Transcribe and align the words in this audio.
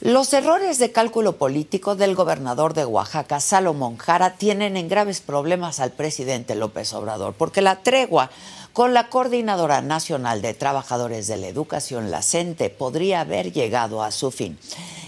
Los 0.00 0.32
errores 0.32 0.80
de 0.80 0.90
cálculo 0.90 1.36
político 1.36 1.94
del 1.94 2.16
gobernador 2.16 2.74
de 2.74 2.84
Oaxaca, 2.84 3.38
Salomón 3.38 3.98
Jara, 3.98 4.34
tienen 4.36 4.76
en 4.76 4.88
graves 4.88 5.20
problemas 5.20 5.78
al 5.78 5.92
presidente 5.92 6.56
López 6.56 6.92
Obrador, 6.92 7.34
porque 7.34 7.62
la 7.62 7.82
tregua 7.84 8.30
con 8.72 8.94
la 8.94 9.08
Coordinadora 9.08 9.80
Nacional 9.80 10.42
de 10.42 10.54
Trabajadores 10.54 11.28
de 11.28 11.36
la 11.36 11.46
Educación, 11.46 12.10
la 12.10 12.22
CENTE, 12.22 12.68
podría 12.70 13.20
haber 13.20 13.52
llegado 13.52 14.02
a 14.02 14.10
su 14.10 14.32
fin. 14.32 14.58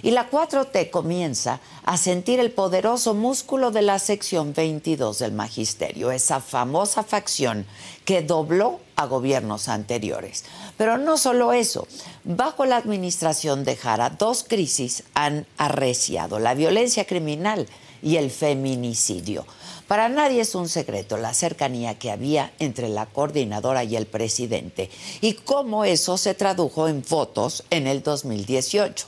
Y 0.03 0.11
la 0.11 0.31
4T 0.31 0.91
comienza 0.91 1.61
a 1.83 1.97
sentir 1.97 2.39
el 2.39 2.53
poderoso 2.53 3.15
músculo 3.15 3.71
de 3.71 3.83
la 3.83 3.99
sección 3.99 4.53
22 4.53 5.19
del 5.19 5.33
magisterio, 5.33 6.13
esa 6.13 6.41
famosa 6.41 7.03
facción 7.03 7.67
que 8.05 8.23
dobló 8.23 8.81
a 8.97 9.07
gobiernos 9.07 9.69
anteriores. 9.69 10.45
Pero 10.77 10.99
no 10.99 11.17
solo 11.17 11.53
eso, 11.53 11.87
bajo 12.25 12.65
la 12.65 12.77
administración 12.77 13.65
de 13.65 13.77
Jara, 13.77 14.11
dos 14.11 14.45
crisis 14.47 15.05
han 15.15 15.47
arreciado, 15.57 16.39
la 16.39 16.55
violencia 16.55 17.07
criminal 17.07 17.69
y 18.03 18.17
el 18.17 18.31
feminicidio. 18.31 19.47
Para 19.87 20.09
nadie 20.09 20.41
es 20.41 20.55
un 20.55 20.69
secreto 20.69 21.19
la 21.19 21.35
cercanía 21.35 21.99
que 21.99 22.11
había 22.11 22.53
entre 22.59 22.89
la 22.89 23.07
coordinadora 23.07 23.85
y 23.85 23.97
el 23.97 24.07
presidente 24.07 24.91
y 25.21 25.35
cómo 25.35 25.85
eso 25.85 26.17
se 26.17 26.35
tradujo 26.35 26.89
en 26.89 27.05
fotos 27.05 27.65
en 27.71 27.87
el 27.87 28.03
2018. 28.03 29.07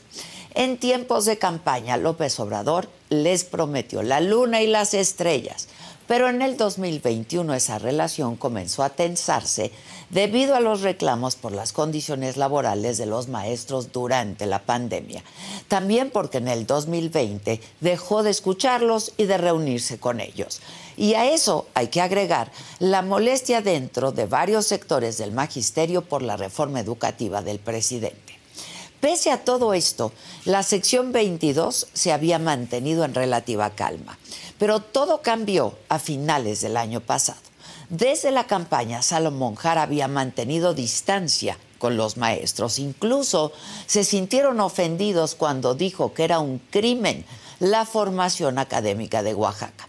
En 0.55 0.78
tiempos 0.78 1.25
de 1.25 1.39
campaña, 1.39 1.97
López 1.97 2.39
Obrador 2.41 2.89
les 3.09 3.44
prometió 3.44 4.03
la 4.03 4.20
luna 4.20 4.62
y 4.62 4.67
las 4.67 4.94
estrellas, 4.94 5.69
pero 6.06 6.28
en 6.28 6.42
el 6.42 6.56
2021 6.56 7.55
esa 7.55 7.78
relación 7.78 8.37
comenzó 8.37 8.83
a 8.83 8.91
tensarse 8.91 9.72
debido 10.10 10.54
a 10.54 10.60
los 10.60 10.82
reclamos 10.82 11.36
por 11.36 11.52
las 11.52 11.72
condiciones 11.72 12.36
laborales 12.36 12.98
de 12.98 13.06
los 13.06 13.28
maestros 13.28 13.92
durante 13.92 14.46
la 14.46 14.62
pandemia. 14.62 15.22
También 15.68 16.10
porque 16.10 16.38
en 16.38 16.48
el 16.48 16.66
2020 16.66 17.60
dejó 17.81 18.22
de 18.22 18.31
escucharlos 18.31 19.12
y 19.16 19.25
de 19.25 19.38
reunirse 19.38 19.98
con 19.98 20.20
ellos. 20.20 20.60
Y 20.97 21.14
a 21.14 21.31
eso 21.31 21.66
hay 21.75 21.88
que 21.88 22.00
agregar 22.00 22.50
la 22.78 23.03
molestia 23.03 23.60
dentro 23.60 24.12
de 24.12 24.26
varios 24.26 24.66
sectores 24.66 25.19
del 25.19 25.32
magisterio 25.32 26.03
por 26.03 26.22
la 26.22 26.36
reforma 26.36 26.81
educativa 26.81 27.42
del 27.42 27.58
presidente. 27.58 28.38
Pese 29.00 29.31
a 29.31 29.44
todo 29.44 29.75
esto, 29.75 30.12
la 30.47 30.62
sección 30.62 31.12
22 31.12 31.88
se 31.92 32.12
había 32.12 32.38
mantenido 32.38 33.04
en 33.04 33.14
relativa 33.14 33.70
calma, 33.70 34.19
pero 34.58 34.81
todo 34.81 35.20
cambió 35.20 35.75
a 35.91 35.98
finales 35.98 36.62
del 36.62 36.78
año 36.78 37.00
pasado. 37.00 37.38
Desde 37.88 38.32
la 38.32 38.48
campaña, 38.48 39.00
Salomón 39.00 39.54
Jara 39.54 39.82
había 39.82 40.08
mantenido 40.08 40.74
distancia 40.74 41.56
con 41.78 41.97
los 41.97 42.16
maestros. 42.16 42.80
Incluso 42.80 43.52
se 43.86 44.02
sintieron 44.02 44.60
ofendidos 44.60 45.36
cuando 45.36 45.74
dijo 45.74 46.12
que 46.12 46.25
era 46.25 46.41
un 46.41 46.58
crimen 46.58 47.25
la 47.60 47.86
formación 47.86 48.58
académica 48.58 49.22
de 49.22 49.34
Oaxaca. 49.34 49.88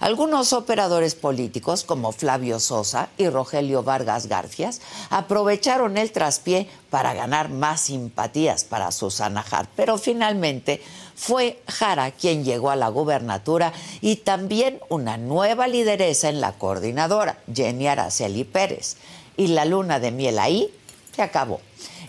Algunos 0.00 0.52
operadores 0.52 1.16
políticos, 1.16 1.82
como 1.82 2.12
Flavio 2.12 2.60
Sosa 2.60 3.08
y 3.18 3.28
Rogelio 3.28 3.82
Vargas 3.82 4.26
Garfias, 4.28 4.80
aprovecharon 5.10 5.98
el 5.98 6.12
traspié 6.12 6.68
para 6.88 7.14
ganar 7.14 7.48
más 7.48 7.80
simpatías 7.80 8.62
para 8.62 8.92
Susana 8.92 9.44
Hart, 9.50 9.68
pero 9.74 9.98
finalmente 9.98 10.80
fue 11.18 11.60
Jara 11.66 12.12
quien 12.12 12.44
llegó 12.44 12.70
a 12.70 12.76
la 12.76 12.88
gubernatura 12.88 13.72
y 14.00 14.16
también 14.16 14.78
una 14.88 15.18
nueva 15.18 15.66
lideresa 15.66 16.28
en 16.28 16.40
la 16.40 16.52
coordinadora, 16.52 17.40
Jenny 17.52 17.88
Araceli 17.88 18.44
Pérez. 18.44 18.96
Y 19.36 19.48
la 19.48 19.64
luna 19.64 19.98
de 19.98 20.12
miel 20.12 20.38
ahí 20.38 20.72
se 21.14 21.22
acabó. 21.22 21.60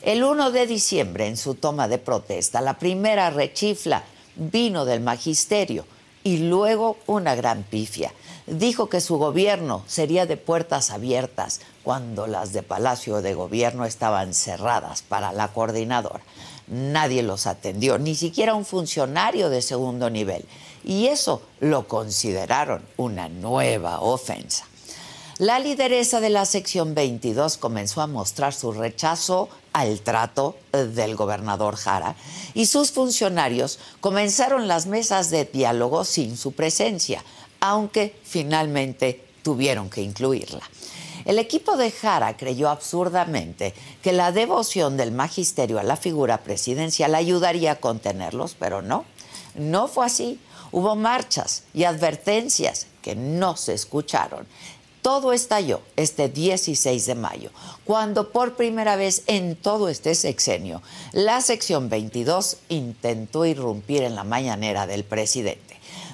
El 0.03 0.23
1 0.23 0.51
de 0.51 0.67
diciembre, 0.67 1.25
en 1.25 1.37
su 1.37 1.55
toma 1.55 1.87
de 1.87 1.97
protesta, 1.97 2.61
la 2.61 2.77
primera 2.77 3.31
rechifla 3.31 4.03
vino 4.35 4.85
del 4.85 5.01
magisterio 5.01 5.85
y 6.23 6.37
luego 6.37 6.97
una 7.07 7.33
gran 7.33 7.63
pifia. 7.63 8.13
Dijo 8.45 8.89
que 8.89 9.01
su 9.01 9.17
gobierno 9.17 9.83
sería 9.87 10.27
de 10.27 10.37
puertas 10.37 10.91
abiertas 10.91 11.61
cuando 11.83 12.27
las 12.27 12.53
de 12.53 12.61
Palacio 12.61 13.23
de 13.23 13.33
Gobierno 13.33 13.85
estaban 13.85 14.35
cerradas 14.35 15.01
para 15.01 15.33
la 15.33 15.47
coordinadora. 15.47 16.21
Nadie 16.69 17.23
los 17.23 17.47
atendió, 17.47 17.97
ni 17.97 18.15
siquiera 18.15 18.53
un 18.53 18.65
funcionario 18.65 19.49
de 19.49 19.61
segundo 19.61 20.09
nivel. 20.09 20.45
Y 20.83 21.07
eso 21.07 21.41
lo 21.59 21.87
consideraron 21.87 22.83
una 22.97 23.27
nueva 23.27 24.01
ofensa. 24.01 24.65
La 25.39 25.57
lideresa 25.57 26.19
de 26.19 26.29
la 26.29 26.45
sección 26.45 26.93
22 26.95 27.55
comenzó 27.55 28.01
a 28.01 28.07
mostrar 28.07 28.53
su 28.53 28.73
rechazo 28.73 29.47
al 29.71 30.01
trato 30.01 30.57
eh, 30.73 30.79
del 30.79 31.15
gobernador 31.15 31.77
Jara 31.77 32.15
y 32.53 32.65
sus 32.65 32.91
funcionarios 32.91 33.79
comenzaron 34.01 34.67
las 34.67 34.85
mesas 34.85 35.29
de 35.29 35.45
diálogo 35.45 36.03
sin 36.03 36.35
su 36.35 36.51
presencia, 36.51 37.23
aunque 37.61 38.19
finalmente 38.25 39.23
tuvieron 39.41 39.89
que 39.89 40.01
incluirla. 40.01 40.69
El 41.25 41.39
equipo 41.39 41.77
de 41.77 41.91
Jara 41.91 42.37
creyó 42.37 42.69
absurdamente 42.69 43.73
que 44.01 44.13
la 44.13 44.31
devoción 44.31 44.97
del 44.97 45.11
magisterio 45.11 45.79
a 45.79 45.83
la 45.83 45.97
figura 45.97 46.39
presidencial 46.39 47.15
ayudaría 47.15 47.73
a 47.73 47.79
contenerlos, 47.79 48.55
pero 48.57 48.81
no, 48.81 49.05
no 49.55 49.87
fue 49.87 50.05
así. 50.05 50.39
Hubo 50.71 50.95
marchas 50.95 51.63
y 51.73 51.85
advertencias 51.85 52.87
que 53.01 53.15
no 53.15 53.57
se 53.57 53.73
escucharon 53.73 54.45
todo 55.01 55.33
estalló 55.33 55.81
este 55.95 56.29
16 56.29 57.05
de 57.05 57.15
mayo, 57.15 57.51
cuando 57.85 58.31
por 58.31 58.55
primera 58.55 58.95
vez 58.95 59.23
en 59.27 59.55
todo 59.55 59.89
este 59.89 60.13
sexenio 60.13 60.81
la 61.13 61.41
sección 61.41 61.89
22 61.89 62.57
intentó 62.69 63.45
irrumpir 63.45 64.03
en 64.03 64.15
la 64.15 64.23
mañanera 64.23 64.87
del 64.87 65.03
presidente. 65.03 65.68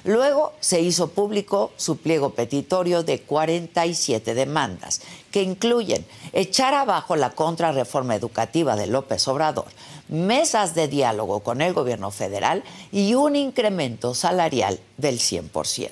Luego 0.06 0.52
se 0.60 0.80
hizo 0.80 1.08
público 1.08 1.72
su 1.76 1.96
pliego 1.96 2.30
petitorio 2.30 3.02
de 3.02 3.22
47 3.22 4.34
demandas, 4.34 5.00
que 5.32 5.42
incluyen 5.42 6.06
echar 6.32 6.74
abajo 6.74 7.16
la 7.16 7.30
contrarreforma 7.30 8.14
educativa 8.14 8.76
de 8.76 8.86
López 8.86 9.26
Obrador, 9.26 9.66
mesas 10.06 10.76
de 10.76 10.86
diálogo 10.86 11.40
con 11.40 11.60
el 11.60 11.72
gobierno 11.72 12.12
federal 12.12 12.62
y 12.92 13.14
un 13.14 13.34
incremento 13.34 14.14
salarial 14.14 14.78
del 14.96 15.18
100%. 15.18 15.90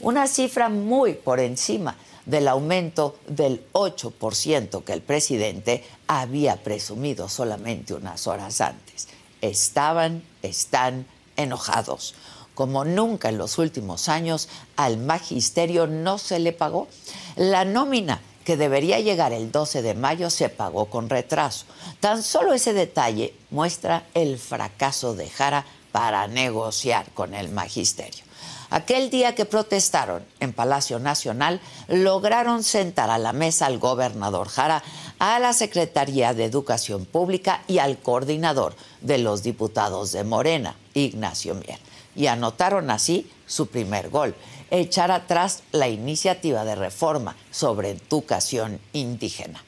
Una 0.00 0.26
cifra 0.26 0.70
muy 0.70 1.12
por 1.12 1.38
encima 1.38 1.98
del 2.24 2.48
aumento 2.48 3.18
del 3.26 3.62
8% 3.72 4.84
que 4.84 4.92
el 4.94 5.02
presidente 5.02 5.84
había 6.06 6.56
presumido 6.62 7.28
solamente 7.28 7.92
unas 7.92 8.26
horas 8.26 8.62
antes. 8.62 9.08
Estaban, 9.42 10.22
están 10.40 11.04
enojados. 11.36 12.14
Como 12.60 12.84
nunca 12.84 13.30
en 13.30 13.38
los 13.38 13.56
últimos 13.56 14.10
años, 14.10 14.50
al 14.76 14.98
magisterio 14.98 15.86
no 15.86 16.18
se 16.18 16.38
le 16.38 16.52
pagó. 16.52 16.88
La 17.36 17.64
nómina 17.64 18.20
que 18.44 18.58
debería 18.58 19.00
llegar 19.00 19.32
el 19.32 19.50
12 19.50 19.80
de 19.80 19.94
mayo 19.94 20.28
se 20.28 20.50
pagó 20.50 20.84
con 20.90 21.08
retraso. 21.08 21.64
Tan 22.00 22.22
solo 22.22 22.52
ese 22.52 22.74
detalle 22.74 23.32
muestra 23.50 24.04
el 24.12 24.38
fracaso 24.38 25.14
de 25.14 25.30
Jara 25.30 25.64
para 25.90 26.28
negociar 26.28 27.10
con 27.12 27.32
el 27.32 27.48
magisterio. 27.48 28.24
Aquel 28.68 29.08
día 29.08 29.34
que 29.34 29.46
protestaron 29.46 30.22
en 30.38 30.52
Palacio 30.52 30.98
Nacional, 30.98 31.62
lograron 31.88 32.62
sentar 32.62 33.08
a 33.08 33.16
la 33.16 33.32
mesa 33.32 33.64
al 33.64 33.78
gobernador 33.78 34.48
Jara, 34.48 34.82
a 35.18 35.38
la 35.38 35.54
Secretaría 35.54 36.34
de 36.34 36.44
Educación 36.44 37.06
Pública 37.06 37.62
y 37.66 37.78
al 37.78 37.98
coordinador 38.00 38.76
de 39.00 39.16
los 39.16 39.42
diputados 39.42 40.12
de 40.12 40.24
Morena, 40.24 40.76
Ignacio 40.92 41.54
Mier. 41.54 41.78
Y 42.14 42.26
anotaron 42.26 42.90
así 42.90 43.30
su 43.46 43.66
primer 43.66 44.10
gol, 44.10 44.34
echar 44.70 45.10
atrás 45.10 45.62
la 45.72 45.88
iniciativa 45.88 46.64
de 46.64 46.74
reforma 46.74 47.36
sobre 47.50 47.90
educación 47.90 48.80
indígena. 48.92 49.62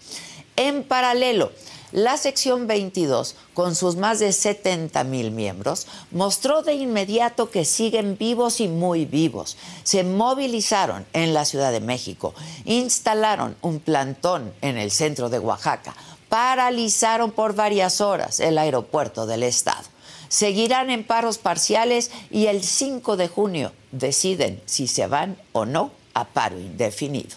En 0.57 0.85
paralelo, 0.85 1.51
la 1.93 2.17
sección 2.17 2.67
22, 2.67 3.37
con 3.53 3.75
sus 3.75 3.97
más 3.97 4.19
de 4.19 4.33
70 4.33 5.05
mil 5.05 5.31
miembros, 5.31 5.87
mostró 6.11 6.63
de 6.63 6.73
inmediato 6.73 7.51
que 7.51 7.67
siguen 7.67 8.17
vivos 8.17 8.61
y 8.61 8.69
muy 8.69 9.05
vivos. 9.05 9.59
Se 9.83 10.03
movilizaron 10.03 11.05
en 11.13 11.35
la 11.35 11.45
Ciudad 11.45 11.71
de 11.71 11.81
México, 11.81 12.33
instalaron 12.65 13.57
un 13.61 13.79
plantón 13.79 14.55
en 14.63 14.79
el 14.79 14.91
centro 14.91 15.29
de 15.29 15.39
Oaxaca, 15.39 15.95
paralizaron 16.31 17.31
por 17.31 17.55
varias 17.55 18.01
horas 18.01 18.41
el 18.41 18.57
aeropuerto 18.57 19.27
del 19.27 19.43
estado. 19.43 19.92
Seguirán 20.33 20.89
en 20.89 21.05
paros 21.05 21.37
parciales 21.37 22.11
y 22.31 22.47
el 22.47 22.63
5 22.63 23.19
de 23.19 23.29
junio 23.29 23.71
deciden 23.91 24.63
si 24.65 24.87
se 24.87 25.07
van 25.07 25.37
o 25.53 25.67
no 25.67 25.91
a 26.15 26.25
paro 26.29 26.59
indefinido. 26.59 27.37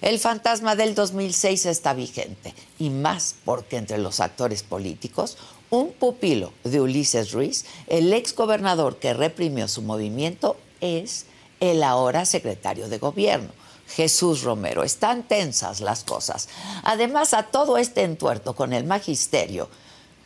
El 0.00 0.18
fantasma 0.18 0.74
del 0.74 0.96
2006 0.96 1.66
está 1.66 1.94
vigente, 1.94 2.52
y 2.80 2.90
más 2.90 3.36
porque 3.44 3.76
entre 3.76 3.98
los 3.98 4.18
actores 4.18 4.64
políticos, 4.64 5.38
un 5.70 5.92
pupilo 5.92 6.52
de 6.64 6.80
Ulises 6.80 7.30
Ruiz, 7.30 7.66
el 7.86 8.12
ex 8.12 8.34
gobernador 8.34 8.96
que 8.96 9.14
reprimió 9.14 9.68
su 9.68 9.82
movimiento, 9.82 10.56
es 10.80 11.26
el 11.60 11.84
ahora 11.84 12.24
secretario 12.24 12.88
de 12.88 12.98
gobierno. 12.98 13.50
Jesús 13.86 14.42
Romero. 14.42 14.82
Están 14.82 15.22
tensas 15.22 15.80
las 15.80 16.02
cosas. 16.02 16.48
Además, 16.82 17.32
a 17.32 17.44
todo 17.44 17.78
este 17.78 18.02
entuerto 18.02 18.56
con 18.56 18.72
el 18.72 18.82
magisterio 18.82 19.68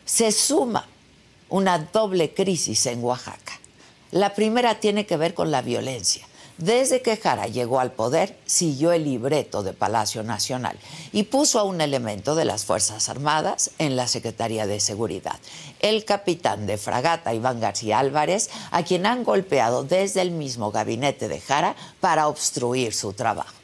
se 0.05 0.31
suma 0.31 0.87
una 1.49 1.79
doble 1.79 2.33
crisis 2.33 2.85
en 2.85 3.03
Oaxaca. 3.03 3.59
La 4.11 4.33
primera 4.33 4.79
tiene 4.79 5.05
que 5.05 5.17
ver 5.17 5.33
con 5.33 5.51
la 5.51 5.61
violencia. 5.61 6.25
Desde 6.57 7.01
que 7.01 7.15
Jara 7.15 7.47
llegó 7.47 7.79
al 7.79 7.93
poder, 7.93 8.37
siguió 8.45 8.91
el 8.91 9.05
libreto 9.05 9.63
de 9.63 9.71
Palacio 9.71 10.23
Nacional 10.23 10.77
y 11.13 11.23
puso 11.23 11.57
a 11.57 11.63
un 11.63 11.79
elemento 11.79 12.35
de 12.35 12.43
las 12.43 12.65
Fuerzas 12.65 13.07
Armadas 13.07 13.71
en 13.77 13.95
la 13.95 14.07
Secretaría 14.07 14.67
de 14.67 14.81
Seguridad, 14.81 15.39
el 15.79 16.03
capitán 16.03 16.67
de 16.67 16.77
fragata 16.77 17.33
Iván 17.33 17.61
García 17.61 17.99
Álvarez, 17.99 18.49
a 18.71 18.83
quien 18.83 19.05
han 19.05 19.23
golpeado 19.23 19.85
desde 19.85 20.21
el 20.21 20.31
mismo 20.31 20.71
gabinete 20.71 21.29
de 21.29 21.39
Jara 21.39 21.77
para 22.01 22.27
obstruir 22.27 22.93
su 22.93 23.13
trabajo 23.13 23.58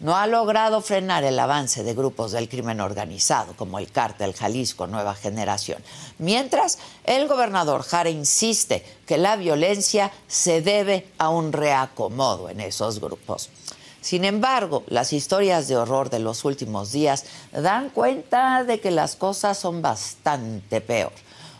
no 0.00 0.16
ha 0.16 0.26
logrado 0.26 0.80
frenar 0.80 1.24
el 1.24 1.38
avance 1.38 1.82
de 1.82 1.94
grupos 1.94 2.32
del 2.32 2.48
crimen 2.48 2.80
organizado, 2.80 3.54
como 3.56 3.78
el 3.78 3.90
cártel 3.90 4.34
Jalisco 4.34 4.86
Nueva 4.86 5.14
Generación. 5.14 5.82
Mientras, 6.18 6.78
el 7.04 7.28
gobernador 7.28 7.82
Jara 7.82 8.10
insiste 8.10 8.84
que 9.06 9.18
la 9.18 9.36
violencia 9.36 10.12
se 10.28 10.62
debe 10.62 11.08
a 11.18 11.28
un 11.28 11.52
reacomodo 11.52 12.48
en 12.48 12.60
esos 12.60 13.00
grupos. 13.00 13.50
Sin 14.00 14.24
embargo, 14.24 14.84
las 14.86 15.12
historias 15.12 15.66
de 15.66 15.76
horror 15.76 16.10
de 16.10 16.20
los 16.20 16.44
últimos 16.44 16.92
días 16.92 17.24
dan 17.52 17.90
cuenta 17.90 18.62
de 18.62 18.78
que 18.78 18.92
las 18.92 19.16
cosas 19.16 19.58
son 19.58 19.82
bastante 19.82 20.80
peor. 20.80 21.10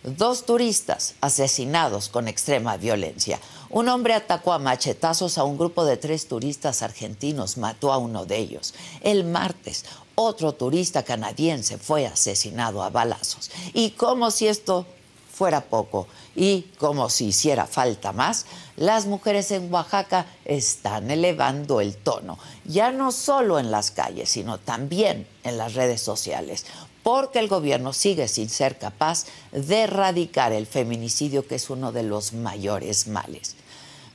Dos 0.04 0.46
turistas 0.46 1.16
asesinados 1.20 2.08
con 2.08 2.28
extrema 2.28 2.76
violencia. 2.76 3.40
Un 3.76 3.90
hombre 3.90 4.14
atacó 4.14 4.54
a 4.54 4.58
machetazos 4.58 5.36
a 5.36 5.44
un 5.44 5.58
grupo 5.58 5.84
de 5.84 5.98
tres 5.98 6.28
turistas 6.28 6.80
argentinos, 6.80 7.58
mató 7.58 7.92
a 7.92 7.98
uno 7.98 8.24
de 8.24 8.38
ellos. 8.38 8.72
El 9.02 9.24
martes, 9.24 9.84
otro 10.14 10.54
turista 10.54 11.02
canadiense 11.02 11.76
fue 11.76 12.06
asesinado 12.06 12.82
a 12.82 12.88
balazos. 12.88 13.50
Y 13.74 13.90
como 13.90 14.30
si 14.30 14.46
esto 14.48 14.86
fuera 15.30 15.60
poco 15.60 16.06
y 16.34 16.62
como 16.78 17.10
si 17.10 17.26
hiciera 17.26 17.66
falta 17.66 18.14
más, 18.14 18.46
las 18.76 19.04
mujeres 19.04 19.50
en 19.50 19.70
Oaxaca 19.70 20.24
están 20.46 21.10
elevando 21.10 21.82
el 21.82 21.98
tono, 21.98 22.38
ya 22.64 22.92
no 22.92 23.12
solo 23.12 23.58
en 23.58 23.70
las 23.70 23.90
calles, 23.90 24.30
sino 24.30 24.56
también 24.56 25.28
en 25.44 25.58
las 25.58 25.74
redes 25.74 26.00
sociales 26.00 26.64
porque 27.02 27.38
el 27.38 27.46
gobierno 27.46 27.92
sigue 27.92 28.26
sin 28.26 28.48
ser 28.48 28.78
capaz 28.78 29.26
de 29.52 29.82
erradicar 29.82 30.52
el 30.52 30.66
feminicidio, 30.66 31.46
que 31.46 31.54
es 31.54 31.70
uno 31.70 31.92
de 31.92 32.02
los 32.02 32.32
mayores 32.32 33.06
males. 33.06 33.55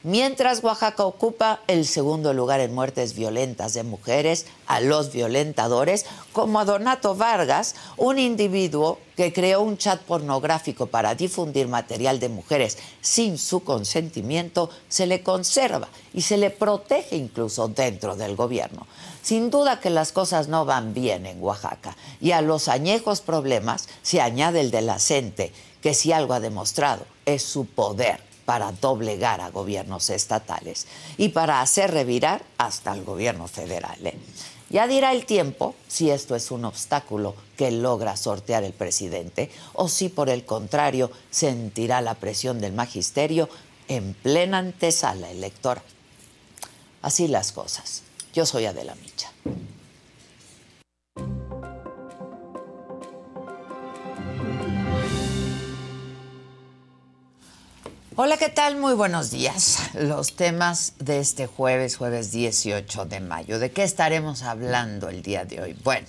Mientras 0.03 0.63
Oaxaca 0.63 1.05
ocupa 1.05 1.59
el 1.67 1.85
segundo 1.85 2.33
lugar 2.33 2.59
en 2.59 2.73
muertes 2.73 3.13
violentas 3.13 3.75
de 3.75 3.83
mujeres, 3.83 4.47
a 4.65 4.79
los 4.79 5.11
violentadores, 5.11 6.07
como 6.33 6.59
a 6.59 6.65
Donato 6.65 7.15
Vargas, 7.15 7.75
un 7.97 8.17
individuo 8.17 8.97
que 9.15 9.31
creó 9.31 9.61
un 9.61 9.77
chat 9.77 10.01
pornográfico 10.01 10.87
para 10.87 11.13
difundir 11.13 11.67
material 11.67 12.19
de 12.19 12.29
mujeres 12.29 12.79
sin 13.01 13.37
su 13.37 13.63
consentimiento, 13.63 14.71
se 14.89 15.05
le 15.05 15.21
conserva 15.21 15.87
y 16.15 16.23
se 16.23 16.37
le 16.37 16.49
protege 16.49 17.15
incluso 17.15 17.67
dentro 17.67 18.15
del 18.15 18.35
gobierno. 18.35 18.87
Sin 19.21 19.51
duda 19.51 19.79
que 19.79 19.91
las 19.91 20.11
cosas 20.11 20.47
no 20.47 20.65
van 20.65 20.95
bien 20.95 21.27
en 21.27 21.43
Oaxaca 21.43 21.95
y 22.19 22.31
a 22.31 22.41
los 22.41 22.69
añejos 22.69 23.21
problemas 23.21 23.87
se 24.01 24.19
añade 24.19 24.61
el 24.61 24.71
de 24.71 24.81
la 24.81 24.97
CENTE, 24.97 25.53
que 25.79 25.93
si 25.93 26.11
algo 26.11 26.33
ha 26.33 26.39
demostrado 26.39 27.05
es 27.27 27.43
su 27.43 27.67
poder 27.67 28.30
para 28.51 28.73
doblegar 28.73 29.39
a 29.39 29.49
gobiernos 29.49 30.09
estatales 30.09 30.85
y 31.15 31.29
para 31.29 31.61
hacer 31.61 31.89
revirar 31.89 32.43
hasta 32.57 32.93
el 32.93 33.05
gobierno 33.05 33.47
federal. 33.47 34.05
¿eh? 34.05 34.17
Ya 34.69 34.87
dirá 34.87 35.13
el 35.13 35.25
tiempo 35.25 35.73
si 35.87 36.09
esto 36.09 36.35
es 36.35 36.51
un 36.51 36.65
obstáculo 36.65 37.33
que 37.55 37.71
logra 37.71 38.17
sortear 38.17 38.65
el 38.65 38.73
presidente 38.73 39.49
o 39.71 39.87
si 39.87 40.09
por 40.09 40.29
el 40.29 40.43
contrario 40.43 41.11
sentirá 41.29 42.01
la 42.01 42.15
presión 42.15 42.59
del 42.59 42.73
magisterio 42.73 43.47
en 43.87 44.13
plena 44.15 44.57
antesala 44.57 45.31
electoral. 45.31 45.85
Así 47.01 47.29
las 47.29 47.53
cosas. 47.53 48.03
Yo 48.33 48.45
soy 48.45 48.65
Adela 48.65 48.95
Micha. 48.95 49.31
Hola, 58.23 58.37
¿qué 58.37 58.49
tal? 58.49 58.77
Muy 58.77 58.93
buenos 58.93 59.31
días. 59.31 59.79
Los 59.95 60.35
temas 60.35 60.93
de 60.99 61.17
este 61.17 61.47
jueves, 61.47 61.95
jueves 61.97 62.31
18 62.31 63.05
de 63.05 63.19
mayo. 63.19 63.57
¿De 63.57 63.71
qué 63.71 63.81
estaremos 63.81 64.43
hablando 64.43 65.09
el 65.09 65.23
día 65.23 65.43
de 65.43 65.59
hoy? 65.59 65.75
Bueno, 65.83 66.05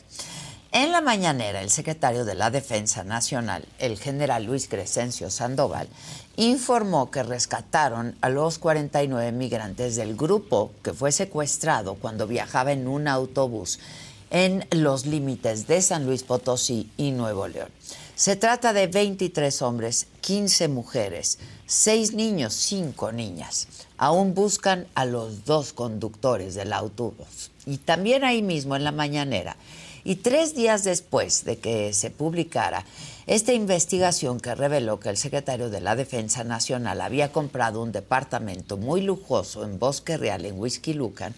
en 0.72 0.92
la 0.92 1.00
mañanera, 1.00 1.62
el 1.62 1.70
secretario 1.70 2.26
de 2.26 2.34
la 2.34 2.50
Defensa 2.50 3.02
Nacional, 3.02 3.66
el 3.78 3.98
general 3.98 4.44
Luis 4.44 4.68
Crescencio 4.68 5.30
Sandoval, 5.30 5.88
informó 6.36 7.10
que 7.10 7.22
rescataron 7.22 8.14
a 8.20 8.28
los 8.28 8.58
49 8.58 9.32
migrantes 9.32 9.96
del 9.96 10.14
grupo 10.14 10.72
que 10.82 10.92
fue 10.92 11.12
secuestrado 11.12 11.94
cuando 11.94 12.26
viajaba 12.26 12.72
en 12.72 12.88
un 12.88 13.08
autobús 13.08 13.80
en 14.28 14.66
los 14.70 15.06
límites 15.06 15.66
de 15.66 15.80
San 15.80 16.04
Luis 16.04 16.24
Potosí 16.24 16.90
y 16.98 17.12
Nuevo 17.12 17.48
León. 17.48 17.70
Se 18.14 18.36
trata 18.36 18.72
de 18.72 18.86
23 18.86 19.62
hombres, 19.62 20.06
15 20.20 20.68
mujeres, 20.68 21.38
6 21.66 22.12
niños, 22.12 22.52
5 22.52 23.10
niñas. 23.12 23.68
Aún 23.96 24.34
buscan 24.34 24.86
a 24.94 25.06
los 25.06 25.44
dos 25.44 25.72
conductores 25.72 26.54
del 26.54 26.72
autobús. 26.72 27.50
Y 27.66 27.78
también 27.78 28.22
ahí 28.22 28.42
mismo 28.42 28.76
en 28.76 28.84
la 28.84 28.92
mañanera. 28.92 29.56
Y 30.04 30.16
tres 30.16 30.54
días 30.54 30.82
después 30.82 31.44
de 31.44 31.58
que 31.58 31.92
se 31.92 32.10
publicara 32.10 32.84
esta 33.28 33.52
investigación 33.52 34.40
que 34.40 34.54
reveló 34.54 34.98
que 34.98 35.08
el 35.08 35.16
secretario 35.16 35.70
de 35.70 35.80
la 35.80 35.94
Defensa 35.94 36.42
Nacional 36.42 37.00
había 37.00 37.30
comprado 37.30 37.80
un 37.80 37.92
departamento 37.92 38.76
muy 38.76 39.00
lujoso 39.00 39.64
en 39.64 39.78
Bosque 39.78 40.16
Real, 40.16 40.44
en 40.44 40.58
Lucan, 40.96 41.34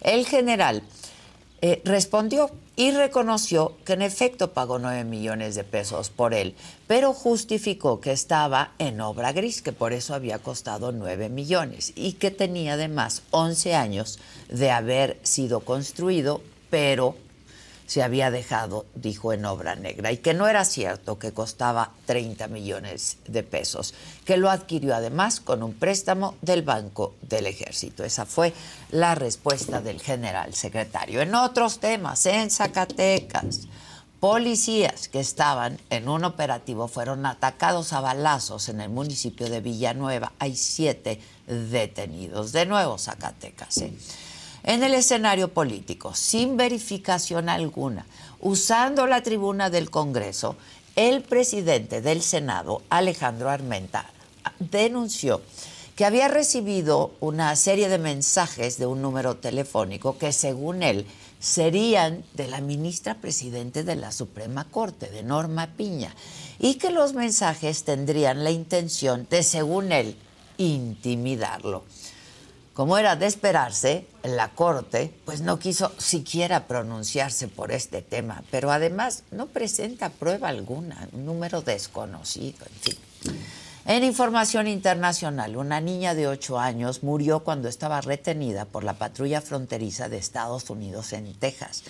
el 0.00 0.26
general 0.26 0.82
eh, 1.66 1.80
respondió 1.86 2.50
y 2.76 2.90
reconoció 2.90 3.72
que 3.86 3.94
en 3.94 4.02
efecto 4.02 4.52
pagó 4.52 4.78
9 4.78 5.04
millones 5.04 5.54
de 5.54 5.64
pesos 5.64 6.10
por 6.10 6.34
él, 6.34 6.54
pero 6.86 7.14
justificó 7.14 8.02
que 8.02 8.12
estaba 8.12 8.72
en 8.78 9.00
obra 9.00 9.32
gris, 9.32 9.62
que 9.62 9.72
por 9.72 9.94
eso 9.94 10.12
había 10.12 10.40
costado 10.40 10.92
9 10.92 11.30
millones 11.30 11.94
y 11.96 12.12
que 12.12 12.30
tenía 12.30 12.74
además 12.74 13.22
11 13.30 13.74
años 13.76 14.18
de 14.50 14.70
haber 14.70 15.18
sido 15.22 15.60
construido, 15.60 16.42
pero 16.68 17.16
se 17.86 18.02
había 18.02 18.30
dejado, 18.30 18.86
dijo, 18.94 19.32
en 19.32 19.44
obra 19.44 19.76
negra, 19.76 20.10
y 20.12 20.18
que 20.18 20.34
no 20.34 20.48
era 20.48 20.64
cierto 20.64 21.18
que 21.18 21.32
costaba 21.32 21.90
30 22.06 22.48
millones 22.48 23.18
de 23.26 23.42
pesos, 23.42 23.94
que 24.24 24.36
lo 24.36 24.50
adquirió 24.50 24.94
además 24.94 25.40
con 25.40 25.62
un 25.62 25.74
préstamo 25.74 26.34
del 26.40 26.62
Banco 26.62 27.14
del 27.22 27.46
Ejército. 27.46 28.04
Esa 28.04 28.24
fue 28.24 28.52
la 28.90 29.14
respuesta 29.14 29.80
del 29.80 30.00
general 30.00 30.54
secretario. 30.54 31.20
En 31.20 31.34
otros 31.34 31.78
temas, 31.78 32.24
en 32.26 32.50
Zacatecas, 32.50 33.68
policías 34.24 35.08
que 35.08 35.20
estaban 35.20 35.78
en 35.90 36.08
un 36.08 36.24
operativo 36.24 36.88
fueron 36.88 37.26
atacados 37.26 37.92
a 37.92 38.00
balazos 38.00 38.70
en 38.70 38.80
el 38.80 38.88
municipio 38.88 39.50
de 39.50 39.60
Villanueva. 39.60 40.32
Hay 40.38 40.56
siete 40.56 41.20
detenidos. 41.46 42.52
De 42.52 42.64
nuevo, 42.64 42.96
Zacatecas. 42.96 43.78
¿eh? 43.78 43.92
En 44.66 44.82
el 44.82 44.94
escenario 44.94 45.52
político, 45.52 46.14
sin 46.14 46.56
verificación 46.56 47.50
alguna, 47.50 48.06
usando 48.40 49.06
la 49.06 49.22
tribuna 49.22 49.68
del 49.68 49.90
Congreso, 49.90 50.56
el 50.96 51.20
presidente 51.20 52.00
del 52.00 52.22
Senado, 52.22 52.80
Alejandro 52.88 53.50
Armenta, 53.50 54.10
denunció 54.58 55.42
que 55.96 56.06
había 56.06 56.28
recibido 56.28 57.12
una 57.20 57.54
serie 57.56 57.90
de 57.90 57.98
mensajes 57.98 58.78
de 58.78 58.86
un 58.86 59.02
número 59.02 59.36
telefónico 59.36 60.16
que 60.16 60.32
según 60.32 60.82
él 60.82 61.06
serían 61.40 62.24
de 62.32 62.48
la 62.48 62.62
ministra 62.62 63.16
presidente 63.16 63.84
de 63.84 63.96
la 63.96 64.12
Suprema 64.12 64.64
Corte, 64.64 65.10
de 65.10 65.22
Norma 65.22 65.74
Piña, 65.76 66.14
y 66.58 66.76
que 66.76 66.90
los 66.90 67.12
mensajes 67.12 67.84
tendrían 67.84 68.44
la 68.44 68.50
intención 68.50 69.26
de, 69.28 69.42
según 69.42 69.92
él, 69.92 70.16
intimidarlo. 70.56 71.84
Como 72.74 72.98
era 72.98 73.14
de 73.14 73.26
esperarse, 73.26 74.08
la 74.24 74.50
Corte 74.50 75.14
pues 75.24 75.40
no 75.40 75.60
quiso 75.60 75.92
siquiera 75.96 76.66
pronunciarse 76.66 77.46
por 77.46 77.70
este 77.70 78.02
tema, 78.02 78.42
pero 78.50 78.72
además 78.72 79.22
no 79.30 79.46
presenta 79.46 80.10
prueba 80.10 80.48
alguna, 80.48 81.08
un 81.12 81.24
número 81.24 81.62
desconocido, 81.62 82.66
en 82.66 82.80
fin. 82.80 82.98
En 83.86 84.02
información 84.02 84.66
internacional, 84.66 85.56
una 85.56 85.80
niña 85.80 86.14
de 86.14 86.26
8 86.26 86.58
años 86.58 87.04
murió 87.04 87.44
cuando 87.44 87.68
estaba 87.68 88.00
retenida 88.00 88.64
por 88.64 88.82
la 88.82 88.94
patrulla 88.94 89.40
fronteriza 89.40 90.08
de 90.08 90.16
Estados 90.16 90.68
Unidos 90.68 91.12
en 91.12 91.32
Texas. 91.34 91.84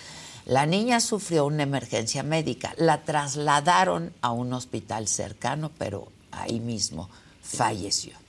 La 0.45 0.67
niña 0.67 0.99
sufrió 0.99 1.47
una 1.47 1.63
emergencia 1.63 2.21
médica, 2.21 2.75
la 2.77 3.01
trasladaron 3.01 4.13
a 4.21 4.31
un 4.31 4.53
hospital 4.53 5.07
cercano, 5.07 5.71
pero 5.79 6.11
ahí 6.31 6.59
mismo 6.59 7.09
falleció. 7.41 8.24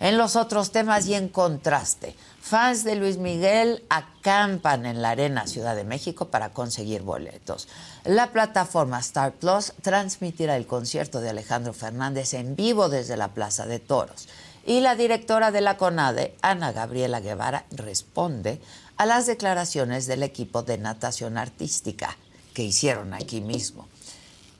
En 0.00 0.18
los 0.18 0.36
otros 0.36 0.72
temas 0.72 1.06
y 1.06 1.14
en 1.14 1.28
contraste, 1.28 2.14
fans 2.40 2.84
de 2.84 2.96
Luis 2.96 3.16
Miguel 3.16 3.84
acampan 3.88 4.86
en 4.86 5.00
la 5.00 5.10
Arena 5.10 5.46
Ciudad 5.46 5.76
de 5.76 5.84
México 5.84 6.26
para 6.26 6.50
conseguir 6.50 7.02
boletos. 7.02 7.68
La 8.04 8.32
plataforma 8.32 8.98
Star 8.98 9.32
Plus 9.32 9.72
transmitirá 9.82 10.56
el 10.56 10.66
concierto 10.66 11.20
de 11.20 11.30
Alejandro 11.30 11.72
Fernández 11.72 12.34
en 12.34 12.56
vivo 12.56 12.88
desde 12.88 13.16
la 13.16 13.28
Plaza 13.28 13.66
de 13.66 13.78
Toros. 13.78 14.28
Y 14.66 14.80
la 14.80 14.96
directora 14.96 15.50
de 15.50 15.60
la 15.60 15.76
CONADE, 15.76 16.34
Ana 16.42 16.72
Gabriela 16.72 17.20
Guevara, 17.20 17.64
responde 17.70 18.60
a 18.96 19.06
las 19.06 19.26
declaraciones 19.26 20.06
del 20.06 20.22
equipo 20.22 20.62
de 20.62 20.78
natación 20.78 21.38
artística 21.38 22.16
que 22.52 22.62
hicieron 22.62 23.14
aquí 23.14 23.40
mismo. 23.40 23.88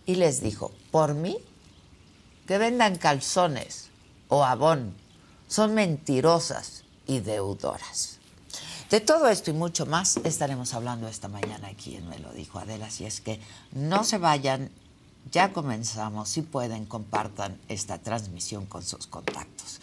Y 0.07 0.17
les 0.17 0.43
dijo, 0.43 0.73
por 0.91 1.14
mí, 1.14 1.38
que 2.47 2.59
vendan 2.59 2.97
calzones 2.97 3.88
o 4.29 4.45
abón. 4.45 4.95
Son 5.55 5.73
mentirosas 5.73 6.83
y 7.07 7.21
deudoras. 7.21 8.19
De 8.91 8.99
todo 8.99 9.29
esto 9.29 9.53
y 9.53 9.55
mucho 9.55 9.87
más 9.87 10.17
estaremos 10.25 10.75
hablando 10.75 11.07
esta 11.07 11.29
mañana 11.29 11.69
aquí 11.69 11.95
en 11.95 12.09
Me 12.09 12.19
lo 12.19 12.33
dijo 12.33 12.59
Adela, 12.59 12.87
así 12.87 13.05
es 13.05 13.21
que 13.21 13.39
no 13.71 14.03
se 14.03 14.19
vayan, 14.19 14.73
ya 15.31 15.53
comenzamos, 15.53 16.29
si 16.29 16.43
pueden 16.43 16.87
compartan 16.87 17.57
esta 17.69 17.99
transmisión 17.99 18.67
con 18.67 18.83
sus 18.83 19.07
contactos. 19.07 19.79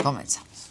Comenzamos. 0.00 0.69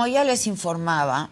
Como 0.00 0.08
ya 0.08 0.24
les 0.24 0.46
informaba, 0.46 1.28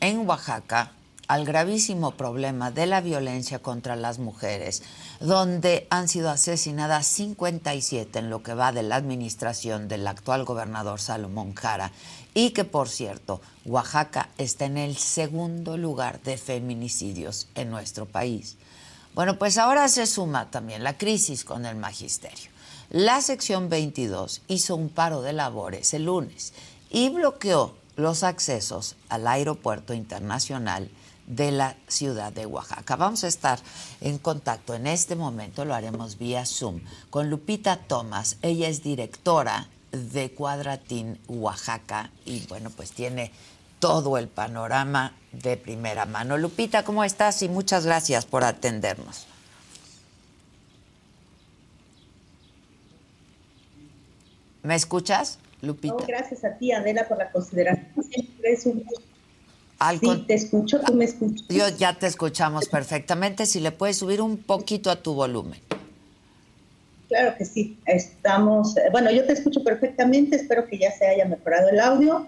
en 0.00 0.28
Oaxaca, 0.28 0.92
al 1.28 1.46
gravísimo 1.46 2.10
problema 2.10 2.70
de 2.70 2.84
la 2.84 3.00
violencia 3.00 3.60
contra 3.60 3.96
las 3.96 4.18
mujeres, 4.18 4.82
donde 5.18 5.86
han 5.88 6.08
sido 6.08 6.28
asesinadas 6.28 7.06
57 7.06 8.18
en 8.18 8.28
lo 8.28 8.42
que 8.42 8.52
va 8.52 8.70
de 8.70 8.82
la 8.82 8.96
administración 8.96 9.88
del 9.88 10.06
actual 10.06 10.44
gobernador 10.44 11.00
Salomón 11.00 11.54
Jara, 11.54 11.90
y 12.34 12.50
que, 12.50 12.64
por 12.64 12.90
cierto, 12.90 13.40
Oaxaca 13.64 14.28
está 14.36 14.66
en 14.66 14.76
el 14.76 14.98
segundo 14.98 15.78
lugar 15.78 16.20
de 16.20 16.36
feminicidios 16.36 17.48
en 17.54 17.70
nuestro 17.70 18.04
país. 18.04 18.58
Bueno, 19.14 19.38
pues 19.38 19.56
ahora 19.56 19.88
se 19.88 20.06
suma 20.06 20.50
también 20.50 20.84
la 20.84 20.98
crisis 20.98 21.46
con 21.46 21.64
el 21.64 21.76
magisterio. 21.76 22.50
La 22.90 23.22
sección 23.22 23.70
22 23.70 24.42
hizo 24.48 24.76
un 24.76 24.90
paro 24.90 25.22
de 25.22 25.32
labores 25.32 25.94
el 25.94 26.04
lunes 26.04 26.52
y 26.90 27.08
bloqueó 27.08 27.80
los 27.96 28.22
accesos 28.22 28.96
al 29.08 29.26
aeropuerto 29.26 29.94
internacional 29.94 30.90
de 31.26 31.52
la 31.52 31.76
ciudad 31.88 32.32
de 32.32 32.46
Oaxaca. 32.46 32.96
Vamos 32.96 33.24
a 33.24 33.28
estar 33.28 33.58
en 34.00 34.18
contacto 34.18 34.74
en 34.74 34.86
este 34.86 35.14
momento, 35.14 35.64
lo 35.64 35.74
haremos 35.74 36.18
vía 36.18 36.44
Zoom, 36.46 36.80
con 37.10 37.30
Lupita 37.30 37.76
Tomás. 37.76 38.36
Ella 38.42 38.68
es 38.68 38.82
directora 38.82 39.68
de 39.92 40.32
Cuadratín 40.32 41.18
Oaxaca 41.28 42.10
y 42.24 42.46
bueno, 42.46 42.70
pues 42.70 42.92
tiene 42.92 43.30
todo 43.78 44.16
el 44.16 44.28
panorama 44.28 45.14
de 45.32 45.56
primera 45.56 46.06
mano. 46.06 46.38
Lupita, 46.38 46.84
¿cómo 46.84 47.04
estás? 47.04 47.42
Y 47.42 47.48
muchas 47.48 47.84
gracias 47.84 48.26
por 48.26 48.44
atendernos. 48.44 49.26
¿Me 54.62 54.76
escuchas? 54.76 55.38
Lupita. 55.62 56.04
gracias 56.06 56.44
a 56.44 56.58
ti, 56.58 56.72
Adela, 56.72 57.08
por 57.08 57.18
la 57.18 57.30
consideración. 57.30 58.04
Siempre 58.04 58.52
es 58.52 58.66
un 58.66 58.84
sí, 60.00 60.24
te 60.26 60.34
escucho, 60.34 60.80
tú 60.80 60.94
me 60.94 61.04
escuchas. 61.04 61.46
Yo 61.48 61.68
ya 61.68 61.98
te 61.98 62.06
escuchamos 62.06 62.68
perfectamente. 62.68 63.46
Si 63.46 63.60
le 63.60 63.72
puedes 63.72 63.96
subir 63.96 64.20
un 64.20 64.36
poquito 64.36 64.90
a 64.90 64.96
tu 64.96 65.14
volumen. 65.14 65.60
Claro 67.08 67.36
que 67.36 67.44
sí. 67.44 67.78
Estamos, 67.86 68.74
bueno, 68.90 69.10
yo 69.10 69.24
te 69.24 69.32
escucho 69.32 69.62
perfectamente. 69.62 70.36
Espero 70.36 70.66
que 70.66 70.78
ya 70.78 70.92
se 70.92 71.06
haya 71.06 71.24
mejorado 71.24 71.68
el 71.68 71.80
audio. 71.80 72.26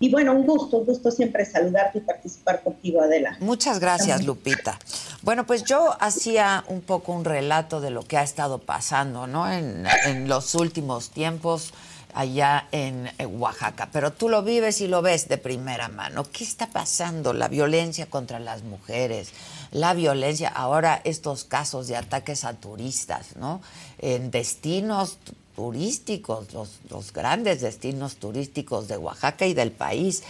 Y 0.00 0.10
bueno, 0.10 0.32
un 0.34 0.44
gusto, 0.44 0.78
un 0.78 0.86
gusto 0.86 1.12
siempre 1.12 1.44
saludarte 1.44 1.98
y 1.98 2.00
participar 2.00 2.62
contigo, 2.62 3.00
Adela. 3.00 3.36
Muchas 3.38 3.78
gracias, 3.78 4.24
Lupita. 4.24 4.76
Bueno, 5.22 5.46
pues 5.46 5.62
yo 5.62 5.96
hacía 6.00 6.64
un 6.66 6.80
poco 6.80 7.12
un 7.12 7.24
relato 7.24 7.80
de 7.80 7.90
lo 7.90 8.02
que 8.02 8.16
ha 8.16 8.24
estado 8.24 8.58
pasando, 8.58 9.28
¿no? 9.28 9.50
En, 9.50 9.84
en 10.06 10.28
los 10.28 10.56
últimos 10.56 11.10
tiempos 11.10 11.72
allá 12.14 12.68
en 12.72 13.08
Oaxaca, 13.38 13.88
pero 13.92 14.12
tú 14.12 14.28
lo 14.28 14.42
vives 14.42 14.80
y 14.80 14.88
lo 14.88 15.02
ves 15.02 15.28
de 15.28 15.38
primera 15.38 15.88
mano. 15.88 16.24
¿Qué 16.30 16.44
está 16.44 16.66
pasando? 16.68 17.32
La 17.32 17.48
violencia 17.48 18.06
contra 18.06 18.38
las 18.38 18.62
mujeres, 18.62 19.32
la 19.70 19.94
violencia, 19.94 20.48
ahora 20.48 21.00
estos 21.04 21.44
casos 21.44 21.88
de 21.88 21.96
ataques 21.96 22.44
a 22.44 22.54
turistas, 22.54 23.36
¿no? 23.36 23.62
En 23.98 24.30
destinos 24.30 25.18
turísticos, 25.54 26.48
los, 26.52 27.12
grandes 27.12 27.60
destinos 27.60 28.16
turísticos 28.16 28.88
de 28.88 28.96
Oaxaca 28.96 29.46
y 29.46 29.54
del 29.54 29.70
país. 29.72 30.22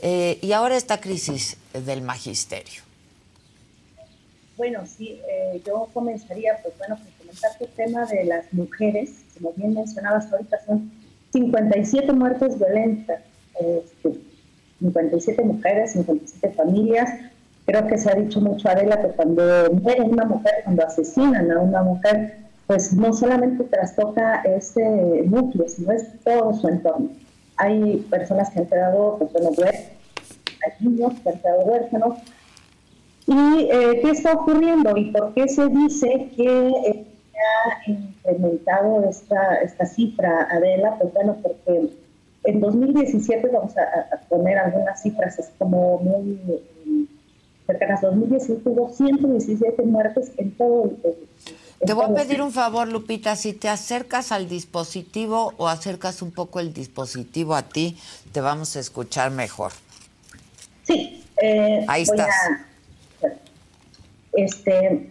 Eh, 0.00 0.38
y 0.42 0.52
ahora 0.52 0.76
esta 0.76 1.00
crisis 1.00 1.56
del 1.72 2.02
magisterio. 2.02 2.82
Bueno, 4.56 4.84
sí, 4.86 5.20
eh, 5.28 5.62
yo 5.64 5.88
comenzaría, 5.94 6.58
pues 6.62 6.76
bueno, 6.78 6.96
por 6.96 7.12
comentar 7.14 7.50
el 7.60 7.68
tema 7.68 8.06
de 8.06 8.24
las 8.24 8.52
mujeres, 8.52 9.10
como 9.34 9.52
bien 9.52 9.74
mencionabas 9.74 10.32
ahorita, 10.32 10.56
son 10.66 10.90
57 11.32 12.12
muertes 12.12 12.58
violentas, 12.58 13.20
57 14.80 15.30
este, 15.30 15.44
mujeres, 15.44 15.92
57 15.92 16.54
familias. 16.54 17.10
Creo 17.66 17.86
que 17.86 17.98
se 17.98 18.10
ha 18.10 18.14
dicho 18.14 18.40
mucho, 18.40 18.68
Adela, 18.68 19.00
que 19.00 19.08
cuando 19.08 19.42
muere 19.82 20.02
una 20.02 20.24
mujer, 20.24 20.54
cuando 20.64 20.86
asesinan 20.86 21.50
a 21.50 21.60
una 21.60 21.82
mujer, 21.82 22.38
pues 22.66 22.92
no 22.92 23.12
solamente 23.12 23.64
trastoca 23.64 24.42
ese 24.42 25.24
núcleo, 25.26 25.68
sino 25.68 25.92
es 25.92 26.06
todo 26.24 26.54
su 26.54 26.68
entorno. 26.68 27.10
Hay 27.56 28.06
personas 28.10 28.50
que 28.50 28.60
han 28.60 28.66
quedado, 28.66 29.16
pues 29.18 29.32
bueno, 29.32 29.50
hay 29.66 30.86
niños 30.86 31.14
que 31.22 31.30
han 31.30 31.38
quedado 31.38 31.60
huérfanos. 31.62 32.18
¿Y 33.26 33.68
eh, 33.70 34.00
qué 34.02 34.10
está 34.10 34.32
ocurriendo? 34.32 34.96
¿Y 34.96 35.10
por 35.10 35.34
qué 35.34 35.48
se 35.48 35.66
dice 35.68 36.30
que 36.36 36.68
eh, 36.86 37.06
ha 37.38 37.90
incrementado 37.90 39.08
esta, 39.08 39.56
esta 39.56 39.86
cifra, 39.86 40.48
Adela? 40.50 40.96
Pues 40.98 41.12
bueno, 41.12 41.36
porque 41.42 41.90
en 42.44 42.60
2017, 42.60 43.48
vamos 43.52 43.74
a, 43.76 44.16
poner 44.28 44.58
algunas 44.58 45.02
cifras, 45.02 45.38
es 45.38 45.50
como 45.58 45.98
muy 45.98 46.38
cercanas, 47.66 48.00
2017 48.00 48.62
hubo 48.64 48.90
117 48.90 49.82
muertes 49.82 50.32
en 50.38 50.52
todo 50.52 50.84
el, 50.84 51.14
Te 51.84 51.92
voy 51.92 52.06
a 52.06 52.14
pedir 52.14 52.40
un 52.40 52.50
favor, 52.50 52.88
Lupita, 52.88 53.36
si 53.36 53.52
te 53.52 53.68
acercas 53.68 54.32
al 54.32 54.48
dispositivo 54.48 55.52
o 55.58 55.68
acercas 55.68 56.22
un 56.22 56.30
poco 56.30 56.60
el 56.60 56.72
dispositivo 56.72 57.54
a 57.54 57.62
ti, 57.62 57.98
te 58.32 58.40
vamos 58.40 58.76
a 58.76 58.80
escuchar 58.80 59.30
mejor. 59.30 59.72
Sí, 60.84 61.22
eh, 61.42 61.84
ahí 61.86 62.02
estás. 62.02 62.34
este, 64.32 65.10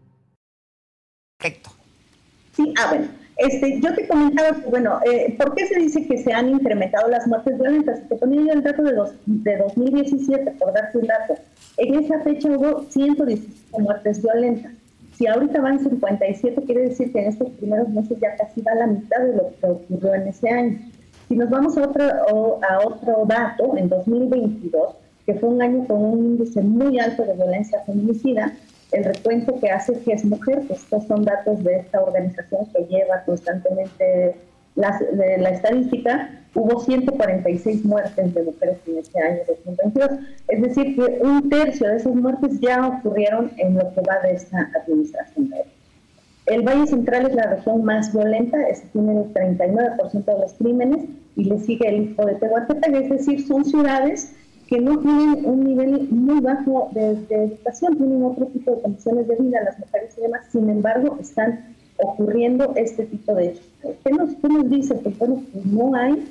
Correcto. 1.41 1.71
Sí, 2.55 2.73
ah, 2.77 2.89
bueno. 2.89 3.07
Este, 3.37 3.79
yo 3.81 3.95
te 3.95 4.07
comentaba 4.07 4.55
bueno, 4.69 4.99
eh, 5.11 5.35
¿por 5.35 5.55
qué 5.55 5.65
se 5.65 5.79
dice 5.79 6.05
que 6.05 6.19
se 6.19 6.31
han 6.31 6.49
incrementado 6.49 7.07
las 7.07 7.25
muertes 7.25 7.57
violentas? 7.57 8.07
Te 8.07 8.15
ponía 8.15 8.41
yo 8.41 8.53
el 8.53 8.61
dato 8.61 8.83
de, 8.83 8.91
los, 8.91 9.13
de 9.25 9.57
2017, 9.57 10.51
por 10.59 10.73
darte 10.73 10.99
un 10.99 11.07
dato. 11.07 11.35
En 11.77 11.95
esa 11.95 12.19
fecha 12.19 12.47
hubo 12.49 12.85
117 12.89 13.81
muertes 13.81 14.21
violentas. 14.21 14.73
Si 15.17 15.25
ahorita 15.25 15.59
van 15.59 15.79
57, 15.79 16.61
quiere 16.65 16.89
decir 16.89 17.11
que 17.11 17.19
en 17.19 17.29
estos 17.29 17.49
primeros 17.51 17.89
meses 17.89 18.19
ya 18.19 18.35
casi 18.35 18.61
va 18.61 18.75
la 18.75 18.87
mitad 18.87 19.19
de 19.19 19.35
lo 19.35 19.51
que 19.59 19.65
ocurrió 19.65 20.13
en 20.13 20.27
ese 20.27 20.49
año. 20.49 20.79
Si 21.27 21.35
nos 21.35 21.49
vamos 21.49 21.75
a 21.77 21.87
otro, 21.87 22.03
a 22.61 22.79
otro 22.85 23.25
dato, 23.25 23.75
en 23.75 23.89
2022, 23.89 24.95
que 25.25 25.33
fue 25.35 25.49
un 25.49 25.61
año 25.63 25.85
con 25.87 26.03
un 26.03 26.19
índice 26.19 26.61
muy 26.61 26.99
alto 26.99 27.23
de 27.23 27.33
violencia 27.33 27.81
feminicida, 27.85 28.53
el 28.91 29.05
recuento 29.05 29.59
que 29.59 29.69
hace 29.69 29.99
que 29.99 30.13
es 30.13 30.25
mujer, 30.25 30.61
que 30.67 30.73
estos 30.73 31.05
son 31.07 31.23
datos 31.23 31.63
de 31.63 31.77
esta 31.77 32.01
organización 32.01 32.65
que 32.73 32.85
lleva 32.85 33.23
constantemente 33.25 34.35
la, 34.75 34.99
la 35.37 35.49
estadística, 35.49 36.29
hubo 36.53 36.79
146 36.79 37.85
muertes 37.85 38.33
de 38.33 38.43
mujeres 38.43 38.77
en 38.87 38.97
este 38.97 39.21
año 39.21 39.39
2022. 39.47 40.09
Es 40.47 40.61
decir, 40.61 40.95
que 40.95 41.19
un 41.21 41.49
tercio 41.49 41.87
de 41.87 41.97
esas 41.97 42.15
muertes 42.15 42.59
ya 42.59 42.87
ocurrieron 42.87 43.51
en 43.57 43.75
lo 43.75 43.93
que 43.93 44.01
va 44.01 44.19
de 44.23 44.33
esta 44.33 44.69
administración. 44.81 45.51
El 46.47 46.63
Valle 46.63 46.87
Central 46.87 47.27
es 47.27 47.35
la 47.35 47.43
región 47.43 47.83
más 47.83 48.11
violenta, 48.13 48.61
es, 48.67 48.81
tiene 48.91 49.13
el 49.13 49.33
39% 49.33 50.25
de 50.25 50.39
los 50.39 50.53
crímenes 50.53 51.05
y 51.35 51.45
le 51.45 51.59
sigue 51.59 51.87
el 51.87 52.03
hijo 52.03 52.25
de 52.25 52.35
Tehuantepec, 52.35 52.93
es 52.93 53.09
decir, 53.09 53.47
son 53.47 53.63
ciudades 53.63 54.35
que 54.71 54.79
no 54.79 54.97
tienen 54.99 55.45
un 55.45 55.65
nivel 55.65 56.07
muy 56.11 56.39
bajo 56.39 56.91
de, 56.93 57.17
educación, 57.29 57.97
tienen 57.97 58.23
otro 58.23 58.45
tipo 58.45 58.71
de 58.71 58.81
condiciones 58.81 59.27
de 59.27 59.35
vida, 59.35 59.61
las 59.65 59.77
mujeres 59.77 60.15
y 60.17 60.21
demás, 60.21 60.45
sin 60.49 60.69
embargo, 60.69 61.17
están 61.19 61.75
ocurriendo 61.97 62.71
este 62.77 63.03
tipo 63.03 63.35
de 63.35 63.47
hechos. 63.49 63.65
¿Qué 63.81 64.11
nos, 64.11 64.33
qué 64.35 64.47
nos 64.47 64.69
dice? 64.69 64.97
Que, 65.01 65.09
bueno, 65.09 65.43
no 65.65 65.93
hay 65.93 66.25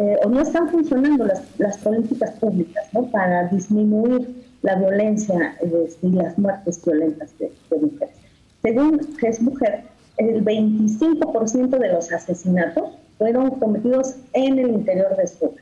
eh, 0.00 0.16
o 0.24 0.30
no 0.30 0.40
están 0.40 0.70
funcionando 0.70 1.26
las, 1.26 1.42
las 1.58 1.76
políticas 1.76 2.30
públicas 2.40 2.86
¿no? 2.94 3.04
para 3.10 3.48
disminuir 3.48 4.34
la 4.62 4.76
violencia 4.76 5.54
eh, 5.60 5.94
y 6.00 6.08
las 6.08 6.38
muertes 6.38 6.82
violentas 6.82 7.38
de, 7.38 7.52
mujeres. 7.78 8.16
Según 8.62 8.98
que 9.20 9.30
mujer, 9.40 9.84
el 10.16 10.42
25% 10.42 11.78
de 11.78 11.92
los 11.92 12.10
asesinatos 12.10 12.92
fueron 13.18 13.50
cometidos 13.50 14.14
en 14.32 14.58
el 14.58 14.70
interior 14.70 15.14
de 15.18 15.26
su 15.26 15.54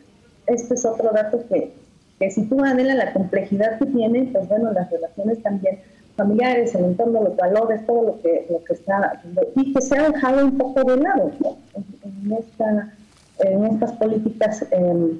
Este 0.47 0.75
es 0.75 0.85
otro 0.85 1.11
dato 1.13 1.45
que 1.49 1.82
que 2.23 2.31
si 2.31 2.45
tú, 2.45 2.65
Adela, 2.65 2.95
la 2.95 3.13
complejidad 3.13 3.81
que 3.81 3.87
tiene, 3.87 4.31
pues 4.33 4.47
bueno, 4.49 4.73
las 4.73 4.89
relaciones 4.89 5.43
también 5.43 5.81
familiares, 6.15 6.73
el 6.77 6.85
entorno, 6.85 7.25
los 7.25 7.37
valores, 7.37 7.85
todo 7.85 8.03
lo 8.05 8.23
que, 8.23 8.47
lo 8.49 8.63
que 8.63 8.75
está, 8.75 9.21
y 9.57 9.73
que 9.73 9.83
se 9.83 9.99
ha 9.99 10.09
dejado 10.09 10.47
un 10.47 10.57
poco 10.57 10.85
de 10.85 10.99
lado 10.99 11.33
en, 11.75 12.33
esta, 12.33 12.93
en 13.41 13.65
estas 13.65 13.93
políticas, 13.95 14.65
em, 14.71 15.19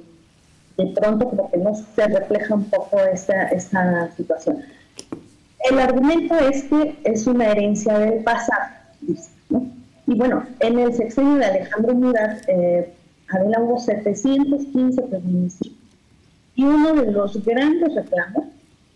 de 0.77 0.87
pronto 0.95 1.27
como 1.27 1.51
que 1.51 1.57
no 1.57 1.75
se 1.75 2.07
refleja 2.07 2.55
un 2.55 2.69
poco 2.69 2.97
esta, 2.99 3.49
esta 3.49 4.09
situación. 4.15 4.61
El 5.69 5.79
argumento 5.79 6.39
es 6.39 6.63
que 6.63 6.95
es 7.03 7.27
una 7.27 7.51
herencia 7.51 7.99
del 7.99 8.23
pasado, 8.23 8.63
Y 10.07 10.15
bueno, 10.15 10.45
en 10.61 10.79
el 10.79 10.93
sexenio 10.93 11.35
de 11.35 11.45
Alejandro 11.45 11.95
Murat, 11.95 12.43
eh, 12.47 12.93
Adela 13.27 13.59
hubo 13.59 13.77
715 13.77 15.01
feminicidios 15.03 15.82
y 16.55 16.63
uno 16.63 16.93
de 16.93 17.11
los 17.11 17.43
grandes 17.43 17.95
reclamos 17.95 18.45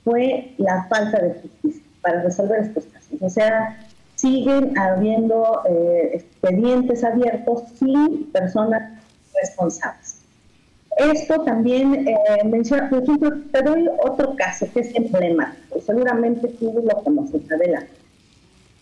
fue 0.03 0.53
la 0.57 0.85
falta 0.85 1.19
de 1.19 1.33
justicia 1.33 1.83
para 2.01 2.21
resolver 2.21 2.61
estos 2.61 2.85
casos. 2.85 3.21
O 3.21 3.29
sea, 3.29 3.77
siguen 4.15 4.77
habiendo 4.77 5.61
eh, 5.69 6.11
expedientes 6.13 7.03
abiertos 7.03 7.63
sin 7.77 8.31
personas 8.31 8.99
responsables. 9.41 10.15
Esto 10.97 11.43
también 11.43 12.07
eh, 12.07 12.15
menciona, 12.45 12.89
por 12.89 13.03
ejemplo, 13.03 13.31
te 13.51 13.61
doy 13.61 13.87
otro 14.03 14.35
caso 14.35 14.65
que 14.73 14.79
es 14.79 14.95
emblemático, 14.95 15.79
seguramente 15.79 16.47
tú 16.47 16.73
lo 16.83 17.03
conoces, 17.03 17.41
Adela, 17.51 17.83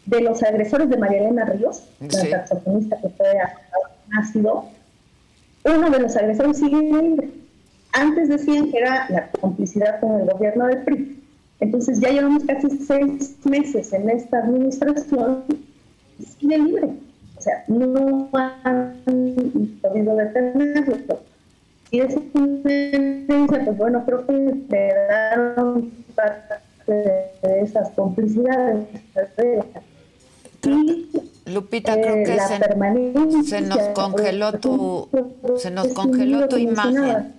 de 0.06 0.22
los 0.22 0.42
agresores 0.44 0.90
de 0.90 0.98
María 0.98 1.20
Elena 1.20 1.44
Ríos, 1.46 1.90
la 2.00 2.10
saxofonista 2.48 3.02
que 3.02 3.10
fue 3.10 3.28
ácido, 4.18 4.66
uno 5.66 5.90
de 5.90 6.00
los 6.00 6.16
agresores 6.16 6.58
sigue 6.58 6.78
libre 6.78 7.30
antes 7.96 8.30
decían 8.30 8.72
que 8.72 8.78
era 8.78 9.08
la 9.10 9.30
complicidad 9.32 10.00
con 10.00 10.20
el 10.20 10.30
gobierno 10.30 10.68
del 10.68 10.84
PRI. 10.84 11.24
Entonces 11.62 12.00
ya 12.00 12.10
llevamos 12.10 12.44
casi 12.44 12.70
seis 12.86 13.38
meses 13.46 13.94
en 13.94 14.10
esta 14.10 14.40
administración 14.40 15.44
y 16.20 16.26
sigue 16.26 16.58
libre. 16.58 16.90
O 17.38 17.42
sea, 17.42 17.64
no 17.68 18.30
han 18.34 18.96
podido 19.82 20.16
detenerlo. 20.16 21.20
Y 21.92 22.00
es 22.02 22.16
una 22.34 23.64
pues 23.64 23.78
bueno, 23.78 24.04
creo 24.06 24.26
que 24.26 24.66
quedaron 24.70 25.92
parte 26.16 26.94
de 27.42 27.62
esas 27.62 27.90
complicidades. 27.92 28.88
Y 30.64 31.10
Lupita, 31.46 31.94
creo 31.94 32.26
que 32.26 32.40
se, 32.40 33.44
se, 33.48 33.62
nos 33.62 33.80
congeló 33.90 34.54
tu, 34.60 35.08
se 35.58 35.72
nos 35.72 35.88
congeló 35.90 36.48
tu 36.48 36.58
imagen. 36.58 37.36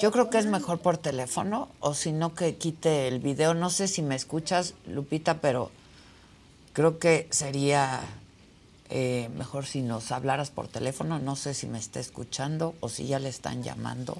Yo 0.00 0.12
creo 0.12 0.30
que 0.30 0.38
es 0.38 0.46
mejor 0.46 0.80
por 0.80 0.96
teléfono 0.96 1.68
o 1.80 1.94
si 1.94 2.12
no 2.12 2.34
que 2.34 2.56
quite 2.56 3.08
el 3.08 3.18
video. 3.18 3.54
No 3.54 3.70
sé 3.70 3.88
si 3.88 4.02
me 4.02 4.14
escuchas, 4.14 4.74
Lupita, 4.86 5.40
pero 5.40 5.70
creo 6.72 6.98
que 6.98 7.26
sería 7.30 8.00
eh, 8.90 9.28
mejor 9.36 9.66
si 9.66 9.82
nos 9.82 10.12
hablaras 10.12 10.50
por 10.50 10.68
teléfono. 10.68 11.18
No 11.18 11.36
sé 11.36 11.54
si 11.54 11.66
me 11.66 11.78
está 11.78 12.00
escuchando 12.00 12.74
o 12.80 12.88
si 12.88 13.06
ya 13.06 13.18
le 13.18 13.28
están 13.28 13.62
llamando. 13.62 14.18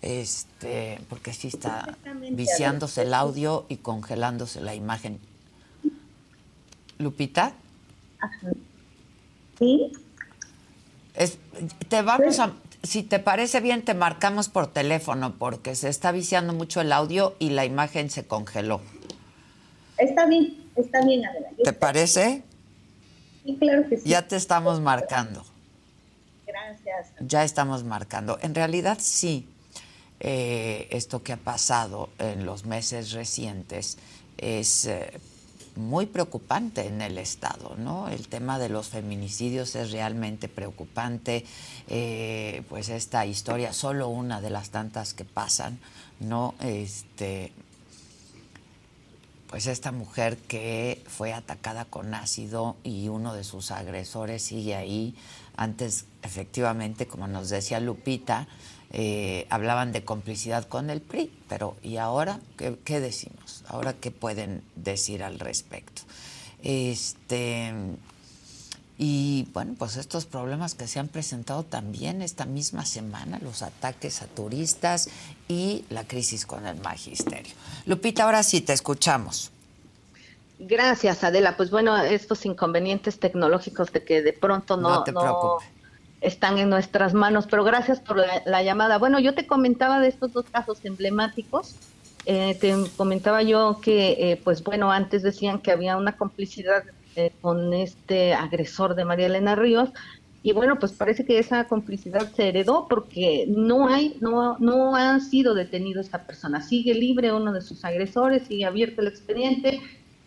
Este, 0.00 1.00
porque 1.08 1.32
sí 1.32 1.48
está 1.48 1.96
viciándose 2.32 3.02
el 3.02 3.14
audio 3.14 3.66
y 3.68 3.76
congelándose 3.76 4.60
la 4.60 4.74
imagen. 4.74 5.18
Lupita. 6.98 7.52
Sí 9.58 9.92
te 11.88 12.02
vamos 12.02 12.38
a, 12.40 12.52
si 12.82 13.02
te 13.02 13.18
parece 13.18 13.60
bien, 13.60 13.84
te 13.84 13.94
marcamos 13.94 14.48
por 14.48 14.66
teléfono 14.66 15.36
porque 15.38 15.74
se 15.74 15.88
está 15.88 16.12
viciando 16.12 16.52
mucho 16.52 16.80
el 16.80 16.92
audio 16.92 17.34
y 17.38 17.50
la 17.50 17.64
imagen 17.64 18.10
se 18.10 18.26
congeló. 18.26 18.80
Está 19.96 20.26
bien, 20.26 20.56
está 20.76 21.04
bien. 21.04 21.22
¿Te 21.62 21.72
parece? 21.72 22.42
Sí, 23.44 23.56
claro 23.58 23.88
que 23.88 23.98
sí. 23.98 24.08
Ya 24.08 24.26
te 24.26 24.36
estamos 24.36 24.80
marcando. 24.80 25.44
Gracias. 26.46 27.08
Ya 27.20 27.44
estamos 27.44 27.84
marcando. 27.84 28.38
En 28.42 28.54
realidad 28.54 28.98
sí. 29.00 29.46
eh, 30.20 30.88
esto 30.90 31.22
que 31.22 31.32
ha 31.32 31.36
pasado 31.36 32.08
en 32.18 32.46
los 32.46 32.64
meses 32.64 33.12
recientes 33.12 33.98
es 34.38 34.86
eh, 34.86 35.12
muy 35.76 36.06
preocupante 36.06 36.86
en 36.86 37.02
el 37.02 37.18
Estado, 37.18 37.74
¿no? 37.76 38.08
El 38.08 38.28
tema 38.28 38.58
de 38.58 38.68
los 38.68 38.88
feminicidios 38.88 39.74
es 39.74 39.90
realmente 39.90 40.48
preocupante, 40.48 41.44
eh, 41.88 42.62
pues 42.68 42.88
esta 42.88 43.26
historia, 43.26 43.72
solo 43.72 44.08
una 44.08 44.40
de 44.40 44.50
las 44.50 44.70
tantas 44.70 45.14
que 45.14 45.24
pasan, 45.24 45.78
¿no? 46.20 46.54
Este, 46.60 47.52
pues 49.48 49.66
esta 49.66 49.92
mujer 49.92 50.36
que 50.36 51.02
fue 51.06 51.32
atacada 51.32 51.84
con 51.84 52.14
ácido 52.14 52.76
y 52.82 53.08
uno 53.08 53.34
de 53.34 53.44
sus 53.44 53.70
agresores 53.70 54.42
sigue 54.42 54.74
ahí. 54.74 55.14
Antes, 55.56 56.06
efectivamente, 56.22 57.06
como 57.06 57.28
nos 57.28 57.50
decía 57.50 57.78
Lupita, 57.78 58.48
eh, 58.96 59.48
hablaban 59.50 59.90
de 59.90 60.04
complicidad 60.04 60.68
con 60.68 60.88
el 60.88 61.00
PRI, 61.00 61.28
pero 61.48 61.74
¿y 61.82 61.96
ahora 61.96 62.38
qué, 62.56 63.00
decimos? 63.00 63.64
¿Ahora 63.66 63.92
qué 63.92 64.12
pueden 64.12 64.62
decir 64.76 65.24
al 65.24 65.40
respecto? 65.40 66.02
Este, 66.62 67.74
y 68.96 69.48
bueno, 69.52 69.74
pues 69.76 69.96
estos 69.96 70.26
problemas 70.26 70.76
que 70.76 70.86
se 70.86 71.00
han 71.00 71.08
presentado 71.08 71.64
también 71.64 72.22
esta 72.22 72.44
misma 72.44 72.86
semana, 72.86 73.40
los 73.42 73.62
ataques 73.62 74.22
a 74.22 74.26
turistas 74.26 75.08
y 75.48 75.84
la 75.90 76.04
crisis 76.04 76.46
con 76.46 76.64
el 76.64 76.80
magisterio. 76.80 77.52
Lupita, 77.86 78.22
ahora 78.22 78.44
sí 78.44 78.60
te 78.60 78.74
escuchamos. 78.74 79.50
Gracias, 80.60 81.24
Adela. 81.24 81.56
Pues 81.56 81.72
bueno, 81.72 81.96
estos 81.96 82.46
inconvenientes 82.46 83.18
tecnológicos 83.18 83.92
de 83.92 84.04
que 84.04 84.22
de 84.22 84.34
pronto 84.34 84.76
no, 84.76 84.90
no, 84.90 85.02
te 85.02 85.12
preocupes 85.12 85.73
están 86.24 86.58
en 86.58 86.70
nuestras 86.70 87.14
manos. 87.14 87.46
Pero 87.48 87.64
gracias 87.64 88.00
por 88.00 88.16
la, 88.16 88.62
llamada. 88.62 88.98
Bueno, 88.98 89.20
yo 89.20 89.34
te 89.34 89.46
comentaba 89.46 90.00
de 90.00 90.08
estos 90.08 90.32
dos 90.32 90.46
casos 90.50 90.84
emblemáticos. 90.84 91.76
Eh, 92.26 92.56
te 92.60 92.74
comentaba 92.96 93.42
yo 93.42 93.80
que, 93.82 94.16
eh, 94.18 94.40
pues 94.42 94.64
bueno, 94.64 94.90
antes 94.90 95.22
decían 95.22 95.60
que 95.60 95.70
había 95.70 95.96
una 95.96 96.16
complicidad 96.16 96.84
eh, 97.16 97.30
con 97.40 97.74
este 97.74 98.32
agresor 98.32 98.94
de 98.94 99.04
María 99.04 99.26
Elena 99.26 99.54
Ríos. 99.54 99.90
Y 100.42 100.52
bueno, 100.52 100.78
pues 100.78 100.92
parece 100.92 101.24
que 101.24 101.38
esa 101.38 101.64
complicidad 101.68 102.30
se 102.32 102.48
heredó 102.48 102.86
porque 102.88 103.46
no 103.48 103.88
hay, 103.88 104.16
no, 104.20 104.58
no 104.58 104.94
ha 104.94 105.18
sido 105.20 105.54
detenido 105.54 106.00
esta 106.00 106.26
persona. 106.26 106.60
Sigue 106.60 106.94
libre 106.94 107.32
uno 107.32 107.52
de 107.52 107.62
sus 107.62 107.84
agresores, 107.84 108.46
sigue 108.46 108.66
abierto 108.66 109.00
el 109.00 109.08
expediente 109.08 109.80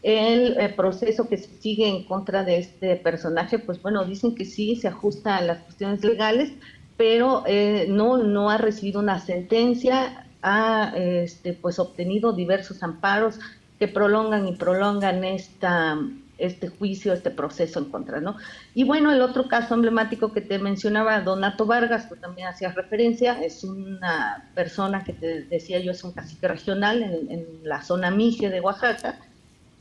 el, 0.03 0.57
eh, 0.59 0.69
proceso 0.69 1.27
que 1.27 1.37
se 1.37 1.49
sigue 1.59 1.87
en 1.87 2.03
contra 2.03 2.43
de 2.43 2.57
este 2.57 2.95
personaje, 2.95 3.59
pues 3.59 3.81
bueno, 3.81 4.05
dicen 4.05 4.35
que 4.35 4.45
sí 4.45 4.75
se 4.75 4.87
ajusta 4.87 5.37
a 5.37 5.41
las 5.41 5.59
cuestiones 5.59 6.03
legales, 6.03 6.51
pero 6.97 7.43
eh, 7.45 7.87
no, 7.89 8.17
no 8.17 8.49
ha 8.49 8.57
recibido 8.57 8.99
una 8.99 9.19
sentencia, 9.19 10.25
ha 10.41 10.93
este, 10.95 11.53
pues 11.53 11.79
obtenido 11.79 12.33
diversos 12.33 12.83
amparos 12.83 13.39
que 13.79 13.87
prolongan 13.87 14.47
y 14.47 14.55
prolongan 14.55 15.23
esta 15.23 15.97
este 16.37 16.67
juicio, 16.67 17.13
este 17.13 17.31
proceso 17.31 17.79
en 17.79 17.85
contra, 17.85 18.21
¿no? 18.21 18.37
Y 18.75 18.83
bueno, 18.83 19.11
el 19.11 19.21
otro 19.21 19.47
caso 19.47 19.73
emblemático 19.73 20.33
que 20.33 20.41
te 20.41 20.59
mencionaba, 20.59 21.21
Donato 21.21 21.65
Vargas, 21.65 22.09
tú 22.09 22.15
también 22.15 22.47
hacías 22.47 22.75
referencia, 22.75 23.41
es 23.43 23.63
una 23.63 24.47
persona 24.53 25.03
que 25.03 25.13
te 25.13 25.43
decía 25.43 25.79
yo 25.79 25.91
es 25.91 26.03
un 26.03 26.11
cacique 26.11 26.47
regional 26.47 27.01
en, 27.01 27.31
en 27.31 27.45
la 27.63 27.81
zona 27.81 28.11
Mije 28.11 28.49
de 28.49 28.61
Oaxaca, 28.61 29.19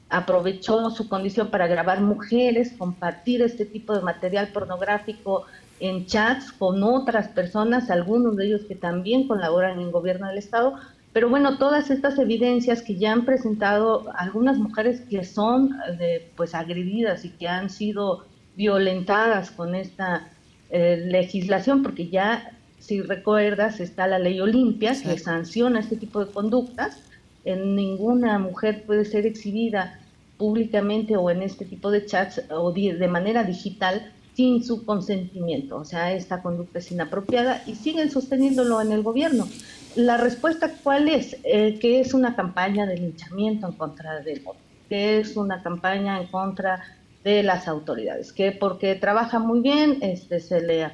aprovechó 0.09 0.90
su 0.90 1.09
condición 1.09 1.51
para 1.51 1.66
grabar 1.66 2.01
mujeres, 2.01 2.75
compartir 2.79 3.42
este 3.42 3.64
tipo 3.64 3.95
de 3.95 4.03
material 4.03 4.49
pornográfico 4.49 5.47
en 5.81 6.07
chats 6.07 6.53
con 6.53 6.83
otras 6.83 7.29
personas, 7.29 7.90
algunos 7.90 8.37
de 8.37 8.47
ellos 8.47 8.62
que 8.66 8.75
también 8.75 9.27
colaboran 9.27 9.81
en 9.81 9.90
gobierno 9.90 10.29
del 10.29 10.38
Estado. 10.38 10.75
Pero 11.12 11.29
bueno, 11.29 11.59
todas 11.59 11.90
estas 11.90 12.19
evidencias 12.19 12.83
que 12.83 12.97
ya 12.97 13.12
han 13.12 13.25
presentado 13.25 14.07
algunas 14.16 14.59
mujeres 14.59 15.01
que 15.01 15.25
son 15.25 15.77
eh, 15.99 16.31
pues 16.37 16.55
agredidas 16.55 17.25
y 17.25 17.31
que 17.31 17.49
han 17.49 17.71
sido 17.71 18.27
violentadas 18.55 19.51
con 19.51 19.75
esta 19.75 20.29
eh, 20.71 21.05
legislación, 21.07 21.83
porque 21.83 22.09
ya, 22.09 22.53
si 22.79 23.03
recuerdas, 23.03 23.81
está 23.81 24.07
la 24.07 24.19
ley 24.19 24.40
Olimpia 24.40 24.92
que 25.03 25.19
sanciona 25.19 25.81
este 25.81 25.97
tipo 25.97 26.25
de 26.25 26.33
conductas 26.33 27.03
en 27.46 27.74
ninguna 27.74 28.38
mujer 28.38 28.85
puede 28.85 29.04
ser 29.04 29.24
exhibida 29.24 29.98
públicamente 30.37 31.16
o 31.16 31.30
en 31.30 31.42
este 31.42 31.64
tipo 31.64 31.90
de 31.90 32.04
chats 32.04 32.42
o 32.50 32.72
de 32.72 33.09
manera 33.09 33.44
digital 33.44 34.12
sin 34.35 34.62
su 34.62 34.85
consentimiento. 34.85 35.78
O 35.78 35.85
sea, 35.85 36.12
esta 36.12 36.42
conducta 36.42 36.78
es 36.78 36.92
inapropiada 36.92 37.62
y 37.66 37.74
siguen 37.74 38.11
sosteniéndolo 38.11 38.82
en 38.82 38.92
el 38.92 39.02
gobierno. 39.02 39.48
La 39.94 40.18
respuesta 40.18 40.70
cuál 40.82 41.09
es? 41.09 41.38
Eh, 41.42 41.78
que 41.80 42.00
es 42.00 42.12
una 42.12 42.37
campaña 42.37 42.85
de 42.85 42.98
linchamiento 42.98 43.66
en 43.66 43.72
contra 43.72 44.20
del 44.20 44.40
voto, 44.40 44.59
que 44.90 45.18
es 45.18 45.38
una 45.38 45.62
campaña 45.62 46.20
en 46.20 46.26
contra 46.26 46.82
de 47.24 47.42
las 47.42 47.66
autoridades, 47.66 48.32
que 48.32 48.52
porque 48.52 48.94
trabaja 48.94 49.38
muy 49.38 49.61
bien 49.61 49.98
este, 50.02 50.38
se 50.38 50.61
le. 50.61 50.90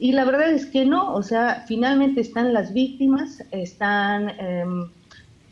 Y 0.00 0.12
la 0.12 0.24
verdad 0.24 0.50
es 0.50 0.66
que 0.66 0.84
no, 0.84 1.14
o 1.14 1.22
sea, 1.22 1.64
finalmente 1.68 2.20
están 2.20 2.52
las 2.52 2.72
víctimas, 2.72 3.44
están... 3.52 4.30
Em, 4.40 4.90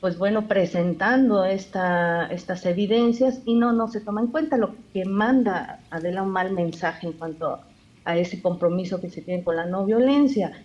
pues 0.02 0.18
bueno, 0.18 0.48
presentando 0.48 1.44
esta, 1.44 2.26
estas 2.26 2.66
evidencias 2.66 3.40
y 3.44 3.54
no, 3.54 3.72
no 3.72 3.86
se 3.86 4.00
toma 4.00 4.20
en 4.20 4.26
cuenta 4.26 4.56
lo 4.56 4.74
que 4.92 5.04
manda 5.04 5.78
Adela 5.90 6.24
un 6.24 6.30
mal 6.30 6.50
mensaje 6.50 7.06
en 7.06 7.12
cuanto 7.12 7.60
a 8.04 8.18
ese 8.18 8.42
compromiso 8.42 9.00
que 9.00 9.10
se 9.10 9.22
tiene 9.22 9.44
con 9.44 9.54
la 9.54 9.64
no 9.64 9.86
violencia. 9.86 10.60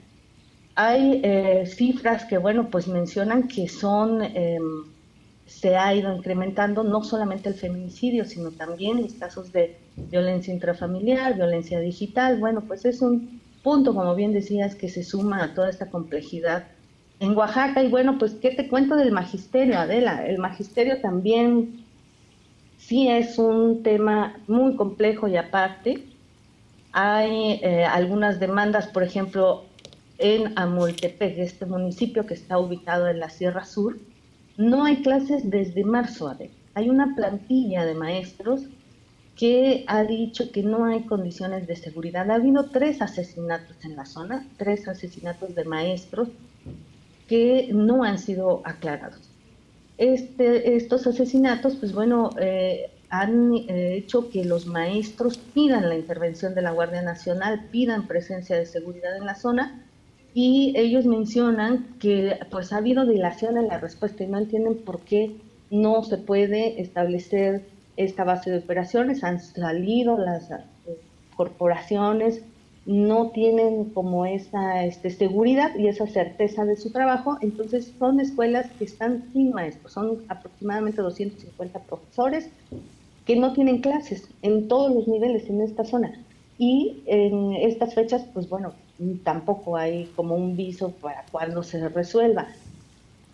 Hay 0.73 1.21
eh, 1.23 1.67
cifras 1.67 2.25
que, 2.25 2.39
bueno, 2.39 2.71
pues 2.71 2.87
mencionan 2.87 3.47
que 3.47 3.67
son, 3.67 4.23
em, 4.23 4.85
se 5.45 5.77
ha 5.77 5.93
ido 5.93 6.15
incrementando 6.15 6.83
no 6.83 7.03
solamente 7.03 7.49
el 7.49 7.55
feminicidio, 7.55 8.25
sino 8.25 8.49
también 8.49 9.03
los 9.03 9.13
casos 9.13 9.51
de 9.51 9.77
violencia 10.09 10.51
intrafamiliar, 10.51 11.35
violencia 11.35 11.79
digital. 11.79 12.39
Bueno, 12.39 12.61
pues 12.61 12.85
es 12.85 13.03
un 13.03 13.39
punto, 13.61 13.93
como 13.93 14.15
bien 14.15 14.33
decías, 14.33 14.73
que 14.73 14.89
se 14.89 15.03
suma 15.03 15.43
a 15.43 15.53
toda 15.53 15.69
esta 15.69 15.91
complejidad 15.91 16.65
en 17.19 17.35
Oaxaca. 17.37 17.83
Y 17.83 17.89
bueno, 17.89 18.17
pues, 18.17 18.33
¿qué 18.33 18.51
te 18.51 18.67
cuento 18.67 18.95
del 18.95 19.11
magisterio, 19.11 19.79
Adela? 19.79 20.25
El 20.25 20.37
magisterio 20.37 21.01
también 21.01 21.85
sí 22.77 23.09
es 23.09 23.37
un 23.37 23.83
tema 23.83 24.37
muy 24.47 24.75
complejo 24.75 25.27
y 25.27 25.37
aparte. 25.37 26.03
Hay 26.91 27.59
eh, 27.61 27.85
algunas 27.85 28.39
demandas, 28.39 28.87
por 28.87 29.03
ejemplo, 29.03 29.65
en 30.17 30.57
Amoltepec, 30.57 31.37
este 31.37 31.65
municipio 31.65 32.25
que 32.25 32.33
está 32.33 32.57
ubicado 32.57 33.07
en 33.07 33.19
la 33.19 33.29
Sierra 33.29 33.65
Sur, 33.65 33.99
no 34.57 34.85
hay 34.85 35.03
clases 35.03 35.49
desde 35.49 35.83
marzo, 35.83 36.27
Adela. 36.27 36.51
Hay 36.73 36.89
una 36.89 37.15
plantilla 37.15 37.85
de 37.85 37.93
maestros 37.93 38.61
que 39.35 39.83
ha 39.87 40.03
dicho 40.03 40.51
que 40.51 40.63
no 40.63 40.85
hay 40.85 41.01
condiciones 41.03 41.67
de 41.67 41.75
seguridad. 41.75 42.29
Ha 42.31 42.35
habido 42.35 42.69
tres 42.71 43.01
asesinatos 43.01 43.77
en 43.83 43.95
la 43.95 44.05
zona, 44.05 44.47
tres 44.57 44.87
asesinatos 44.87 45.53
de 45.53 45.63
maestros 45.63 46.29
que 47.27 47.69
no 47.73 48.03
han 48.03 48.19
sido 48.19 48.61
aclarados. 48.65 49.29
Este, 49.97 50.75
estos 50.75 51.07
asesinatos, 51.07 51.75
pues 51.75 51.93
bueno, 51.93 52.29
eh, 52.39 52.91
han 53.09 53.53
eh, 53.53 53.95
hecho 53.95 54.29
que 54.29 54.45
los 54.45 54.67
maestros 54.67 55.37
pidan 55.37 55.89
la 55.89 55.95
intervención 55.95 56.55
de 56.55 56.61
la 56.61 56.71
Guardia 56.71 57.01
Nacional, 57.01 57.65
pidan 57.71 58.07
presencia 58.07 58.57
de 58.57 58.65
seguridad 58.65 59.15
en 59.17 59.25
la 59.25 59.35
zona 59.35 59.81
y 60.33 60.73
ellos 60.75 61.05
mencionan 61.05 61.95
que 61.99 62.37
pues 62.51 62.73
ha 62.73 62.77
habido 62.77 63.05
dilación 63.05 63.57
en 63.57 63.67
la 63.67 63.79
respuesta 63.79 64.23
y 64.23 64.27
no 64.27 64.37
entienden 64.37 64.77
por 64.77 64.99
qué 65.01 65.35
no 65.71 66.03
se 66.03 66.17
puede 66.17 66.81
establecer 66.81 67.65
esta 67.95 68.23
base 68.23 68.51
de 68.51 68.59
operaciones. 68.59 69.23
Han 69.23 69.39
salido 69.39 70.17
las 70.17 70.51
eh, 70.51 70.57
corporaciones 71.35 72.41
no 72.87 73.31
tienen 73.31 73.85
como 73.91 74.25
esa 74.25 74.85
este, 74.85 75.09
seguridad 75.09 75.75
y 75.77 75.87
esa 75.87 76.07
certeza 76.07 76.63
de 76.63 76.77
su 76.77 76.89
trabajo, 76.91 77.37
entonces 77.41 77.93
son 77.99 78.21
escuelas 78.21 78.71
que 78.79 78.85
están 78.85 79.25
sin 79.33 79.51
maestros, 79.51 79.91
son 79.91 80.23
aproximadamente 80.29 81.01
250 81.01 81.79
profesores 81.81 82.49
que 83.25 83.35
no 83.35 83.51
tienen 83.51 83.81
clases 83.81 84.29
en 84.41 84.69
todos 84.69 84.95
los 84.95 85.05
niveles 85.05 85.49
en 85.49 85.61
esta 85.61 85.83
zona. 85.83 86.13
Y 86.57 87.03
en 87.05 87.53
estas 87.53 87.93
fechas, 87.93 88.25
pues 88.33 88.47
bueno, 88.47 88.71
tampoco 89.25 89.75
hay 89.75 90.09
como 90.15 90.35
un 90.35 90.55
viso 90.55 90.91
para 90.91 91.25
cuando 91.29 91.63
se 91.63 91.89
resuelva. 91.89 92.47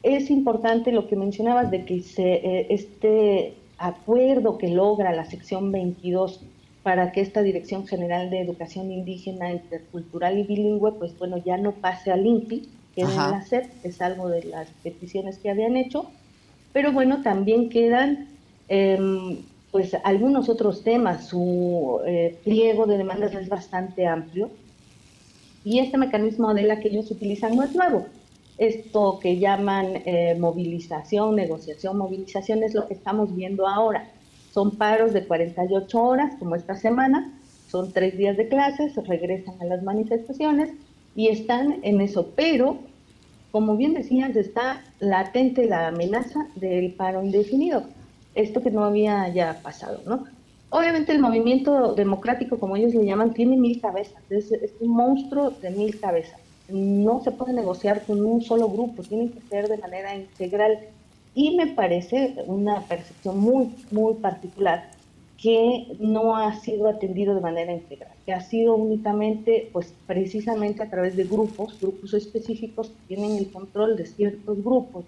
Es 0.02 0.32
importante 0.32 0.92
lo 0.92 1.08
que 1.08 1.16
mencionabas 1.16 1.70
de 1.70 1.86
que 1.86 2.04
eh, 2.18 2.68
este 2.70 3.54
acuerdo 3.78 4.58
que 4.58 4.70
logra 4.70 5.14
la 5.14 5.26
sección 5.26 5.72
22 5.72 6.42
para 6.84 7.14
que 7.14 7.22
esta 7.22 7.42
Dirección 7.42 7.88
General 7.88 8.30
de 8.30 8.42
Educación 8.42 8.92
Indígena, 8.92 9.52
Intercultural 9.52 10.38
y 10.38 10.44
Bilingüe, 10.44 10.92
pues 10.94 11.18
bueno, 11.18 11.38
ya 11.38 11.58
no 11.58 11.72
pase 11.72 12.12
al 12.12 12.26
INPI, 12.26 12.70
que 12.94 13.06
deben 13.06 13.20
hacer, 13.20 13.70
es 13.84 14.02
algo 14.02 14.30
de 14.30 14.44
las 14.44 14.68
peticiones 14.84 15.40
que 15.40 15.50
habían 15.50 15.78
hecho, 15.78 16.12
pero 16.74 16.92
bueno, 16.92 17.24
también 17.24 17.70
quedan 17.70 18.28
em, 18.68 19.38
pues 19.72 19.96
algunos 20.04 20.50
otros 20.50 20.84
temas, 20.84 21.28
su 21.28 22.02
eh, 22.06 22.38
pliego 22.44 22.86
de 22.86 22.98
demandas 22.98 23.34
es 23.34 23.50
bastante 23.50 24.06
amplio 24.06 24.52
y 25.64 25.80
este 25.80 25.98
mecanismo 25.98 26.54
de 26.54 26.64
la 26.64 26.80
que 26.80 26.90
ellos 26.90 27.10
utilizan 27.10 27.56
no 27.56 27.64
es 27.64 27.74
nuevo. 27.74 28.06
Esto 28.58 29.20
que 29.20 29.40
llaman 29.40 30.04
eh, 30.06 30.36
movilización, 30.40 31.36
negociación, 31.36 31.98
movilización 31.98 32.64
es 32.64 32.76
lo 32.76 32.88
que 32.88 32.94
estamos 32.94 33.36
viendo 33.36 33.68
ahora. 33.68 34.12
Son 34.54 34.72
paros 34.72 35.14
de 35.14 35.26
48 35.26 36.04
horas, 36.04 36.36
como 36.38 36.56
esta 36.56 36.76
semana, 36.76 37.34
son 37.68 37.92
tres 37.92 38.16
días 38.16 38.38
de 38.38 38.48
clases, 38.48 38.96
regresan 39.08 39.56
a 39.60 39.66
las 39.66 39.82
manifestaciones 39.82 40.70
y 41.16 41.30
están 41.30 41.80
en 41.82 42.02
eso. 42.02 42.30
Pero, 42.36 42.78
como 43.52 43.76
bien 43.76 43.96
decías, 43.96 44.36
está 44.36 44.84
latente 45.00 45.66
la 45.66 45.88
amenaza 45.88 46.48
del 46.56 46.94
paro 46.94 47.24
indefinido. 47.24 47.84
Esto 48.36 48.62
que 48.62 48.70
no 48.70 48.84
había 48.84 49.28
ya 49.30 49.60
pasado, 49.64 50.02
¿no? 50.06 50.26
Obviamente 50.70 51.12
el 51.12 51.20
movimiento 51.20 51.94
democrático, 51.94 52.60
como 52.60 52.76
ellos 52.76 52.94
le 52.94 53.06
llaman, 53.06 53.34
tiene 53.34 53.58
mil 53.58 53.80
cabezas, 53.80 54.22
es, 54.30 54.52
un 54.80 54.90
monstruo 54.90 55.50
de 55.50 55.70
mil 55.70 56.00
cabezas. 56.00 56.40
No 56.70 57.22
se 57.24 57.32
puede 57.32 57.54
negociar 57.54 58.04
con 58.06 58.26
un 58.26 58.42
solo 58.42 58.70
grupo, 58.70 59.04
tiene 59.04 59.30
que 59.32 59.42
ser 59.50 59.68
de 59.68 59.78
manera 59.78 60.16
integral. 60.16 60.80
Y 61.36 61.56
me 61.56 61.68
parece 61.68 62.36
una 62.46 62.82
percepción 62.82 63.40
muy, 63.40 63.70
muy 63.92 64.16
particular 64.16 64.92
que 65.42 65.98
no 66.00 66.38
ha 66.38 66.56
sido 66.62 66.88
atendido 66.88 67.36
de 67.36 67.42
manera 67.42 67.74
integral, 67.74 68.12
que 68.26 68.32
ha 68.34 68.42
sido 68.42 68.76
únicamente, 68.76 69.70
pues 69.74 69.94
precisamente 70.08 70.84
a 70.84 70.90
través 70.90 71.18
de 71.18 71.26
grupos, 71.26 71.78
grupos 71.82 72.14
específicos 72.14 72.90
que 72.90 73.16
tienen 73.16 73.38
el 73.38 73.52
control 73.52 73.98
de 73.98 74.06
ciertos 74.06 74.64
grupos 74.64 75.04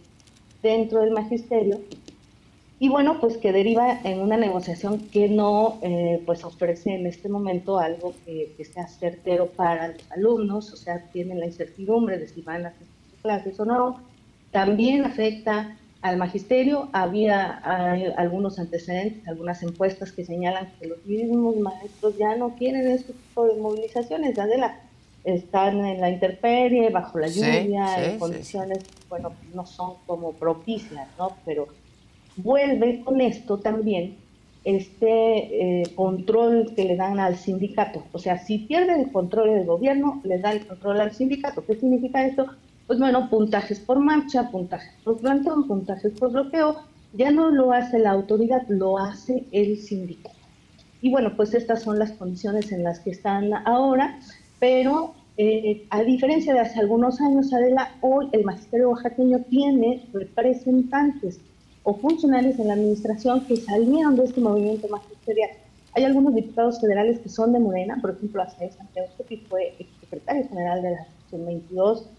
dentro 0.62 1.02
del 1.02 1.12
magisterio 1.12 1.80
y 2.78 2.90
bueno, 2.90 3.20
pues 3.22 3.38
que 3.38 3.54
deriva 3.54 4.02
en 4.04 4.20
una 4.20 4.36
negociación 4.36 5.00
que 5.00 5.30
no 5.30 5.80
eh, 5.82 6.22
pues 6.26 6.44
ofrece 6.44 6.94
en 6.94 7.08
este 7.08 7.30
momento 7.30 7.80
algo 7.80 8.14
que, 8.26 8.54
sea 8.66 8.88
certero 8.88 9.48
para 9.48 9.90
los 9.90 10.12
alumnos, 10.12 10.74
o 10.74 10.76
sea, 10.76 11.10
tienen 11.14 11.40
la 11.40 11.46
incertidumbre 11.46 12.18
de 12.18 12.28
si 12.28 12.42
van 12.42 12.66
a 12.66 12.70
hacer 12.70 12.88
clases 13.22 13.60
o 13.62 13.66
no. 13.66 14.02
También 14.52 15.06
afecta 15.06 15.78
al 16.06 16.18
magisterio. 16.18 16.90
Había 16.94 17.50
algunos 18.18 18.60
antecedentes, 18.60 19.28
algunas 19.28 19.64
encuestas 19.64 20.12
que 20.12 20.24
señalan 20.24 20.72
que 20.80 20.88
los 20.88 21.04
mismos 21.06 21.56
maestros 21.58 22.16
ya 22.18 22.36
no 22.36 22.56
quieren 22.56 22.88
este 22.88 23.14
tipo 23.14 23.46
de 23.48 23.56
movilizaciones. 23.56 24.38
Adela, 24.38 24.80
están 25.24 25.84
en 25.84 26.00
la 26.00 26.12
intemperie, 26.12 26.92
bajo 26.92 27.18
la 27.18 27.28
lluvia, 27.28 28.06
en 28.06 28.20
condiciones, 28.20 28.84
bueno, 29.10 29.34
no 29.56 29.66
son 29.66 29.96
como 30.06 30.34
propicias, 30.34 31.08
¿no? 31.18 31.36
Pero 31.44 31.68
vuelve 32.38 33.02
con 33.04 33.20
esto 33.20 33.58
también 33.58 34.18
este 34.64 35.82
eh, 35.82 35.84
control 35.96 36.74
que 36.76 36.86
le 36.86 36.96
dan 36.96 37.20
al 37.20 37.36
sindicato. 37.38 38.04
O 38.12 38.20
sea, 38.20 38.38
si 38.38 38.60
pierde 38.60 39.02
el 39.02 39.12
control 39.12 39.56
del 39.56 39.66
gobierno, 39.66 40.22
le 40.24 40.38
da 40.38 40.52
el 40.52 40.68
control 40.68 41.02
al 41.02 41.14
sindicato. 41.14 41.66
¿Qué 41.66 41.76
significa 41.76 42.24
esto? 42.24 42.46
Pues 42.88 43.00
bueno, 43.00 43.30
puntajes 43.30 43.80
por 43.80 44.00
marcha, 44.00 44.52
puntajes 44.52 44.94
por 45.04 45.18
plantón, 45.18 45.68
puntajes 45.68 46.14
por 46.14 46.32
bloqueo. 46.32 46.78
Ya 47.14 47.32
no 47.32 47.50
lo 47.50 47.72
hace 47.72 47.98
la 47.98 48.12
autoridad, 48.12 48.68
lo 48.68 49.00
hace 49.00 49.46
el 49.52 49.78
sindicato. 49.78 50.36
Y 51.02 51.10
bueno, 51.10 51.36
pues 51.36 51.54
estas 51.54 51.84
son 51.84 51.98
las 51.98 52.12
condiciones 52.12 52.72
en 52.72 52.84
las 52.84 53.00
que 53.00 53.12
están 53.12 53.54
ahora, 53.68 54.20
pero 54.60 55.14
eh, 55.38 55.86
a 55.90 56.02
diferencia 56.04 56.54
de 56.54 56.62
hace 56.62 56.80
algunos 56.80 57.20
años, 57.22 57.54
Adela, 57.54 57.92
hoy 58.02 58.28
el 58.32 58.44
magisterio 58.44 58.90
oaxaqueño 58.92 59.40
tiene 59.50 60.08
representantes 60.14 61.40
o 61.84 61.96
funcionarios 61.96 62.58
en 62.60 62.68
la 62.68 62.74
administración 62.74 63.46
que 63.46 63.58
salieron 63.58 64.16
de 64.16 64.26
este 64.26 64.42
movimiento 64.42 64.88
magisterial. 64.88 65.50
Hay 65.94 66.04
algunos 66.04 66.36
diputados 66.36 66.82
federales 66.82 67.20
que 67.20 67.30
son 67.30 67.54
de 67.54 67.60
Morena, 67.60 67.98
por 68.02 68.12
ejemplo, 68.12 68.42
Asael 68.42 68.72
Santiago 68.72 69.08
que 69.28 69.38
fue 69.50 69.76
secretario 70.02 70.48
general 70.50 70.82
de 70.82 70.92
la 70.92 71.06
sección 71.06 71.46
22, 71.46 72.10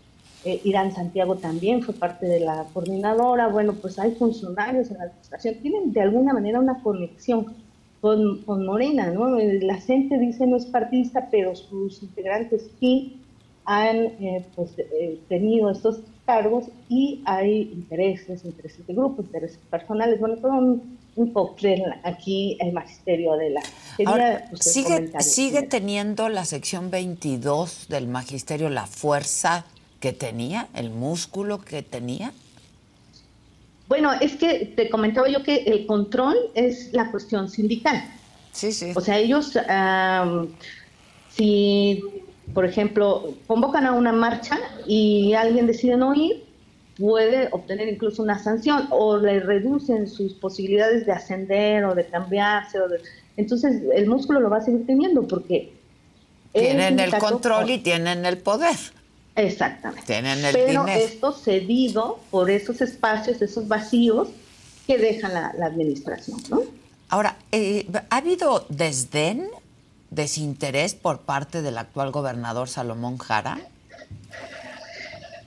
eh, 0.47 0.61
Irán 0.63 0.95
Santiago 0.95 1.35
también 1.35 1.83
fue 1.83 1.93
parte 1.93 2.25
de 2.25 2.39
la 2.39 2.67
coordinadora, 2.73 3.49
bueno, 3.49 3.73
pues 3.75 3.99
hay 3.99 4.13
funcionarios 4.13 4.93
en 4.93 4.99
la 4.99 5.05
administración, 5.07 5.57
tienen 5.57 5.93
de 5.93 6.03
alguna 6.03 6.33
manera 6.33 6.61
una 6.61 6.81
conexión 6.85 7.53
con, 8.01 8.43
con 8.43 8.65
Morena, 8.65 9.11
¿no? 9.11 9.37
La 9.37 9.75
gente 9.81 10.17
dice 10.21 10.47
no 10.47 10.57
es 10.57 10.67
partidista, 10.67 11.27
pero 11.33 11.57
sus 11.57 12.01
integrantes 12.01 12.71
sí 12.79 13.21
han 13.65 13.97
eh, 13.97 14.47
pues, 14.55 14.71
eh, 14.79 15.19
tenido 15.29 15.69
estos 15.69 15.99
cargos 16.25 16.67
y 16.89 17.23
hay 17.25 17.63
intereses, 17.73 18.45
intereses 18.45 18.87
de 18.87 18.95
grupo, 18.95 19.23
intereses 19.23 19.59
personales, 19.69 20.21
bueno, 20.21 20.37
todo 20.37 20.53
un, 20.53 20.97
un 21.17 21.35
aquí 22.05 22.57
el 22.61 22.73
magisterio 22.73 23.33
de 23.33 23.51
la... 23.51 23.63
Pues, 23.97 24.61
¿Sigue, 24.61 25.11
¿Sigue 25.19 25.63
teniendo 25.63 26.29
la 26.29 26.45
sección 26.45 26.89
22 26.93 27.89
del 27.89 28.07
magisterio 28.07 28.71
la 28.71 28.87
fuerza 28.87 29.65
que 30.01 30.13
tenía, 30.13 30.69
el 30.75 30.91
músculo 30.91 31.61
que 31.61 31.83
tenía? 31.83 32.33
Bueno, 33.89 34.13
es 34.21 34.37
que 34.37 34.73
te 34.77 34.91
comentaba 34.91 35.29
yo 35.29 35.43
que 35.43 35.57
el 35.59 35.87
control 35.87 36.37
es 36.55 36.93
la 36.93 37.11
cuestión 37.11 37.49
sindical. 37.49 38.03
Sí, 38.53 38.73
sí. 38.73 38.93
O 38.95 39.01
sea, 39.01 39.19
ellos, 39.19 39.57
si 41.31 42.03
por 42.55 42.65
ejemplo, 42.65 43.35
convocan 43.47 43.87
a 43.87 43.93
una 43.93 44.13
marcha 44.13 44.59
y 44.87 45.35
alguien 45.35 45.67
decide 45.67 45.97
no 45.97 46.15
ir, 46.15 46.45
puede 46.99 47.49
obtener 47.53 47.89
incluso 47.89 48.23
una 48.23 48.39
sanción 48.39 48.87
o 48.91 49.17
le 49.19 49.41
reducen 49.41 50.07
sus 50.07 50.33
posibilidades 50.35 51.07
de 51.07 51.13
ascender 51.13 51.85
o 51.85 51.95
de 51.95 52.07
cambiarse. 52.07 52.81
O 52.81 52.89
de... 52.89 53.01
Entonces 53.37 53.83
el 53.95 54.07
músculo 54.07 54.41
lo 54.41 54.51
va 54.51 54.59
a 54.59 54.63
seguir 54.63 54.87
teniendo 54.87 55.27
porque... 55.27 55.73
Tienen 56.53 56.99
el, 56.99 57.19
control 57.19 57.69
y 57.69 57.79
tienen 57.79 58.25
el 58.25 58.39
poder. 58.39 58.77
Exactamente. 59.37 60.07
Tienen 60.07 60.45
el 60.45 60.53
Pero 60.53 60.87
esto 60.87 61.33
cedido 61.33 62.19
por 62.31 62.51
esos 62.51 62.81
espacios, 62.81 63.43
esos 63.43 63.69
vacíos 63.69 64.29
que 64.87 64.97
deja 64.99 65.29
la, 65.29 65.67
administración, 65.67 66.39
¿no? 66.49 66.63
Ahora, 67.09 67.37
eh, 67.53 67.87
¿ha 68.11 68.17
habido 68.17 68.67
desdén 68.69 69.49
desinterés 70.11 70.95
por 70.95 71.21
parte 71.21 71.61
del 71.63 71.77
actual 71.79 72.13
gobernador 72.13 72.69
Salomón 72.69 73.19
Jara? 73.19 73.61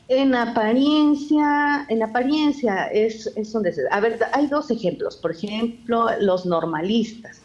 En 0.08 0.34
apariencia, 0.36 1.86
en 1.89 2.04
apariencia 2.04 2.88
es, 2.88 3.28
es 3.36 3.52
donde 3.52 3.73
se... 3.73 3.82
A 3.91 3.99
ver, 3.99 4.19
hay 4.34 4.47
dos 4.47 4.71
ejemplos. 4.71 5.17
Por 5.17 5.32
ejemplo, 5.32 6.08
los 6.19 6.45
normalistas. 6.45 7.41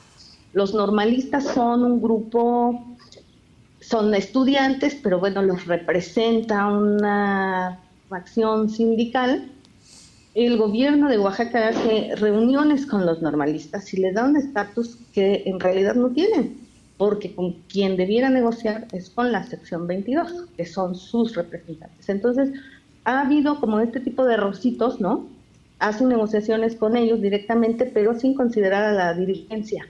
Los 0.52 0.72
normalistas 0.72 1.44
son 1.44 1.84
un 1.84 2.00
grupo, 2.00 2.93
son 3.86 4.14
estudiantes, 4.14 4.94
pero 4.94 5.18
bueno, 5.18 5.42
los 5.42 5.66
representa 5.66 6.66
una 6.66 7.80
facción 8.08 8.70
sindical. 8.70 9.50
El 10.34 10.56
gobierno 10.56 11.08
de 11.08 11.18
Oaxaca 11.18 11.68
hace 11.68 12.16
reuniones 12.16 12.86
con 12.86 13.06
los 13.06 13.22
normalistas 13.22 13.92
y 13.94 13.98
le 13.98 14.12
da 14.12 14.24
un 14.24 14.36
estatus 14.36 14.96
que 15.12 15.42
en 15.46 15.60
realidad 15.60 15.94
no 15.94 16.08
tienen 16.10 16.64
porque 16.96 17.34
con 17.34 17.52
quien 17.68 17.96
debiera 17.96 18.30
negociar 18.30 18.86
es 18.92 19.10
con 19.10 19.32
la 19.32 19.44
sección 19.44 19.86
22, 19.86 20.46
que 20.56 20.64
son 20.64 20.94
sus 20.94 21.34
representantes. 21.34 22.08
Entonces, 22.08 22.50
ha 23.04 23.22
habido 23.22 23.60
como 23.60 23.80
este 23.80 24.00
tipo 24.00 24.24
de 24.24 24.36
rositos, 24.36 25.00
¿no? 25.00 25.26
Hacen 25.80 26.08
negociaciones 26.08 26.76
con 26.76 26.96
ellos 26.96 27.20
directamente, 27.20 27.86
pero 27.86 28.18
sin 28.18 28.34
considerar 28.34 28.84
a 28.84 28.92
la 28.92 29.14
dirigencia. 29.14 29.86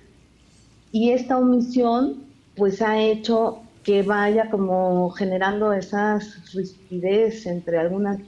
Y 0.92 1.10
esta 1.10 1.38
omisión, 1.38 2.24
pues, 2.56 2.80
ha 2.80 2.98
hecho 2.98 3.60
que 3.84 4.02
vaya 4.02 4.50
como 4.50 5.10
generando 5.10 5.72
esas 5.72 6.52
rispidez 6.52 7.46
entre 7.46 7.78
algunas 7.78 8.18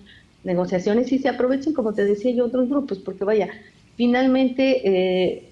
negociaciones 0.45 1.11
y 1.11 1.19
se 1.19 1.29
aprovechen, 1.29 1.73
como 1.73 1.92
te 1.92 2.05
decía 2.05 2.33
yo, 2.33 2.45
otros 2.45 2.69
grupos, 2.69 2.99
porque 2.99 3.25
vaya, 3.25 3.49
finalmente 3.97 4.83
eh, 4.85 5.51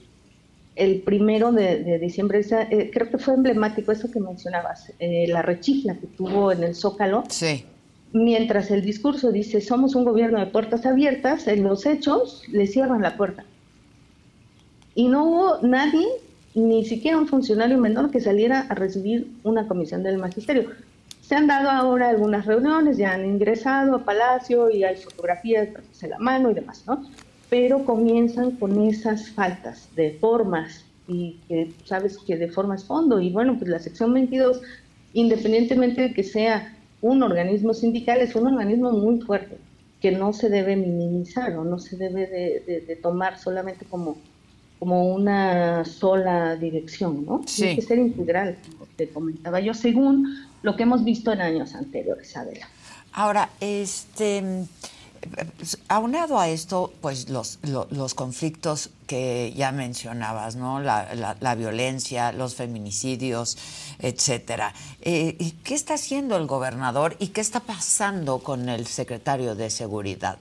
el 0.76 1.00
primero 1.02 1.52
de, 1.52 1.98
diciembre, 1.98 2.40
eh, 2.70 2.90
creo 2.92 3.10
que 3.10 3.18
fue 3.18 3.34
emblemático 3.34 3.92
eso 3.92 4.10
que 4.10 4.20
mencionabas, 4.20 4.92
eh, 4.98 5.26
la 5.28 5.42
rechifla 5.42 5.94
que 5.94 6.06
tuvo 6.06 6.52
en 6.52 6.62
el 6.62 6.74
Zócalo. 6.74 7.24
Sí. 7.28 7.64
Mientras 8.12 8.70
el 8.70 8.82
discurso 8.82 9.32
dice, 9.32 9.60
somos 9.60 9.94
un 9.96 10.04
gobierno 10.04 10.38
de 10.38 10.46
puertas 10.46 10.86
abiertas, 10.86 11.48
en 11.48 11.64
los 11.64 11.86
hechos 11.86 12.42
le 12.52 12.66
cierran 12.66 13.02
la 13.02 13.16
puerta. 13.16 13.44
Y 14.94 15.08
no 15.08 15.24
hubo 15.24 15.58
nadie, 15.62 16.06
ni 16.54 16.84
siquiera 16.84 17.18
un 17.18 17.26
funcionario 17.26 17.78
menor, 17.78 18.10
que 18.10 18.20
saliera 18.20 18.60
a 18.60 18.74
recibir 18.74 19.32
una 19.42 19.66
comisión 19.66 20.02
del 20.02 20.18
magisterio. 20.18 20.70
Se 21.20 21.34
han 21.34 21.46
dado 21.46 21.70
ahora 21.70 22.10
algunas 22.10 22.46
reuniones, 22.46 22.98
ya 22.98 23.14
han 23.14 23.24
ingresado 23.24 23.96
a 23.96 24.04
Palacio 24.04 24.70
y 24.70 24.84
hay 24.84 24.96
fotografías 24.96 25.68
de 26.00 26.08
la 26.08 26.18
mano 26.18 26.50
y 26.50 26.54
demás, 26.54 26.84
¿no? 26.86 27.02
pero 27.54 27.84
comienzan 27.84 28.52
con 28.52 28.80
esas 28.82 29.30
faltas 29.30 29.88
de 29.94 30.10
formas 30.12 30.84
y 31.06 31.38
que 31.46 31.72
sabes 31.84 32.18
que 32.18 32.36
de 32.36 32.48
forma 32.48 32.74
es 32.74 32.84
fondo. 32.84 33.20
Y 33.20 33.30
bueno, 33.30 33.56
pues 33.56 33.70
la 33.70 33.78
sección 33.78 34.12
22, 34.12 34.60
independientemente 35.12 36.02
de 36.02 36.14
que 36.14 36.24
sea 36.24 36.76
un 37.00 37.22
organismo 37.22 37.72
sindical, 37.72 38.18
es 38.20 38.34
un 38.34 38.48
organismo 38.48 38.90
muy 38.90 39.20
fuerte 39.20 39.58
que 40.00 40.10
no 40.10 40.32
se 40.32 40.48
debe 40.48 40.74
minimizar 40.74 41.56
o 41.56 41.62
no 41.62 41.78
se 41.78 41.96
debe 41.96 42.26
de, 42.26 42.98
tomar 43.00 43.38
solamente 43.38 43.84
como, 43.84 44.16
como 44.78 45.14
una 45.14 45.84
sola 45.84 46.56
dirección, 46.56 47.24
¿no? 47.24 47.40
Tiene 47.40 47.76
que 47.76 47.82
ser 47.82 47.98
integral, 47.98 48.56
como 48.72 48.86
te 48.96 49.08
comentaba 49.08 49.60
yo, 49.60 49.74
según 49.74 50.46
lo 50.62 50.76
que 50.76 50.82
hemos 50.82 51.04
visto 51.04 51.32
en 51.32 51.40
años 51.40 51.74
anteriores, 51.74 52.36
Adela. 52.36 52.68
Ahora, 53.12 53.50
este 53.60 54.66
aunado 55.88 56.38
a 56.38 56.48
esto, 56.48 56.92
pues 57.00 57.28
los, 57.28 57.58
los, 57.62 58.14
conflictos 58.14 58.90
que 59.06 59.52
ya 59.56 59.72
mencionabas, 59.72 60.56
¿no? 60.56 60.80
La, 60.80 61.36
la, 61.40 61.54
violencia, 61.54 62.32
los 62.32 62.54
feminicidios, 62.54 63.56
etcétera. 63.98 64.74
Eh, 65.00 65.52
¿Qué 65.62 65.74
está 65.74 65.94
haciendo 65.94 66.36
el 66.36 66.46
gobernador 66.46 67.16
y 67.18 67.28
qué 67.28 67.40
está 67.40 67.60
pasando 67.60 68.40
con 68.40 68.68
el 68.68 68.86
secretario 68.86 69.54
de 69.54 69.70
Seguridad? 69.70 70.38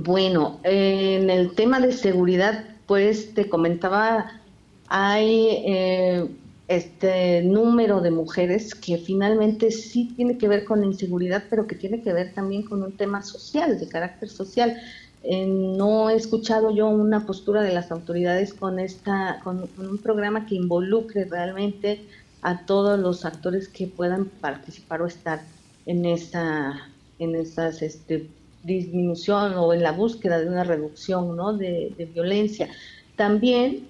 Bueno, 0.00 0.60
en 0.62 1.28
el 1.28 1.56
tema 1.56 1.80
de 1.80 1.90
seguridad, 1.90 2.64
pues 2.86 3.34
te 3.34 3.48
comentaba, 3.48 4.40
hay 4.86 5.64
eh, 5.66 6.28
este 6.68 7.42
número 7.42 8.00
de 8.00 8.12
mujeres 8.12 8.76
que 8.76 8.98
finalmente 8.98 9.72
sí 9.72 10.12
tiene 10.14 10.38
que 10.38 10.46
ver 10.46 10.64
con 10.64 10.82
la 10.82 10.86
inseguridad, 10.86 11.42
pero 11.50 11.66
que 11.66 11.74
tiene 11.74 12.00
que 12.00 12.12
ver 12.12 12.32
también 12.32 12.62
con 12.62 12.80
un 12.84 12.92
tema 12.92 13.22
social, 13.24 13.80
de 13.80 13.88
carácter 13.88 14.28
social. 14.28 14.76
Eh, 15.24 15.46
no 15.48 16.10
he 16.10 16.14
escuchado 16.14 16.70
yo 16.70 16.88
una 16.88 17.26
postura 17.26 17.62
de 17.62 17.74
las 17.74 17.90
autoridades 17.90 18.54
con 18.54 18.78
esta, 18.78 19.40
con, 19.42 19.68
un 19.78 19.98
programa 19.98 20.46
que 20.46 20.54
involucre 20.54 21.24
realmente 21.24 22.04
a 22.42 22.66
todos 22.66 23.00
los 23.00 23.24
actores 23.24 23.66
que 23.66 23.88
puedan 23.88 24.26
participar 24.26 25.02
o 25.02 25.06
estar 25.06 25.42
en 25.86 26.04
esa, 26.04 26.88
en 27.18 27.34
esas 27.34 27.82
este, 27.82 28.28
disminución 28.68 29.54
o 29.56 29.72
en 29.72 29.82
la 29.82 29.92
búsqueda 29.92 30.38
de 30.38 30.48
una 30.48 30.62
reducción 30.62 31.36
¿no? 31.36 31.52
de, 31.56 32.10
violencia. 32.14 32.68
También 33.16 33.88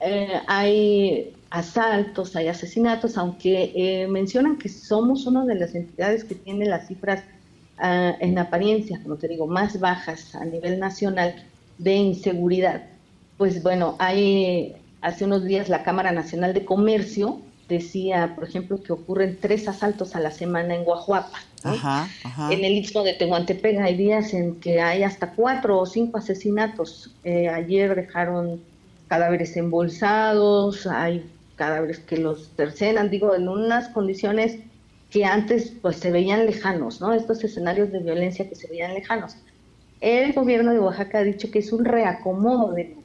eh, 0.00 0.40
hay 0.46 1.34
asaltos, 1.50 2.36
hay 2.36 2.48
asesinatos, 2.48 3.18
aunque 3.18 3.72
eh, 3.74 4.06
mencionan 4.08 4.56
que 4.56 4.68
somos 4.68 5.26
una 5.26 5.44
de 5.44 5.56
las 5.56 5.74
entidades 5.74 6.24
que 6.24 6.36
tiene 6.36 6.64
las 6.64 6.86
cifras 6.88 7.24
ah, 7.78 8.16
en 8.20 8.38
apariencia, 8.38 9.00
como 9.02 9.16
te 9.16 9.28
digo, 9.28 9.46
más 9.46 9.78
bajas 9.78 10.34
a 10.34 10.44
nivel 10.44 10.78
nacional 10.78 11.34
de 11.78 11.96
inseguridad. 11.96 12.84
Pues 13.36 13.62
bueno, 13.62 13.96
hay 13.98 14.74
hace 15.02 15.24
unos 15.24 15.44
días 15.44 15.68
la 15.68 15.82
Cámara 15.82 16.12
Nacional 16.12 16.54
de 16.54 16.64
Comercio 16.64 17.40
decía, 17.68 18.34
por 18.34 18.44
ejemplo, 18.44 18.82
que 18.82 18.92
ocurren 18.92 19.38
tres 19.40 19.68
asaltos 19.68 20.14
a 20.14 20.20
la 20.20 20.30
semana 20.30 20.74
en 20.74 20.84
Guajuapa. 20.84 21.38
En 21.64 22.64
el 22.64 22.72
istmo 22.72 23.02
de 23.02 23.14
Tehuantepec 23.14 23.78
hay 23.78 23.96
días 23.96 24.32
en 24.32 24.56
que 24.60 24.80
hay 24.80 25.02
hasta 25.02 25.32
cuatro 25.32 25.78
o 25.78 25.86
cinco 25.86 26.18
asesinatos. 26.18 27.14
Eh, 27.24 27.48
ayer 27.48 27.94
dejaron 27.94 28.60
cadáveres 29.08 29.56
embolsados, 29.56 30.86
hay 30.86 31.28
cadáveres 31.56 31.98
que 31.98 32.16
los 32.16 32.48
tercenan, 32.56 33.10
digo, 33.10 33.34
en 33.34 33.48
unas 33.48 33.88
condiciones 33.88 34.58
que 35.10 35.24
antes 35.24 35.72
pues 35.82 35.96
se 35.96 36.10
veían 36.10 36.46
lejanos, 36.46 37.00
¿no? 37.00 37.12
Estos 37.12 37.42
escenarios 37.44 37.90
de 37.92 37.98
violencia 37.98 38.48
que 38.48 38.54
se 38.54 38.68
veían 38.68 38.94
lejanos. 38.94 39.36
El 40.00 40.32
gobierno 40.32 40.72
de 40.72 40.78
Oaxaca 40.78 41.18
ha 41.18 41.24
dicho 41.24 41.50
que 41.50 41.58
es 41.58 41.72
un 41.72 41.84
reacomodo 41.84 42.72
de 42.72 42.96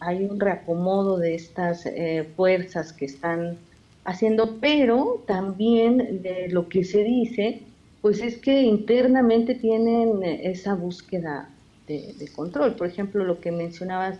hay 0.00 0.24
un 0.24 0.38
reacomodo 0.38 1.18
de 1.18 1.34
estas 1.34 1.86
eh, 1.86 2.28
fuerzas 2.36 2.92
que 2.92 3.06
están 3.06 3.58
haciendo, 4.04 4.58
pero 4.60 5.24
también 5.26 6.22
de 6.22 6.48
lo 6.50 6.68
que 6.68 6.84
se 6.84 7.02
dice, 7.02 7.62
pues 8.04 8.20
es 8.20 8.36
que 8.36 8.60
internamente 8.60 9.54
tienen 9.54 10.22
esa 10.22 10.74
búsqueda 10.74 11.48
de, 11.86 12.28
control. 12.36 12.74
Por 12.74 12.86
ejemplo, 12.86 13.24
lo 13.24 13.40
que 13.40 13.50
mencionabas, 13.50 14.18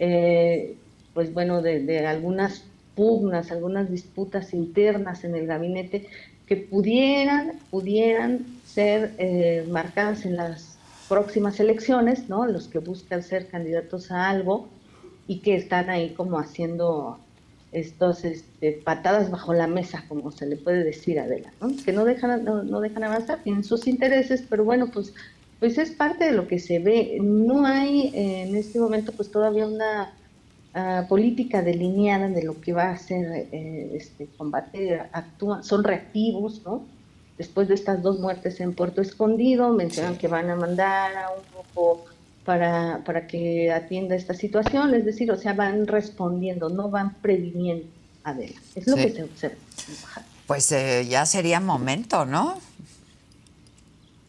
eh, 0.00 0.74
pues 1.14 1.32
bueno, 1.32 1.62
de 1.62 2.04
algunas 2.04 2.64
pugnas, 2.96 3.52
algunas 3.52 3.88
disputas 3.88 4.52
internas 4.52 5.22
en 5.22 5.36
el 5.36 5.46
gabinete 5.46 6.08
que 6.48 6.56
pudieran, 6.56 7.52
pudieran 7.70 8.44
ser 8.64 9.12
eh, 9.18 9.68
marcadas 9.70 10.26
en 10.26 10.34
las 10.34 10.76
próximas 11.08 11.60
elecciones, 11.60 12.28
¿no? 12.28 12.44
Los 12.46 12.66
que 12.66 12.80
buscan 12.80 13.22
ser 13.22 13.46
candidatos 13.46 14.10
a 14.10 14.30
algo 14.30 14.66
y 15.28 15.38
que 15.38 15.54
están 15.54 15.90
ahí 15.90 16.10
como 16.10 16.40
haciendo 16.40 17.20
estos 17.72 18.24
este, 18.24 18.72
patadas 18.72 19.30
bajo 19.30 19.52
la 19.54 19.66
mesa, 19.66 20.04
como 20.08 20.30
se 20.30 20.46
le 20.46 20.56
puede 20.56 20.84
decir 20.84 21.18
a 21.18 21.24
Adela, 21.24 21.52
¿no? 21.60 21.70
que 21.84 21.92
no 21.92 22.04
dejan, 22.04 22.44
no, 22.44 22.62
no 22.62 22.80
dejan 22.80 23.04
avanzar, 23.04 23.42
tienen 23.42 23.64
sus 23.64 23.86
intereses, 23.86 24.44
pero 24.48 24.64
bueno, 24.64 24.90
pues, 24.92 25.14
pues 25.58 25.78
es 25.78 25.90
parte 25.90 26.26
de 26.26 26.32
lo 26.32 26.46
que 26.46 26.58
se 26.58 26.78
ve. 26.78 27.18
No 27.20 27.66
hay 27.66 28.12
eh, 28.14 28.42
en 28.42 28.56
este 28.56 28.78
momento 28.78 29.12
pues 29.12 29.30
todavía 29.30 29.66
una 29.66 30.12
Ah, 30.74 31.04
política 31.06 31.60
delineada 31.60 32.28
de 32.28 32.44
lo 32.44 32.58
que 32.58 32.72
va 32.72 32.84
a 32.84 32.92
hacer 32.92 33.48
eh, 33.52 33.90
este 33.94 34.26
combate, 34.38 34.98
actúan, 35.12 35.62
son 35.62 35.84
reactivos, 35.84 36.62
¿no? 36.64 36.86
Después 37.36 37.68
de 37.68 37.74
estas 37.74 38.02
dos 38.02 38.20
muertes 38.20 38.58
en 38.58 38.72
Puerto 38.72 39.02
Escondido, 39.02 39.70
mencionan 39.74 40.16
que 40.16 40.28
van 40.28 40.48
a 40.48 40.56
mandar 40.56 41.14
a 41.14 41.28
un 41.32 41.42
grupo 41.52 42.06
para, 42.44 43.02
para 43.04 43.26
que 43.26 43.72
atienda 43.72 44.14
esta 44.14 44.34
situación, 44.34 44.94
es 44.94 45.04
decir, 45.04 45.30
o 45.30 45.36
sea, 45.36 45.52
van 45.52 45.86
respondiendo, 45.86 46.68
no 46.68 46.90
van 46.90 47.14
previniendo, 47.14 47.86
Adela. 48.24 48.58
Es 48.74 48.86
lo 48.86 48.96
que 48.96 49.10
se 49.10 49.24
observa. 49.24 49.56
Pues 50.46 50.70
eh, 50.72 51.06
ya 51.08 51.24
sería 51.24 51.60
momento, 51.60 52.24
¿no? 52.26 52.58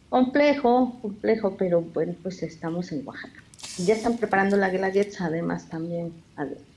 Complejo, 0.08 0.96
complejo, 1.02 1.56
pero 1.56 1.80
bueno, 1.80 2.14
pues 2.22 2.42
estamos 2.42 2.92
en 2.92 3.06
Oaxaca. 3.06 3.42
Ya 3.78 3.94
están 3.94 4.16
preparando 4.16 4.56
la 4.56 4.68
Guelaguetza, 4.68 5.26
además, 5.26 5.68
también. 5.68 6.12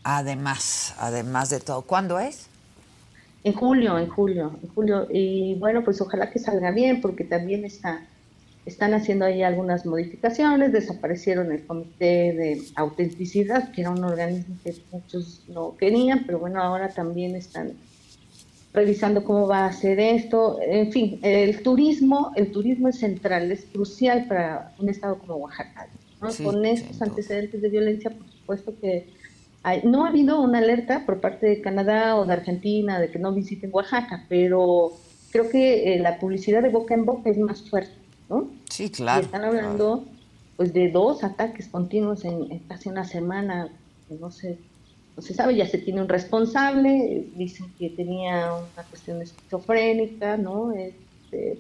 Además, 0.04 0.96
además 0.98 1.52
de 1.52 1.60
todo. 1.60 1.84
¿Cuándo 1.84 2.18
es? 2.20 2.48
En 3.44 3.54
julio, 3.54 4.00
en 4.00 4.10
julio, 4.10 4.58
en 4.64 4.70
julio. 4.70 5.08
Y 5.12 5.56
bueno, 5.56 5.84
pues 5.84 6.02
ojalá 6.02 6.32
que 6.32 6.40
salga 6.40 6.72
bien, 6.72 7.00
porque 7.00 7.24
también 7.24 7.64
está, 7.66 8.02
están 8.68 8.94
haciendo 8.94 9.26
ahí 9.26 9.42
algunas 9.42 9.86
modificaciones. 9.86 10.74
Desaparecieron 10.74 11.52
el 11.52 11.66
comité 11.66 12.34
de 12.34 12.62
autenticidad, 12.76 13.72
que 13.72 13.82
era 13.82 13.92
un 13.92 14.04
organismo 14.04 14.56
que 14.64 14.76
muchos 14.92 15.44
no 15.48 15.76
querían, 15.78 16.26
pero 16.26 16.40
bueno, 16.40 16.62
ahora 16.62 16.90
también 16.90 17.36
están 17.36 17.74
revisando 18.74 19.24
cómo 19.24 19.48
va 19.48 19.66
a 19.66 19.74
ser 19.74 20.00
esto. 20.00 20.60
En 20.62 20.92
fin, 20.92 21.20
el 21.24 21.64
turismo, 21.64 22.34
el 22.36 22.52
turismo 22.52 22.90
es 22.90 23.00
central, 23.00 23.52
es 23.52 23.66
crucial 23.66 24.26
para 24.28 24.74
un 24.78 24.90
estado 24.90 25.18
como 25.18 25.36
Oaxaca. 25.38 25.88
Con 26.44 26.66
estos 26.66 27.02
antecedentes 27.02 27.62
de 27.62 27.70
violencia, 27.70 28.10
por 28.10 28.28
supuesto 28.28 28.74
que 28.82 29.08
hay, 29.64 29.82
no 29.84 30.06
ha 30.06 30.10
habido 30.10 30.42
una 30.42 30.58
alerta 30.58 31.06
por 31.06 31.22
parte 31.22 31.48
de 31.48 31.62
Canadá 31.62 32.16
o 32.16 32.26
de 32.26 32.34
Argentina 32.34 33.00
de 33.00 33.10
que 33.10 33.20
no 33.20 33.32
visiten 33.34 33.70
Oaxaca, 33.72 34.26
pero 34.28 34.94
creo 35.32 35.50
que 35.50 35.94
eh, 35.94 36.00
la 36.00 36.20
publicidad 36.20 36.64
de 36.64 36.70
boca 36.70 36.94
en 36.96 37.06
boca 37.06 37.30
es 37.30 37.38
más 37.38 37.62
fuerte, 37.70 37.94
¿no? 38.30 38.50
Sí, 38.70 38.90
claro. 38.90 39.22
Y 39.22 39.26
están 39.26 39.44
hablando 39.44 40.06
pues 40.56 40.74
de 40.74 40.90
dos 40.90 41.24
ataques 41.24 41.68
continuos 41.68 42.26
en, 42.26 42.60
casi 42.68 42.90
una 42.90 43.06
semana, 43.06 43.70
no 44.20 44.32
sé, 44.32 44.58
no 45.16 45.22
se 45.22 45.34
sabe, 45.34 45.56
ya 45.56 45.68
se 45.68 45.78
tiene 45.78 46.02
un 46.02 46.10
responsable, 46.10 47.28
dicen 47.36 47.72
que 47.78 47.90
tenía 47.90 48.54
una 48.54 48.84
cuestión 48.90 49.22
esquizofrénica, 49.22 50.38
¿no? 50.38 50.72
Este, 50.72 51.60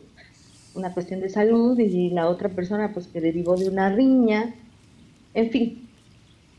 una 0.73 0.93
cuestión 0.93 1.19
de 1.21 1.30
salud 1.30 1.77
y 1.80 2.10
la 2.10 2.27
otra 2.27 2.49
persona 2.49 2.91
pues 2.93 3.08
que 3.08 3.21
derivó 3.21 3.56
de 3.56 3.69
una 3.69 3.89
riña. 3.89 4.53
En 5.34 5.51
fin, 5.51 5.88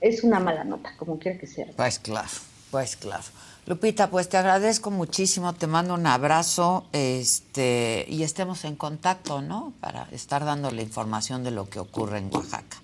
es 0.01 0.23
una 0.23 0.41
mala 0.41 0.65
nota, 0.65 0.93
como 0.97 1.19
quiera 1.19 1.39
que 1.39 1.47
sea. 1.47 1.67
Pues 1.77 1.99
claro, 1.99 2.29
pues 2.71 2.97
claro. 2.97 3.25
Lupita, 3.67 4.09
pues 4.09 4.31
te 4.31 4.39
agradezco 4.39 4.91
muchísimo, 4.91 5.53
te 5.53 5.67
mando 5.67 5.93
un 5.93 6.07
abrazo 6.07 6.87
este, 6.93 8.07
y 8.09 8.23
estemos 8.23 8.65
en 8.65 8.77
contacto, 8.77 9.43
¿no? 9.43 9.75
Para 9.81 10.09
estar 10.11 10.45
dando 10.45 10.71
la 10.71 10.81
información 10.81 11.45
de 11.45 11.51
lo 11.51 11.69
que 11.69 11.79
ocurre 11.79 12.19
en 12.19 12.35
Oaxaca. 12.35 12.79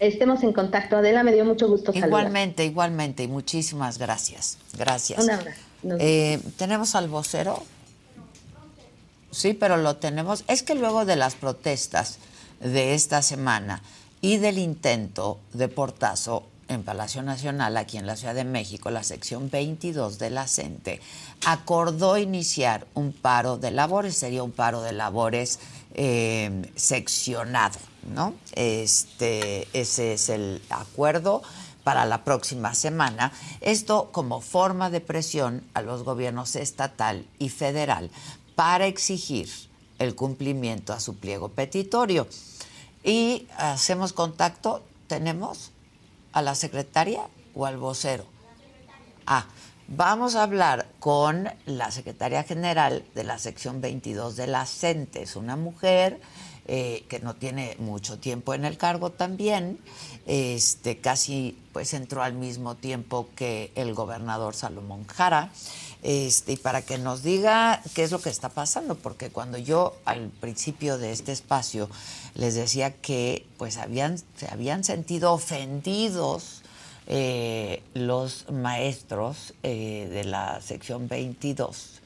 Estemos 0.00 0.42
en 0.42 0.52
contacto. 0.52 0.96
Adela, 0.96 1.22
me 1.22 1.32
dio 1.32 1.46
mucho 1.46 1.66
gusto 1.68 1.92
saludar. 1.92 2.08
Igualmente, 2.08 2.64
igualmente, 2.64 3.22
y 3.22 3.28
muchísimas 3.28 3.96
gracias. 3.96 4.58
Gracias. 4.76 5.24
Un 5.24 5.30
abrazo. 5.30 5.60
Eh, 5.98 6.40
¿Tenemos 6.58 6.94
al 6.94 7.08
vocero? 7.08 7.62
Sí, 9.30 9.54
pero 9.54 9.78
lo 9.78 9.96
tenemos. 9.96 10.44
Es 10.46 10.62
que 10.62 10.74
luego 10.74 11.04
de 11.04 11.16
las 11.16 11.36
protestas 11.36 12.18
de 12.60 12.94
esta 12.94 13.22
semana 13.22 13.82
y 14.20 14.36
del 14.36 14.58
intento 14.58 15.38
de 15.52 15.68
portazo 15.68 16.44
en 16.72 16.82
Palacio 16.82 17.22
Nacional, 17.22 17.76
aquí 17.76 17.98
en 17.98 18.06
la 18.06 18.16
Ciudad 18.16 18.34
de 18.34 18.44
México, 18.44 18.90
la 18.90 19.02
sección 19.02 19.50
22 19.50 20.18
de 20.18 20.30
la 20.30 20.46
CENTE 20.46 21.00
acordó 21.46 22.18
iniciar 22.18 22.86
un 22.94 23.12
paro 23.12 23.58
de 23.58 23.70
labores, 23.70 24.16
sería 24.16 24.42
un 24.42 24.52
paro 24.52 24.82
de 24.82 24.92
labores 24.92 25.58
eh, 25.94 26.70
seccionado, 26.74 27.78
¿no? 28.14 28.34
Este, 28.54 29.68
ese 29.72 30.14
es 30.14 30.28
el 30.28 30.62
acuerdo 30.70 31.42
para 31.84 32.06
la 32.06 32.24
próxima 32.24 32.74
semana. 32.74 33.32
Esto 33.60 34.10
como 34.12 34.40
forma 34.40 34.90
de 34.90 35.00
presión 35.00 35.62
a 35.74 35.82
los 35.82 36.04
gobiernos 36.04 36.56
estatal 36.56 37.26
y 37.38 37.48
federal 37.48 38.10
para 38.54 38.86
exigir 38.86 39.48
el 39.98 40.14
cumplimiento 40.14 40.92
a 40.92 41.00
su 41.00 41.16
pliego 41.16 41.48
petitorio. 41.48 42.26
Y 43.04 43.48
hacemos 43.56 44.12
contacto, 44.12 44.82
tenemos 45.08 45.71
a 46.32 46.42
la 46.42 46.54
secretaria 46.54 47.22
o 47.54 47.66
al 47.66 47.76
vocero. 47.76 48.26
Ah, 49.26 49.46
Vamos 49.94 50.36
a 50.36 50.44
hablar 50.44 50.86
con 51.00 51.50
la 51.66 51.90
secretaria 51.90 52.44
general 52.44 53.04
de 53.14 53.24
la 53.24 53.38
sección 53.38 53.82
22 53.82 54.36
de 54.36 54.46
la 54.46 54.64
CENTES, 54.64 55.36
una 55.36 55.56
mujer 55.56 56.18
eh, 56.66 57.04
que 57.10 57.18
no 57.18 57.34
tiene 57.34 57.76
mucho 57.78 58.18
tiempo 58.18 58.54
en 58.54 58.64
el 58.64 58.78
cargo 58.78 59.10
también, 59.10 59.78
este, 60.26 60.98
casi 60.98 61.58
pues 61.74 61.92
entró 61.92 62.22
al 62.22 62.32
mismo 62.32 62.76
tiempo 62.76 63.28
que 63.36 63.70
el 63.74 63.92
gobernador 63.92 64.54
Salomón 64.54 65.04
Jara. 65.08 65.50
Este, 66.02 66.54
y 66.54 66.56
para 66.56 66.82
que 66.82 66.98
nos 66.98 67.22
diga 67.22 67.80
qué 67.94 68.02
es 68.02 68.10
lo 68.10 68.20
que 68.20 68.30
está 68.30 68.48
pasando, 68.48 68.96
porque 68.96 69.30
cuando 69.30 69.56
yo 69.56 69.94
al 70.04 70.28
principio 70.28 70.98
de 70.98 71.12
este 71.12 71.30
espacio 71.30 71.88
les 72.34 72.54
decía 72.54 72.92
que 72.92 73.46
pues 73.56 73.76
habían, 73.76 74.18
se 74.18 74.48
habían 74.50 74.82
sentido 74.82 75.32
ofendidos 75.32 76.62
eh, 77.06 77.82
los 77.94 78.50
maestros 78.50 79.54
eh, 79.62 80.08
de 80.10 80.24
la 80.24 80.60
sección 80.60 81.08
22. 81.08 82.00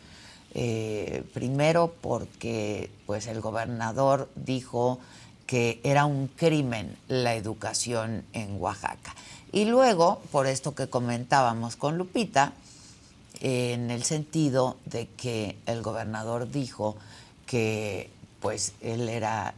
Eh, 0.58 1.22
primero 1.34 1.94
porque 2.00 2.90
pues 3.04 3.26
el 3.26 3.40
gobernador 3.40 4.30
dijo 4.36 4.98
que 5.46 5.80
era 5.84 6.06
un 6.06 6.28
crimen 6.28 6.96
la 7.08 7.34
educación 7.34 8.24
en 8.32 8.60
Oaxaca. 8.60 9.14
Y 9.52 9.66
luego, 9.66 10.20
por 10.32 10.46
esto 10.46 10.74
que 10.74 10.88
comentábamos 10.88 11.76
con 11.76 11.98
Lupita, 11.98 12.52
en 13.40 13.90
el 13.90 14.02
sentido 14.04 14.76
de 14.84 15.08
que 15.08 15.56
el 15.66 15.82
gobernador 15.82 16.50
dijo 16.50 16.96
que 17.46 18.10
pues 18.40 18.72
él 18.80 19.08
era 19.08 19.54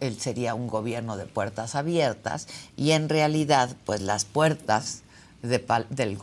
él 0.00 0.20
sería 0.20 0.54
un 0.54 0.68
gobierno 0.68 1.16
de 1.16 1.26
puertas 1.26 1.74
abiertas 1.74 2.46
y 2.76 2.92
en 2.92 3.08
realidad 3.08 3.76
pues 3.84 4.00
las 4.00 4.24
puertas 4.24 5.02
del, 5.42 6.16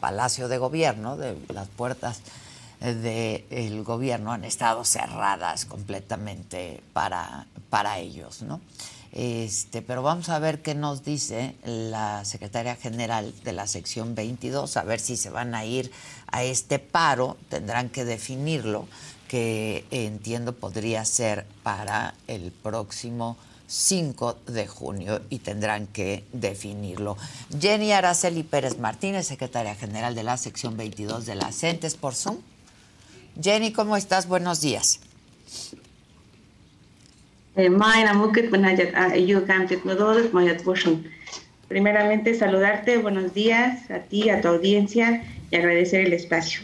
palacio 0.00 0.48
de 0.48 0.58
gobierno, 0.58 1.16
de 1.16 1.36
las 1.52 1.68
puertas 1.68 2.20
del 2.80 3.84
gobierno 3.84 4.32
han 4.32 4.44
estado 4.44 4.84
cerradas 4.84 5.64
completamente 5.64 6.82
para, 6.92 7.46
para 7.70 7.98
ellos, 7.98 8.42
¿no? 8.42 8.60
Este, 9.12 9.82
pero 9.82 10.02
vamos 10.02 10.30
a 10.30 10.38
ver 10.38 10.62
qué 10.62 10.74
nos 10.74 11.04
dice 11.04 11.54
la 11.64 12.24
secretaria 12.24 12.76
general 12.76 13.34
de 13.44 13.52
la 13.52 13.66
sección 13.66 14.14
22, 14.14 14.76
a 14.78 14.84
ver 14.84 15.00
si 15.00 15.18
se 15.18 15.28
van 15.28 15.54
a 15.54 15.66
ir 15.66 15.90
a 16.28 16.42
este 16.44 16.78
paro, 16.78 17.36
tendrán 17.50 17.90
que 17.90 18.06
definirlo, 18.06 18.88
que 19.28 19.84
entiendo 19.90 20.54
podría 20.54 21.04
ser 21.04 21.46
para 21.62 22.14
el 22.26 22.52
próximo 22.52 23.36
5 23.66 24.38
de 24.46 24.66
junio 24.66 25.20
y 25.28 25.38
tendrán 25.40 25.86
que 25.86 26.24
definirlo. 26.32 27.18
Jenny 27.60 27.92
Araceli 27.92 28.42
Pérez 28.42 28.78
Martínez, 28.78 29.26
secretaria 29.26 29.74
general 29.74 30.14
de 30.14 30.22
la 30.22 30.38
sección 30.38 30.76
22 30.78 31.26
de 31.26 31.34
la 31.34 31.52
CENTES 31.52 31.96
por 31.96 32.14
Zoom. 32.14 32.38
Jenny, 33.40 33.72
¿cómo 33.72 33.96
estás? 33.96 34.26
Buenos 34.26 34.60
días. 34.60 35.00
Eh, 37.54 37.68
Primeramente, 41.68 42.34
saludarte, 42.34 42.98
buenos 42.98 43.34
días 43.34 43.90
a 43.90 44.00
ti, 44.00 44.30
a 44.30 44.40
tu 44.40 44.48
audiencia 44.48 45.24
y 45.50 45.56
agradecer 45.56 46.06
el 46.06 46.12
espacio. 46.14 46.62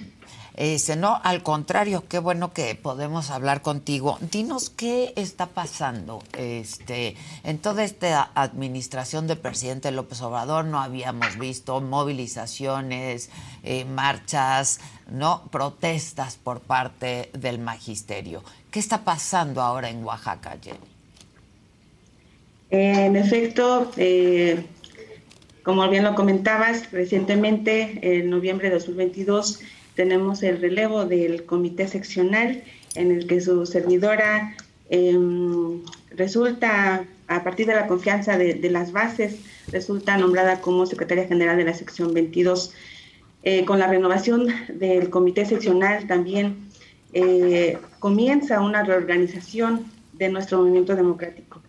Este, 0.58 0.96
no, 0.96 1.20
al 1.22 1.44
contrario, 1.44 2.02
qué 2.08 2.18
bueno 2.18 2.52
que 2.52 2.74
podemos 2.74 3.30
hablar 3.30 3.62
contigo. 3.62 4.18
Dinos 4.32 4.70
qué 4.70 5.12
está 5.14 5.46
pasando. 5.46 6.20
Este, 6.36 7.14
en 7.44 7.58
toda 7.58 7.84
esta 7.84 8.32
administración 8.34 9.28
del 9.28 9.38
presidente 9.38 9.92
López 9.92 10.20
Obrador 10.20 10.64
no 10.64 10.80
habíamos 10.80 11.38
visto 11.38 11.80
movilizaciones, 11.80 13.30
eh, 13.62 13.84
marchas, 13.84 14.80
no 15.08 15.44
protestas 15.52 16.36
por 16.36 16.60
parte 16.60 17.30
del 17.34 17.60
magisterio. 17.60 18.42
¿Qué 18.70 18.78
está 18.78 19.04
pasando 19.04 19.62
ahora 19.62 19.88
en 19.88 20.04
Oaxaca, 20.04 20.56
Jenny? 20.62 20.78
En 22.70 23.16
efecto, 23.16 23.90
eh, 23.96 24.62
como 25.62 25.88
bien 25.88 26.04
lo 26.04 26.14
comentabas, 26.14 26.92
recientemente, 26.92 27.98
en 28.02 28.28
noviembre 28.28 28.68
de 28.68 28.74
2022, 28.74 29.60
tenemos 29.94 30.42
el 30.42 30.60
relevo 30.60 31.06
del 31.06 31.44
comité 31.44 31.88
seccional 31.88 32.62
en 32.94 33.10
el 33.10 33.26
que 33.26 33.40
su 33.40 33.64
servidora 33.64 34.54
em, 34.90 35.82
resulta, 36.10 37.04
a 37.26 37.44
partir 37.44 37.66
de 37.66 37.74
la 37.74 37.86
confianza 37.86 38.36
de, 38.36 38.70
las 38.70 38.92
bases, 38.92 39.36
resulta 39.72 40.16
nombrada 40.18 40.60
como 40.60 40.84
secretaria 40.84 41.26
general 41.26 41.56
de 41.56 41.64
la 41.64 41.74
sección 41.74 42.12
22. 42.12 42.74
Eh, 43.44 43.64
con 43.64 43.78
la 43.78 43.86
renovación 43.86 44.48
del 44.68 45.10
comité 45.10 45.46
seccional 45.46 46.06
también 46.06 46.67
eh, 47.12 47.78
comienza 47.98 48.60
una 48.60 48.82
reorganización 48.82 49.86
de 50.14 50.28
nuestro 50.28 50.58
movimiento 50.58 50.94
democrático. 50.94 51.60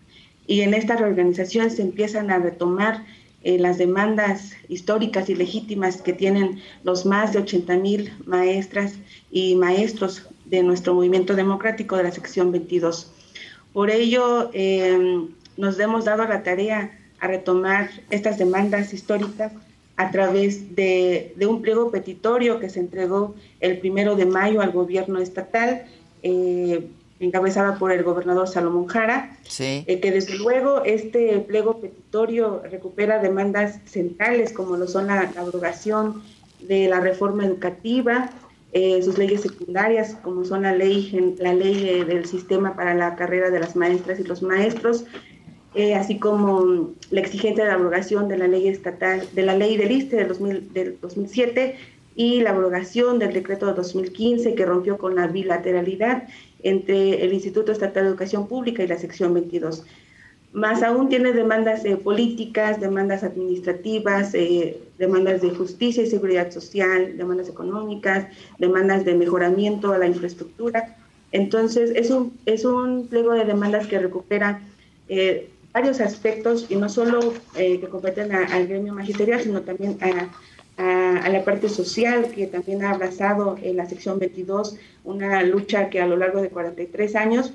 Y 0.48 0.62
en 0.62 0.74
esta 0.74 0.96
reorganización 0.96 1.70
se 1.70 1.84
empiezan 1.84 2.32
a 2.32 2.40
retomar 2.40 3.06
eh, 3.44 3.58
las 3.58 3.78
demandas 3.78 4.54
históricas 4.68 5.30
y 5.30 5.36
legítimas 5.36 6.02
que 6.02 6.12
tienen 6.12 6.60
los 6.84 7.06
más 7.06 7.32
de 7.32 7.40
80 7.40 7.78
mil 7.78 8.12
maestras 8.26 8.96
y 9.32 9.56
maestros 9.56 10.28
de 10.46 10.62
nuestro 10.64 10.94
movimiento 10.94 11.36
democrático 11.36 11.96
de 11.96 12.04
la 12.04 12.12
sección 12.12 12.52
22. 12.52 13.12
Por 13.72 13.92
ello, 13.92 14.50
em, 14.54 15.30
nos 15.56 15.80
hemos 15.80 16.06
dado 16.06 16.26
la 16.26 16.44
tarea 16.44 16.92
a 17.20 17.28
retomar 17.28 17.90
estas 18.10 18.38
demandas 18.38 18.94
históricas 18.94 19.54
a 20.00 20.12
través 20.12 20.78
de, 20.78 21.36
un 21.45 21.62
pliego 21.62 21.91
petitorio 21.91 22.62
que 22.62 22.70
se 22.70 22.80
entregó 22.80 23.36
el 23.60 23.80
primero 23.80 24.16
de 24.16 24.26
mayo 24.26 24.62
al 24.62 24.72
gobierno 24.72 25.20
estatal, 25.20 25.84
eh, 26.24 26.88
encabezada 27.20 27.78
por 27.78 27.91
el 27.91 28.02
gobernador 28.04 28.47
Salomón 28.47 28.88
Jara, 28.88 29.38
eh, 29.60 30.00
que 30.00 30.12
desde 30.12 30.38
luego 30.38 30.86
este 30.86 31.38
pliego 31.39 31.82
petitorio 31.82 32.62
recupera 32.72 33.22
demandas 33.22 33.82
centrales 33.84 34.54
como 34.54 34.78
lo 34.78 34.88
son 34.88 35.08
la, 35.08 35.34
abrogación 35.36 36.24
de 36.62 36.88
la 36.88 37.02
reforma 37.02 37.45
educativa, 37.45 38.30
eh, 38.72 39.02
sus 39.04 39.18
leyes 39.18 39.41
secundarias 39.41 40.16
como 40.24 40.45
son 40.45 40.62
la 40.62 40.74
ley, 40.74 41.36
la 41.39 41.54
ley 41.54 42.06
del 42.06 42.26
sistema 42.26 42.74
para 42.74 42.93
la 42.93 43.18
carrera 43.18 43.50
de 43.50 43.60
las 43.60 43.76
maestras 43.76 44.18
y 44.22 44.24
los 44.24 44.41
maestros, 44.41 45.04
eh, 45.76 45.95
así 45.95 46.17
como 46.17 46.91
la 47.11 47.22
exigencia 47.22 47.63
de 47.63 47.70
la 47.70 47.76
abrogación 47.76 48.28
de 48.28 48.38
la 48.38 48.47
ley 48.47 48.67
estatal, 48.67 49.28
de 49.34 49.43
la 49.43 49.55
ley 49.55 49.78
del 49.78 49.91
ISTE 49.91 50.15
del, 50.15 50.74
del 50.74 50.97
2007 50.99 51.76
y 52.15 52.41
la 52.41 52.49
abrogación 52.49 53.20
del 53.20 53.34
decreto 53.34 53.67
de 53.67 53.74
2015 53.74 54.55
que 54.55 54.65
rompió 54.65 54.97
con 54.97 55.15
la 55.15 55.28
bilateralidad 55.28 56.28
entre 56.63 57.24
el 57.24 57.34
Instituto 57.34 57.72
Estatal 57.72 58.03
de 58.03 58.09
Educación 58.09 58.47
Pública 58.47 58.84
y 58.84 58.88
la 58.88 58.97
sección 58.97 59.34
22. 59.34 59.86
Más 60.51 60.82
aún 60.82 61.09
tiene 61.09 61.32
demandas 61.32 61.86
eh, 61.86 61.95
políticas, 61.95 62.82
demandas 62.82 63.24
administrativas, 63.24 64.34
eh, 64.34 64.80
demandas 64.97 65.41
de 65.41 65.51
justicia 65.51 66.01
y 66.01 66.07
seguridad 66.07 66.51
social, 66.51 67.15
demandas 67.17 67.49
económicas, 67.49 68.26
demandas 68.57 69.05
de 69.05 69.13
mejoramiento 69.13 69.93
a 69.93 69.99
la 69.99 70.07
infraestructura. 70.07 70.97
Entonces, 71.32 71.91
es 71.95 72.09
un, 72.09 72.34
es 72.47 72.65
un 72.65 73.07
pliego 73.07 73.34
de 73.34 73.45
demandas 73.45 73.86
que 73.86 73.99
recupera 73.99 74.59
eh, 75.07 75.49
varios 75.74 76.01
aspectos 76.01 76.65
y 76.70 76.76
no 76.76 76.89
solo 76.89 77.34
eh, 77.55 77.80
que 77.80 77.88
competen 77.88 78.32
al 78.34 78.67
gremio 78.67 78.93
magisterial, 78.93 79.41
sino 79.41 79.61
también 79.61 79.97
a, 80.01 80.30
la 81.30 81.43
parte 81.43 81.67
social 81.67 82.32
que 82.32 82.47
también 82.47 82.84
ha 82.84 82.91
abrazado 82.91 83.57
en 83.61 83.76
la 83.76 83.88
sección 83.88 84.17
22, 84.17 84.78
una 85.03 85.43
lucha 85.43 85.89
que 85.89 85.99
a 85.99 86.07
lo 86.07 86.15
largo 86.15 86.41
de 86.41 86.49
43 86.49 87.15
años 87.15 87.53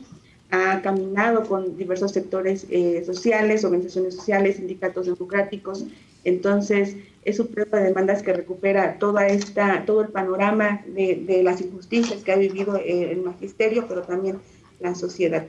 ha 0.51 0.83
caminado 0.83 1.45
con 1.45 1.77
diversos 1.77 2.13
sectores 2.13 2.67
eh, 2.71 3.03
sociales, 3.05 3.65
organizaciones 3.65 4.15
sociales, 4.15 4.57
sindicatos 4.57 5.07
democráticos. 5.07 5.85
Entonces, 6.23 6.97
es 7.25 7.41
un 7.41 7.49
proyecto 7.49 7.79
de 7.79 7.85
demandas 7.85 8.23
que 8.23 8.35
recupera 8.35 8.99
toda 8.99 9.27
esta, 9.27 9.85
todo 9.87 10.03
el 10.03 10.09
panorama 10.09 10.83
de, 10.87 11.17
de 11.27 11.43
las 11.43 11.61
injusticias 11.63 12.23
que 12.23 12.33
ha 12.33 12.37
vivido 12.37 12.77
el 12.77 13.23
magisterio, 13.23 13.87
pero 13.89 14.03
también 14.03 14.39
la 14.81 14.95
sociedad. 14.95 15.47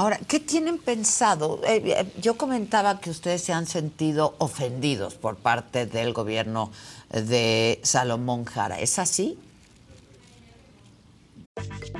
Ahora, 0.00 0.18
¿qué 0.26 0.40
tienen 0.40 0.78
pensado? 0.78 1.60
Eh, 1.62 1.82
eh, 1.84 2.10
yo 2.22 2.38
comentaba 2.38 3.00
que 3.00 3.10
ustedes 3.10 3.42
se 3.42 3.52
han 3.52 3.66
sentido 3.66 4.34
ofendidos 4.38 5.14
por 5.14 5.36
parte 5.36 5.84
del 5.84 6.14
gobierno 6.14 6.72
de 7.10 7.78
Salomón 7.82 8.46
Jara. 8.46 8.80
¿Es 8.80 8.98
así? 8.98 9.38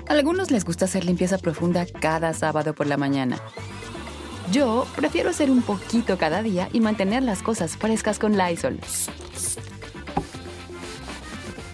A 0.09 0.13
algunos 0.15 0.51
les 0.51 0.65
gusta 0.65 0.87
hacer 0.87 1.05
limpieza 1.05 1.37
profunda 1.37 1.85
cada 1.85 2.33
sábado 2.33 2.75
por 2.75 2.87
la 2.87 2.97
mañana. 2.97 3.39
Yo 4.51 4.87
prefiero 4.97 5.29
hacer 5.29 5.51
un 5.51 5.61
poquito 5.61 6.17
cada 6.17 6.43
día 6.43 6.71
y 6.73 6.81
mantener 6.81 7.23
las 7.23 7.43
cosas 7.43 7.77
frescas 7.77 8.19
con 8.19 8.39
Lysol. 8.39 8.81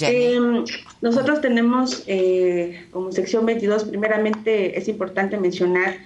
Eh, 0.00 0.40
nosotros 1.02 1.40
tenemos 1.40 2.04
eh, 2.06 2.86
como 2.90 3.12
sección 3.12 3.44
22, 3.44 3.84
primeramente 3.84 4.78
es 4.78 4.88
importante 4.88 5.36
mencionar 5.36 5.96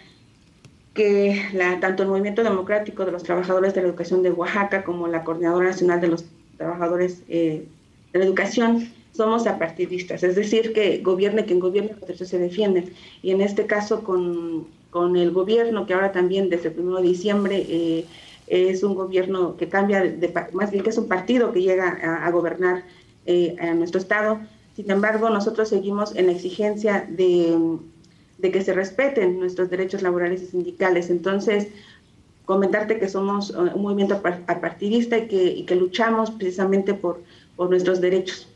que 0.94 1.40
la, 1.52 1.78
tanto 1.78 2.02
el 2.02 2.08
Movimiento 2.08 2.42
Democrático 2.42 3.04
de 3.04 3.12
los 3.12 3.22
Trabajadores 3.22 3.74
de 3.74 3.82
la 3.82 3.88
Educación 3.88 4.22
de 4.22 4.32
Oaxaca 4.32 4.82
como 4.82 5.06
la 5.06 5.22
Coordinadora 5.22 5.68
Nacional 5.68 6.00
de 6.00 6.08
los 6.08 6.24
Trabajadores 6.56 7.22
eh, 7.28 7.66
de 8.12 8.18
la 8.18 8.24
Educación 8.24 8.90
somos 9.12 9.46
apartidistas, 9.46 10.22
es 10.22 10.36
decir, 10.36 10.72
que 10.72 10.98
gobierne 10.98 11.44
quien 11.44 11.58
gobierne, 11.58 11.90
los 11.90 12.00
derechos 12.02 12.28
se 12.28 12.38
defienden. 12.38 12.92
Y 13.22 13.32
en 13.32 13.40
este 13.40 13.66
caso 13.66 14.04
con, 14.04 14.68
con 14.90 15.16
el 15.16 15.32
gobierno, 15.32 15.86
que 15.86 15.94
ahora 15.94 16.12
también 16.12 16.48
desde 16.50 16.68
el 16.68 16.78
1 16.78 16.96
de 16.98 17.02
diciembre 17.02 17.66
eh, 17.68 18.04
es 18.50 18.82
un 18.82 18.94
gobierno 18.94 19.56
que 19.56 19.68
cambia, 19.68 20.02
de, 20.02 20.32
más 20.52 20.70
bien 20.70 20.82
que 20.82 20.90
es 20.90 20.98
un 20.98 21.08
partido 21.08 21.52
que 21.52 21.62
llega 21.62 21.88
a, 22.24 22.30
gobernar 22.30 22.84
eh, 23.26 23.56
a 23.60 23.74
nuestro 23.74 24.00
Estado. 24.00 24.40
Sin 24.76 24.90
embargo, 24.90 25.30
nosotros 25.30 25.68
seguimos 25.68 26.14
en 26.16 26.26
la 26.26 26.32
exigencia 26.32 27.06
de, 27.08 27.56
que 28.40 28.62
se 28.62 28.72
respeten 28.72 29.38
nuestros 29.38 29.70
derechos 29.70 30.02
laborales 30.02 30.42
y 30.42 30.46
sindicales. 30.46 31.10
Entonces, 31.10 31.68
comentarte 32.44 32.98
que 32.98 33.08
somos 33.08 33.50
uh, 33.50 33.74
un 33.74 33.82
movimiento 33.82 34.14
apartidista 34.14 35.18
y 35.18 35.64
que, 35.64 35.74
luchamos 35.74 36.30
precisamente 36.30 36.94
por 36.94 37.20
nuestros 37.58 38.00
derechos. 38.00 38.48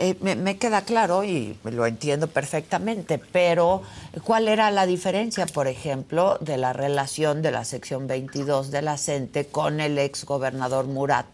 Eh, 0.00 0.14
me, 0.20 0.58
queda 0.58 0.82
claro 0.82 1.24
y 1.24 1.56
lo 1.64 1.84
entiendo 1.84 2.28
perfectamente, 2.28 3.20
pero 3.32 3.82
¿cuál 4.22 4.46
era 4.46 4.70
la 4.70 4.86
diferencia, 4.86 5.44
por 5.46 5.66
ejemplo, 5.66 6.38
de 6.40 6.56
la 6.56 6.72
relación 6.72 7.42
de 7.42 7.50
la 7.50 7.64
sección 7.64 8.06
22 8.06 8.70
de 8.70 8.80
la 8.80 8.96
CENTE 8.96 9.46
con 9.46 9.80
el 9.80 9.98
ex 9.98 10.24
gobernador 10.24 10.86
Murat 10.86 11.26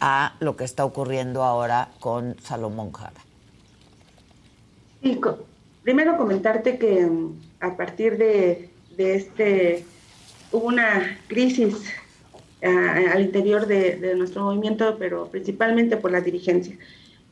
a 0.00 0.34
lo 0.40 0.54
que 0.54 0.64
está 0.64 0.84
ocurriendo 0.84 1.44
ahora 1.44 1.88
con 1.98 2.36
Salomón 2.42 2.92
Jara? 2.92 3.22
Sí, 5.02 5.18
primero 5.82 6.18
comentarte 6.18 6.76
que 6.76 7.06
mm, 7.06 7.40
a 7.60 7.74
partir 7.74 8.18
de, 8.18 8.68
este, 8.98 9.82
hubo 10.52 10.66
una 10.66 11.18
crisis 11.26 11.74
al 12.60 13.20
interior 13.22 13.66
de 13.66 14.14
nuestro 14.16 14.44
movimiento, 14.44 14.96
pero 14.98 15.28
principalmente 15.28 15.98
por 15.98 16.10
la 16.10 16.22
dirigencia 16.22 16.76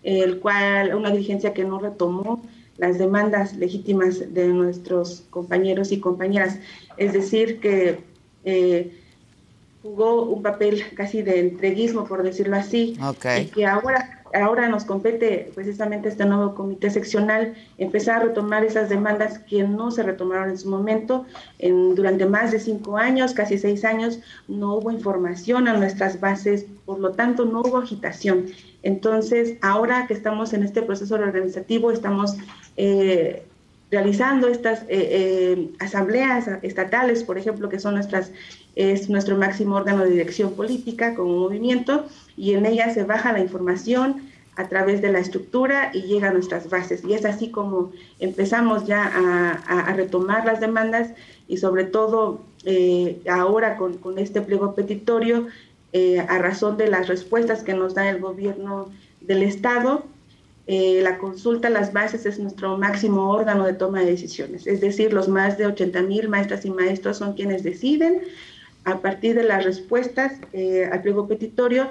el 0.02 0.40
cual 0.40 0.94
una 0.94 1.10
dirigencia 1.10 1.52
que 1.52 1.64
no 1.64 1.78
retomó 1.78 2.42
las 2.78 2.98
demandas 2.98 3.54
legítimas 3.56 4.34
de 4.34 4.48
nuestros 4.48 5.24
compañeros 5.30 5.92
y 5.92 6.00
compañeras, 6.00 6.58
es 6.96 7.12
decir, 7.12 7.60
que 7.60 8.00
eh, 8.44 8.98
jugó 9.82 10.22
un 10.22 10.42
papel 10.42 10.82
casi 10.94 11.22
de 11.22 11.40
entreguismo, 11.40 12.04
por 12.04 12.22
decirlo 12.22 12.56
así, 12.56 12.96
y 13.40 13.44
que 13.46 13.66
ahora 13.66 14.22
ahora 14.34 14.68
nos 14.68 14.84
compete 14.84 15.50
precisamente 15.54 16.08
este 16.08 16.24
nuevo 16.24 16.54
comité 16.54 16.90
seccional 16.90 17.54
empezar 17.78 18.16
a 18.16 18.24
retomar 18.24 18.64
esas 18.64 18.88
demandas 18.88 19.38
que 19.40 19.62
no 19.62 19.90
se 19.90 20.02
retomaron 20.02 20.50
en 20.50 20.58
su 20.58 20.68
momento. 20.68 21.26
En, 21.58 21.94
durante 21.94 22.26
más 22.26 22.50
de 22.52 22.60
cinco 22.60 22.96
años, 22.96 23.34
casi 23.34 23.58
seis 23.58 23.84
años, 23.84 24.20
no 24.48 24.76
hubo 24.76 24.90
información 24.90 25.68
a 25.68 25.76
nuestras 25.76 26.20
bases, 26.20 26.66
por 26.84 26.98
lo 26.98 27.12
tanto 27.12 27.44
no 27.44 27.60
hubo 27.60 27.78
agitación. 27.78 28.46
Entonces, 28.82 29.54
ahora 29.62 30.06
que 30.06 30.14
estamos 30.14 30.52
en 30.52 30.62
este 30.62 30.82
proceso 30.82 31.14
organizativo, 31.14 31.90
estamos 31.90 32.36
eh, 32.76 33.44
realizando 33.90 34.48
estas 34.48 34.82
eh, 34.82 34.86
eh, 34.88 35.68
asambleas 35.78 36.48
estatales, 36.62 37.22
por 37.22 37.38
ejemplo, 37.38 37.68
que 37.68 37.78
son 37.78 37.94
nuestras, 37.94 38.32
es 38.74 39.08
nuestro 39.08 39.36
máximo 39.36 39.76
órgano 39.76 40.04
de 40.04 40.10
dirección 40.10 40.54
política 40.54 41.14
como 41.14 41.36
movimiento, 41.38 42.06
y 42.36 42.54
en 42.54 42.66
ella 42.66 42.92
se 42.92 43.04
baja 43.04 43.32
la 43.32 43.40
información 43.40 44.22
a 44.56 44.68
través 44.68 45.00
de 45.00 45.12
la 45.12 45.18
estructura 45.18 45.90
y 45.94 46.02
llega 46.02 46.28
a 46.28 46.32
nuestras 46.32 46.68
bases. 46.68 47.04
Y 47.04 47.14
es 47.14 47.24
así 47.24 47.50
como 47.50 47.92
empezamos 48.18 48.86
ya 48.86 49.10
a, 49.66 49.92
retomar 49.94 50.44
las 50.44 50.60
demandas 50.60 51.10
y 51.48 51.56
sobre 51.56 51.84
todo 51.84 52.42
ahora 53.30 53.76
con, 53.78 53.96
con, 53.96 54.18
este 54.18 54.42
pliego 54.42 54.74
petitorio 54.74 55.48
eh, 55.92 56.20
a 56.20 56.38
razón 56.38 56.78
de 56.78 56.88
las 56.88 57.06
respuestas 57.08 57.62
que 57.62 57.74
nos 57.74 57.94
da 57.94 58.08
el 58.08 58.18
gobierno 58.18 58.90
del 59.20 59.42
Estado. 59.42 60.04
Eh, 60.66 61.00
la 61.02 61.18
consulta 61.18 61.68
a 61.68 61.70
las 61.70 61.92
bases 61.92 62.24
es 62.24 62.38
nuestro 62.38 62.78
máximo 62.78 63.30
órgano 63.30 63.66
de 63.66 63.74
toma 63.74 64.00
de 64.00 64.06
decisiones, 64.06 64.66
es 64.66 64.80
decir, 64.80 65.12
los 65.12 65.28
más 65.28 65.58
de 65.58 65.66
80 65.66 66.02
mil 66.02 66.28
maestras 66.28 66.64
y 66.64 66.70
maestros 66.70 67.18
son 67.18 67.34
quienes 67.34 67.64
deciden 67.64 68.22
a 68.84 69.00
partir 69.00 69.34
de 69.34 69.42
las 69.42 69.64
respuestas 69.64 70.34
eh, 70.52 70.88
al 70.90 71.02
pliego 71.02 71.26
petitorio 71.26 71.88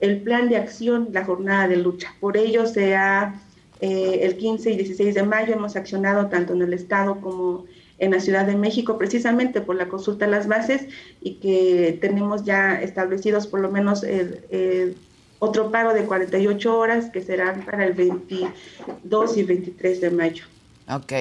el 0.00 0.20
plan 0.20 0.48
de 0.48 0.56
acción, 0.56 1.08
la 1.12 1.24
jornada 1.24 1.68
de 1.68 1.76
lucha. 1.76 2.14
Por 2.20 2.36
ello, 2.36 2.66
sea 2.66 3.40
el 3.80 4.36
15 4.36 4.72
y 4.72 4.76
16 4.76 5.14
de 5.14 5.22
mayo 5.22 5.54
hemos 5.54 5.76
accionado 5.76 6.26
tanto 6.26 6.52
en 6.52 6.62
el 6.62 6.72
Estado 6.72 7.20
como 7.20 7.64
en 7.64 7.77
la 7.98 8.20
Ciudad 8.20 8.46
de 8.46 8.56
México, 8.56 8.96
precisamente 8.96 9.60
por 9.60 9.76
la 9.76 9.88
consulta 9.88 10.24
de 10.24 10.30
las 10.30 10.46
bases 10.46 10.86
y 11.20 11.34
que 11.34 11.98
tenemos 12.00 12.44
ya 12.44 12.80
establecidos 12.80 13.46
por 13.46 13.60
lo 13.60 13.70
menos 13.70 14.04
el, 14.04 14.96
otro 15.40 15.70
paro 15.70 15.94
de 15.94 16.04
48 16.04 16.78
horas 16.78 17.10
que 17.10 17.22
serán 17.22 17.62
para 17.64 17.84
el 17.86 17.92
22 17.92 19.36
y 19.36 19.42
23 19.44 20.00
de 20.00 20.10
mayo. 20.10 20.44
Ok. 20.88 21.12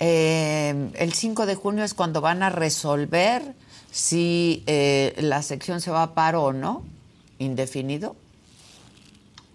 Eh, 0.00 0.90
el 0.94 1.12
5 1.12 1.46
de 1.46 1.54
junio 1.54 1.84
es 1.84 1.94
cuando 1.94 2.20
van 2.20 2.42
a 2.42 2.50
resolver 2.50 3.42
si 3.90 4.62
eh, 4.66 5.14
la 5.18 5.42
sección 5.42 5.80
se 5.80 5.90
va 5.90 6.02
a 6.02 6.14
paro 6.14 6.42
o 6.44 6.52
no, 6.52 6.82
indefinido. 7.38 8.16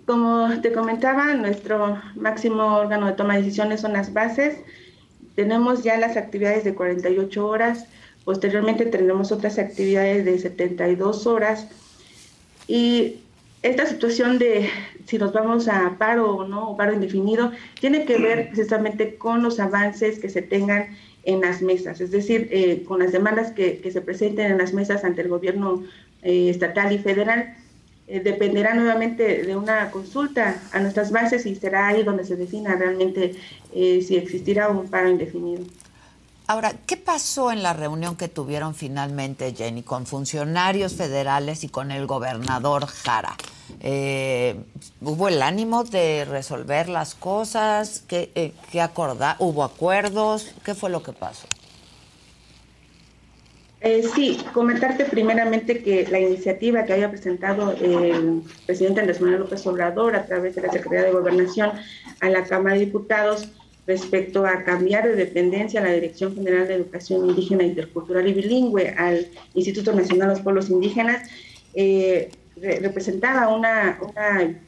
Como 0.06 0.50
te 0.62 0.72
comentaba, 0.72 1.34
nuestro 1.34 2.00
máximo 2.16 2.76
órgano 2.78 3.08
de 3.08 3.14
toma 3.14 3.36
de 3.36 3.42
decisiones 3.42 3.82
son 3.82 3.94
las 3.94 4.14
bases. 4.14 4.60
Tenemos 5.36 5.84
ya 5.84 5.98
las 5.98 6.18
actividades 6.18 6.64
de 6.64 6.74
48 6.74 7.48
horas, 7.48 7.86
posteriormente 8.24 8.86
tendremos 8.86 9.32
otras 9.32 9.60
actividades 9.60 10.26
de 10.26 10.40
72 10.40 11.28
horas 11.28 11.68
y 12.68 13.18
esta 13.62 13.86
situación 13.86 14.38
de 14.40 14.70
si 15.06 15.18
nos 15.18 15.34
vamos 15.34 15.68
a 15.68 15.96
paro 15.98 16.36
o 16.36 16.48
no, 16.48 16.72
o 16.72 16.78
paro 16.78 16.94
indefinido, 16.94 17.52
tiene 17.80 18.06
que 18.06 18.18
ver 18.18 18.50
precisamente 18.54 19.16
con 19.16 19.44
los 19.44 19.60
avances 19.60 20.20
que 20.20 20.30
se 20.30 20.42
tengan 20.42 20.96
en 21.24 21.42
las 21.42 21.62
mesas, 21.62 22.02
es 22.02 22.12
decir, 22.12 22.48
eh, 22.52 22.84
con 22.88 23.00
las 23.00 23.12
demandas 23.12 23.52
que, 23.52 23.82
se 23.92 24.02
presenten 24.02 24.52
en 24.52 24.58
las 24.60 24.74
mesas 24.74 25.04
ante 25.04 25.24
el 25.24 25.30
gobierno 25.30 25.84
eh, 26.22 26.50
estatal 26.50 26.94
y 26.94 27.00
federal. 27.00 27.56
Eh, 28.08 28.20
dependerá 28.20 28.76
nuevamente 28.76 29.44
de 29.44 29.56
una 29.56 29.90
consulta 29.90 30.62
a 30.72 30.80
nuestras 30.80 31.12
bases 31.12 31.46
y 31.48 31.56
será 31.56 31.88
ahí 31.88 32.04
donde 32.04 32.24
se 32.24 32.36
defina 32.36 32.76
realmente 32.76 33.36
eh, 33.74 34.04
si 34.08 34.16
existirá 34.16 34.70
un 34.70 34.88
paro 34.88 35.10
indefinido. 35.10 35.64
Ahora, 36.48 36.74
¿qué 36.86 36.98
pasó 36.98 37.52
en 37.52 37.64
la 37.64 37.74
reunión 37.74 38.16
que 38.16 38.28
tuvieron 38.28 38.76
finalmente, 38.76 39.56
Jenny, 39.56 39.82
con 39.82 40.06
funcionarios 40.06 40.94
federales 40.94 41.64
y 41.64 41.70
con 41.70 41.90
el 41.90 42.06
gobernador 42.06 42.86
Jara? 42.86 43.36
Eh, 43.80 44.56
¿Hubo 45.02 45.28
el 45.28 45.42
ánimo 45.42 45.84
de 45.84 46.26
resolver 46.26 46.88
las 46.88 47.16
cosas? 47.16 48.04
¿Qué, 48.08 48.54
acordar? 48.80 49.38
¿Hubo 49.40 49.64
acuerdos? 49.64 50.54
¿Qué 50.64 50.76
fue 50.76 50.92
lo 50.92 51.02
que 51.02 51.14
pasó? 51.14 51.48
Eh, 53.88 54.02
sí, 54.16 54.44
comentarte 54.52 55.06
primeramente 55.06 55.84
que 55.84 56.08
la 56.08 56.20
iniciativa 56.20 56.86
que 56.86 56.94
había 56.94 57.12
presentado 57.12 57.72
el 57.74 58.42
presidente 58.66 59.02
Andrés 59.02 59.22
Manuel 59.22 59.42
López 59.42 59.68
Obrador 59.68 60.16
a 60.16 60.26
través 60.26 60.56
de 60.56 60.64
la 60.64 60.72
Secretaría 60.72 61.06
de 61.06 61.12
Gobernación 61.12 61.70
a 62.20 62.30
la 62.30 62.46
Cámara 62.46 62.74
de 62.74 62.86
Diputados 62.86 63.48
respecto 63.86 64.44
a 64.44 64.64
cambiar 64.64 65.08
de 65.08 65.16
dependencia 65.16 65.82
a 65.82 65.84
la 65.84 65.92
Dirección 65.92 66.34
General 66.34 66.68
de 66.68 66.74
Educación 66.74 67.30
Indígena, 67.30 67.62
Intercultural 67.62 68.28
y 68.28 68.34
Bilingüe 68.34 68.90
al 68.98 69.28
Instituto 69.54 69.94
Nacional 69.94 70.30
de 70.30 70.34
los 70.34 70.44
Pueblos 70.44 70.72
Indígenas, 70.72 71.30
eh, 71.76 72.32
representaba 72.56 73.56
una, 73.56 74.00
una 74.02 74.60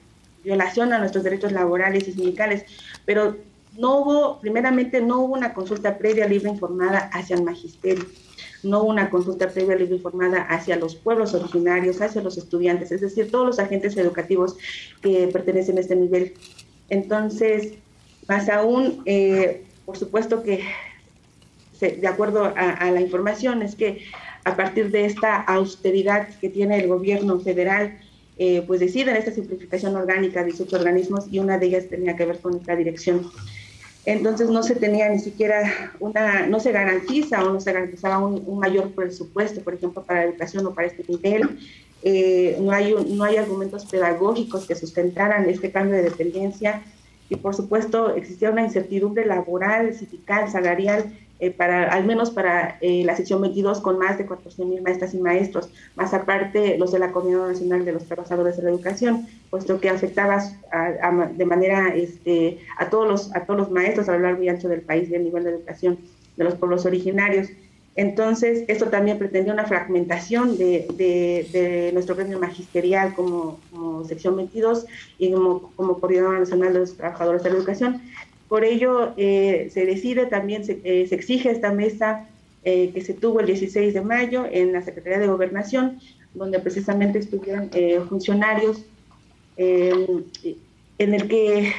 violación 0.44 0.94
a 0.94 1.00
nuestros 1.00 1.24
derechos 1.24 1.52
laborales 1.54 2.08
y 2.08 2.14
sindicales, 2.14 2.66
pero 3.04 3.36
no 3.80 3.98
hubo, 3.98 4.40
primeramente, 4.40 5.02
no 5.02 5.22
hubo 5.22 5.34
una 5.34 5.56
consulta 5.56 5.98
previa 5.98 6.28
libre 6.28 6.52
informada 6.52 7.10
hacia 7.12 7.36
el 7.36 7.42
magisterio, 7.42 8.06
no 8.64 8.84
una 8.84 9.10
consulta 9.10 9.50
previa 9.50 9.76
libre 9.76 9.96
informada 9.96 10.42
hacia 10.44 10.76
los 10.76 10.96
pueblos 10.96 11.34
originarios, 11.34 12.02
hacia 12.02 12.22
los 12.22 12.38
estudiantes, 12.38 12.92
es 12.92 13.02
decir, 13.02 13.32
todos 13.32 13.46
los 13.46 13.60
agentes 13.60 13.96
educativos 13.98 14.58
que 15.02 15.28
pertenecen 15.32 15.78
a 15.78 15.82
este 15.82 15.96
nivel. 15.96 16.34
Entonces, 16.90 17.74
más 18.28 18.50
aún, 18.50 19.02
eh, 19.06 19.66
por 19.86 19.98
supuesto 19.98 20.44
que, 20.44 20.64
de 21.80 22.08
acuerdo 22.08 22.54
a, 22.56 22.92
la 22.92 23.02
información, 23.02 23.62
es 23.62 23.76
que 23.76 24.04
a 24.44 24.56
partir 24.56 24.92
de 24.92 25.06
esta 25.06 25.36
austeridad 25.42 26.28
que 26.40 26.50
tiene 26.50 26.80
el 26.80 26.88
gobierno 26.88 27.40
federal, 27.40 28.00
eh, 28.40 28.64
pues 28.68 28.80
deciden 28.80 29.16
esta 29.16 29.32
simplificación 29.32 29.96
orgánica 29.96 30.42
de 30.42 30.52
18 30.52 30.76
organismos 30.76 31.26
y 31.32 31.40
una 31.40 31.58
de 31.58 31.68
ellas 31.68 31.88
tenía 31.90 32.16
que 32.16 32.26
ver 32.26 32.40
con 32.40 32.56
esta 32.56 32.76
dirección 32.76 33.30
entonces 34.08 34.50
no 34.50 34.64
se 34.64 34.74
tenía 34.74 35.10
ni 35.10 35.20
siquiera 35.20 35.92
una, 36.00 36.48
no 36.48 36.62
se 36.62 36.72
garantiza 36.72 37.44
o 37.44 37.52
no 37.52 37.60
se 37.60 37.74
garantizaba 37.74 38.20
un, 38.20 38.58
mayor 38.58 38.92
presupuesto, 38.92 39.62
por 39.62 39.74
ejemplo, 39.74 40.02
para 40.02 40.22
la 40.22 40.28
educación 40.28 40.66
o 40.66 40.74
para 40.74 40.88
este 40.88 41.04
nivel. 41.10 41.60
Eh, 42.04 42.58
no, 42.62 42.72
hay, 42.72 42.96
no 43.10 43.26
hay 43.26 43.36
argumentos 43.36 43.86
pedagógicos 43.86 44.66
que 44.66 44.76
sustentaran 44.76 45.50
este 45.50 45.72
cambio 45.72 45.98
de 45.98 46.04
dependencia 46.04 46.84
y 47.28 47.36
por 47.36 47.54
supuesto 47.54 48.16
existía 48.16 48.50
una 48.50 48.64
incertidumbre 48.64 49.26
laboral, 49.26 49.94
sindical, 49.94 50.50
salarial 50.50 51.12
eh, 51.40 51.52
para, 51.52 51.92
al 51.92 52.06
menos 52.06 52.32
para 52.32 52.78
eh, 52.82 53.04
la 53.06 53.16
sección 53.16 53.42
22, 53.42 53.82
con 53.82 54.00
más 54.00 54.18
de 54.18 54.26
14 54.26 54.66
mil 54.66 54.82
maestras 54.82 55.14
y 55.14 55.20
maestros, 55.20 55.70
más 55.96 56.14
aparte 56.14 56.78
los 56.78 56.92
de 56.92 57.00
la 57.00 57.12
Comunidad 57.12 57.50
Nacional 57.50 57.86
de 57.86 57.92
los 57.92 58.06
Trabajadores 58.06 58.58
de 58.58 58.64
la 58.64 58.70
Educación, 58.70 59.28
puesto 59.50 59.80
que 59.80 59.90
afectaba 59.90 60.44
de 61.36 61.46
manera 61.46 61.90
este, 61.90 62.60
a, 62.78 62.90
todos 62.90 63.08
los, 63.08 63.36
a 63.36 63.46
todos 63.46 63.60
los 63.60 63.72
maestros 63.72 64.10
a 64.10 64.14
lo 64.14 64.20
largo 64.20 64.42
y 64.42 64.50
ancho 64.50 64.68
del 64.68 64.82
país 64.82 65.10
del 65.10 65.26
nivel 65.26 65.44
de 65.44 65.52
educación 65.52 66.00
de 66.38 66.44
los 66.44 66.56
pueblos 66.56 66.86
originarios. 66.86 67.50
Entonces, 67.98 68.64
esto 68.68 68.90
también 68.90 69.18
pretendía 69.18 69.52
una 69.52 69.66
fragmentación 69.66 70.56
de, 70.56 70.86
de, 70.98 71.90
nuestro 71.94 72.16
gremio 72.16 72.40
magisterial 72.40 73.16
como, 73.16 73.60
sección 74.08 74.36
22 74.36 74.86
y 75.18 75.32
como, 75.32 75.72
como 75.76 76.00
Coordinadora 76.00 76.40
Nacional 76.40 76.74
de 76.74 76.80
los 76.80 76.96
Trabajadores 76.96 77.42
de 77.42 77.50
la 77.50 77.58
Educación, 77.58 78.02
por 78.48 78.64
ello, 78.64 79.14
eh, 79.18 79.70
se 79.74 79.86
decide 79.86 80.26
también, 80.26 80.64
se, 80.64 80.80
eh, 80.84 81.08
exige 81.12 81.52
esta 81.52 81.72
mesa 81.72 82.28
eh, 82.64 82.92
que 82.94 83.02
se 83.02 83.14
tuvo 83.14 83.40
el 83.40 83.48
16 83.48 83.94
de 83.94 84.02
mayo 84.02 84.46
en 84.50 84.74
la 84.74 84.82
Secretaría 84.82 85.20
de 85.20 85.28
Gobernación, 85.28 86.00
donde 86.34 86.60
precisamente 86.60 87.20
estuvieron 87.20 87.70
funcionarios, 88.08 88.86
en 89.58 91.14
el 91.14 91.28
que 91.28 91.74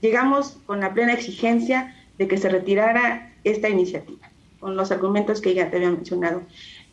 llegamos 0.00 0.58
con 0.66 0.80
la 0.80 0.92
plena 0.92 1.12
exigencia 1.12 1.94
de 2.18 2.26
que 2.26 2.38
se 2.38 2.48
retirara 2.48 3.32
esta 3.44 3.68
iniciativa, 3.68 4.28
con 4.58 4.76
los 4.76 4.90
argumentos 4.90 5.40
que 5.40 5.54
ya 5.54 5.70
te 5.70 5.76
había 5.76 5.90
mencionado. 5.90 6.42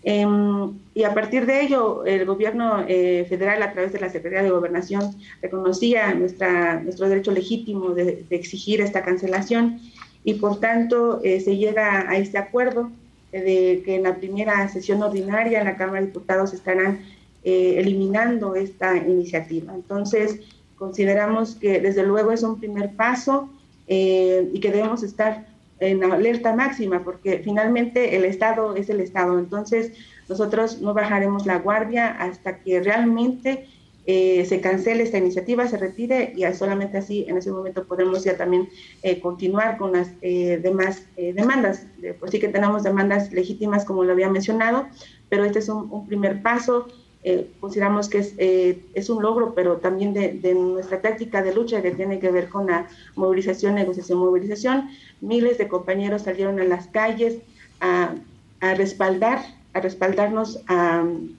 Em, 0.08 0.78
y 0.94 1.04
a 1.04 1.16
partir 1.16 1.48
de 1.48 1.64
ello, 1.64 2.06
el 2.06 2.26
gobierno 2.26 2.86
eh, 2.88 3.26
federal, 3.28 3.64
a 3.64 3.74
través 3.74 3.92
de 3.92 4.00
la 4.00 4.12
Secretaría 4.12 4.44
de 4.44 4.52
Gobernación, 4.52 5.16
reconocía 5.42 6.14
nuestra, 6.14 6.80
nuestro 6.80 7.10
derecho 7.10 7.32
legítimo 7.32 7.90
de, 7.90 8.24
exigir 8.30 8.82
esta 8.82 9.04
cancelación 9.04 9.80
y 10.24 10.36
por 10.36 10.60
tanto 10.60 11.22
eh, 11.24 11.40
se 11.40 11.58
llega 11.58 12.08
a 12.08 12.18
este 12.18 12.38
acuerdo 12.38 12.92
de 13.32 13.82
que 13.84 13.96
en 13.96 14.04
la 14.04 14.16
primera 14.16 14.70
sesión 14.70 15.02
ordinaria 15.02 15.60
en 15.60 15.66
la 15.66 15.76
Cámara 15.76 16.02
de 16.02 16.08
Diputados 16.08 16.54
estarán 16.54 17.00
eh, 17.44 17.76
eliminando 17.80 18.54
esta 18.54 18.96
iniciativa. 18.96 19.74
Entonces, 19.74 20.40
consideramos 20.78 21.56
que 21.56 21.80
desde 21.82 22.04
luego 22.04 22.32
es 22.32 22.44
un 22.44 22.60
primer 22.60 22.92
paso 22.92 23.50
y 23.88 24.60
que 24.60 24.72
debemos 24.72 25.04
estar 25.04 25.46
en 25.80 26.04
alerta 26.04 26.56
máxima, 26.56 27.04
porque 27.04 27.42
finalmente 27.44 28.16
el 28.16 28.26
Estado 28.26 28.76
es 28.76 28.90
el 28.90 29.02
Estado. 29.02 29.40
Entonces, 29.40 29.92
nosotros 30.30 30.82
no 30.82 30.94
bajaremos 30.94 31.46
la 31.46 31.60
guardia 31.60 32.08
hasta 32.08 32.60
que 32.60 32.80
realmente 32.80 33.68
eh, 34.08 34.46
se 34.46 34.62
cancele 34.62 35.04
esta 35.04 35.18
iniciativa, 35.18 35.68
se 35.68 35.78
retire 35.78 36.34
y 36.36 36.44
solamente 36.54 37.00
así 37.00 37.26
en 37.28 37.38
ese 37.38 37.52
momento 37.52 37.86
podemos 37.86 38.24
ya 38.24 38.38
también 38.38 38.70
eh, 39.02 39.20
continuar 39.20 39.78
con 39.78 39.94
las 39.94 40.12
eh, 40.22 40.60
demás 40.62 41.04
demandas. 41.18 41.88
Por 42.20 42.30
sí 42.30 42.40
que 42.40 42.48
tenemos 42.48 42.84
demandas 42.84 43.32
legítimas, 43.32 43.84
como 43.84 44.04
lo 44.04 44.12
había 44.12 44.30
mencionado, 44.30 44.88
pero 45.30 45.44
este 45.44 45.60
es 45.60 45.70
un 45.70 46.08
primer 46.08 46.42
paso. 46.42 46.88
Eh, 47.28 47.50
consideramos 47.60 48.08
que 48.08 48.20
es, 48.20 48.36
eh, 48.38 48.86
es, 48.94 49.10
un 49.10 49.24
logro, 49.24 49.56
pero 49.56 49.78
también 49.78 50.14
de, 50.14 50.54
nuestra 50.54 51.02
táctica 51.02 51.42
de 51.42 51.56
lucha 51.56 51.82
que 51.82 51.90
tiene 51.90 52.20
que 52.20 52.30
ver 52.30 52.50
con 52.50 52.68
la 52.68 52.88
movilización, 53.16 53.74
negociación, 53.74 54.20
movilización. 54.20 54.92
Miles 55.22 55.58
de 55.58 55.68
compañeros 55.68 56.22
salieron 56.22 56.60
a 56.60 56.66
las 56.66 56.86
calles 56.86 57.40
a, 57.80 58.14
a 58.62 58.76
respaldar, 58.76 59.40
a 59.74 59.80
respaldarnos 59.80 60.60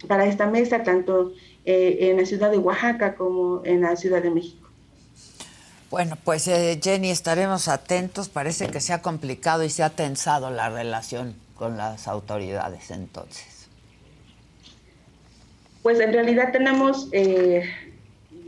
para 0.09 0.27
esta 0.27 0.49
mesa, 0.49 0.83
tanto 0.83 1.35
eh, 1.65 2.11
en 2.11 2.17
la 2.17 2.27
ciudad 2.27 2.51
de 2.51 2.59
Oaxaca 2.59 3.15
como 3.15 3.63
en 3.65 3.83
la 3.83 3.95
Ciudad 3.95 4.21
de 4.21 4.31
México. 4.31 4.69
Bueno, 5.89 6.19
pues 6.25 6.47
Jenny, 6.83 7.11
estaremos 7.11 7.69
atentos. 7.69 8.29
Parece 8.29 8.67
que 8.71 8.81
se 8.81 8.93
ha 8.93 9.03
complicado 9.03 9.63
y 9.63 9.71
se 9.71 9.85
ha 9.85 9.91
tensado 9.91 10.51
la 10.51 10.69
relación 10.69 11.37
con 11.55 11.77
las 11.77 12.09
autoridades 12.09 12.91
entonces. 12.91 13.56
Pues 15.87 16.01
en 16.01 16.13
realidad 16.13 16.51
tenemos 16.51 17.09
eh, 17.13 17.63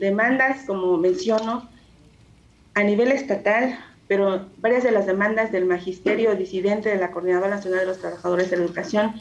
demandas, 0.01 0.65
como 0.67 0.99
menciono, 0.99 1.71
a 2.75 2.83
nivel 2.83 3.13
estatal, 3.13 3.79
pero 4.09 4.49
varias 4.57 4.83
de 4.83 4.91
las 4.91 5.07
demandas 5.07 5.53
del 5.53 5.65
magisterio 5.65 6.35
disidente 6.35 6.89
de 6.89 6.97
la 6.97 7.13
Coordinadora 7.13 7.51
Nacional 7.51 7.79
de 7.79 7.87
los 7.87 8.01
Trabajadores 8.01 8.51
de 8.51 8.57
la 8.57 8.65
Educación 8.65 9.15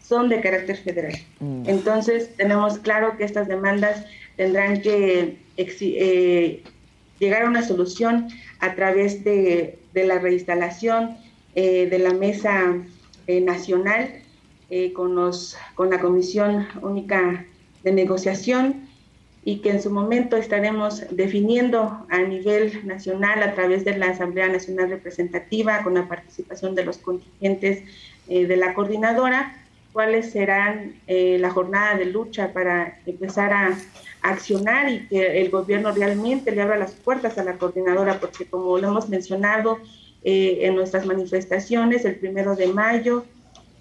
son 0.00 0.28
de 0.28 0.40
carácter 0.40 0.76
federal. 0.76 1.14
Mm. 1.40 1.64
Entonces, 1.66 2.32
tenemos 2.36 2.78
claro 2.78 3.16
que 3.16 3.24
estas 3.24 3.48
demandas 3.48 4.06
tendrán 4.36 4.80
que 4.80 5.38
eh, 5.56 6.62
llegar 7.18 7.42
a 7.42 7.48
una 7.48 7.64
solución 7.64 8.28
a 8.60 8.76
través 8.76 9.24
de, 9.24 9.80
la 9.94 10.20
reinstalación 10.20 11.16
eh, 11.56 11.88
de 11.90 11.98
la 11.98 12.14
mesa 12.14 12.76
nacional 13.26 14.22
con, 14.94 15.16
los, 15.16 15.56
con 15.74 15.90
la 15.90 15.98
Comisión 15.98 16.68
Única 16.82 17.47
de 17.82 17.92
Negociación 17.92 18.88
y 19.44 19.60
que 19.60 19.70
en 19.70 19.80
su 19.80 19.90
momento 19.90 20.36
estaremos 20.36 21.04
definiendo 21.10 22.06
a 22.10 22.18
nivel 22.18 22.86
nacional 22.86 23.42
a 23.42 23.54
través 23.54 23.84
de 23.84 23.96
la 23.96 24.10
Asamblea 24.10 24.48
Nacional 24.48 24.90
Representativa 24.90 25.82
con 25.82 25.94
la 25.94 26.06
participación 26.06 26.74
de 26.74 26.84
los 26.84 26.98
contingentes 26.98 27.82
eh, 28.28 28.46
de 28.46 28.56
la 28.56 28.74
coordinadora, 28.74 29.56
cuáles 29.92 30.32
serán 30.32 30.96
eh, 31.06 31.38
la 31.40 31.50
jornada 31.50 31.96
de 31.96 32.04
lucha 32.06 32.52
para 32.52 32.98
empezar 33.06 33.52
a, 33.52 33.78
accionar 34.20 34.90
y 34.90 35.06
que 35.06 35.40
el 35.40 35.48
gobierno 35.48 35.92
realmente 35.92 36.50
le 36.50 36.60
abra 36.60 36.76
las 36.76 36.92
puertas 36.92 37.38
a 37.38 37.44
la 37.44 37.52
coordinadora, 37.52 38.18
porque 38.18 38.46
como 38.46 38.76
lo 38.76 38.88
hemos 38.88 39.08
mencionado 39.08 39.78
en 40.24 40.74
nuestras 40.74 41.06
manifestaciones, 41.06 42.04
el 42.04 42.16
primero 42.16 42.56
de 42.56 42.66
mayo, 42.66 43.24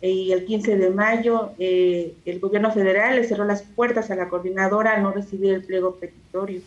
y 0.01 0.31
el 0.31 0.45
15 0.45 0.77
de 0.77 0.89
mayo 0.91 1.51
eh, 1.57 2.13
el 2.25 2.39
gobierno 2.39 2.71
federal 2.71 3.15
le 3.15 3.23
cerró 3.23 3.45
las 3.45 3.63
puertas 3.63 4.11
a 4.11 4.15
la 4.15 4.29
coordinadora 4.29 4.93
al 4.93 5.03
no 5.03 5.11
recibir 5.11 5.53
el 5.53 5.63
pliego 5.63 5.95
petitorio. 5.95 6.61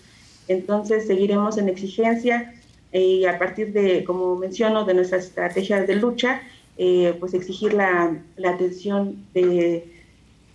Entonces 0.49 1.07
seguiremos 1.07 1.57
en 1.57 1.69
exigencia 1.69 2.55
eh, 2.93 3.01
y 3.01 3.25
a 3.27 3.39
partir 3.39 3.73
de, 3.73 4.03
como 4.05 4.35
menciono, 4.37 4.85
de 4.85 4.95
nuestras 4.95 5.27
estrategias 5.27 5.87
de 5.87 5.95
lucha, 5.95 6.43
eh, 6.77 7.15
pues 7.21 7.35
exigir 7.35 7.73
la, 7.73 8.21
la 8.37 8.51
atención 8.51 9.25
de, 9.33 9.85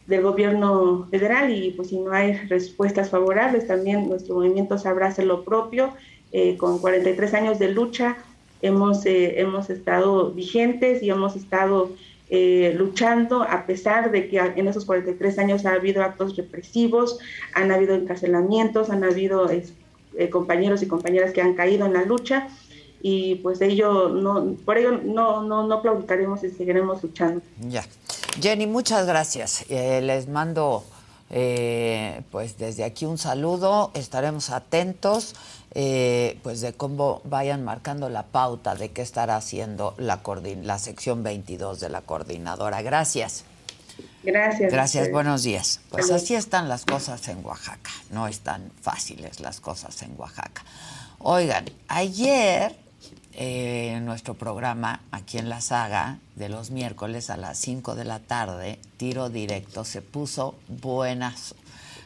del 0.07 0.21
gobierno 0.21 1.07
federal 1.11 1.55
y 1.55 1.71
pues 1.71 1.89
si 1.89 1.99
no 1.99 2.11
hay 2.11 2.34
respuestas 2.34 3.09
favorables, 3.09 3.67
también 3.67 4.09
nuestro 4.09 4.36
movimiento 4.36 4.78
sabrá 4.78 5.07
hacer 5.07 5.26
lo 5.26 5.45
propio. 5.45 5.93
con 6.57 6.80
43 6.80 7.34
años 7.34 7.59
de 7.59 7.69
lucha 7.69 8.17
hemos, 8.61 9.05
hemos 9.05 9.69
estado 9.69 10.32
vigentes 10.32 11.01
y 11.01 11.09
hemos 11.09 11.38
estado 11.38 11.91
eh, 12.30 12.73
luchando 12.76 13.43
a 13.43 13.65
pesar 13.65 14.11
de 14.11 14.28
que 14.28 14.39
en 14.39 14.67
esos 14.67 14.86
43 14.86 15.38
años 15.39 15.65
ha 15.65 15.73
habido 15.73 16.03
actos 16.03 16.36
represivos, 16.36 17.19
han 17.53 17.71
habido 17.71 17.93
encarcelamientos, 17.93 18.89
han 18.89 19.03
habido 19.03 19.49
eh, 19.49 20.30
compañeros 20.30 20.82
y 20.82 20.88
compañeras 20.88 21.32
que 21.32 21.41
han 21.41 21.53
caído 21.53 21.86
en 21.86 21.93
la 21.93 22.03
lucha 22.03 22.47
y 23.01 23.36
pues 23.36 23.61
ello 23.61 24.09
no, 24.09 24.55
por 24.65 24.80
ello 24.80 24.99
no, 25.03 25.43
no, 25.43 25.67
no 25.67 25.82
claudicaremos 25.82 26.43
y 26.43 26.49
seguiremos 26.49 27.03
luchando. 27.03 27.41
Ya. 27.69 27.86
Jenny, 28.41 28.65
muchas 28.65 29.05
gracias. 29.05 29.65
Eh, 29.69 30.01
les 30.01 30.28
mando 30.28 30.84
pues 31.30 32.57
desde 32.57 32.84
aquí 32.84 33.05
un 33.05 33.17
saludo, 33.17 33.91
estaremos 33.93 34.49
atentos. 34.49 35.36
Eh, 35.78 36.39
pues 36.41 36.61
de 36.61 36.71
cómo 36.71 37.21
vayan 37.26 37.65
marcando 37.65 38.07
la 38.07 38.23
pauta 38.23 38.76
de 38.76 38.91
qué 38.91 39.01
estará 39.01 39.36
haciendo 39.36 39.93
la, 39.97 40.21
la 40.63 40.80
sección 40.80 41.21
22 41.21 41.82
de 41.82 41.89
la 41.89 41.99
coordinadora. 41.99 42.82
Gracias. 42.82 43.43
Gracias. 44.23 44.71
Gracias, 44.71 45.11
buenos 45.11 45.43
días. 45.43 45.82
Pues 45.89 46.11
así 46.11 46.34
están 46.34 46.69
las 46.69 46.86
cosas 46.86 47.28
en 47.28 47.45
Oaxaca. 47.45 47.91
No 48.09 48.28
están 48.28 48.71
fáciles 48.82 49.41
las 49.41 49.59
cosas 49.59 50.01
en 50.01 50.15
Oaxaca. 50.17 50.63
Oigan, 51.19 51.65
ayer 51.89 52.76
eh, 53.38 54.00
nuestro 54.02 54.34
programa 54.34 55.02
aquí 55.12 55.38
en 55.38 55.50
la 55.50 55.62
saga 55.62 56.20
de 56.36 56.50
los 56.50 56.72
miércoles 56.72 57.30
a 57.30 57.38
las 57.38 57.58
5 57.60 57.96
de 57.96 58.06
la 58.06 58.20
tarde, 58.20 58.80
tiro 58.98 59.30
directo, 59.30 59.84
se 59.84 60.02
puso 60.02 60.56
buenas. 60.68 61.56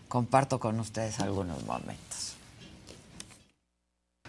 Comparto 0.07 0.59
con 0.59 0.79
ustedes 0.79 1.19
algunos 1.19 1.63
momentos. 1.65 2.35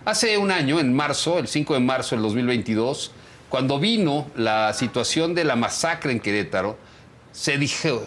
Hace 0.05 0.37
un 0.39 0.51
año, 0.51 0.79
en 0.79 0.95
marzo, 0.95 1.39
el 1.39 1.49
5 1.49 1.75
de 1.75 1.81
marzo 1.81 2.15
del 2.15 2.23
2022, 2.23 3.13
cuando 3.49 3.79
vino 3.79 4.27
la 4.37 4.73
situación 4.73 5.35
de 5.35 5.45
la 5.45 5.57
masacre 5.57 6.13
en 6.13 6.21
Querétaro, 6.21 6.79
se 7.33 7.59
dijo 7.59 8.03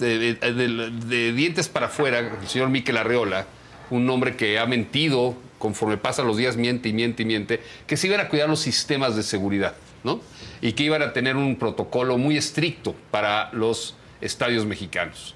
de, 0.00 0.34
de, 0.34 1.32
dientes 1.32 1.68
para 1.68 1.86
afuera, 1.86 2.18
el 2.18 2.48
señor 2.48 2.68
Miquel 2.68 2.96
Arreola, 2.96 3.46
un 3.90 4.08
hombre 4.10 4.36
que 4.36 4.58
ha 4.58 4.66
mentido, 4.66 5.34
conforme 5.64 5.96
pasan 5.96 6.26
los 6.26 6.36
días 6.36 6.58
miente 6.58 6.90
y 6.90 6.92
miente 6.92 7.22
y 7.22 7.24
miente, 7.24 7.58
que 7.86 7.96
se 7.96 8.06
iban 8.06 8.20
a 8.20 8.28
cuidar 8.28 8.50
los 8.50 8.60
sistemas 8.60 9.16
de 9.16 9.22
seguridad, 9.22 9.74
¿no? 10.02 10.20
Y 10.60 10.72
que 10.72 10.82
iban 10.82 11.00
a 11.00 11.14
tener 11.14 11.36
un 11.36 11.56
protocolo 11.56 12.18
muy 12.18 12.36
estricto 12.36 12.94
para 13.10 13.50
los 13.54 13.94
estadios 14.20 14.66
mexicanos. 14.66 15.34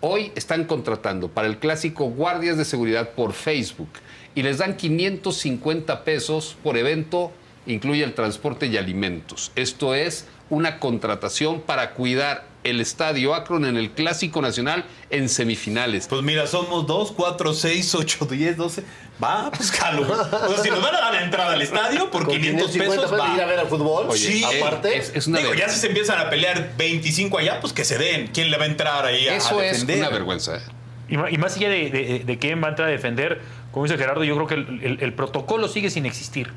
Hoy 0.00 0.32
están 0.34 0.64
contratando 0.64 1.28
para 1.28 1.46
el 1.46 1.58
clásico 1.58 2.06
guardias 2.06 2.58
de 2.58 2.64
seguridad 2.64 3.10
por 3.10 3.32
Facebook 3.34 3.90
y 4.34 4.42
les 4.42 4.58
dan 4.58 4.76
550 4.76 6.02
pesos 6.02 6.56
por 6.64 6.76
evento, 6.76 7.30
incluye 7.64 8.02
el 8.02 8.14
transporte 8.14 8.66
y 8.66 8.78
alimentos. 8.78 9.52
Esto 9.54 9.94
es 9.94 10.26
una 10.50 10.80
contratación 10.80 11.60
para 11.60 11.94
cuidar 11.94 12.48
el 12.70 12.80
estadio 12.80 13.34
Akron 13.34 13.64
en 13.64 13.76
el 13.76 13.90
Clásico 13.90 14.42
Nacional 14.42 14.84
en 15.10 15.28
semifinales. 15.28 16.06
Pues 16.08 16.22
mira, 16.22 16.46
somos 16.46 16.86
2, 16.86 17.12
4, 17.12 17.54
6, 17.54 17.94
8, 17.94 18.26
10, 18.30 18.56
12. 18.56 18.84
Va, 19.22 19.50
pues 19.50 19.70
calo. 19.70 20.02
O 20.02 20.54
sea, 20.54 20.62
si 20.62 20.70
nos 20.70 20.80
van 20.82 20.94
a 20.94 21.00
dar 21.00 21.14
la 21.14 21.22
entrada 21.22 21.52
al 21.52 21.62
estadio 21.62 22.10
por 22.10 22.28
500 22.28 22.70
pesos, 22.70 23.12
va. 23.12 23.34
ir 23.34 23.40
a 23.40 23.46
ver 23.46 23.58
al 23.58 23.66
fútbol? 23.66 24.12
sí, 24.16 24.44
aparte. 24.44 24.96
Es, 24.96 25.26
una 25.26 25.38
Digo, 25.38 25.54
ya 25.54 25.68
si 25.68 25.80
se 25.80 25.88
empiezan 25.88 26.18
a 26.20 26.30
pelear 26.30 26.74
25 26.76 27.38
allá, 27.38 27.60
pues 27.60 27.72
que 27.72 27.84
se 27.84 27.98
den. 27.98 28.28
¿Quién 28.28 28.50
le 28.50 28.58
va 28.58 28.64
a 28.64 28.68
entrar 28.68 29.04
ahí 29.04 29.28
a, 29.28 29.36
Eso 29.36 29.58
defender? 29.58 29.96
es 29.96 30.02
una 30.02 30.10
vergüenza. 30.10 30.56
¿eh? 30.56 30.60
Y, 31.08 31.38
más 31.38 31.56
allá 31.56 31.68
de, 31.68 32.38
quién 32.40 32.62
va 32.62 32.66
a 32.68 32.70
entrar 32.70 32.88
a 32.88 32.90
defender, 32.90 33.40
como 33.72 33.86
dice 33.86 33.98
Gerardo, 33.98 34.24
yo 34.24 34.34
creo 34.36 34.46
que 34.46 34.98
el 35.04 35.12
protocolo 35.14 35.68
sigue 35.68 35.90
sin 35.90 36.06
existir. 36.06 36.52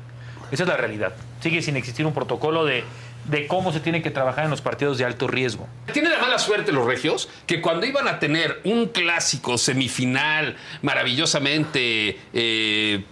Esa 0.52 0.64
es 0.64 0.68
la 0.68 0.76
realidad. 0.76 1.14
Sigue 1.40 1.62
sin 1.62 1.76
existir 1.76 2.04
un 2.04 2.12
protocolo 2.12 2.66
de 2.66 2.84
de 3.24 3.46
cómo 3.46 3.72
se 3.72 3.80
tiene 3.80 4.02
que 4.02 4.10
trabajar 4.10 4.44
en 4.44 4.50
los 4.50 4.60
partidos 4.60 4.98
de 4.98 5.04
alto 5.04 5.28
riesgo. 5.28 5.68
Tiene 5.92 6.10
la 6.10 6.18
mala 6.18 6.38
suerte 6.38 6.72
los 6.72 6.86
regios 6.86 7.28
que 7.46 7.60
cuando 7.60 7.86
iban 7.86 8.08
a 8.08 8.18
tener 8.18 8.60
un 8.64 8.88
clásico 8.88 9.58
semifinal 9.58 10.56
maravillosamente 10.82 12.18
eh, 12.32 13.04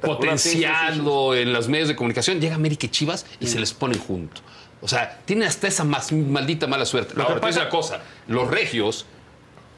potenciado 0.00 1.34
en 1.34 1.52
los 1.52 1.68
medios 1.68 1.88
de 1.88 1.96
comunicación, 1.96 2.40
llega 2.40 2.54
América 2.54 2.86
y 2.86 2.88
Chivas 2.88 3.26
y 3.40 3.46
se 3.46 3.60
les 3.60 3.72
ponen 3.72 3.98
juntos. 3.98 4.42
O 4.80 4.88
sea, 4.88 5.18
tienen 5.24 5.46
hasta 5.46 5.68
esa 5.68 5.84
maldita 5.84 6.66
mala 6.66 6.84
suerte. 6.84 7.14
Lo 7.14 7.22
Ahora, 7.22 7.40
te 7.40 7.56
una 7.56 7.68
cosa, 7.68 8.00
los 8.26 8.50
regios 8.50 9.06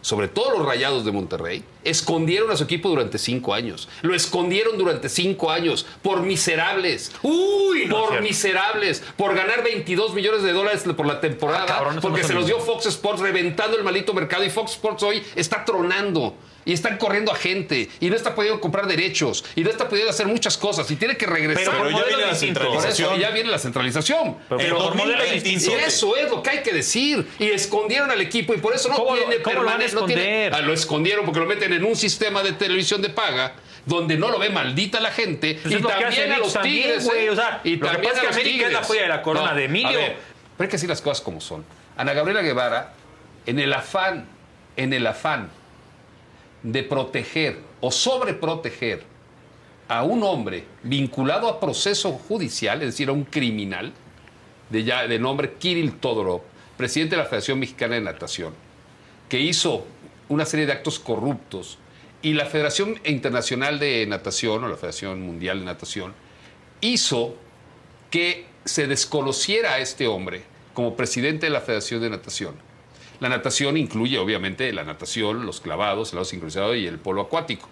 sobre 0.05 0.29
todo 0.29 0.51
los 0.51 0.67
Rayados 0.67 1.07
de 1.07 1.13
Monterrey, 1.13 1.65
escondieron 1.83 2.51
a 2.51 2.57
su 2.59 2.65
equipo 2.65 2.91
durante 2.91 3.17
cinco 3.17 3.55
años. 3.55 3.89
Lo 4.03 4.15
escondieron 4.15 4.77
durante 4.77 5.09
cinco 5.09 5.51
años 5.51 5.87
por 6.03 6.21
miserables. 6.21 7.11
Uy, 7.23 7.87
por 7.87 8.21
miserables. 8.21 9.03
Por 9.17 9.35
ganar 9.35 9.65
22 9.65 10.13
millones 10.13 10.43
de 10.43 10.53
dólares 10.53 10.85
por 10.95 11.07
la 11.07 11.23
temporada. 11.23 11.81
Ah, 11.81 11.99
porque 12.03 12.23
se 12.23 12.35
los 12.35 12.45
dio 12.45 12.61
Fox 12.61 12.85
Sports 12.85 13.23
reventando 13.23 13.79
el 13.79 13.83
maldito 13.83 14.13
mercado 14.13 14.45
y 14.45 14.51
Fox 14.51 14.73
Sports 14.73 15.03
hoy 15.05 15.23
está 15.37 15.65
tronando 15.65 16.35
y 16.65 16.73
están 16.73 16.97
corriendo 16.97 17.33
a 17.33 17.37
gente 17.37 17.89
y 18.01 18.11
no 18.11 18.17
está 18.17 18.35
pudiendo 18.35 18.61
comprar 18.61 18.87
derechos 18.87 19.45
y 19.55 19.63
no 19.63 19.71
está 19.71 19.89
pudiendo 19.89 20.11
hacer 20.11 20.27
muchas 20.27 20.57
cosas 20.57 20.91
y 20.91 20.97
tiene 20.97 21.17
que 21.17 21.27
regresar. 21.27 21.75
Pero, 21.83 21.91
ya 21.91 22.05
viene 22.05 22.27
la 22.27 22.35
centralización. 22.35 23.19
ya 23.19 23.31
viene 23.31 23.51
la 23.51 23.59
centralización. 23.59 24.37
Pero, 24.49 24.95
eso 25.87 26.17
es 26.17 26.31
lo 26.31 26.43
que 26.43 26.51
hay 26.51 26.63
que 26.63 26.73
decir. 26.73 27.27
Y 27.39 27.47
escondieron 27.47 28.11
al 28.11 28.21
equipo 28.21 28.55
y 28.55 28.59
por 28.59 28.75
eso 28.75 28.89
no 28.89 29.15
tiene 29.15 29.37
permanente. 29.37 29.95
No 30.51 30.57
ah, 30.57 30.61
lo 30.61 30.73
escondieron 30.73 31.25
porque 31.25 31.41
lo 31.41 31.47
meten 31.47 31.73
en 31.73 31.85
un 31.85 31.97
sistema 31.97 32.43
de 32.43 32.53
televisión 32.53 33.03
de 33.03 33.11
paga 33.11 33.55
donde 33.87 34.17
no 34.17 34.31
lo 34.31 34.39
ve 34.39 34.49
maldita 34.49 34.99
la 34.99 35.11
gente 35.11 35.59
pues 35.63 35.75
y 35.75 35.83
también 35.83 36.33
a 36.33 36.39
los 36.39 36.61
tigres. 36.61 37.07
¿eh? 37.07 37.31
y 37.65 37.77
también 37.77 38.17
a 38.17 38.23
los 38.23 38.37
tigres. 38.37 38.69
Es 38.69 38.89
la 38.89 39.03
de 39.03 39.09
la 39.09 39.23
corona 39.23 39.55
de 39.55 39.65
Emilio. 39.65 40.01
pero 40.57 40.67
hay 40.67 40.69
que 40.69 40.73
decir 40.73 40.89
las 40.89 41.03
cosas 41.03 41.23
como 41.23 41.41
son. 41.41 41.65
Ana 41.97 42.13
Gabriela 42.13 42.43
Guevara, 42.43 42.95
en 43.47 43.59
el 43.59 43.73
afán, 43.73 44.27
en 44.77 44.93
el 44.93 45.07
afán 45.07 45.51
de 46.65 46.83
proteger 46.83 47.59
o 47.81 47.93
sobreproteger 47.93 49.05
a 49.87 50.03
un 50.03 50.23
hombre 50.23 50.65
vinculado 50.83 51.47
a 51.47 51.61
proceso 51.61 52.13
judicial, 52.13 52.81
es 52.83 52.89
decir, 52.89 53.11
a 53.11 53.13
un 53.13 53.25
criminal, 53.25 53.93
de, 54.71 54.83
ya, 54.83 55.07
de 55.07 55.19
nombre 55.19 55.53
Kirill 55.59 55.99
Todorov, 55.99 56.41
presidente 56.77 57.17
de 57.17 57.23
la 57.23 57.29
Federación 57.29 57.59
Mexicana 57.59 57.95
de 57.97 58.01
Natación, 58.01 58.55
que 59.29 59.39
hizo 59.39 59.85
una 60.31 60.47
serie 60.47 60.65
de 60.65 60.73
actos 60.73 60.99
corruptos 60.99 61.79
y 62.23 62.33
la 62.33 62.47
Federación 62.47 62.99
Internacional 63.05 63.79
de 63.79 64.07
Natación 64.07 64.65
o 64.65 64.69
la 64.69 64.77
Federación 64.77 65.21
Mundial 65.21 65.61
de 65.61 65.67
Natación 65.67 66.15
hizo 66.81 67.37
que 68.11 68.47
se 68.65 68.87
desconociera 68.87 69.75
a 69.75 69.79
este 69.81 70.07
hombre 70.07 70.43
como 70.73 70.97
presidente 70.97 71.47
de 71.47 71.51
la 71.51 71.61
Federación 71.61 72.01
de 72.01 72.09
Natación 72.09 72.55
la 73.21 73.29
natación 73.29 73.77
incluye, 73.77 74.19
obviamente, 74.19 74.73
la 74.73 74.85
natación, 74.85 75.47
los 75.47 75.61
clavados, 75.61 76.13
el 76.13 76.17
lado 76.17 76.25
sincronizado 76.25 76.75
y 76.75 76.87
el 76.87 76.99
polo 76.99 77.23
acuático. 77.23 77.69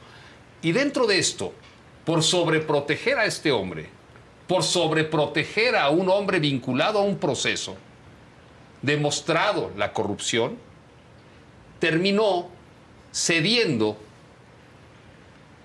Y 0.62 0.72
dentro 0.72 1.06
de 1.06 1.18
esto, 1.18 1.52
por 2.04 2.22
sobreproteger 2.22 3.18
a 3.18 3.24
este 3.24 3.50
hombre, 3.52 3.88
por 4.46 4.62
sobreproteger 4.62 5.76
a 5.76 5.90
un 5.90 6.08
hombre 6.08 6.38
vinculado 6.38 7.00
a 7.00 7.02
un 7.02 7.18
proceso, 7.18 7.76
demostrado 8.82 9.70
la 9.76 9.92
corrupción, 9.92 10.58
terminó 11.78 12.48
cediendo 13.12 13.96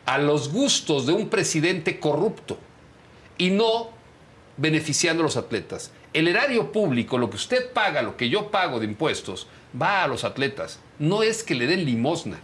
a 0.05 0.17
los 0.17 0.51
gustos 0.51 1.05
de 1.05 1.13
un 1.13 1.29
presidente 1.29 1.99
corrupto 1.99 2.57
y 3.37 3.49
no 3.49 3.89
beneficiando 4.57 5.21
a 5.21 5.25
los 5.25 5.37
atletas. 5.37 5.91
El 6.13 6.27
erario 6.27 6.71
público, 6.71 7.17
lo 7.17 7.29
que 7.29 7.35
usted 7.35 7.71
paga, 7.73 8.01
lo 8.01 8.17
que 8.17 8.29
yo 8.29 8.49
pago 8.49 8.79
de 8.79 8.85
impuestos, 8.85 9.47
va 9.81 10.03
a 10.03 10.07
los 10.07 10.23
atletas. 10.23 10.79
No 10.99 11.23
es 11.23 11.43
que 11.43 11.55
le 11.55 11.67
den 11.67 11.85
limosna. 11.85 12.39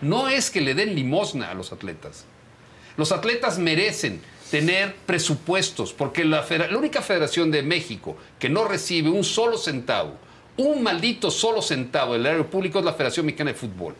No 0.00 0.28
es 0.28 0.50
que 0.50 0.60
le 0.60 0.74
den 0.74 0.94
limosna 0.94 1.50
a 1.50 1.54
los 1.54 1.72
atletas. 1.72 2.24
Los 2.96 3.12
atletas 3.12 3.58
merecen 3.58 4.20
tener 4.50 4.94
presupuestos, 5.06 5.92
porque 5.92 6.24
la, 6.24 6.44
única 6.76 7.02
federación 7.02 7.50
de 7.50 7.62
México 7.62 8.16
que 8.38 8.48
no 8.48 8.64
recibe 8.64 9.10
un 9.10 9.24
solo 9.24 9.58
centavo, 9.58 10.16
un 10.56 10.82
maldito 10.82 11.30
solo 11.30 11.62
centavo 11.62 12.14
del 12.14 12.26
erario 12.26 12.48
público 12.48 12.78
es 12.78 12.84
la 12.84 12.94
Federación 12.94 13.26
Mexicana 13.26 13.52
de 13.52 13.58
Fútbol. 13.58 13.94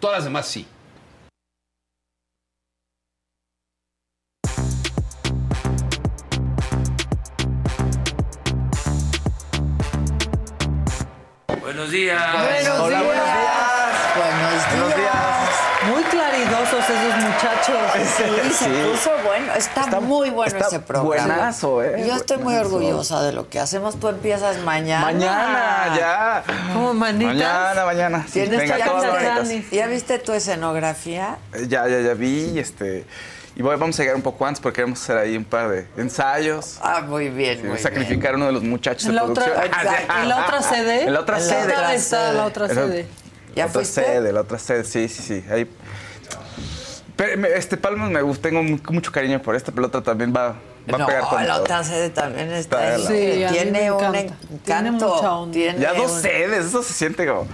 Todas 0.00 0.18
las 0.18 0.24
demás 0.24 0.46
sí. 0.48 0.66
Buenos 11.82 11.94
días. 11.94 12.32
Buenos 12.32 12.78
Hola, 12.78 13.00
días. 13.00 13.12
buenos 13.12 13.26
días. 13.34 14.70
Buenos 14.70 14.96
días. 14.96 15.14
Muy 15.90 16.02
claridosos 16.04 16.84
esos 16.88 17.16
muchachos. 17.24 17.76
Sí, 18.52 18.52
se 18.52 18.68
puso 18.68 19.10
bueno. 19.24 19.52
Está, 19.54 20.00
muy 20.00 20.30
bueno 20.30 20.56
está 20.56 20.68
ese 20.68 20.78
programa. 20.78 21.26
Buenazo, 21.34 21.82
¿eh? 21.82 22.04
Yo 22.06 22.14
estoy 22.14 22.38
muy 22.38 22.54
orgullosa 22.54 23.20
de 23.22 23.32
lo 23.32 23.48
que 23.48 23.58
hacemos. 23.58 23.98
Tú 23.98 24.06
empiezas 24.06 24.58
mañana. 24.58 25.06
Mañana, 25.06 25.96
ya. 25.98 26.44
¿Cómo, 26.72 26.94
manitas? 26.94 27.34
Mañana, 27.34 27.84
mañana. 27.84 28.24
Sí, 28.26 28.32
¿Tienes 28.42 28.60
venga, 28.60 28.78
ya, 28.78 28.84
todas 28.86 29.70
¿Ya 29.72 29.86
viste 29.88 30.20
tu 30.20 30.32
escenografía? 30.34 31.38
Eh, 31.52 31.66
Ya, 31.66 31.88
ya, 31.88 32.00
ya 32.00 32.14
vi, 32.14 32.60
este... 32.60 33.06
Y 33.54 33.60
voy- 33.62 33.76
vamos 33.76 33.98
a 33.98 34.02
llegar 34.02 34.16
un 34.16 34.22
poco 34.22 34.46
antes 34.46 34.60
porque 34.60 34.76
queremos 34.76 35.00
hacer 35.02 35.18
ahí 35.18 35.36
un 35.36 35.44
par 35.44 35.68
de 35.68 35.86
ensayos. 35.98 36.78
Ah, 36.82 37.02
muy 37.02 37.28
bien, 37.28 37.60
Sí, 37.60 37.66
muy 37.66 37.78
sacrificar 37.78 38.32
a 38.32 38.36
uno 38.36 38.46
de 38.46 38.52
los 38.52 38.62
muchachos 38.62 39.04
¿En 39.04 39.10
de 39.10 39.14
la, 39.16 39.24
otra, 39.24 39.44
producción. 39.44 39.94
¿En 40.22 40.28
la 40.28 40.44
otra 40.44 40.62
sede? 40.62 41.02
En 41.04 41.12
la 41.12 41.20
otra 41.20 41.36
En 41.38 41.42
la 41.46 41.48
sede. 41.48 41.62
otra 41.64 41.80
¿Dónde 41.82 41.96
está 41.96 42.32
la 42.32 42.44
otra 42.46 42.68
sede? 42.68 43.06
¿Ya 43.54 43.64
la 43.64 43.70
otra 43.70 43.84
sede, 43.84 44.32
la 44.32 44.40
otra 44.40 44.58
sede, 44.58 44.84
sí, 44.84 45.08
sí, 45.08 45.22
sí. 45.22 45.44
Ahí. 45.50 45.70
Pero 47.16 47.46
este 47.46 47.76
Palmas 47.76 48.10
me 48.10 48.22
gusta, 48.22 48.48
tengo 48.48 48.62
mu- 48.62 48.78
mucho 48.90 49.12
cariño 49.12 49.40
por 49.42 49.54
este, 49.54 49.70
pero 49.70 49.82
la 49.82 49.88
otra 49.88 50.02
también 50.02 50.32
va, 50.34 50.56
va 50.90 50.98
no, 50.98 51.04
a 51.04 51.06
pegar 51.06 51.22
con 51.24 51.46
la 51.46 51.52
todo. 51.54 51.62
otra 51.64 51.84
sede 51.84 52.08
también 52.08 52.50
está. 52.52 52.94
Está 52.96 53.06
Sí, 53.08 53.44
tiene 53.52 53.92
un 53.92 53.98
encanta. 53.98 54.18
encanto. 54.20 54.46
Tiene 54.64 54.90
mucha 54.92 55.32
onda. 55.34 55.52
tiene 55.52 55.78
Ya 55.78 55.92
dos 55.92 56.10
un- 56.12 56.22
sedes, 56.22 56.64
eso 56.66 56.82
se 56.82 56.94
siente 56.94 57.26
como. 57.26 57.46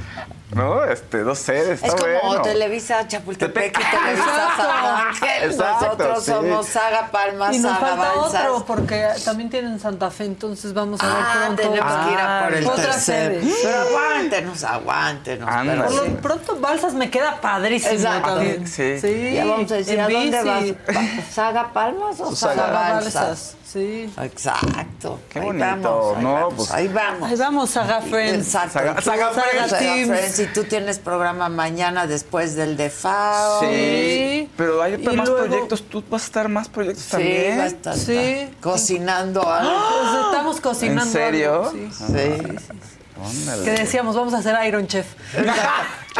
¿No? 0.54 0.82
Este, 0.84 1.18
dos 1.18 1.38
sedes, 1.38 1.82
Es 1.82 1.90
está 1.92 1.96
como 2.02 2.28
bueno. 2.28 2.42
Televisa 2.42 3.06
Chapultepec 3.06 3.78
y 3.78 3.90
Televisa 3.96 4.24
Exacto. 4.30 4.62
San 4.62 5.06
Ángel. 5.08 5.50
Exacto, 5.50 5.84
Nosotros 5.84 6.24
sí. 6.24 6.30
somos 6.30 6.66
Saga 6.66 7.10
Palmas, 7.10 7.54
Y 7.54 7.58
nos 7.58 7.72
Saga 7.72 7.86
falta 7.96 8.12
Balsas. 8.20 8.42
otro, 8.48 8.64
porque 8.66 9.06
también 9.24 9.50
tienen 9.50 9.78
Santa 9.78 10.10
Fe, 10.10 10.24
entonces 10.24 10.72
vamos 10.72 11.00
a 11.02 11.06
ver 11.06 11.14
Ah, 11.18 11.34
pronto. 11.46 11.62
tenemos 11.62 11.92
que 12.06 12.12
ir 12.12 12.18
a 12.18 12.44
por 12.44 12.54
el 12.54 12.66
otra 12.66 12.84
tercero. 12.84 13.40
sede. 13.42 13.54
Pero 13.62 13.80
aguántenos, 13.80 14.64
aguántenos. 14.64 15.48
Ándale. 15.50 15.82
pero 15.82 15.90
Por 15.96 16.04
sí. 16.06 16.10
lo 16.10 16.20
pronto, 16.20 16.56
Balsas 16.60 16.94
me 16.94 17.10
queda 17.10 17.40
padrísimo 17.40 17.92
Exacto. 17.94 18.34
también. 18.36 18.66
Sí. 18.66 19.32
Ya 19.34 19.44
vamos 19.44 19.70
a 19.70 19.74
decir, 19.74 19.94
en 19.94 20.00
¿a 20.00 20.08
dónde 20.08 20.42
bici. 20.42 20.76
vas? 20.86 20.94
Pa- 20.96 21.22
¿Saga 21.32 21.72
Palmas 21.72 22.20
o 22.20 22.34
Saga, 22.34 22.54
Saga 22.54 22.72
Balsas? 22.72 23.14
Balsas, 23.14 23.56
sí. 23.72 24.10
Exacto. 24.20 25.20
Qué 25.28 25.38
ahí 25.40 25.44
bonito, 25.46 25.66
Vamos, 25.66 26.16
ahí 26.16 26.22
¿no? 26.24 26.32
vamos, 26.32 26.54
Pues- 26.56 26.70
ahí 26.72 26.88
vamos. 26.88 27.30
Ahí 27.30 27.36
vamos, 27.36 27.70
Saga 27.70 28.00
Friends. 28.00 28.46
Exacto. 28.46 28.72
Saga- 28.78 28.94
Tú- 28.96 29.02
Saga 29.02 29.30
Friends. 29.30 29.70
Saga 29.70 29.78
Teams. 29.78 30.08
Friends. 30.08 30.38
Y 30.40 30.46
tú 30.46 30.64
tienes 30.64 30.98
programa 30.98 31.48
mañana 31.48 32.06
después 32.06 32.54
del 32.56 32.76
de 32.76 32.90
FAO. 32.90 33.60
Sí, 33.60 34.50
pero 34.56 34.82
hay 34.82 34.94
Y 34.94 34.98
más 35.16 35.28
luego- 35.28 35.46
proyectos. 35.46 35.82
Tú 35.88 36.02
vas 36.08 36.22
a 36.22 36.26
estar 36.26 36.48
más 36.48 36.68
proyectos 36.68 37.04
Sí, 37.04 37.10
también. 37.10 37.58
va 37.58 37.62
a 37.64 37.66
estar- 37.66 37.96
Sí. 37.96 38.48
cocinando 38.60 39.48
algo. 39.50 39.70
Pues 40.02 40.24
estamos 40.26 40.60
cocinando. 40.60 41.02
¿En 41.04 41.12
serio? 41.12 41.54
algo, 41.64 41.72
sí. 41.72 41.90
Sí. 41.92 42.78
Ándale. 43.24 43.64
Que 43.64 43.70
decíamos, 43.72 44.14
vamos 44.16 44.34
a 44.34 44.38
hacer 44.38 44.56
Iron 44.66 44.86
Chef. 44.86 45.06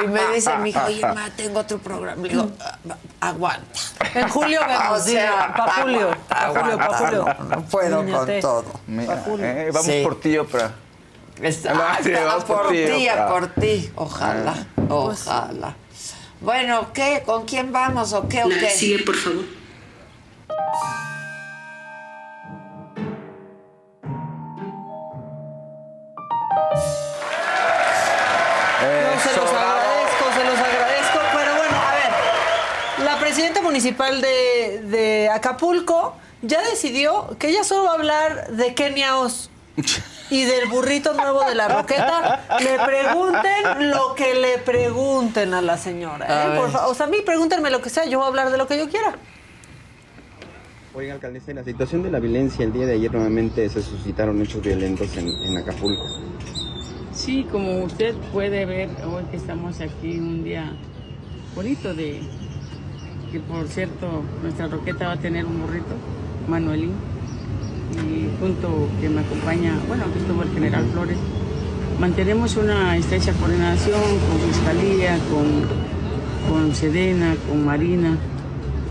Y 0.03 0.07
me 0.07 0.21
dice 0.35 0.57
mi 0.59 0.71
hijo, 0.71 0.81
oye, 0.87 1.01
ma, 1.03 1.29
tengo 1.37 1.61
otro 1.61 1.79
programa. 1.79 2.23
Le 2.23 2.29
digo, 2.29 2.51
"Ah, 2.61 3.29
aguanta. 3.29 3.81
En 4.15 4.29
julio 4.29 4.61
vemos, 4.67 5.01
O 5.03 5.05
sea, 5.05 5.55
pa' 5.57 5.83
julio, 5.83 6.11
aguanta, 6.29 6.29
pa' 6.29 6.61
julio, 6.61 6.77
pa' 6.79 6.85
aguanta. 6.85 7.07
julio. 7.07 7.25
No, 7.39 7.45
no 7.57 7.63
puedo 7.67 8.03
Niñate. 8.03 8.33
con 8.33 8.41
todo. 8.41 8.81
Mira, 8.87 9.25
eh, 9.41 9.71
vamos 9.73 9.87
Sí. 9.87 10.01
por 10.05 10.21
ti, 10.21 10.39
Oprah. 10.39 10.73
Exacto, 11.41 11.81
Ah, 11.83 11.99
sí, 12.03 12.11
vamos 12.13 12.45
por, 12.45 12.63
por 12.65 12.71
ti, 12.73 13.09
por 13.29 13.47
ti. 13.61 13.93
Ojalá, 13.95 14.67
ojalá. 14.89 15.75
Bueno, 16.41 16.93
¿qué? 16.93 17.23
¿Con 17.25 17.45
quién 17.45 17.73
vamos 17.73 18.13
o 18.13 18.29
qué 18.29 18.43
o 18.45 18.49
qué? 18.49 18.71
sigue, 18.71 19.05
por 19.05 19.17
favor. 19.17 19.45
Municipal 33.69 34.23
de, 34.23 34.83
de 34.85 35.29
Acapulco 35.29 36.17
ya 36.41 36.63
decidió 36.63 37.37
que 37.39 37.51
ella 37.51 37.65
solo 37.65 37.85
va 37.85 37.91
a 37.91 37.95
hablar 37.95 38.51
de 38.53 38.75
Kenia 38.75 39.19
Os 39.19 39.51
y 40.31 40.45
del 40.45 40.69
burrito 40.69 41.13
nuevo 41.13 41.45
de 41.45 41.55
la 41.55 41.69
roqueta. 41.69 42.47
Le 42.61 42.79
pregunten 42.79 43.91
lo 43.91 44.15
que 44.15 44.35
le 44.35 44.59
pregunten 44.59 45.53
a 45.53 45.61
la 45.61 45.77
señora. 45.77 46.27
¿eh? 46.27 46.53
A. 46.53 46.57
Por 46.57 46.91
o 46.91 46.95
sea, 46.95 47.07
a 47.07 47.09
mí 47.11 47.19
pregúntenme 47.25 47.71
lo 47.71 47.83
que 47.83 47.91
sea, 47.91 48.07
yo 48.07 48.19
voy 48.19 48.25
a 48.25 48.29
hablar 48.29 48.51
de 48.51 48.57
lo 48.57 48.67
que 48.67 48.79
yo 48.79 48.89
quiera. 48.89 49.17
Oiga, 50.95 51.13
alcaldesa, 51.15 51.51
en 51.51 51.59
la 51.59 51.65
situación 51.65 52.03
de 52.03 52.11
la 52.11 52.19
violencia, 52.19 52.65
el 52.65 52.73
día 52.73 52.87
de 52.87 52.95
ayer 52.95 53.13
nuevamente 53.13 53.69
se 53.69 53.83
suscitaron 53.83 54.41
hechos 54.41 54.63
violentos 54.63 55.15
en, 55.17 55.29
en 55.29 55.59
Acapulco. 55.59 56.07
Sí, 57.13 57.47
como 57.53 57.85
usted 57.85 58.15
puede 58.33 58.65
ver, 58.65 58.89
hoy 59.05 59.25
que 59.31 59.37
estamos 59.37 59.81
aquí 59.81 60.19
un 60.19 60.43
día 60.43 60.73
bonito 61.55 61.93
de 61.93 62.23
que 63.31 63.41
por 63.41 63.67
cierto 63.69 64.23
nuestra 64.43 64.69
roqueta 64.69 65.09
va 65.09 65.13
a 65.13 65.19
tener 65.19 65.45
un 65.45 65.61
burrito, 65.61 65.95
Manuelín, 66.49 66.93
y 68.07 68.29
junto 68.41 68.89
que 69.01 69.09
me 69.09 69.21
acompaña, 69.21 69.79
bueno, 69.87 70.05
aquí 70.05 70.19
estuvo 70.19 70.43
el 70.43 70.51
general 70.51 70.87
Flores, 70.93 71.19
mantenemos 71.99 72.57
una 72.57 72.97
estrecha 72.97 73.33
coordinación 73.35 74.01
con 74.01 74.53
Fiscalía, 74.53 75.19
con, 75.31 76.53
con 76.53 76.75
Sedena, 76.75 77.37
con 77.49 77.65
Marina, 77.65 78.17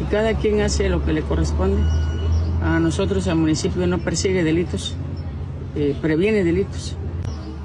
y 0.01 0.11
cada 0.11 0.33
quien 0.35 0.61
hace 0.61 0.89
lo 0.89 1.03
que 1.03 1.13
le 1.13 1.21
corresponde. 1.21 1.81
A 2.61 2.79
nosotros, 2.79 3.27
al 3.27 3.37
municipio, 3.37 3.85
no 3.87 3.99
persigue 3.99 4.43
delitos, 4.43 4.95
eh, 5.75 5.95
previene 6.01 6.43
delitos. 6.43 6.95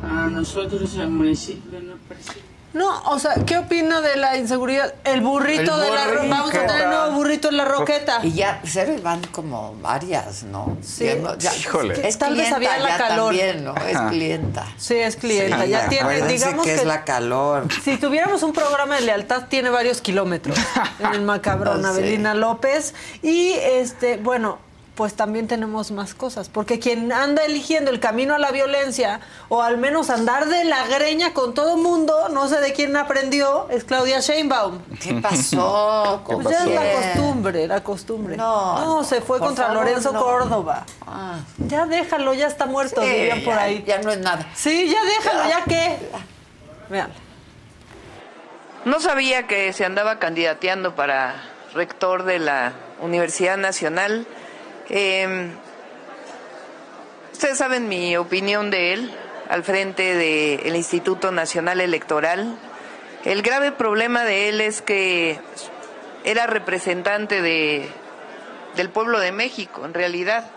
A 0.02 0.28
nosotros, 0.28 0.96
al 0.98 1.10
municipio, 1.10 1.80
no 1.80 1.94
persigue. 2.08 2.41
No, 2.74 3.02
o 3.04 3.18
sea, 3.18 3.34
¿qué 3.46 3.58
opina 3.58 4.00
de 4.00 4.16
la 4.16 4.36
inseguridad? 4.38 4.94
El 5.04 5.20
burrito 5.20 5.74
El 5.74 5.80
de 5.82 5.90
la 5.90 6.06
roqueta. 6.06 6.28
Vamos 6.34 6.54
a 6.54 6.66
tener 6.66 6.84
un 6.86 6.90
nuevo 6.94 7.10
burrito 7.12 7.48
en 7.50 7.56
la 7.58 7.64
roqueta. 7.66 8.20
Y 8.22 8.32
ya, 8.32 8.60
cero 8.64 8.94
van 9.02 9.20
como 9.26 9.74
varias, 9.82 10.44
¿no? 10.44 10.78
Sí. 10.82 11.04
Ya, 11.04 11.36
ya- 11.36 11.54
Híjole. 11.56 12.08
Es 12.08 12.16
Tal 12.18 12.34
vez 12.34 12.50
había 12.52 12.78
la 12.78 12.88
ya 12.88 12.96
calor. 12.98 13.26
también, 13.26 13.64
¿no? 13.64 13.74
Es 13.76 13.98
clienta. 14.08 14.66
Sí, 14.78 14.94
es 14.94 15.16
clienta. 15.16 15.64
Sí, 15.64 15.70
ya 15.70 15.88
tiene, 15.88 16.22
digamos 16.26 16.64
que, 16.64 16.70
que, 16.74 16.76
es 16.80 16.84
la 16.86 17.04
calor. 17.04 17.68
si 17.84 17.96
tuviéramos 17.98 18.42
un 18.42 18.52
programa 18.54 18.94
de 18.96 19.02
lealtad 19.02 19.44
tiene 19.48 19.68
varios 19.68 20.00
kilómetros 20.00 20.58
en 20.98 21.06
el 21.14 21.22
macabrón 21.22 21.82
Sí. 21.82 21.88
Avelina 21.88 22.32
López 22.34 22.94
y 23.22 23.50
este, 23.52 24.16
bueno, 24.16 24.58
pues 24.94 25.14
también 25.14 25.48
tenemos 25.48 25.90
más 25.90 26.14
cosas, 26.14 26.50
porque 26.50 26.78
quien 26.78 27.12
anda 27.12 27.42
eligiendo 27.46 27.90
el 27.90 27.98
camino 27.98 28.34
a 28.34 28.38
la 28.38 28.50
violencia 28.50 29.20
o 29.48 29.62
al 29.62 29.78
menos 29.78 30.10
andar 30.10 30.48
de 30.48 30.64
la 30.64 30.86
greña 30.86 31.32
con 31.32 31.54
todo 31.54 31.78
mundo, 31.78 32.28
no 32.28 32.46
sé 32.46 32.60
de 32.60 32.74
quién 32.74 32.94
aprendió, 32.96 33.68
es 33.70 33.84
Claudia 33.84 34.20
Sheinbaum. 34.20 34.80
¿Qué 35.00 35.14
pasó? 35.14 36.20
¿Con 36.26 36.42
Pues 36.42 36.54
ya 36.54 36.64
es 36.64 36.70
la 36.74 36.92
costumbre, 37.14 37.66
la 37.66 37.82
costumbre. 37.82 38.36
No, 38.36 38.78
no, 38.84 39.04
se 39.04 39.22
fue 39.22 39.38
contra 39.38 39.68
favor, 39.68 39.82
Lorenzo 39.84 40.12
no. 40.12 40.20
Córdoba. 40.22 40.84
Ah, 41.06 41.38
Ya 41.68 41.86
déjalo, 41.86 42.34
ya 42.34 42.48
está 42.48 42.66
muerto, 42.66 43.00
sí, 43.02 43.08
dirían 43.08 43.40
por 43.44 43.54
ya- 43.54 43.62
ahí. 43.62 43.84
Ya 43.86 43.98
no 44.02 44.10
es 44.10 44.18
nada. 44.18 44.46
Sí, 44.54 44.90
ya 44.92 45.02
déjalo, 45.04 45.48
ya 45.48 45.64
qué. 45.64 45.96
Vean. 46.90 47.10
No 48.84 49.00
sabía 49.00 49.46
que 49.46 49.72
se 49.72 49.84
andaba 49.86 50.18
candidateando 50.18 50.94
para 50.94 51.34
rector 51.72 52.24
de 52.24 52.38
la 52.40 52.72
Universidad 53.00 53.56
Nacional. 53.56 54.26
Eh, 54.94 55.50
ustedes 57.32 57.56
saben 57.56 57.88
mi 57.88 58.14
opinión 58.18 58.70
de 58.70 58.92
él 58.92 59.10
al 59.48 59.64
frente 59.64 60.14
del 60.14 60.76
Instituto 60.76 61.32
Nacional 61.32 61.80
Electoral. 61.80 62.58
El 63.24 63.40
grave 63.40 63.72
problema 63.72 64.22
de 64.24 64.50
él 64.50 64.60
es 64.60 64.82
que 64.82 65.40
era 66.24 66.46
representante 66.46 67.40
de, 67.40 67.88
del 68.76 68.90
pueblo 68.90 69.18
de 69.18 69.32
México, 69.32 69.86
en 69.86 69.94
realidad, 69.94 70.50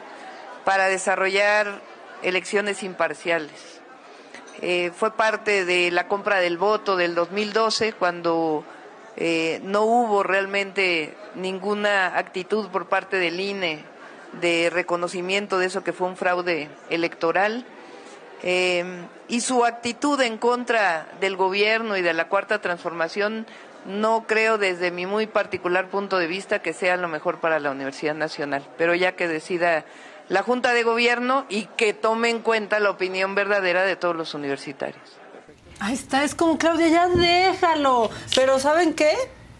para 0.65 0.89
desarrollar 0.89 1.79
elecciones 2.21 2.83
imparciales. 2.83 3.79
Eh, 4.61 4.91
fue 4.93 5.15
parte 5.15 5.63
de 5.63 5.91
la 5.91 6.09
compra 6.09 6.41
del 6.41 6.57
voto 6.57 6.97
del 6.97 7.15
2012 7.15 7.93
cuando 7.93 8.65
eh, 9.15 9.61
no 9.63 9.83
hubo 9.83 10.23
realmente 10.23 11.15
ninguna 11.35 12.17
actitud 12.17 12.67
por 12.67 12.87
parte 12.87 13.15
del 13.15 13.39
INE 13.39 13.94
de 14.33 14.69
reconocimiento 14.69 15.57
de 15.57 15.67
eso 15.67 15.83
que 15.83 15.93
fue 15.93 16.07
un 16.07 16.17
fraude 16.17 16.69
electoral. 16.89 17.65
Eh, 18.43 18.83
y 19.27 19.41
su 19.41 19.65
actitud 19.65 20.19
en 20.21 20.37
contra 20.37 21.07
del 21.19 21.35
gobierno 21.35 21.97
y 21.97 22.01
de 22.01 22.13
la 22.13 22.27
cuarta 22.27 22.61
transformación 22.61 23.47
no 23.85 24.25
creo 24.27 24.57
desde 24.57 24.91
mi 24.91 25.05
muy 25.05 25.27
particular 25.27 25.87
punto 25.89 26.17
de 26.17 26.27
vista 26.27 26.59
que 26.59 26.73
sea 26.73 26.97
lo 26.97 27.07
mejor 27.07 27.39
para 27.39 27.59
la 27.59 27.71
Universidad 27.71 28.15
Nacional, 28.15 28.63
pero 28.77 28.95
ya 28.95 29.13
que 29.13 29.27
decida 29.27 29.85
la 30.27 30.41
Junta 30.41 30.73
de 30.73 30.83
Gobierno 30.83 31.45
y 31.49 31.65
que 31.77 31.93
tome 31.93 32.29
en 32.29 32.39
cuenta 32.39 32.79
la 32.79 32.89
opinión 32.89 33.35
verdadera 33.35 33.83
de 33.83 33.95
todos 33.95 34.15
los 34.15 34.33
universitarios. 34.33 35.17
Ahí 35.79 35.93
está, 35.93 36.23
es 36.23 36.35
como 36.35 36.57
Claudia, 36.57 36.87
ya 36.87 37.07
déjalo. 37.09 38.09
Pero 38.33 38.59
¿saben 38.59 38.93
qué? 38.93 39.13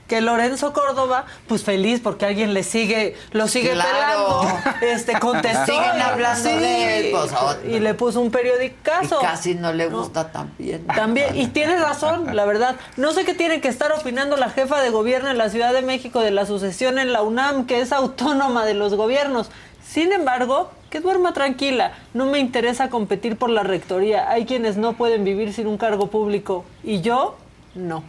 Que 0.08 0.22
Lorenzo 0.22 0.72
Córdoba, 0.72 1.26
pues 1.48 1.64
feliz 1.64 2.00
porque 2.00 2.26
alguien 2.28 2.54
le 2.54 2.62
sigue, 2.64 3.16
lo 3.32 3.48
sigue 3.48 3.72
Claro. 3.72 4.42
pelando, 4.42 4.58
este, 4.86 5.20
contestó. 5.20 5.66
Siguen 5.66 6.00
hablando 6.02 6.50
de 6.50 7.00
él, 7.00 7.08
pues, 7.12 7.32
otra. 7.34 7.60
y 7.68 7.80
le 7.80 7.94
puso 7.96 8.22
un 8.22 8.30
periodicazo. 8.30 9.20
Y 9.20 9.26
casi 9.26 9.56
no 9.56 9.74
le 9.74 9.88
gusta 9.90 10.32
también. 10.32 10.86
También, 10.88 11.36
y 11.36 11.48
tiene 11.48 11.78
razón, 11.78 12.36
la 12.36 12.46
verdad. 12.46 12.76
No 12.98 13.14
sé 13.14 13.26
qué 13.26 13.34
tiene 13.34 13.62
que 13.62 13.68
estar 13.68 13.92
opinando 13.94 14.38
la 14.38 14.50
jefa 14.52 14.80
de 14.82 14.92
gobierno 14.92 15.30
en 15.30 15.38
la 15.40 15.50
Ciudad 15.50 15.74
de 15.74 15.82
México 15.82 16.20
de 16.20 16.30
la 16.32 16.46
sucesión 16.46 17.00
en 17.00 17.12
la 17.12 17.24
UNAM, 17.24 17.66
que 17.66 17.82
es 17.82 17.92
autónoma 17.92 18.64
de 18.66 18.76
los 18.76 18.94
gobiernos. 18.94 19.50
Sin 19.84 20.12
embargo, 20.12 20.70
que 20.92 21.00
duerma 21.00 21.34
tranquila. 21.34 21.94
No 22.14 22.26
me 22.28 22.38
interesa 22.40 22.90
competir 22.90 23.38
por 23.38 23.50
la 23.50 23.64
rectoría. 23.64 24.30
Hay 24.30 24.46
quienes 24.46 24.78
no 24.78 24.94
pueden 24.94 25.24
vivir 25.24 25.52
sin 25.54 25.66
un 25.68 25.78
cargo 25.78 26.08
público. 26.12 26.64
Y 26.84 27.02
yo, 27.02 27.38
no. 27.74 28.04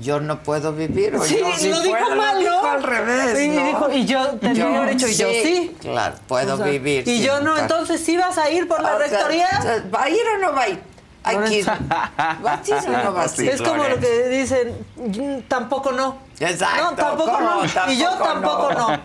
Yo 0.00 0.18
no 0.20 0.42
puedo 0.42 0.72
vivir. 0.72 1.14
o 1.16 1.22
Sí, 1.24 1.36
yo 1.38 1.52
sí 1.56 1.68
lo 1.68 1.80
dijo 1.80 1.96
puedo, 1.98 2.16
mal, 2.16 2.42
lo 2.42 2.50
¿no? 2.50 2.56
dijo 2.56 2.66
al 2.68 2.82
revés. 2.82 3.38
Sí, 3.38 3.48
¿no? 3.48 3.64
dijo, 3.66 3.90
y 3.92 4.04
yo 4.06 4.26
tendría 4.40 4.66
que 4.70 4.76
haber 4.76 4.90
dicho, 4.96 5.08
y 5.08 5.14
yo 5.14 5.28
sí. 5.30 5.76
Claro, 5.80 6.14
puedo 6.26 6.54
O 6.54 6.56
sea, 6.56 6.66
vivir. 6.66 7.06
Y 7.06 7.20
yo 7.22 7.40
no, 7.40 7.52
car- 7.54 7.62
entonces 7.62 8.00
sí 8.00 8.16
vas 8.16 8.38
a 8.38 8.50
ir 8.50 8.66
por 8.66 8.82
la 8.82 8.94
O 8.94 8.98
sea, 8.98 9.06
rectoría. 9.08 9.48
¿Va 9.94 10.04
a 10.04 10.10
ir 10.10 10.20
o 10.36 10.38
no 10.38 10.52
va 10.54 10.62
a 10.62 10.68
ir? 10.68 10.80
Hay 11.22 11.36
que 11.38 11.58
ir. 11.58 11.66
Vas 11.66 12.70
o 12.70 12.90
no 13.04 13.12
vas? 13.12 13.38
Es 13.38 13.60
como 13.60 13.84
lo 13.84 13.98
que 14.00 14.28
dicen, 14.28 14.86
"Mm, 14.96 15.42
tampoco 15.48 15.92
no. 15.92 16.16
Exacto, 16.38 16.82
No, 16.84 16.96
tampoco 16.96 17.32
¿cómo? 17.32 17.40
no. 17.50 17.92
y 17.92 17.98
yo 17.98 18.08
Tampoco 18.12 18.68
tampoco 18.68 18.72
no. 18.72 18.88
no. 18.96 19.00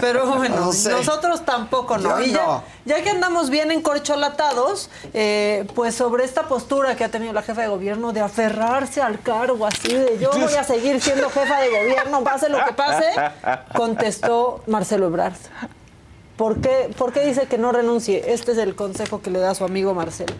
Pero 0.00 0.26
bueno, 0.36 0.56
No 0.60 0.72
sé. 0.72 0.90
nosotros 0.92 1.44
tampoco 1.44 1.98
no. 1.98 2.20
Yo 2.20 2.24
y 2.24 2.30
ya, 2.32 2.46
no. 2.46 2.62
ya 2.84 3.02
que 3.02 3.10
andamos 3.10 3.50
bien 3.50 3.72
encorcholatados, 3.72 4.88
eh, 5.14 5.66
pues 5.74 5.96
sobre 5.96 6.24
esta 6.24 6.44
postura 6.44 6.94
que 6.94 7.02
ha 7.02 7.08
tenido 7.08 7.32
la 7.32 7.42
jefa 7.42 7.62
de 7.62 7.68
gobierno 7.68 8.12
de 8.12 8.20
aferrarse 8.20 9.02
al 9.02 9.18
cargo, 9.20 9.66
así 9.66 9.92
de 9.92 10.18
yo 10.20 10.30
voy 10.38 10.54
a 10.54 10.62
seguir 10.62 11.00
siendo 11.00 11.28
jefa 11.30 11.58
de 11.60 11.70
gobierno, 11.70 12.22
pase 12.22 12.48
lo 12.48 12.64
que 12.64 12.72
pase, 12.72 13.06
contestó 13.74 14.62
Marcelo 14.68 15.06
Ebrard. 15.06 15.34
¿Por 16.36 16.60
qué, 16.60 16.90
¿Por 16.96 17.12
qué 17.12 17.26
dice 17.26 17.46
que 17.46 17.58
no 17.58 17.72
renuncie? 17.72 18.32
Este 18.32 18.52
es 18.52 18.58
el 18.58 18.74
consejo 18.76 19.20
que 19.20 19.30
le 19.30 19.38
da 19.40 19.54
su 19.54 19.64
amigo 19.64 19.94
Marcelo. 19.94 20.34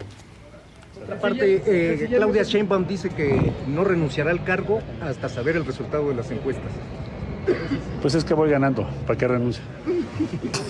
Por 1.19 1.31
otra 1.31 1.39
parte, 1.39 1.63
eh, 1.65 2.07
Claudia 2.09 2.43
Sheinbaum 2.43 2.87
dice 2.87 3.09
que 3.09 3.53
no 3.67 3.83
renunciará 3.83 4.31
al 4.31 4.43
cargo 4.43 4.81
hasta 5.01 5.29
saber 5.29 5.55
el 5.55 5.65
resultado 5.65 6.09
de 6.09 6.15
las 6.15 6.31
encuestas. 6.31 6.71
Pues 8.01 8.15
es 8.15 8.23
que 8.23 8.33
voy 8.33 8.49
ganando, 8.49 8.87
¿para 9.05 9.17
qué 9.17 9.27
renuncio? 9.27 9.63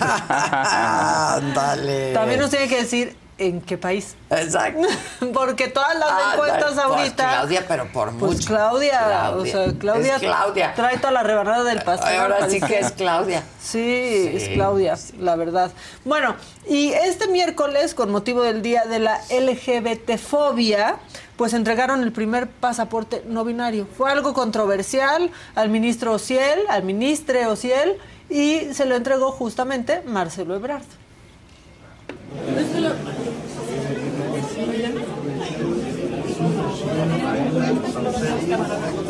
Ándale. 0.00 2.12
También 2.12 2.40
nos 2.40 2.50
tiene 2.50 2.68
que 2.68 2.82
decir 2.82 3.16
en 3.38 3.60
qué 3.60 3.76
país. 3.78 4.14
Exacto. 4.30 4.86
Porque 5.34 5.68
todas 5.68 5.94
las 5.98 6.08
Ándale, 6.10 6.32
encuestas 6.34 6.72
pues, 6.74 6.78
ahorita. 6.78 7.28
Claudia, 7.30 7.64
pero 7.66 7.92
por 7.92 8.12
Pues 8.16 8.32
mucho. 8.36 8.48
Claudia, 8.48 9.00
Claudia. 9.04 9.30
o 9.36 9.44
sea, 9.66 9.78
Claudia, 9.78 10.14
Es 10.16 10.20
Claudia. 10.22 10.74
trae 10.74 10.98
toda 10.98 11.12
la 11.12 11.22
rebanada 11.24 11.64
del 11.64 11.82
pastel. 11.82 12.20
Ahora 12.20 12.48
sí 12.48 12.60
que 12.60 12.78
es 12.78 12.92
Claudia. 12.92 13.42
Sí, 13.60 14.28
Sí, 14.30 14.36
es 14.36 14.48
Claudia, 14.50 14.94
la 15.18 15.34
verdad. 15.36 15.72
Bueno, 16.04 16.36
y 16.68 16.92
este 16.92 17.26
miércoles, 17.26 17.94
con 17.94 18.10
motivo 18.10 18.42
del 18.42 18.62
Día 18.62 18.84
de 18.84 18.98
la 19.00 19.20
LGBT-fobia, 19.30 20.96
pues 21.36 21.52
entregaron 21.54 22.02
el 22.02 22.12
primer 22.12 22.48
pasaporte 22.48 23.22
no 23.26 23.44
binario. 23.44 23.86
Fue 23.96 24.10
algo 24.10 24.32
controversial 24.34 25.30
al 25.54 25.68
ministro 25.70 26.12
Ociel, 26.12 26.60
al 26.68 26.84
ministre 26.84 27.46
Ociel, 27.46 27.96
y 28.30 28.72
se 28.72 28.84
lo 28.86 28.94
entregó 28.94 29.32
justamente 29.32 30.02
Marcelo 30.06 30.54
Ebrard. 30.54 30.84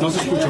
No 0.01 0.11
se 0.11 0.19
escuchó. 0.19 0.49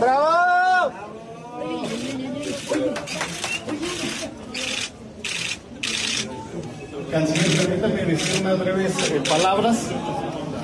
¡Bravo! 0.00 0.92
Canciller, 7.10 7.66
permítame 7.66 8.04
decir 8.04 8.40
unas 8.40 8.58
breves 8.58 9.10
eh, 9.10 9.22
palabras. 9.28 9.86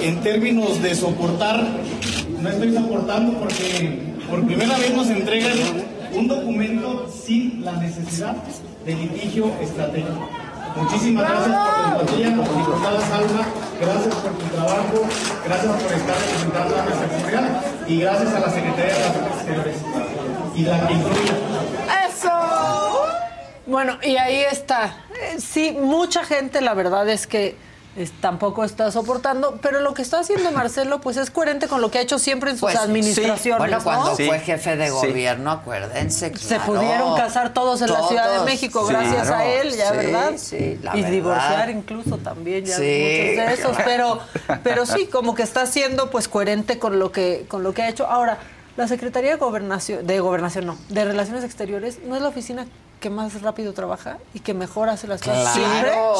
En 0.00 0.20
términos 0.20 0.82
de 0.82 0.94
soportar, 0.94 1.66
no 2.40 2.48
estoy 2.48 2.74
soportando 2.74 3.38
porque 3.38 4.14
por 4.28 4.44
primera 4.46 4.76
vez 4.78 4.94
nos 4.94 5.08
entregan 5.08 5.56
un 6.14 6.28
documento 6.28 7.08
sin 7.10 7.64
la 7.64 7.72
necesidad 7.72 8.36
de 8.84 8.94
litigio 8.94 9.52
estratégico. 9.60 10.28
Muchísimas 10.76 11.28
gracias 11.28 11.56
por 11.56 11.82
la 11.82 12.00
empatía, 12.00 12.28
diputada 12.28 13.00
Salma, 13.00 13.46
gracias 13.80 14.14
por 14.14 14.32
tu 14.32 14.46
trabajo, 14.54 15.06
gracias 15.44 15.82
por 15.82 15.92
estar 15.92 16.16
representando 16.16 16.76
a 16.76 16.84
nuestra 16.84 17.08
comunidad 17.08 17.62
y 17.88 18.00
gracias 18.00 18.34
a 18.34 18.40
la 18.40 18.50
Secretaría 18.50 18.84
de 18.84 18.94
Relaciones 18.94 19.32
Exteriores 19.32 19.76
y 20.54 20.62
la 20.62 20.86
que 20.86 20.92
incluye. 20.94 21.32
¡Eso! 22.08 22.30
Bueno, 23.66 23.98
y 24.02 24.16
ahí 24.16 24.40
está. 24.50 24.96
Eh, 25.20 25.40
Sí, 25.40 25.76
mucha 25.78 26.24
gente, 26.24 26.60
la 26.60 26.74
verdad 26.74 27.08
es 27.08 27.26
que 27.26 27.56
es- 27.98 28.12
tampoco 28.20 28.64
está 28.64 28.90
soportando, 28.90 29.58
pero 29.60 29.80
lo 29.80 29.92
que 29.94 30.02
está 30.02 30.20
haciendo 30.20 30.50
Marcelo, 30.52 31.00
pues 31.00 31.16
es 31.16 31.30
coherente 31.30 31.68
con 31.68 31.80
lo 31.80 31.90
que 31.90 31.98
ha 31.98 32.00
hecho 32.00 32.18
siempre 32.18 32.50
en 32.50 32.56
sus 32.56 32.62
Pues, 32.70 32.76
administraciones. 32.76 33.58
Bueno, 33.58 33.78
¿no? 33.78 33.84
cuando 33.84 34.16
fue 34.16 34.38
jefe 34.40 34.76
de 34.76 34.90
gobierno, 34.90 35.50
acuérdense. 35.50 36.34
Se 36.36 36.60
pudieron 36.60 37.16
casar 37.16 37.52
todos 37.52 37.82
en 37.82 37.92
la 37.92 38.02
Ciudad 38.06 38.38
de. 38.38 38.44
México 38.44 38.86
Sí. 38.86 38.92
gracias 38.92 39.30
a 39.30 39.44
él, 39.44 39.70
ya, 39.76 39.90
sí, 39.90 39.96
¿verdad? 39.96 40.32
sí, 40.36 40.78
la 40.82 40.92
y 40.96 41.00
verdad. 41.02 41.10
divorciar 41.10 41.70
incluso 41.70 42.16
también, 42.18 42.64
ya 42.64 42.76
Sí, 42.76 42.82
muchos 42.82 43.46
de 43.46 43.52
esos. 43.54 43.76
Pero, 43.84 44.20
pero 44.62 44.86
sí, 44.86 45.06
como 45.06 45.34
que 45.34 45.42
está 45.42 45.66
siendo 45.66 46.10
pues 46.10 46.28
coherente 46.28 46.78
con 46.78 46.98
lo 46.98 47.10
que, 47.12 47.44
con 47.48 47.62
lo 47.62 47.72
que 47.74 47.82
ha 47.82 47.88
hecho. 47.88 48.06
Ahora, 48.06 48.38
la 48.76 48.86
Secretaría 48.88 49.30
de 49.32 49.36
Gobernación, 49.36 50.06
de 50.06 50.20
Gobernación 50.20 50.66
no, 50.66 50.78
de 50.88 51.04
Relaciones 51.04 51.42
Exteriores, 51.44 51.98
¿no 52.04 52.14
es 52.16 52.22
la 52.22 52.28
oficina 52.28 52.66
que 52.98 53.10
más 53.10 53.40
rápido 53.42 53.72
trabaja 53.72 54.18
y 54.34 54.40
que 54.40 54.54
mejor 54.54 54.88
hace 54.88 55.06
las 55.06 55.20
cosas 55.22 55.54
siempre? 55.54 55.90
Claro. 55.90 56.14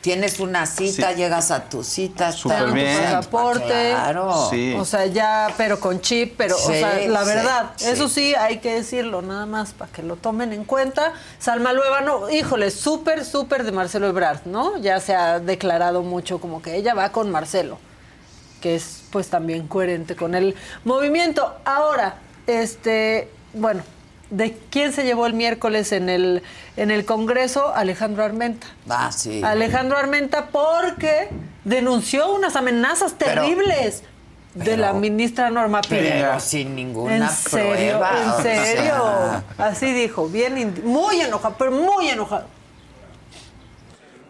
Tienes 0.00 0.40
una 0.40 0.66
cita, 0.66 1.10
Sí. 1.10 1.16
llegas 1.16 1.50
a 1.50 1.64
tu 1.68 1.84
cita. 1.84 2.32
Te 2.32 2.48
dan 2.48 2.68
tu 2.68 2.72
bien. 2.74 2.98
pasaporte, 3.02 3.90
Claro. 3.90 4.48
o 4.78 4.84
sea, 4.84 5.06
ya, 5.06 5.52
pero 5.56 5.78
con 5.78 6.00
chip, 6.00 6.34
pero, 6.36 6.56
Sí, 6.56 6.70
o 6.70 6.74
sea, 6.74 7.06
la 7.08 7.20
sí, 7.20 7.26
verdad, 7.26 7.70
sí. 7.76 7.86
eso 7.88 8.08
sí 8.08 8.34
hay 8.34 8.58
que 8.58 8.74
decirlo, 8.74 9.20
nada 9.22 9.46
más 9.46 9.72
para 9.72 9.92
que 9.92 10.02
lo 10.02 10.16
tomen 10.16 10.52
en 10.52 10.64
cuenta. 10.64 11.12
Salma 11.38 11.72
Luevano, 11.72 12.30
híjole, 12.30 12.70
súper, 12.70 13.24
súper 13.24 13.64
de 13.64 13.72
Marcelo 13.72 14.06
Ebrard, 14.08 14.40
¿no? 14.46 14.78
Ya 14.78 15.00
se 15.00 15.14
ha 15.14 15.38
declarado 15.40 16.02
mucho 16.02 16.40
como 16.40 16.62
que 16.62 16.76
ella 16.76 16.94
va 16.94 17.10
con 17.12 17.30
Marcelo, 17.30 17.78
que 18.60 18.74
es 18.76 19.02
pues 19.10 19.28
también 19.28 19.68
coherente 19.68 20.16
con 20.16 20.34
el 20.34 20.54
movimiento. 20.84 21.54
Ahora, 21.64 22.14
este, 22.46 23.28
bueno, 23.52 23.82
¿de 24.32 24.56
quién 24.70 24.92
se 24.92 25.04
llevó 25.04 25.26
el 25.26 25.34
miércoles 25.34 25.92
en 25.92 26.08
el, 26.08 26.42
en 26.76 26.90
el 26.90 27.04
Congreso? 27.04 27.72
Alejandro 27.74 28.24
Armenta. 28.24 28.66
Ah, 28.88 29.12
sí. 29.12 29.42
Alejandro 29.44 29.98
Armenta 29.98 30.46
porque 30.48 31.28
denunció 31.64 32.32
unas 32.34 32.56
amenazas 32.56 33.14
Pero- 33.18 33.42
terribles 33.42 34.02
de 34.54 34.76
la 34.76 34.92
ministra 34.94 35.50
Norma 35.50 35.80
Pero 35.88 36.02
Piña. 36.12 36.40
sin 36.40 36.74
ninguna 36.74 37.16
¿En 37.16 37.30
serio? 37.30 37.98
prueba. 37.98 38.36
¿En 38.36 38.42
serio? 38.42 38.82
sea. 38.94 39.44
Así 39.58 39.92
dijo, 39.92 40.28
bien, 40.28 40.74
muy 40.84 41.20
enojado, 41.20 41.54
pero 41.58 41.70
muy 41.70 42.08
enojado. 42.08 42.46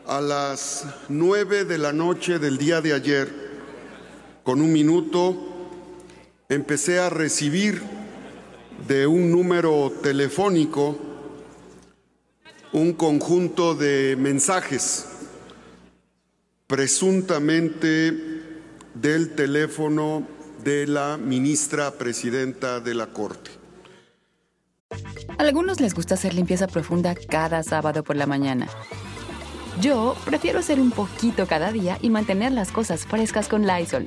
A 0.07 0.21
las 0.21 0.85
nueve 1.09 1.65
de 1.65 1.79
la 1.79 1.93
noche 1.93 2.39
del 2.39 2.59
día 2.59 2.81
de 2.81 2.93
ayer, 2.93 3.33
con 4.43 4.61
un 4.61 4.73
minuto, 4.73 5.37
empecé 6.49 6.99
a 6.99 7.09
recibir 7.09 7.83
de 8.87 9.07
un 9.07 9.31
número 9.31 9.93
telefónico 10.03 10.99
un 12.73 12.95
conjunto 12.95 13.75
de 13.75 14.17
mensajes, 14.17 15.07
presuntamente 16.67 18.13
del 18.95 19.35
teléfono 19.35 20.27
de 20.65 20.87
la 20.87 21.19
ministra 21.19 21.91
presidenta 21.93 22.81
de 22.81 22.95
la 22.95 23.09
Corte. 23.09 23.51
A 25.39 25.43
algunos 25.43 25.81
les 25.81 25.95
gusta 25.95 26.15
hacer 26.15 26.33
limpieza 26.33 26.67
profunda 26.67 27.15
cada 27.15 27.63
sábado 27.63 28.03
por 28.03 28.17
la 28.17 28.27
mañana. 28.27 28.69
Yo 29.81 30.17
prefiero 30.25 30.61
hacer 30.61 30.81
un 30.81 30.93
poquito 30.93 31.47
cada 31.47 31.73
día 31.73 31.99
y 32.01 32.11
mantener 32.11 32.53
las 32.53 32.73
cosas 32.73 33.05
frescas 33.05 33.49
con 33.49 33.67
Lysol. 33.67 34.07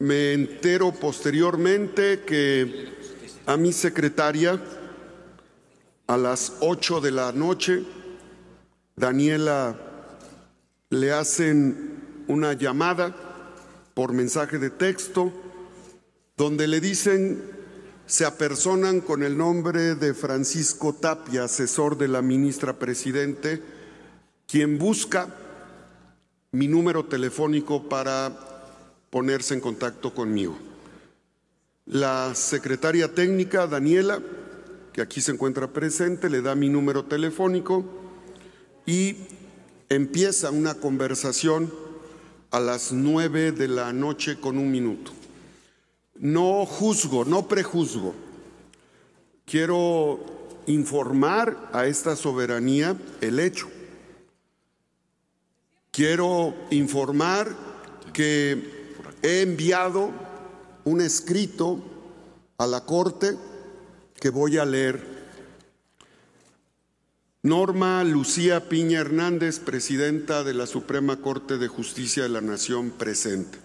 Me 0.00 0.32
entero 0.32 0.92
posteriormente 0.92 2.20
que 2.20 2.88
a 3.46 3.56
mi 3.56 3.72
secretaria, 3.72 4.62
a 6.06 6.16
las 6.16 6.52
8 6.60 7.00
de 7.00 7.10
la 7.10 7.32
noche, 7.32 7.84
Daniela 8.94 9.76
le 10.90 11.10
hacen 11.10 12.24
una 12.28 12.52
llamada 12.52 13.12
por 13.94 14.12
mensaje 14.12 14.58
de 14.58 14.70
texto 14.70 15.32
donde 16.36 16.68
le 16.68 16.80
dicen 16.80 17.42
se 18.06 18.24
apersonan 18.24 19.00
con 19.00 19.24
el 19.24 19.36
nombre 19.36 19.96
de 19.96 20.14
Francisco 20.14 20.94
Tapia, 20.94 21.42
asesor 21.42 21.98
de 21.98 22.06
la 22.06 22.22
ministra 22.22 22.78
Presidente, 22.78 23.60
quien 24.46 24.78
busca 24.78 25.26
mi 26.52 26.68
número 26.68 27.06
telefónico 27.06 27.88
para 27.88 28.47
ponerse 29.10 29.54
en 29.54 29.60
contacto 29.60 30.14
conmigo. 30.14 30.58
La 31.86 32.34
secretaria 32.34 33.14
técnica, 33.14 33.66
Daniela, 33.66 34.20
que 34.92 35.00
aquí 35.00 35.20
se 35.20 35.32
encuentra 35.32 35.72
presente, 35.72 36.28
le 36.28 36.42
da 36.42 36.54
mi 36.54 36.68
número 36.68 37.04
telefónico 37.04 37.84
y 38.84 39.16
empieza 39.88 40.50
una 40.50 40.74
conversación 40.74 41.72
a 42.50 42.60
las 42.60 42.92
nueve 42.92 43.52
de 43.52 43.68
la 43.68 43.92
noche 43.92 44.38
con 44.40 44.58
un 44.58 44.70
minuto. 44.70 45.12
No 46.16 46.66
juzgo, 46.66 47.24
no 47.24 47.46
prejuzgo. 47.48 48.14
Quiero 49.46 50.20
informar 50.66 51.70
a 51.72 51.86
esta 51.86 52.16
soberanía 52.16 52.96
el 53.20 53.40
hecho. 53.40 53.68
Quiero 55.90 56.54
informar 56.70 57.48
que 58.12 58.77
he 59.22 59.42
enviado 59.42 60.10
un 60.84 61.00
escrito 61.00 61.80
a 62.58 62.66
la 62.66 62.84
Corte 62.84 63.36
que 64.20 64.30
voy 64.30 64.58
a 64.58 64.64
leer. 64.64 65.18
Norma 67.42 68.02
Lucía 68.04 68.68
Piña 68.68 69.00
Hernández, 69.00 69.60
presidenta 69.60 70.42
de 70.44 70.54
la 70.54 70.66
Suprema 70.66 71.18
Corte 71.18 71.56
de 71.56 71.68
Justicia 71.68 72.24
de 72.24 72.28
la 72.28 72.40
Nación, 72.40 72.90
presente. 72.90 73.58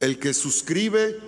El 0.00 0.18
que 0.18 0.34
suscribe, 0.34 1.18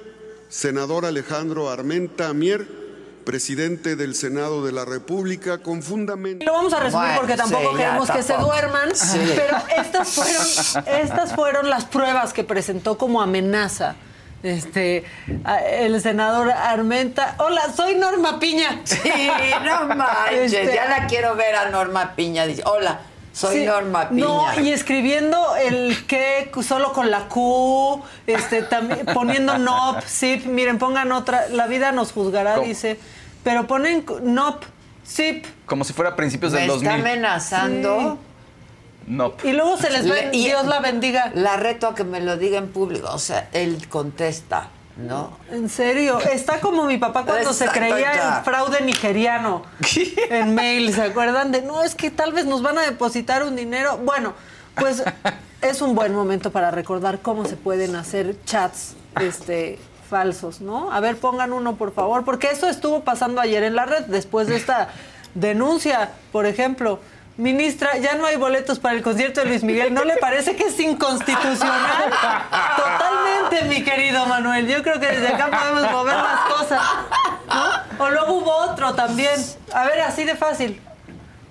senador 0.48 1.06
Alejandro 1.06 1.70
Armenta 1.70 2.32
Mier, 2.34 2.87
presidente 3.28 3.94
del 3.94 4.14
Senado 4.14 4.64
de 4.64 4.72
la 4.72 4.86
República, 4.86 5.58
con 5.58 5.82
fundamento. 5.82 6.46
Lo 6.46 6.54
vamos 6.54 6.72
a 6.72 6.80
resumir 6.80 7.08
Bueno, 7.08 7.20
porque 7.20 7.36
tampoco 7.36 7.72
sí, 7.72 7.76
ya, 7.78 7.84
queremos 7.84 8.10
que 8.10 8.22
se 8.22 8.32
duerman, 8.38 8.94
Sí. 8.96 9.32
pero 9.36 9.58
estas 9.76 10.08
fueron, 10.08 10.86
estas 11.02 11.34
fueron 11.34 11.68
las 11.68 11.84
pruebas 11.84 12.32
que 12.32 12.42
presentó 12.42 12.96
como 12.96 13.20
amenaza 13.20 13.96
este 14.42 15.04
el 15.70 16.00
senador 16.00 16.50
Armenta. 16.50 17.34
Hola, 17.38 17.60
soy 17.76 17.96
Norma 17.96 18.40
Piña. 18.40 18.80
Sí, 18.84 18.98
no 19.62 19.94
manches, 19.94 20.50
Este, 20.54 20.74
ya 20.74 20.88
la 20.88 21.06
quiero 21.06 21.36
ver 21.36 21.54
a 21.54 21.68
Norma 21.68 22.14
Piña. 22.16 22.46
Dice, 22.46 22.62
hola, 22.64 23.00
soy 23.34 23.58
Sí, 23.58 23.66
Norma 23.66 24.08
Piña. 24.08 24.24
No, 24.24 24.60
y 24.62 24.72
escribiendo 24.72 25.54
el 25.56 26.06
que 26.06 26.50
solo 26.66 26.94
con 26.94 27.10
la 27.10 27.28
Q, 27.28 28.02
este, 28.26 28.62
también 28.62 29.04
poniendo 29.12 29.58
NOP, 29.58 30.02
SIP, 30.06 30.46
miren, 30.46 30.78
pongan 30.78 31.12
otra, 31.12 31.48
la 31.50 31.66
vida 31.66 31.92
nos 31.92 32.12
juzgará, 32.12 32.54
¿Cómo? 32.54 32.66
dice, 32.66 32.98
pero 33.48 33.66
ponen 33.66 34.04
NOP, 34.24 34.62
SIP. 35.04 35.46
Como 35.64 35.82
si 35.84 35.94
fuera 35.94 36.10
a 36.10 36.16
principios 36.16 36.52
Me 36.52 36.60
del 36.60 36.68
está 36.70 36.90
2000. 36.90 37.00
amenazando. 37.00 38.18
No. 39.06 39.32
Y 39.42 39.52
luego 39.52 39.78
se 39.78 39.88
les 39.88 40.04
ve, 40.04 40.28
Le- 40.30 40.36
y- 40.36 40.44
Dios 40.44 40.66
la 40.66 40.80
bendiga. 40.80 41.32
La 41.34 41.56
reto 41.56 41.86
a 41.88 41.94
que 41.94 42.04
me 42.04 42.20
lo 42.20 42.36
diga 42.36 42.58
en 42.58 42.68
público. 42.68 43.08
O 43.10 43.18
sea, 43.18 43.48
él 43.52 43.88
contesta, 43.88 44.68
¿no? 44.98 45.38
En 45.50 45.70
serio, 45.70 46.20
está 46.20 46.60
como 46.60 46.84
mi 46.84 46.98
papá 46.98 47.24
cuando 47.24 47.54
se 47.54 47.68
creía 47.68 48.12
ya. 48.14 48.38
el 48.38 48.44
fraude 48.44 48.82
nigeriano 48.82 49.62
en 50.28 50.54
mail, 50.54 50.92
¿se 50.92 51.00
acuerdan? 51.04 51.52
De 51.52 51.62
no, 51.62 51.82
es 51.82 51.94
que 51.94 52.10
tal 52.10 52.34
vez 52.34 52.44
nos 52.44 52.60
van 52.60 52.76
a 52.76 52.82
depositar 52.82 53.42
un 53.44 53.56
dinero. 53.56 53.96
Bueno, 53.96 54.34
pues 54.74 55.02
es 55.62 55.80
un 55.80 55.94
buen 55.94 56.14
momento 56.14 56.52
para 56.52 56.70
recordar 56.70 57.20
cómo 57.22 57.46
se 57.46 57.56
pueden 57.56 57.96
hacer 57.96 58.36
chats 58.44 58.94
este 59.18 59.78
falsos, 60.08 60.60
¿no? 60.60 60.92
A 60.92 61.00
ver, 61.00 61.16
pongan 61.16 61.52
uno, 61.52 61.76
por 61.76 61.94
favor, 61.94 62.24
porque 62.24 62.50
eso 62.50 62.68
estuvo 62.68 63.04
pasando 63.04 63.40
ayer 63.40 63.62
en 63.62 63.76
la 63.76 63.84
red 63.84 64.04
después 64.06 64.48
de 64.48 64.56
esta 64.56 64.88
denuncia, 65.34 66.10
por 66.32 66.46
ejemplo. 66.46 67.00
Ministra, 67.36 67.96
ya 67.98 68.14
no 68.14 68.26
hay 68.26 68.34
boletos 68.34 68.80
para 68.80 68.96
el 68.96 69.02
concierto 69.02 69.40
de 69.40 69.46
Luis 69.46 69.62
Miguel. 69.62 69.94
¿No 69.94 70.04
le 70.04 70.16
parece 70.16 70.56
que 70.56 70.64
es 70.64 70.80
inconstitucional? 70.80 72.10
Totalmente, 72.76 73.68
mi 73.68 73.84
querido 73.84 74.26
Manuel. 74.26 74.66
Yo 74.66 74.82
creo 74.82 74.98
que 74.98 75.06
desde 75.06 75.28
acá 75.28 75.48
podemos 75.48 75.88
mover 75.92 76.16
las 76.16 76.40
cosas. 76.52 76.82
¿no? 77.46 78.04
O 78.04 78.10
luego 78.10 78.32
hubo 78.32 78.50
otro 78.50 78.92
también. 78.94 79.40
A 79.72 79.84
ver, 79.84 80.00
así 80.00 80.24
de 80.24 80.34
fácil. 80.34 80.82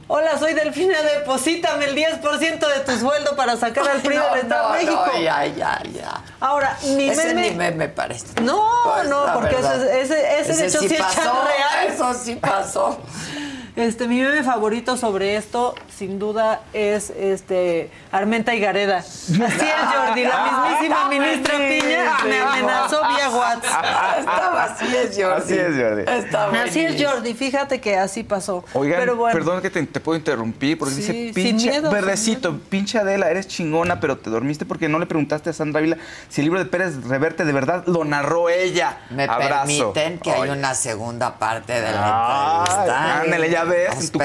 Hola, 0.09 0.39
soy 0.39 0.53
Delfina, 0.53 1.01
deposítame 1.01 1.83
el 1.85 1.95
10% 1.95 2.21
de 2.59 2.79
tu 2.85 2.97
sueldo 2.97 3.35
para 3.35 3.57
sacar 3.57 3.85
al 3.89 3.99
PRI 4.01 4.15
No, 4.15 4.29
del 4.29 4.37
Estado 4.43 4.69
no, 4.69 4.73
de 4.75 4.83
México. 4.85 5.03
no, 5.13 5.21
ya, 5.21 5.45
ya, 5.47 5.81
ya. 5.93 6.21
Ahora, 6.39 6.77
ni 6.85 7.09
Ese 7.09 7.33
meme. 7.33 7.49
ni 7.49 7.55
meme 7.57 7.89
parece. 7.89 8.27
No, 8.41 8.69
Pues, 8.85 9.09
no, 9.09 9.25
porque 9.33 9.55
ese, 9.57 9.99
ese, 10.01 10.39
ese, 10.39 10.53
de 10.55 10.67
hecho 10.67 10.79
sí 10.79 10.87
sí, 10.89 10.95
es 10.95 11.01
pasó, 11.01 11.21
real. 11.43 11.87
Eso 11.93 12.13
sí 12.13 12.35
pasó. 12.35 12.99
Este, 13.77 14.07
mi 14.07 14.19
meme 14.19 14.41
favorito 14.43 14.97
sobre 14.97 15.35
esto, 15.37 15.75
sin 15.95 16.17
duda, 16.17 16.61
es 16.73 17.11
este 17.11 17.91
Armenta 18.11 18.55
y 18.55 18.59
Gareda. 18.59 18.97
Así 18.97 19.33
es, 19.35 19.43
Jordi, 19.95 20.23
la 20.23 20.65
mismísima 20.65 21.07
ministra 21.07 21.57
Piña 21.59 22.17
me 22.27 22.39
amenazó 22.39 22.99
vía 23.07 23.29
WhatsApp. 23.37 23.85
Estaba 24.19 24.63
así 24.63 24.85
es, 24.95 25.15
Jordi. 25.15 25.41
Así 25.43 25.53
es, 25.53 25.75
Jordi. 25.77 26.57
Así 26.57 26.79
es. 26.79 27.03
Jordi, 27.05 27.33
fíjate 27.35 27.79
que 27.79 27.95
así 27.97 28.23
pasó. 28.23 28.65
Oigan, 28.73 28.99
Pero 28.99 29.15
bueno, 29.15 29.37
perdón 29.37 29.61
que 29.61 29.69
te, 29.69 29.83
te 29.85 29.99
puedo 29.99 30.17
interrumpir 30.17 30.79
porque 30.79 30.95
Sí, 30.95 31.01
dice, 31.11 31.33
pinche, 31.35 31.69
miedo, 31.69 31.91
verdecito, 31.91 32.57
pinche 32.69 32.97
Adela, 32.97 33.29
eres 33.29 33.47
chingona, 33.47 33.99
pero 33.99 34.17
te 34.17 34.31
dormiste 34.31 34.65
porque 34.65 34.89
no 34.89 34.97
le 34.97 35.05
preguntaste 35.05 35.51
a 35.51 35.53
Sandra 35.53 35.81
Vila 35.81 35.97
si 36.29 36.41
el 36.41 36.45
libro 36.45 36.57
de 36.57 36.65
Pérez 36.65 37.03
Reverte 37.03 37.45
de 37.45 37.53
verdad 37.53 37.83
lo 37.85 38.03
narró 38.05 38.49
ella. 38.49 38.97
Me 39.11 39.25
Abrazo. 39.25 39.93
permiten 39.93 40.17
que 40.17 40.31
hay 40.31 40.41
Oye. 40.41 40.51
una 40.53 40.73
segunda 40.73 41.37
parte 41.37 41.73
de 41.73 41.91
la 41.91 42.63
entrevista. 42.65 43.19
Ay, 43.19 43.25
ándale, 43.27 43.49
ya 43.51 43.66
Nos 43.67 44.11
Tu-. 44.11 44.19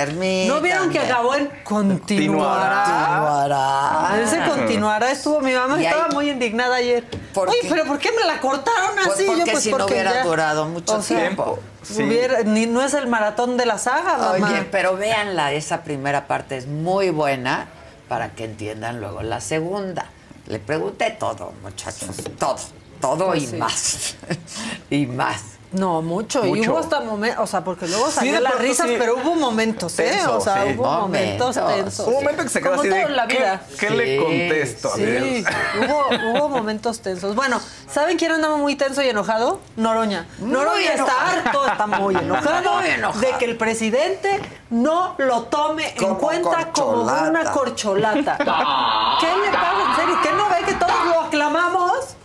¿no 0.49 0.61
vieron 0.61 0.91
que 0.91 0.99
acabó 1.01 1.35
en 1.35 1.51
continuará? 1.65 2.85
Continuará. 2.85 4.23
Ese 4.23 4.43
continuará 4.49 5.11
estuvo, 5.11 5.41
mi 5.41 5.53
mamá 5.53 5.81
Y 5.81 5.87
estaba 5.87 6.07
ahí- 6.07 6.15
muy 6.15 6.31
indignada 6.31 6.77
ayer. 6.77 7.05
¿Por 7.35 7.49
Oye, 7.49 7.59
qué? 7.63 7.69
pero 7.69 7.85
¿por 7.85 7.99
qué 7.99 8.11
me 8.13 8.25
la 8.27 8.41
cortaron 8.41 8.91
Pues 9.05 9.09
así? 9.17 9.25
porque 9.27 9.53
Yo, 9.53 9.61
si 9.61 9.73
no 9.73 9.87
hubiera 9.87 10.13
ya- 10.13 10.25
durado 10.25 10.67
mucho 10.67 10.95
o 10.97 11.03
sea, 11.03 11.19
tiempo. 11.19 11.59
Sí. 11.83 12.03
hubiera- 12.05 12.43
ni, 12.43 12.67
no 12.67 12.83
es 12.83 12.95
el 12.95 13.07
maratón 13.09 13.57
de 13.57 13.67
la 13.67 13.79
saga, 13.79 14.17
mamá. 14.19 14.49
Oye, 14.51 14.69
pero 14.71 14.97
véanla, 14.97 15.53
esa 15.53 15.83
primera 15.83 16.27
parte 16.27 16.57
es 16.57 16.67
muy 16.67 17.11
buena 17.11 17.67
para 18.09 18.31
que 18.35 18.45
entiendan 18.45 19.01
luego 19.01 19.23
la 19.23 19.41
segunda. 19.41 20.07
Le 20.47 20.59
pregunté 20.59 21.11
todo, 21.19 21.53
muchachos, 21.63 22.17
todo, 22.39 22.57
todo 23.01 23.27
Pues 23.29 23.43
y 23.45 23.47
sí. 23.47 23.57
más. 23.57 24.15
y 24.91 25.07
más. 25.07 25.41
No, 25.73 26.03
mucho. 26.03 26.45
Y 26.45 26.69
hubo 26.69 26.79
hasta 26.79 27.01
momentos, 27.01 27.43
o 27.43 27.47
sea, 27.47 27.65
porque 27.65 27.87
luego 27.89 28.07
Sí, 28.09 28.13
salían 28.13 28.35
de 28.37 28.41
las 28.43 28.59
risas, 28.59 28.89
sí. 28.89 28.97
pero 28.99 29.17
hubo 29.17 29.35
momentos, 29.35 29.99
¿eh? 29.99 30.11
Tenso, 30.11 30.37
o 30.37 30.41
sea, 30.41 30.65
sí. 30.65 30.75
hubo 30.77 30.85
momentos, 30.85 31.57
Momentos. 31.57 31.85
tensos. 31.85 32.07
Un 32.09 32.15
momento 32.15 32.43
que 32.43 32.49
se 32.51 32.61
queda 32.61 32.71
Como 32.71 32.81
así 32.83 32.89
todo 32.91 32.99
de, 32.99 33.05
en 33.07 33.17
la 33.17 33.27
¿qué- 33.27 33.37
vida. 33.39 33.63
¿Qué, 33.81 33.91
le 33.91 34.17
Sí, 34.19 34.23
contesto? 34.23 34.89
A 34.93 34.97
Sí, 34.97 35.03
ver. 35.05 35.45
hubo, 35.89 36.31
hubo 36.39 36.49
momentos 36.51 37.01
tensos. 37.01 37.35
Bueno, 37.35 37.59
¿saben 37.91 38.19
quién 38.19 38.33
andaba 38.33 38.57
muy 38.57 38.77
tenso 38.77 39.03
y 39.03 39.09
enojado? 39.09 39.61
Noroña. 39.77 40.27
Muy 40.39 40.51
Noroña 40.53 40.93
enojado. 40.93 41.27
está 41.27 41.49
harto, 41.49 41.67
está 41.67 41.87
muy 41.87 42.15
enojado, 42.17 42.75
Muy 42.81 42.87
enojado. 42.91 43.21
de 43.21 43.39
que 43.39 43.45
el 43.47 43.57
presidente 43.57 44.41
no 44.71 45.15
lo 45.19 45.43
tome 45.45 45.95
en 45.97 46.15
cuenta 46.17 46.71
como 46.73 47.03
una 47.03 47.45
corcholata. 47.51 48.37
¿Qué 49.21 49.27
le 49.27 49.51
pasa? 49.53 49.91
¿En 49.91 49.97
serio? 49.97 50.19
¿Qué 50.23 50.33
no 50.33 50.49
ve 50.51 50.57
que 50.67 50.75
todos 50.75 51.07
lo 51.07 51.21
aclamamos? 51.23 52.17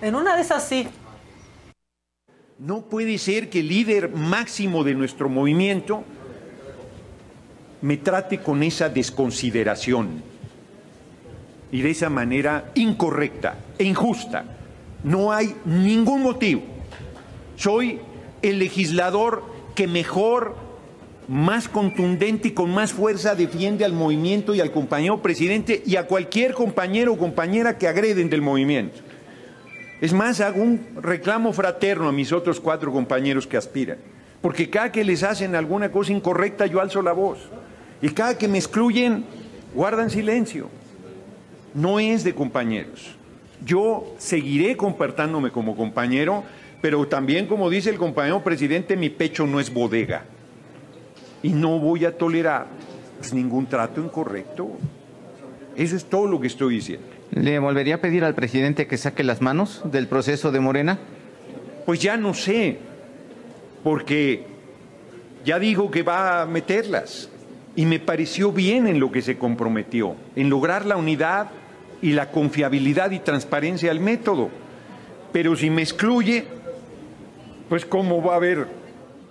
En 0.00 0.14
una 0.14 0.34
de 0.36 0.42
esas 0.42 0.62
sí. 0.64 0.88
No 2.58 2.80
puede 2.80 3.18
ser 3.18 3.50
que 3.50 3.60
el 3.60 3.68
líder 3.68 4.08
máximo 4.08 4.82
de 4.82 4.94
nuestro 4.94 5.28
movimiento 5.28 6.04
me 7.82 7.98
trate 7.98 8.38
con 8.38 8.62
esa 8.62 8.88
desconsideración 8.88 10.22
y 11.70 11.82
de 11.82 11.90
esa 11.90 12.08
manera 12.08 12.70
incorrecta 12.74 13.58
e 13.78 13.84
injusta. 13.84 14.44
No 15.04 15.32
hay 15.32 15.54
ningún 15.66 16.22
motivo. 16.22 16.62
Soy 17.56 17.98
el 18.40 18.58
legislador 18.58 19.44
que 19.74 19.86
mejor, 19.86 20.56
más 21.28 21.68
contundente 21.68 22.48
y 22.48 22.52
con 22.52 22.70
más 22.70 22.90
fuerza 22.90 23.34
defiende 23.34 23.84
al 23.84 23.92
movimiento 23.92 24.54
y 24.54 24.62
al 24.62 24.72
compañero 24.72 25.20
presidente 25.20 25.82
y 25.84 25.96
a 25.96 26.06
cualquier 26.06 26.54
compañero 26.54 27.12
o 27.12 27.18
compañera 27.18 27.76
que 27.76 27.86
agreden 27.86 28.30
del 28.30 28.40
movimiento. 28.40 29.05
Es 30.00 30.12
más, 30.12 30.40
hago 30.40 30.62
un 30.62 30.80
reclamo 31.00 31.52
fraterno 31.52 32.08
a 32.08 32.12
mis 32.12 32.32
otros 32.32 32.60
cuatro 32.60 32.92
compañeros 32.92 33.46
que 33.46 33.56
aspiran, 33.56 33.98
porque 34.42 34.68
cada 34.68 34.92
que 34.92 35.04
les 35.04 35.22
hacen 35.22 35.54
alguna 35.54 35.90
cosa 35.90 36.12
incorrecta 36.12 36.66
yo 36.66 36.80
alzo 36.80 37.00
la 37.00 37.12
voz, 37.12 37.38
y 38.02 38.10
cada 38.10 38.36
que 38.36 38.48
me 38.48 38.58
excluyen 38.58 39.24
guardan 39.74 40.10
silencio. 40.10 40.68
No 41.74 42.00
es 42.00 42.24
de 42.24 42.34
compañeros. 42.34 43.14
Yo 43.64 44.14
seguiré 44.18 44.76
comportándome 44.76 45.50
como 45.50 45.76
compañero, 45.76 46.44
pero 46.80 47.06
también, 47.06 47.46
como 47.46 47.68
dice 47.68 47.90
el 47.90 47.98
compañero 47.98 48.42
presidente, 48.42 48.96
mi 48.96 49.10
pecho 49.10 49.46
no 49.46 49.60
es 49.60 49.72
bodega. 49.72 50.24
Y 51.42 51.50
no 51.50 51.78
voy 51.78 52.04
a 52.04 52.16
tolerar 52.16 52.66
pues, 53.18 53.34
ningún 53.34 53.66
trato 53.66 54.00
incorrecto. 54.00 54.70
Eso 55.76 55.96
es 55.96 56.04
todo 56.06 56.26
lo 56.26 56.40
que 56.40 56.46
estoy 56.46 56.76
diciendo. 56.76 57.15
¿Le 57.30 57.58
volvería 57.58 57.96
a 57.96 58.00
pedir 58.00 58.24
al 58.24 58.34
presidente 58.34 58.86
que 58.86 58.96
saque 58.96 59.24
las 59.24 59.42
manos 59.42 59.82
del 59.84 60.06
proceso 60.06 60.52
de 60.52 60.60
Morena? 60.60 60.98
Pues 61.84 62.00
ya 62.00 62.16
no 62.16 62.34
sé, 62.34 62.78
porque 63.82 64.44
ya 65.44 65.58
dijo 65.58 65.90
que 65.90 66.02
va 66.02 66.42
a 66.42 66.46
meterlas 66.46 67.30
y 67.76 67.84
me 67.86 68.00
pareció 68.00 68.52
bien 68.52 68.86
en 68.86 68.98
lo 69.00 69.12
que 69.12 69.22
se 69.22 69.38
comprometió, 69.38 70.16
en 70.34 70.48
lograr 70.48 70.86
la 70.86 70.96
unidad 70.96 71.50
y 72.00 72.12
la 72.12 72.30
confiabilidad 72.30 73.10
y 73.10 73.18
transparencia 73.18 73.90
del 73.90 74.00
método. 74.00 74.50
Pero 75.32 75.54
si 75.56 75.70
me 75.70 75.82
excluye, 75.82 76.44
pues 77.68 77.84
cómo 77.84 78.22
va 78.22 78.32
a 78.32 78.36
haber 78.36 78.66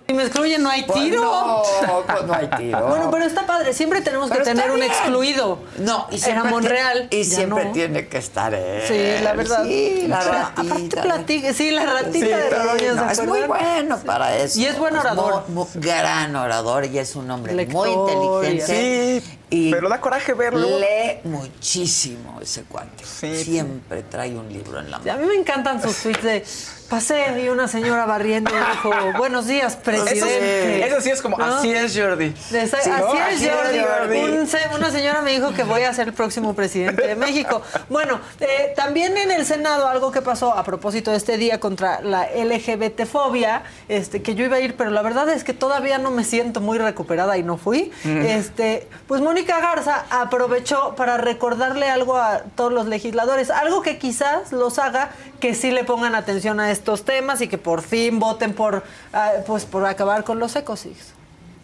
Si 0.08 0.14
me 0.14 0.22
excluyen, 0.22 0.62
no 0.62 0.70
hay 0.70 0.84
Pues 0.84 1.00
tiro. 1.02 1.20
no, 1.20 1.62
pues 2.06 2.22
no 2.26 2.32
hay 2.34 2.46
tiro. 2.56 2.86
Bueno, 2.88 3.10
pero 3.10 3.24
está 3.24 3.44
padre. 3.44 3.74
Siempre 3.74 4.00
tenemos 4.02 4.28
Pero 4.30 4.44
que 4.44 4.50
tener 4.50 4.70
un 4.70 4.80
excluido. 4.80 5.58
No, 5.78 6.06
y 6.12 6.14
Era 6.14 6.24
siempre 6.24 6.50
Monreal. 6.52 7.08
ti- 7.08 7.16
Y 7.16 7.24
siempre 7.24 7.64
no. 7.64 7.72
tiene 7.72 8.06
que 8.06 8.18
estar 8.18 8.54
él. 8.54 8.82
Sí, 8.86 9.24
la 9.24 9.32
verdad. 9.32 9.64
Sí, 9.64 10.04
la 10.06 10.20
ratita. 10.20 10.62
Aparte 10.74 10.96
platique, 11.02 11.52
sí, 11.54 11.70
la 11.72 11.86
ratita 11.86 12.12
Sí, 12.12 12.20
de 12.20 12.78
¿se 12.78 12.94
no, 12.94 13.10
es 13.10 13.26
muy 13.26 13.40
bueno 13.42 13.98
para 14.06 14.36
eso. 14.36 14.60
Y 14.60 14.66
es 14.66 14.78
buen 14.78 14.96
orador. 14.96 15.42
muy- 15.48 15.64
muy- 15.64 15.66
gran 15.82 16.36
orador 16.36 16.84
y 16.84 16.98
es 17.00 17.16
un 17.16 17.28
hombre 17.28 17.66
muy 17.66 17.88
inteligente. 17.90 19.20
Sí, 19.22 19.38
y 19.50 19.70
pero 19.72 19.88
da 19.88 20.00
coraje 20.00 20.34
verlo. 20.34 20.78
Lee 20.78 21.18
muchísimo 21.24 22.38
ese 22.40 22.62
cuate. 22.62 23.04
Siempre 23.04 24.04
trae 24.04 24.36
un 24.36 24.52
libro 24.52 24.78
en 24.78 24.88
la 24.90 25.00
Sí, 25.02 25.08
A 25.08 25.14
mano. 25.14 25.26
mí 25.26 25.32
me 25.34 25.40
encantan 25.40 25.82
sus 25.82 25.96
tweets 25.96 26.22
de 26.22 26.44
pasé 26.88 27.40
y 27.44 27.48
una 27.48 27.68
señora 27.68 28.06
barriendo 28.06 28.50
dijo, 28.50 28.90
buenos 29.18 29.46
días, 29.46 29.76
presidente. 29.76 30.78
Eso, 30.84 30.86
eso 30.86 31.00
sí 31.00 31.10
es 31.10 31.20
como, 31.22 31.36
¿No? 31.38 31.44
así 31.56 31.72
es, 31.72 31.96
Jordi. 31.98 32.34
De 32.50 32.62
esa- 32.62 32.80
Sí, 32.80 32.90
así 32.90 33.02
¿no? 33.02 33.14
es, 33.14 33.36
Así 33.36 33.46
es, 33.46 33.52
Jordi. 33.54 33.78
Jordi. 33.80 34.18
Un 34.18 34.46
una 34.76 34.90
señora 34.90 35.22
me 35.22 35.32
dijo 35.32 35.52
que 35.52 35.64
voy 35.64 35.82
a 35.82 35.92
ser 35.92 36.08
el 36.08 36.14
próximo 36.14 36.54
presidente 36.54 37.06
de 37.06 37.16
México. 37.16 37.62
Bueno, 37.88 38.20
eh, 38.40 38.72
también 38.76 39.16
en 39.16 39.30
el 39.30 39.44
Senado 39.46 39.88
algo 39.88 40.12
que 40.12 40.22
pasó 40.22 40.52
a 40.54 40.64
propósito 40.64 41.10
de 41.10 41.16
este 41.16 41.36
día 41.36 41.58
contra 41.60 42.00
la 42.00 42.26
LGBT-fobia, 42.30 43.62
este, 43.88 44.22
que 44.22 44.34
yo 44.34 44.44
iba 44.44 44.56
a 44.56 44.60
ir, 44.60 44.76
pero 44.76 44.90
la 44.90 45.02
verdad 45.02 45.28
es 45.30 45.44
que 45.44 45.52
todavía 45.52 45.98
no 45.98 46.10
me 46.10 46.24
siento 46.24 46.60
muy 46.60 46.78
recuperada 46.78 47.36
y 47.36 47.42
no 47.42 47.56
fui. 47.56 47.90
Ujú. 48.04 48.18
Este, 48.18 48.88
pues 49.08 49.20
Mónica 49.20 49.60
Garza 49.60 50.04
aprovechó 50.10 50.94
para 50.94 51.16
recordarle 51.16 51.88
algo 51.88 52.16
a 52.16 52.42
todos 52.54 52.72
los 52.72 52.86
legisladores, 52.86 53.50
algo 53.50 53.82
que 53.82 53.98
quizás 53.98 54.52
los 54.52 54.78
haga 54.78 55.10
que 55.40 55.54
sí 55.54 55.70
le 55.70 55.84
pongan 55.84 56.14
atención 56.14 56.60
a 56.60 56.70
estos 56.70 57.04
temas 57.04 57.40
y 57.40 57.48
que 57.48 57.58
por 57.58 57.82
fin 57.82 58.18
voten 58.18 58.54
por, 58.54 58.82
ah, 59.12 59.32
pues, 59.46 59.64
por 59.64 59.84
acabar 59.84 60.24
con 60.24 60.38
los 60.38 60.56
ecosigs. 60.56 61.14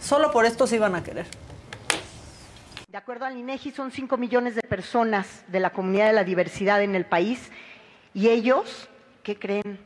Solo 0.01 0.31
por 0.31 0.45
esto 0.45 0.67
se 0.67 0.77
iban 0.77 0.95
a 0.95 1.03
querer. 1.03 1.27
De 2.89 2.99
acuerdo 2.99 3.25
al 3.25 3.37
INEGI, 3.37 3.71
son 3.71 3.91
5 3.91 4.17
millones 4.19 4.55
de 4.55 4.63
personas 4.63 5.45
de 5.49 5.61
la 5.61 5.71
comunidad 5.71 6.09
de 6.09 6.13
la 6.13 6.25
diversidad 6.25 6.83
en 6.83 6.95
el 6.95 7.07
país 7.07 7.51
y 8.13 8.29
ellos, 8.29 8.89
¿qué 9.23 9.39
creen? 9.39 9.79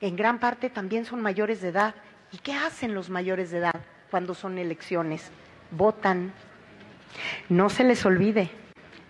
En 0.00 0.16
gran 0.16 0.40
parte 0.40 0.68
también 0.68 1.04
son 1.04 1.22
mayores 1.22 1.60
de 1.60 1.68
edad. 1.68 1.94
¿Y 2.32 2.38
qué 2.38 2.54
hacen 2.54 2.94
los 2.94 3.08
mayores 3.08 3.50
de 3.52 3.58
edad 3.58 3.76
cuando 4.10 4.34
son 4.34 4.58
elecciones? 4.58 5.30
Votan. 5.70 6.32
No 7.48 7.70
se 7.70 7.84
les 7.84 8.04
olvide, 8.04 8.50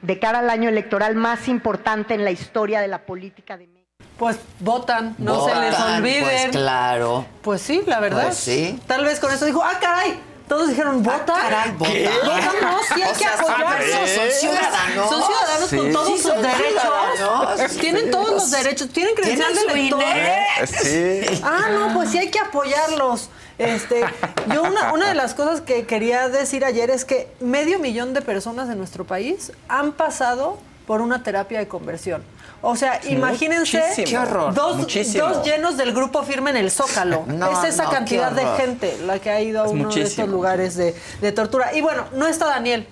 de 0.03 0.19
cara 0.19 0.41
al 0.41 0.51
año 0.51 0.69
electoral 0.69 1.15
más 1.15 1.49
importante 1.49 2.15
en 2.15 2.25
la 2.25 2.31
historia 2.31 2.81
de 2.81 2.89
la 2.89 2.99
política 3.07 3.57
de 3.57 3.67
México. 3.67 3.83
Pues 4.19 4.37
votan, 4.61 5.15
no 5.19 5.45
se 5.49 5.55
les 5.55 5.71
Votan, 5.71 5.97
olviden. 5.99 6.23
Pues 6.25 6.49
claro. 6.51 7.27
Pues 7.43 7.63
sí, 7.63 7.83
la 7.87 7.99
verdad. 8.01 8.25
Pues 8.25 8.37
sí. 8.37 8.79
Tal 8.87 9.05
vez 9.05 9.19
con 9.21 9.33
eso 9.33 9.45
dijo, 9.47 9.63
ah, 9.65 9.79
caray. 9.81 10.21
Todos 10.49 10.69
dijeron, 10.69 11.03
vota. 11.03 11.35
caray, 11.35 11.71
vota. 11.79 11.91
¿Qué? 11.91 12.11
Votamos, 12.23 12.83
sí 12.95 13.01
hay 13.03 13.11
O 13.11 13.13
que 13.15 13.19
sea, 13.21 13.35
apoyarlos. 13.35 14.11
son- 14.11 14.31
ciudadanos. 14.31 15.09
Son 15.09 15.23
ciudadanos 15.23 15.71
Sí. 15.71 15.77
con 15.79 15.93
todos 15.93 16.07
Sí, 16.09 16.13
sus 16.19 16.23
son 16.33 16.43
derechos. 16.43 16.83
ciudadanos. 17.17 17.71
Tienen 17.79 18.11
todos 18.11 18.31
los 18.31 18.51
derechos. 18.51 18.89
Tienen 18.91 19.15
credencial 19.15 19.53
Tienen 19.53 19.75
de 19.99 20.05
elector. 20.05 20.67
Sí. 20.69 21.41
Ah, 21.43 21.69
no, 21.73 21.95
pues 21.95 22.11
sí 22.11 22.19
hay 22.19 22.31
que 22.31 22.39
apoyarlos. 22.41 23.31
Este, 23.59 24.05
yo 24.53 24.63
una, 24.63 24.93
una 24.93 25.09
de 25.09 25.15
las 25.15 25.35
cosas 25.35 25.61
que 25.61 25.87
quería 25.87 26.29
decir 26.29 26.65
ayer 26.65 26.91
es 26.91 27.05
que 27.05 27.29
medio 27.41 27.79
millón 27.79 28.15
de 28.15 28.23
personas 28.23 28.69
en 28.71 28.79
nuestro 28.79 29.05
país 29.05 29.53
han 29.69 29.93
pasado 29.93 30.59
por 30.87 31.01
una 31.01 31.23
terapia 31.23 31.59
de 31.59 31.69
conversión. 31.69 32.23
O 32.61 32.77
sea, 32.77 33.01
imagínense 33.09 33.83
Muchísimo. 33.97 34.53
Dos, 34.55 34.77
Muchísimo. 34.77 35.29
dos 35.29 35.45
llenos 35.45 35.77
del 35.77 35.93
grupo 35.93 36.23
firme 36.23 36.51
en 36.51 36.57
el 36.57 36.71
Zócalo. 36.71 37.25
No, 37.33 37.51
es 37.51 37.75
esa 37.75 37.85
no, 37.85 37.91
cantidad 37.91 38.31
de 38.31 38.47
gente 38.57 38.99
la 39.05 39.19
que 39.19 39.31
ha 39.31 39.41
ido 39.41 39.63
a 39.63 39.69
uno 39.69 39.91
de 39.91 40.03
estos 40.03 40.29
lugares 40.29 40.77
de, 40.77 40.95
de 41.21 41.33
tortura. 41.33 41.75
Y 41.75 41.81
bueno, 41.81 42.05
no 42.13 42.27
está 42.27 42.47
Daniel, 42.47 42.87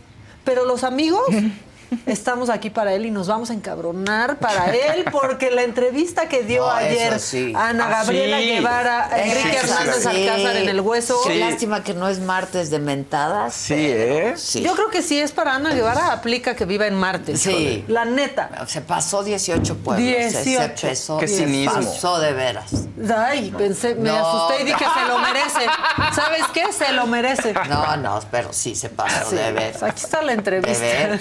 pero 0.44 0.64
los 0.64 0.82
amigos 0.82 1.22
estamos 2.06 2.50
aquí 2.50 2.70
para 2.70 2.92
él 2.94 3.06
y 3.06 3.10
nos 3.10 3.26
vamos 3.28 3.50
a 3.50 3.54
encabronar 3.54 4.38
para 4.38 4.66
él 4.74 5.04
porque 5.10 5.50
la 5.50 5.62
entrevista 5.62 6.28
que 6.28 6.42
dio 6.42 6.62
No, 6.66 6.70
ayer 6.70 7.18
sí. 7.20 7.52
Ana 7.56 7.86
Ah, 7.86 7.90
Gabriela 8.02 8.38
sí. 8.38 8.46
Guevara, 8.50 9.06
a 9.12 9.22
Enrique 9.22 9.56
Eso 9.56 9.66
Hernández 9.74 10.02
sí. 10.02 10.08
Alcázar 10.28 10.56
en 10.56 10.68
el 10.68 10.80
hueso. 10.80 11.20
Qué 11.26 11.34
lástima 11.36 11.82
que 11.82 11.94
no 11.94 12.08
es 12.08 12.20
martes 12.20 12.70
de 12.70 12.78
mentadas. 12.78 13.54
Sí, 13.54 13.74
¿eh? 13.76 14.34
Sí. 14.36 14.62
Yo 14.62 14.74
creo 14.74 14.90
que 14.90 15.02
si 15.02 15.18
es 15.20 15.32
para 15.32 15.54
Ana 15.54 15.72
Guevara, 15.74 16.12
aplica 16.12 16.54
que 16.54 16.64
viva 16.64 16.86
en 16.86 16.94
Marte. 16.94 17.36
Sí. 17.36 17.84
La 17.88 18.04
neta. 18.04 18.50
Se 18.66 18.80
pasó 18.80 19.22
18 19.24 19.76
pueblos. 19.78 20.06
Se- 20.06 20.30
Se, 20.30 20.50
18. 20.50 20.86
pesó, 20.88 21.18
Qué 21.18 21.28
cinismo. 21.28 21.72
pasó 21.74 22.18
de 22.20 22.32
veras. 22.32 22.70
Ay, 23.16 23.52
pensé, 23.56 23.94
me 23.94 24.10
No. 24.10 24.16
asusté 24.46 24.62
y 24.62 24.66
dije, 24.66 24.84
se 24.84 25.08
lo 25.08 25.18
merece. 25.18 25.66
¿Sabes 26.14 26.42
qué? 26.52 26.72
Se 26.72 26.92
lo 26.92 27.06
merece. 27.06 27.52
No, 27.68 27.96
no, 27.96 28.20
pero 28.30 28.52
sí 28.52 28.74
se 28.74 28.88
pasó 28.90 29.30
Sí, 29.30 29.36
de 29.36 29.52
veras. 29.52 29.82
Aquí 29.82 30.02
está 30.04 30.20
la 30.22 30.28
De 30.28 30.38
entrevista. 30.38 30.80
ver. 30.82 31.20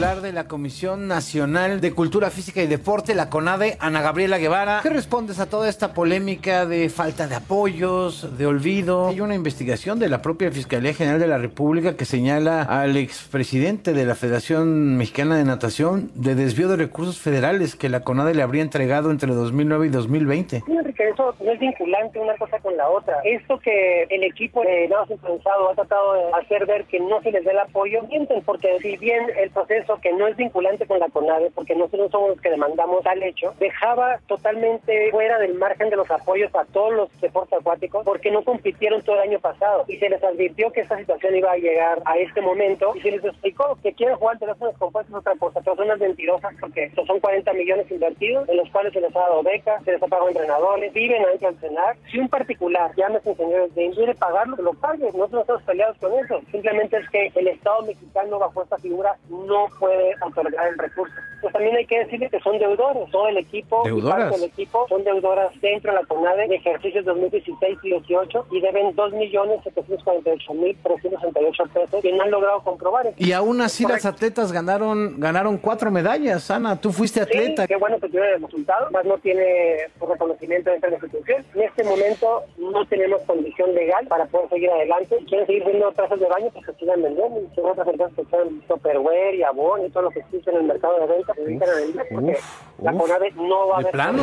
Titular 0.00 0.22
de 0.22 0.32
la 0.32 0.48
Comisión 0.48 1.08
Nacional 1.08 1.82
de 1.82 1.92
Cultura 1.92 2.30
Física 2.30 2.62
y 2.62 2.66
Deporte, 2.66 3.14
la 3.14 3.28
CONADE, 3.28 3.76
Ana 3.80 4.00
Gabriela 4.00 4.38
Guevara. 4.38 4.80
¿Qué 4.82 4.88
respondes 4.88 5.38
a 5.40 5.50
toda 5.50 5.68
esta 5.68 5.92
polémica 5.92 6.64
de 6.64 6.88
falta 6.88 7.28
de 7.28 7.34
apoyos, 7.34 8.38
de 8.38 8.46
olvido? 8.46 9.08
Hay 9.08 9.20
una 9.20 9.34
investigación 9.34 9.98
de 9.98 10.08
la 10.08 10.22
propia 10.22 10.50
Fiscalía 10.52 10.94
General 10.94 11.20
de 11.20 11.26
la 11.26 11.36
República 11.36 11.98
que 11.98 12.06
señala 12.06 12.62
al 12.62 12.96
expresidente 12.96 13.92
de 13.92 14.06
la 14.06 14.14
Federación 14.14 14.96
Mexicana 14.96 15.36
de 15.36 15.44
Natación 15.44 16.10
de 16.14 16.34
desvío 16.34 16.68
de 16.68 16.76
recursos 16.76 17.18
federales 17.18 17.76
que 17.76 17.90
la 17.90 18.00
CONADE 18.00 18.34
le 18.34 18.42
habría 18.42 18.62
entregado 18.62 19.10
entre 19.10 19.34
2009 19.34 19.88
y 19.88 19.90
2020. 19.90 20.62
Sí, 20.64 20.72
Enrique, 20.72 21.10
eso 21.10 21.34
no 21.44 21.52
es 21.52 21.60
vinculante 21.60 22.18
una 22.18 22.36
cosa 22.38 22.58
con 22.60 22.74
la 22.74 22.88
otra. 22.88 23.16
Esto 23.22 23.58
que 23.58 24.04
el 24.04 24.24
equipo 24.24 24.62
de 24.62 24.88
sincronizado 25.08 25.72
ha 25.72 25.74
tratado 25.74 26.14
de 26.14 26.32
hacer 26.40 26.64
ver 26.64 26.84
que 26.84 27.00
no 27.00 27.20
se 27.20 27.32
les 27.32 27.44
dé 27.44 27.50
el 27.50 27.58
apoyo, 27.58 28.00
mienten, 28.04 28.40
porque 28.46 28.78
si 28.80 28.96
bien 28.96 29.26
el 29.36 29.50
proceso 29.50 29.89
que 29.98 30.12
no 30.12 30.26
es 30.26 30.36
vinculante 30.36 30.86
con 30.86 30.98
la 30.98 31.08
CONADE, 31.08 31.50
porque 31.54 31.74
nosotros 31.74 32.10
somos 32.10 32.30
los 32.30 32.40
que 32.40 32.50
demandamos 32.50 33.02
tal 33.02 33.22
hecho, 33.22 33.54
dejaba 33.58 34.18
totalmente 34.26 35.10
fuera 35.10 35.38
del 35.38 35.54
margen 35.54 35.90
de 35.90 35.96
los 35.96 36.10
apoyos 36.10 36.54
a 36.54 36.64
todos 36.66 36.92
los 36.92 37.20
deportes 37.20 37.58
acuáticos, 37.58 38.04
porque 38.04 38.30
no 38.30 38.42
compitieron 38.42 39.02
todo 39.02 39.16
el 39.16 39.28
año 39.28 39.40
pasado. 39.40 39.84
Y 39.88 39.96
se 39.98 40.08
les 40.08 40.22
advirtió 40.22 40.70
que 40.72 40.80
esta 40.80 40.98
situación 40.98 41.36
iba 41.36 41.52
a 41.52 41.56
llegar 41.56 42.02
a 42.04 42.18
este 42.18 42.40
momento, 42.40 42.92
y 42.94 43.00
se 43.00 43.10
les 43.10 43.24
explicó 43.24 43.78
que 43.82 43.92
quieren 43.92 44.16
jugar 44.16 44.38
teléfonos 44.38 44.76
compuestos 44.78 45.14
otra 45.14 45.34
cosa, 45.36 45.60
pero 45.60 45.76
son 45.76 45.86
unas 45.86 46.00
mentirosas, 46.00 46.54
porque 46.60 46.90
son 47.06 47.20
40 47.20 47.52
millones 47.52 47.90
invertidos, 47.90 48.48
en 48.48 48.56
los 48.56 48.68
cuales 48.70 48.92
se 48.92 49.00
les 49.00 49.14
ha 49.14 49.20
dado 49.20 49.42
becas, 49.42 49.82
se 49.84 49.92
les 49.92 50.02
ha 50.02 50.06
pagado 50.06 50.28
entrenadores, 50.28 50.92
viven 50.92 51.22
adentro 51.22 51.50
del 51.50 51.60
cenar. 51.60 51.96
Si 52.10 52.18
un 52.18 52.28
particular, 52.28 52.90
llámese 52.96 53.30
ingenieros 53.30 53.74
de 53.74 53.90
quiere 54.00 54.14
pagarlo, 54.14 54.56
lo 54.56 54.72
pague. 54.74 55.04
Nosotros 55.04 55.30
no 55.32 55.40
estamos 55.40 55.62
peleados 55.64 55.98
con 55.98 56.12
eso. 56.14 56.40
Simplemente 56.50 56.96
es 56.96 57.08
que 57.10 57.30
el 57.34 57.48
Estado 57.48 57.82
mexicano, 57.82 58.38
bajo 58.38 58.62
esta 58.62 58.78
figura, 58.78 59.16
no 59.28 59.68
puede 59.80 60.14
otorgar 60.20 60.68
el 60.68 60.78
recurso. 60.78 61.14
Pues 61.40 61.52
también 61.52 61.76
hay 61.76 61.86
que 61.86 61.98
decirle 62.00 62.28
que 62.30 62.40
son 62.40 62.58
deudores. 62.58 63.08
Todo 63.10 63.28
el 63.28 63.36
equipo, 63.38 63.82
¿Deudoras? 63.84 64.18
parte 64.18 64.40
del 64.40 64.48
equipo, 64.50 64.86
son 64.88 65.04
deudoras 65.04 65.52
dentro 65.60 65.92
de 65.92 66.00
la 66.00 66.06
CONADE 66.06 66.48
de 66.48 66.56
ejercicios 66.56 67.04
2016 67.04 67.78
y 67.82 67.88
18 67.90 68.46
y 68.50 68.60
deben 68.60 68.94
2.748.368 68.96 71.70
pesos 71.72 72.02
que 72.02 72.12
no 72.12 72.22
han 72.22 72.30
logrado 72.30 72.60
comprobar. 72.62 73.12
Y 73.16 73.32
aún 73.32 73.60
así 73.60 73.84
las 73.86 74.04
atletas 74.06 74.52
ganaron, 74.52 75.18
ganaron 75.18 75.58
cuatro 75.58 75.90
medallas. 75.90 76.48
Ana, 76.50 76.80
tú 76.80 76.92
fuiste 76.92 77.20
atleta. 77.20 77.62
Sí, 77.62 77.68
qué 77.68 77.76
bueno 77.76 77.98
que 78.00 78.08
tiene 78.08 78.30
el 78.32 78.42
resultado, 78.42 78.90
más 78.90 79.04
no 79.04 79.18
tiene 79.18 79.76
reconocimiento 80.00 80.70
dentro 80.70 80.90
de 80.90 80.96
la 80.96 81.02
institución. 81.04 81.44
En 81.54 81.62
este 81.62 81.84
momento 81.84 82.42
no 82.58 82.84
tenemos 82.86 83.20
condición 83.22 83.74
legal 83.74 84.06
para 84.06 84.26
poder 84.26 84.48
seguir 84.50 84.70
adelante. 84.70 85.16
Quieren 85.28 85.46
seguir 85.46 85.64
vendiendo 85.64 85.92
trazas 85.92 86.20
de 86.20 86.26
baño, 86.26 86.48
pues 86.52 86.66
que 86.66 86.72
sigan 86.74 87.02
vendiendo. 87.02 87.40
Y 87.40 87.48
son 87.54 87.66
otras 87.66 87.86
empresas 87.88 88.14
que 88.16 88.24
son 88.30 88.60
Tupperware 88.62 89.34
y 89.34 89.42
Avon 89.42 89.84
y 89.86 89.90
todo 89.90 90.04
lo 90.04 90.10
que 90.10 90.20
existe 90.20 90.50
en 90.50 90.56
el 90.58 90.62
mercado 90.64 90.98
de 91.00 91.06
venta, 91.06 91.29
se 91.34 91.40
dedican 91.42 91.68
a 91.68 91.74
vender 91.74 92.06
porque 92.12 92.38
la 92.82 92.92
CONADE 92.92 93.30
no 93.32 93.68
va 93.68 93.74
a 93.74 93.78
de 93.78 93.82
haber... 93.82 93.92
plano. 93.92 94.22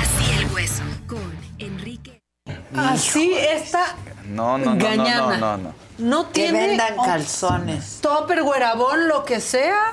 Así 0.00 0.32
el 0.38 0.52
hueso. 0.52 0.82
Con 1.08 1.32
Enrique. 1.58 2.20
Así 2.74 3.34
está. 3.34 3.96
No, 4.26 4.58
no, 4.58 4.66
no, 4.66 4.74
no, 4.74 4.84
Gañana. 4.84 5.36
no, 5.36 5.56
no, 5.56 5.56
no. 5.58 5.74
No 5.98 6.26
Que 6.28 6.44
tiene. 6.50 6.68
vendan 6.68 6.96
calzones. 6.96 8.00
Topper, 8.00 8.42
güerabón, 8.42 9.08
lo 9.08 9.24
que 9.24 9.40
sea. 9.40 9.92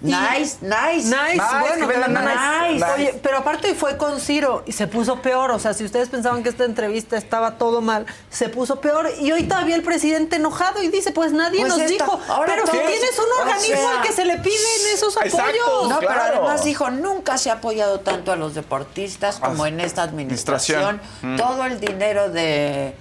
Nice, 0.00 0.58
nice. 0.60 1.08
Nice, 1.08 1.42
bueno, 1.60 1.86
pero 1.86 2.08
nice. 2.08 2.72
nice. 2.74 2.84
Oye, 2.94 3.20
pero 3.22 3.38
aparte 3.38 3.74
fue 3.74 3.96
con 3.96 4.20
Ciro 4.20 4.62
y 4.66 4.72
se 4.72 4.86
puso 4.86 5.22
peor. 5.22 5.50
O 5.50 5.58
sea, 5.58 5.72
si 5.74 5.84
ustedes 5.84 6.08
pensaban 6.08 6.42
que 6.42 6.50
esta 6.50 6.64
entrevista 6.64 7.16
estaba 7.16 7.52
todo 7.58 7.80
mal, 7.80 8.06
se 8.30 8.48
puso 8.48 8.80
peor. 8.80 9.10
Y 9.20 9.32
hoy 9.32 9.44
todavía 9.44 9.74
el 9.74 9.82
presidente 9.82 10.36
enojado 10.36 10.82
y 10.82 10.88
dice, 10.88 11.12
pues 11.12 11.32
nadie 11.32 11.60
Pues 11.60 11.70
nos 11.72 11.80
esta- 11.80 12.04
dijo. 12.04 12.20
ahora 12.28 12.52
Pero 12.54 12.66
si 12.66 12.72
tienes 12.72 13.18
un 13.18 13.24
o 13.24 13.42
organismo 13.48 13.76
sea- 13.88 13.96
al 14.00 14.06
que 14.06 14.12
se 14.12 14.24
le 14.24 14.36
piden 14.38 14.92
esos 14.92 15.16
apoyos. 15.16 15.88
No, 15.88 15.98
pero 16.00 16.10
además 16.20 16.62
dijo, 16.64 16.90
nunca 16.90 17.38
se 17.38 17.50
ha 17.50 17.54
apoyado 17.54 18.00
tanto 18.00 18.32
a 18.32 18.36
los 18.36 18.54
deportistas 18.54 19.36
como 19.40 19.66
en 19.66 19.80
esta 19.80 20.02
administración. 20.02 20.36
Administración. 20.84 21.00
Mm. 21.22 21.36
Todo 21.36 21.64
el 21.64 21.80
dinero 21.80 22.30
de 22.30 22.94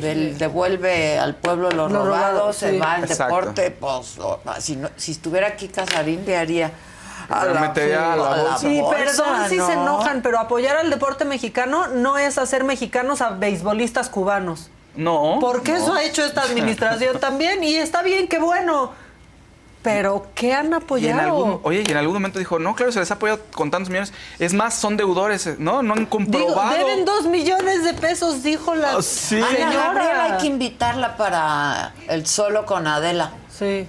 del 0.00 0.36
devuelve 0.38 1.18
al 1.18 1.34
pueblo 1.36 1.70
lo, 1.70 1.88
Lo 1.88 2.04
robado, 2.04 2.32
robado, 2.38 2.52
se 2.52 2.78
va 2.78 2.94
al 2.94 3.04
Exacto. 3.04 3.24
deporte, 3.36 3.70
pues 3.70 4.18
o- 4.18 4.40
si, 4.58 4.76
no- 4.76 4.90
si 4.96 5.12
estuviera 5.12 5.48
aquí 5.48 5.68
Casarín 5.68 6.24
le 6.26 6.36
haría 6.36 6.70
a 7.28 7.44
Lo 7.44 7.54
la, 7.54 7.60
metería 7.60 8.12
a 8.12 8.16
la 8.16 8.26
a 8.32 8.36
la 8.36 8.42
bolsa. 8.42 8.58
Sí, 8.58 8.80
bolsa, 8.80 8.96
perdón 8.96 9.48
si 9.48 9.56
¿no? 9.56 9.66
se 9.66 9.72
enojan, 9.72 10.22
pero 10.22 10.38
apoyar 10.38 10.76
al 10.76 10.90
deporte 10.90 11.24
mexicano 11.24 11.88
no 11.88 12.18
es 12.18 12.38
hacer 12.38 12.62
mexicanos 12.64 13.20
a 13.20 13.30
beisbolistas 13.30 14.08
cubanos. 14.08 14.70
No. 14.94 15.38
Porque 15.40 15.72
no. 15.72 15.78
eso 15.78 15.92
ha 15.94 16.02
hecho 16.04 16.24
esta 16.24 16.42
administración 16.42 17.18
también 17.20 17.62
y 17.64 17.76
está 17.76 18.02
bien, 18.02 18.28
qué 18.28 18.38
bueno. 18.38 18.92
Pero 19.86 20.26
¿qué 20.34 20.52
han 20.52 20.64
Y 20.64 20.68
en 20.68 20.74
apoyado? 20.74 21.20
algún, 21.20 21.60
oye, 21.62 21.84
y 21.86 21.90
en 21.90 21.96
algún 21.96 22.14
momento 22.14 22.38
dijo, 22.38 22.58
no, 22.58 22.74
claro, 22.74 22.90
se 22.92 22.98
les 23.00 23.10
ha 23.10 23.14
apoyado 23.14 23.40
con 23.54 23.70
tantos 23.70 23.88
millones. 23.88 24.12
Es 24.38 24.52
más, 24.52 24.74
son 24.74 24.96
deudores, 24.96 25.58
¿no? 25.58 25.82
No 25.82 25.92
han 25.94 26.00
Digo, 26.00 26.10
comprobado. 26.10 26.76
deben 26.76 27.04
dos 27.04 27.26
millones 27.26 27.84
de 27.84 27.94
pesos, 27.94 28.42
dijo 28.42 28.74
la 28.74 28.96
Ah, 28.96 29.02
sí. 29.02 29.36
Ana 29.36 29.48
señora. 29.48 29.72
Gabriela 29.84 30.24
hay 30.24 30.38
que 30.40 30.46
invitarla 30.48 31.16
para 31.16 31.94
el 32.08 32.26
solo 32.26 32.66
con 32.66 32.86
Adela. 32.86 33.30
Sí. 33.48 33.86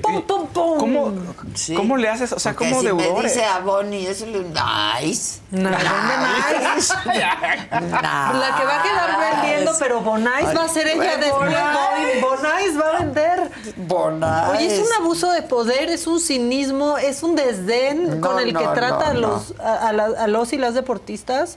Pum, 0.00 0.22
pum, 0.22 0.46
pum. 0.48 0.78
¿Cómo, 0.78 1.12
Sí. 1.54 1.74
¿Cómo 1.74 1.96
le 1.96 2.08
haces? 2.08 2.32
O 2.32 2.38
sea, 2.38 2.52
Porque 2.52 2.68
¿cómo 2.70 2.80
si 2.80 2.86
me 2.92 3.02
deudores? 3.02 3.34
dice 3.34 3.44
a 3.44 3.58
Bonnie, 3.60 4.06
eso 4.08 4.26
le 4.26 4.40
nice. 4.44 5.40
No, 5.50 5.70
¿dónde 5.70 5.78
nice. 6.74 6.94
La 7.04 8.54
que 8.58 8.64
va 8.64 8.80
a 8.80 8.82
quedar 8.82 9.18
vendiendo, 9.42 9.72
pero 9.78 10.00
Bonais 10.00 10.56
va 10.56 10.64
a 10.64 10.68
ser 10.68 10.88
ella 10.88 11.16
después. 11.16 11.50
Bonais. 11.50 12.20
Bonais 12.20 12.80
va 12.80 12.88
a 12.88 12.98
vender. 13.00 13.50
Bonais. 13.76 14.48
Oye, 14.50 14.66
es 14.66 14.86
un 14.86 14.92
abuso 15.02 15.30
de 15.32 15.42
poder, 15.42 15.88
es 15.90 16.06
un 16.06 16.20
cinismo, 16.20 16.98
es 16.98 17.22
un 17.22 17.36
desdén 17.36 18.20
No, 18.20 18.28
con 18.28 18.38
el 18.40 18.46
que 18.56 18.64
no, 18.64 18.72
trata 18.72 19.10
a, 19.10 19.14
no, 19.14 19.20
los, 19.20 19.54
a, 19.60 19.88
a 19.88 19.92
la- 19.92 20.04
a 20.18 20.26
los 20.26 20.52
y 20.52 20.58
las 20.58 20.74
deportistas. 20.74 21.56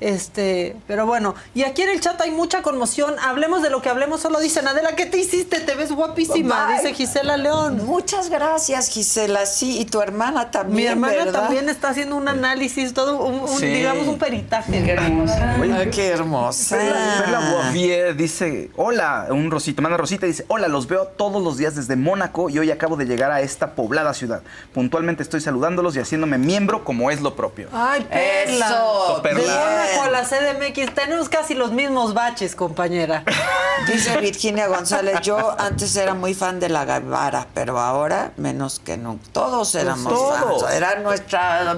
Este, 0.00 0.76
pero 0.86 1.06
bueno, 1.06 1.34
y 1.54 1.62
aquí 1.62 1.82
en 1.82 1.88
el 1.90 2.00
chat 2.00 2.20
hay 2.20 2.30
mucha 2.30 2.62
conmoción. 2.62 3.14
Hablemos 3.22 3.62
de 3.62 3.70
lo 3.70 3.80
que 3.80 3.88
hablemos, 3.88 4.20
solo 4.20 4.40
dicen, 4.40 4.68
Adela, 4.68 4.94
¿qué 4.94 5.06
te 5.06 5.18
hiciste? 5.18 5.60
Te 5.60 5.74
ves 5.74 5.92
guapísima, 5.92 6.66
Bye. 6.66 6.76
dice 6.76 6.94
Gisela 6.94 7.36
León. 7.36 7.84
Muchas 7.86 8.28
gracias, 8.28 8.88
Gisela. 8.90 9.46
Sí, 9.46 9.78
y 9.80 9.84
tu 9.86 10.00
hermana 10.02 10.50
también. 10.50 10.76
Mi 10.76 10.86
hermana 10.86 11.24
¿verdad? 11.24 11.42
también 11.42 11.68
está 11.68 11.88
haciendo 11.90 12.16
un 12.16 12.28
análisis, 12.28 12.92
todo 12.92 13.24
un, 13.24 13.40
un, 13.40 13.58
Sí. 13.58 13.66
digamos, 13.66 14.06
un 14.06 14.18
peritaje. 14.18 14.96
Ay, 14.98 15.90
qué 15.90 16.08
hermosa. 16.08 16.76
Perla, 16.76 17.22
Perla 17.24 17.50
Boavier 17.50 18.16
dice, 18.16 18.70
hola, 18.76 19.26
un 19.30 19.50
Rosita, 19.50 19.80
manda 19.80 19.96
Rosita, 19.96 20.26
dice, 20.26 20.44
hola, 20.48 20.68
los 20.68 20.86
veo 20.88 21.06
todos 21.06 21.42
los 21.42 21.56
días 21.56 21.74
desde 21.74 21.96
Mónaco 21.96 22.50
y 22.50 22.58
hoy 22.58 22.70
acabo 22.70 22.96
de 22.96 23.06
llegar 23.06 23.30
a 23.30 23.40
esta 23.40 23.74
poblada 23.74 24.12
ciudad. 24.14 24.42
Puntualmente 24.74 25.22
estoy 25.22 25.40
saludándolos 25.40 25.96
y 25.96 26.00
haciéndome 26.00 26.38
miembro 26.38 26.84
como 26.84 27.10
es 27.10 27.20
lo 27.22 27.34
propio. 27.34 27.68
Ay, 27.72 28.06
Perla. 28.10 28.66
Eso, 28.66 29.20
Perla. 29.22 29.85
A 30.02 30.10
la 30.10 30.22
CDMX 30.22 30.94
tenemos 30.94 31.28
casi 31.28 31.54
los 31.54 31.72
mismos 31.72 32.14
baches, 32.14 32.54
compañera. 32.56 33.24
Dice 33.86 34.16
Virginia 34.18 34.66
González, 34.66 35.20
yo 35.22 35.54
antes 35.58 35.94
era 35.96 36.14
muy 36.14 36.34
fan 36.34 36.58
de 36.60 36.68
la 36.68 36.84
Guevara, 36.84 37.46
pero 37.54 37.78
ahora 37.78 38.32
menos 38.36 38.78
que 38.80 38.96
nunca. 38.96 39.24
Todos 39.32 39.74
éramos 39.74 40.12
todos. 40.12 40.62
fans, 40.62 40.74
era 40.74 40.96
nuestra 41.00 41.76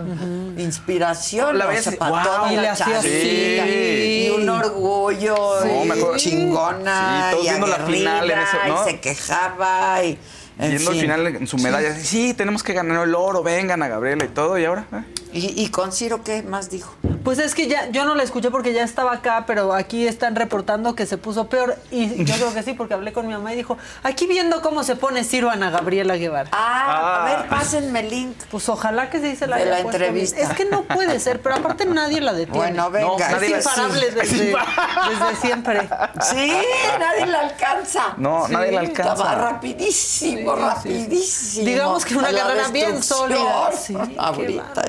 inspiración. 0.56 1.58
La 1.58 1.66
o 1.68 1.72
sea, 1.76 1.92
y- 1.92 1.96
para 1.96 2.10
wow. 2.10 2.22
toda 2.24 2.52
Y 2.52 2.56
la 2.56 2.72
hacía 2.72 2.98
así. 2.98 4.26
Y 4.28 4.30
un 4.30 4.48
orgullo, 4.48 5.62
Sí. 5.62 5.68
y 6.14 6.16
chingona, 6.16 7.26
Sí, 7.28 7.30
todos 7.32 7.44
y 7.44 7.48
viendo 7.48 7.66
la 7.66 7.76
final 7.78 8.30
en 8.30 8.38
ese- 8.38 8.68
¿no? 8.68 8.82
y 8.82 8.90
se 8.90 9.00
quejaba, 9.00 10.04
y 10.04 10.18
en 10.58 10.70
Viendo 10.70 10.90
al 10.90 10.96
fin. 10.96 11.02
final 11.02 11.26
en 11.26 11.46
su 11.46 11.56
medalla, 11.58 11.94
sí. 11.94 12.04
sí, 12.04 12.34
tenemos 12.34 12.62
que 12.62 12.72
ganar 12.72 13.02
el 13.06 13.14
oro, 13.14 13.42
vengan 13.42 13.82
a 13.82 13.88
Gabriela 13.88 14.24
y 14.24 14.28
todo, 14.28 14.58
y 14.58 14.64
ahora... 14.64 14.84
¿eh? 14.92 15.02
¿Y, 15.30 15.62
y 15.62 15.68
con 15.68 15.92
Ciro 15.92 16.24
qué 16.24 16.42
más 16.42 16.70
dijo? 16.70 16.94
Pues 17.22 17.38
es 17.38 17.54
que 17.54 17.66
ya, 17.68 17.90
yo 17.90 18.06
no 18.06 18.14
la 18.14 18.22
escuché 18.22 18.50
porque 18.50 18.72
ya 18.72 18.82
estaba 18.82 19.12
acá, 19.12 19.44
pero 19.46 19.74
aquí 19.74 20.06
están 20.08 20.34
reportando 20.34 20.94
que 20.94 21.04
se 21.04 21.18
puso 21.18 21.48
peor. 21.50 21.76
Y 21.90 22.24
yo 22.24 22.34
creo 22.36 22.54
que 22.54 22.62
sí, 22.62 22.72
porque 22.72 22.94
hablé 22.94 23.12
con 23.12 23.26
mi 23.26 23.34
mamá 23.34 23.52
y 23.52 23.56
dijo, 23.56 23.76
aquí 24.02 24.26
viendo 24.26 24.62
cómo 24.62 24.82
se 24.84 24.96
pone 24.96 25.24
Ciro 25.24 25.50
Ana 25.50 25.68
Gabriela 25.70 26.16
Guevara. 26.16 26.48
Ah, 26.52 27.20
a 27.20 27.24
ver, 27.42 27.48
pásenme 27.50 28.00
el 28.00 28.08
link. 28.10 28.36
Pues 28.50 28.70
ojalá 28.70 29.10
que 29.10 29.20
se 29.36 29.46
la 29.46 29.56
De 29.56 29.62
haya 29.64 29.70
la 29.76 29.82
puesto 29.82 30.02
entrevista. 30.02 30.36
bien. 30.38 30.50
Es 30.50 30.56
que 30.56 30.64
no 30.64 30.82
puede 30.84 31.20
ser, 31.20 31.42
pero 31.42 31.56
aparte 31.56 31.84
nadie 31.84 32.22
la 32.22 32.32
detiene. 32.32 32.58
Bueno, 32.58 32.90
venga, 32.90 33.06
No, 33.08 33.18
nadie 33.18 33.58
es 33.58 33.66
imparable 33.66 34.06
sí. 34.10 34.14
desde, 34.14 34.36
desde 34.46 35.36
siempre. 35.42 35.88
Sí, 36.22 36.52
nadie 36.98 37.26
la 37.26 37.40
alcanza. 37.40 38.14
No, 38.16 38.46
Sí, 38.46 38.52
nadie 38.54 38.72
la 38.72 38.82
Estaba 38.84 39.10
alcanza. 39.12 39.34
rapidísimo, 39.50 40.47
Rapidísimo. 40.56 41.66
Digamos 41.66 42.04
que 42.04 42.16
una 42.16 42.30
carrera 42.30 42.68
bien 42.68 43.02
sólida. 43.02 43.70
Ahorita. 44.16 44.84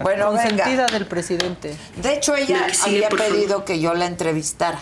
Bueno, 0.00 0.30
venga. 0.32 0.42
Consentida 0.42 0.86
del 0.86 1.06
presidente. 1.06 1.76
De 1.96 2.14
hecho, 2.14 2.34
ella 2.34 2.66
había 2.84 3.08
pedido 3.08 3.64
que 3.64 3.80
yo 3.80 3.94
la 3.94 4.06
entrevistara. 4.06 4.80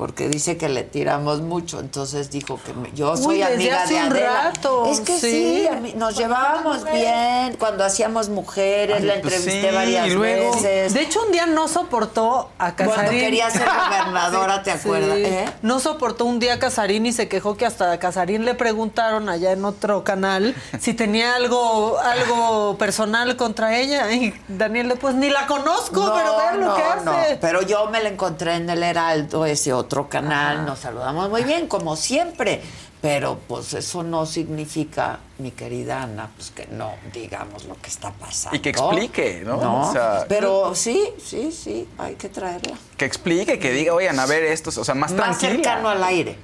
Porque 0.00 0.30
dice 0.30 0.56
que 0.56 0.70
le 0.70 0.82
tiramos 0.82 1.42
mucho, 1.42 1.78
entonces 1.78 2.30
dijo 2.30 2.58
que 2.64 2.72
me- 2.72 2.90
yo 2.94 3.18
soy 3.18 3.36
Uy, 3.36 3.42
amiga 3.42 3.82
hace 3.82 3.92
de 3.96 4.00
un 4.00 4.06
Adela. 4.12 4.42
rato, 4.44 4.86
es 4.90 5.00
que 5.00 5.12
sí, 5.18 5.30
sí. 5.60 5.66
a 5.68 5.72
mí- 5.74 5.92
nos 5.94 6.16
llevábamos 6.16 6.90
bien 6.90 7.54
cuando 7.58 7.84
hacíamos 7.84 8.30
mujeres, 8.30 8.96
Ay, 9.00 9.02
la 9.04 9.20
pues 9.20 9.34
entrevisté 9.34 9.68
sí, 9.68 9.74
varias 9.74 10.06
y 10.06 10.10
luego- 10.12 10.54
veces. 10.54 10.94
De 10.94 11.02
hecho, 11.02 11.22
un 11.26 11.32
día 11.32 11.44
no 11.44 11.68
soportó 11.68 12.48
a 12.58 12.74
Casarín. 12.76 12.94
Cuando 12.94 13.10
quería 13.12 13.50
ser 13.50 13.66
gobernadora, 13.90 14.62
¿te 14.62 14.70
acuerdas? 14.70 15.18
¿Eh? 15.18 15.44
No 15.60 15.80
soportó 15.80 16.24
un 16.24 16.38
día 16.38 16.54
a 16.54 16.58
Casarín 16.58 17.04
y 17.04 17.12
se 17.12 17.28
quejó 17.28 17.58
que 17.58 17.66
hasta 17.66 17.92
a 17.92 17.98
Casarín 17.98 18.46
le 18.46 18.54
preguntaron 18.54 19.28
allá 19.28 19.52
en 19.52 19.66
otro 19.66 20.02
canal 20.02 20.54
si 20.80 20.94
tenía 20.94 21.34
algo 21.34 21.98
algo 21.98 22.78
personal 22.78 23.36
contra 23.36 23.76
ella. 23.76 24.10
Y 24.10 24.32
Daniel, 24.48 24.94
pues 24.98 25.14
ni 25.14 25.28
la 25.28 25.46
conozco, 25.46 26.10
pero 26.16 26.38
vean 26.38 26.58
lo 26.60 26.74
que 26.74 26.82
no, 27.04 27.12
hace. 27.12 27.36
Pero 27.38 27.60
yo 27.60 27.84
me 27.90 28.02
la 28.02 28.08
encontré 28.08 28.54
en 28.54 28.70
el 28.70 28.82
Heraldo, 28.82 29.44
ese 29.44 29.74
otro 29.74 29.89
canal, 30.08 30.64
nos 30.66 30.78
saludamos 30.80 31.28
muy 31.30 31.44
bien, 31.44 31.66
como 31.66 31.96
siempre. 31.96 32.60
Pero 33.02 33.38
pues 33.48 33.72
eso 33.72 34.02
no 34.02 34.26
significa, 34.26 35.20
mi 35.38 35.52
querida 35.52 36.02
Ana, 36.02 36.28
pues 36.36 36.50
que 36.50 36.66
no 36.66 36.92
digamos 37.14 37.64
lo 37.64 37.74
que 37.80 37.88
está 37.88 38.10
pasando. 38.12 38.54
Y 38.56 38.60
que 38.60 38.68
explique, 38.70 39.42
¿no? 39.42 39.56
No, 39.56 39.88
O 39.88 39.92
sea- 39.92 40.26
pero 40.28 40.74
sí, 40.74 41.08
sí, 41.24 41.50
sí, 41.50 41.88
hay 41.96 42.16
que 42.16 42.28
traerla. 42.28 42.76
Que 42.98 43.06
explique, 43.06 43.58
que 43.58 43.72
diga, 43.72 43.94
oigan, 43.94 44.20
a 44.20 44.26
ver 44.26 44.42
estos, 44.44 44.76
o 44.76 44.84
sea, 44.84 44.94
más, 44.94 45.12
Más 45.12 45.38
tranquila. 45.38 45.50
cercano 45.64 45.88
al 45.88 46.04
aire. 46.04 46.36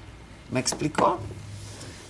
¿Me 0.50 0.58
explicó? 0.60 1.18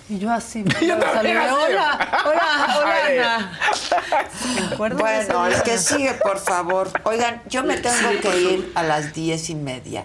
Y 0.08 0.20
yo 0.20 0.30
así. 0.32 0.62
Yo 0.80 0.96
también 0.98 1.36
saludé, 1.36 1.42
así. 1.42 1.72
Hola, 1.72 2.22
hola, 2.24 2.78
hola, 2.78 2.94
Ay. 3.04 3.18
Ana. 3.18 3.58
¿Se 4.68 4.74
acuerdan 4.74 4.98
de 4.98 5.02
Bueno, 5.02 5.46
el 5.48 5.62
que 5.64 5.78
sigue, 5.78 6.14
por 6.14 6.38
favor. 6.38 6.88
Oigan, 7.02 7.42
yo 7.48 7.64
me 7.64 7.76
tengo 7.78 8.20
que 8.22 8.40
ir 8.40 8.72
a 8.76 8.84
las 8.84 9.12
diez 9.12 9.50
y 9.50 9.56
media. 9.56 10.04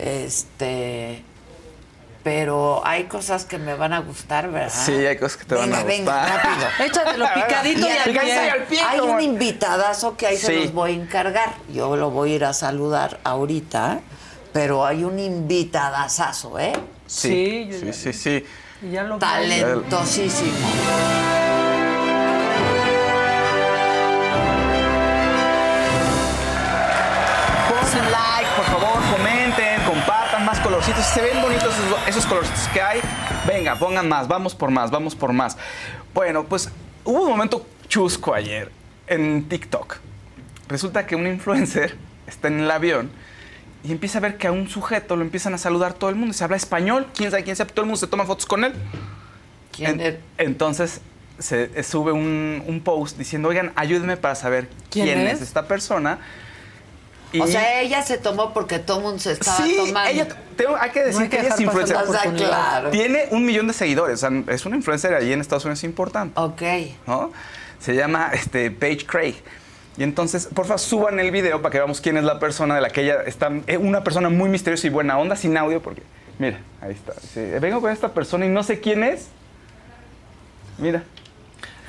Este. 0.00 1.24
Pero 2.22 2.82
hay 2.84 3.04
cosas 3.04 3.46
que 3.46 3.56
me 3.56 3.74
van 3.74 3.94
a 3.94 4.00
gustar, 4.00 4.50
¿verdad? 4.50 4.70
Sí, 4.84 4.92
hay 4.92 5.16
cosas 5.16 5.38
que 5.38 5.44
te 5.46 5.54
van 5.54 5.72
a 5.72 5.82
Venga, 5.84 6.12
gustar. 6.22 6.44
rápido. 6.44 6.68
Échatelo 6.86 7.26
picadito 7.34 7.80
y 7.88 7.90
al 7.92 8.04
Picadito 8.10 8.20
pie. 8.20 8.44
y 8.44 8.48
al 8.50 8.62
pie, 8.64 8.80
Hay 8.82 8.98
como- 9.00 9.14
un 9.14 9.20
invitadazo 9.22 10.16
que 10.18 10.26
ahí 10.26 10.36
se 10.36 10.52
los 10.54 10.72
voy 10.74 10.90
a 10.90 10.94
encargar. 10.94 11.54
Yo 11.72 11.96
lo 11.96 12.10
voy 12.10 12.32
a 12.32 12.36
ir 12.36 12.44
a 12.44 12.52
saludar 12.52 13.20
ahorita, 13.24 14.00
pero 14.52 14.84
hay 14.84 15.02
un 15.04 15.18
invitadazazo, 15.18 16.58
¿eh? 16.58 16.74
Sí, 17.06 17.66
Sí, 17.70 17.86
yo 17.86 17.92
sí, 17.94 18.12
sí, 18.12 18.12
sí. 18.12 18.46
Ya 18.90 19.02
lo. 19.04 19.16
Talentosísimo. 19.18 20.56
Por 27.68 27.84
colorcitos. 30.80 31.04
Se 31.06 31.20
ven 31.20 31.42
bonitos 31.42 31.74
esos, 31.74 32.08
esos 32.08 32.26
colorcitos 32.26 32.68
que 32.72 32.80
hay, 32.80 33.00
venga, 33.46 33.76
pongan 33.76 34.08
más, 34.08 34.28
vamos 34.28 34.54
por 34.54 34.70
más, 34.70 34.90
vamos 34.90 35.14
por 35.14 35.32
más. 35.32 35.56
Bueno, 36.14 36.44
pues 36.44 36.70
hubo 37.04 37.22
un 37.22 37.30
momento 37.30 37.66
chusco 37.88 38.34
ayer 38.34 38.70
en 39.06 39.48
TikTok. 39.48 39.96
Resulta 40.68 41.06
que 41.06 41.16
un 41.16 41.26
influencer 41.26 41.96
está 42.26 42.48
en 42.48 42.60
el 42.60 42.70
avión 42.70 43.10
y 43.82 43.92
empieza 43.92 44.18
a 44.18 44.20
ver 44.20 44.36
que 44.36 44.46
a 44.46 44.52
un 44.52 44.68
sujeto 44.68 45.16
lo 45.16 45.22
empiezan 45.22 45.54
a 45.54 45.58
saludar 45.58 45.94
todo 45.94 46.10
el 46.10 46.16
mundo. 46.16 46.32
Se 46.32 46.44
habla 46.44 46.56
español, 46.56 47.06
quién 47.14 47.30
sabe 47.30 47.44
quién 47.44 47.56
sea, 47.56 47.66
todo 47.66 47.82
el 47.82 47.86
mundo 47.86 47.98
se 47.98 48.06
toma 48.06 48.24
fotos 48.24 48.46
con 48.46 48.64
él. 48.64 48.72
¿Quién 49.72 50.00
En- 50.00 50.00
es? 50.00 50.14
entonces 50.38 51.00
se 51.38 51.70
eh, 51.74 51.82
sube 51.82 52.12
un, 52.12 52.62
un 52.66 52.80
post 52.82 53.16
diciendo, 53.16 53.48
oigan, 53.48 53.72
ayúdenme 53.74 54.16
para 54.18 54.34
saber 54.34 54.68
¿Quién 54.90 55.06
quién, 55.06 55.20
es? 55.26 55.36
es 55.36 55.42
esta 55.42 55.66
persona. 55.66 56.18
O 57.38 57.46
sea, 57.46 57.80
ella 57.80 58.02
se 58.02 58.18
tomó 58.18 58.52
porque 58.52 58.78
todo 58.78 58.96
el 58.98 59.02
mundo 59.04 59.18
se 59.20 59.32
estaba 59.32 59.58
Sí, 59.64 59.76
tomando. 59.76 60.10
ella, 60.10 60.26
tengo- 60.56 60.76
hay 60.76 60.90
que 60.90 61.02
decir 61.04 61.22
hay 61.22 61.28
que, 61.28 61.36
que 61.36 61.42
ella 61.46 61.54
es 61.54 61.60
influencer. 61.60 61.96
O 61.96 62.12
sea, 62.12 62.32
claro. 62.32 62.90
Tiene 62.90 63.28
un 63.30 63.44
millón 63.44 63.66
de 63.68 63.72
seguidores. 63.72 64.22
o 64.24 64.28
sea, 64.28 64.42
es 64.52 64.66
una 64.66 64.76
influencer 64.76 65.14
allí 65.14 65.32
en 65.32 65.40
Estados 65.40 65.64
Unidos 65.64 65.84
importante. 65.84 66.32
Ok. 66.40 66.62
¿no? 67.06 67.30
Se 67.78 67.94
llama 67.94 68.30
este, 68.32 68.70
Paige 68.70 69.06
Craig. 69.06 69.34
Y 69.96 70.02
entonces, 70.02 70.46
por 70.46 70.64
favor, 70.66 70.80
suban 70.80 71.20
el 71.20 71.30
video 71.30 71.60
para 71.62 71.72
que 71.72 71.78
veamos 71.78 72.00
quién 72.00 72.16
es 72.16 72.24
la 72.24 72.38
persona 72.38 72.74
de 72.74 72.80
la 72.80 72.90
que 72.90 73.02
ella 73.02 73.22
está. 73.26 73.50
Es 73.66 73.78
una 73.78 74.02
persona 74.02 74.28
muy 74.28 74.48
misteriosa 74.48 74.86
y 74.86 74.90
buena 74.90 75.18
onda, 75.18 75.36
sin 75.36 75.56
audio, 75.56 75.80
porque. 75.82 76.02
Mira, 76.38 76.58
ahí 76.80 76.92
está. 76.92 77.12
Vengo 77.60 77.80
con 77.82 77.92
esta 77.92 78.08
persona 78.14 78.46
y 78.46 78.48
no 78.48 78.62
sé 78.62 78.80
quién 78.80 79.04
es. 79.04 79.26
Mira. 80.78 81.02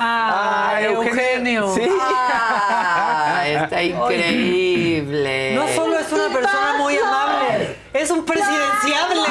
Ah, 0.04 0.74
Ay, 0.78 0.86
Eugenio. 0.86 1.76
Sí. 1.76 1.84
Ah, 2.02 3.44
está 3.46 3.84
increíble. 3.84 5.54
No 5.54 5.68
solo 5.68 6.00
es 6.00 6.12
una 6.12 6.30
persona 6.34 6.74
muy 6.80 6.98
amable, 6.98 7.76
es 7.94 8.10
un 8.10 8.26
presidenciable. 8.26 9.22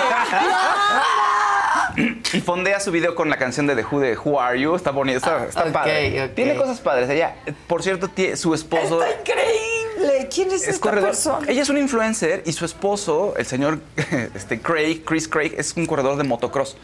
Y 2.32 2.40
fondea 2.40 2.78
su 2.78 2.92
video 2.92 3.16
con 3.16 3.28
la 3.28 3.36
canción 3.36 3.66
de 3.66 3.74
The 3.74 3.84
Who 3.84 4.00
de 4.00 4.16
Who 4.16 4.40
Are 4.40 4.58
You. 4.60 4.76
Está 4.76 4.92
bonito, 4.92 5.18
está, 5.18 5.44
está 5.46 5.62
Ah, 5.62 5.72
padre. 5.72 6.28
Tiene 6.36 6.54
cosas 6.54 6.78
padres. 6.80 7.10
Ella, 7.10 7.34
por 7.66 7.82
cierto, 7.82 8.08
su 8.36 8.54
esposo. 8.54 9.02
Está 9.02 9.20
increíble. 9.20 10.28
¿Quién 10.32 10.48
es, 10.52 10.62
es 10.62 10.68
esta 10.68 10.80
corredor. 10.88 11.08
persona? 11.10 11.46
Ella 11.48 11.62
es 11.62 11.68
un 11.68 11.78
influencer 11.78 12.42
y 12.46 12.52
su 12.52 12.64
esposo, 12.64 13.34
el 13.36 13.44
señor 13.46 13.80
este, 14.34 14.60
Craig, 14.60 15.02
Chris 15.04 15.26
Craig, 15.26 15.52
es 15.58 15.74
un 15.76 15.86
corredor 15.86 16.16
de 16.16 16.22
motocross. 16.24 16.76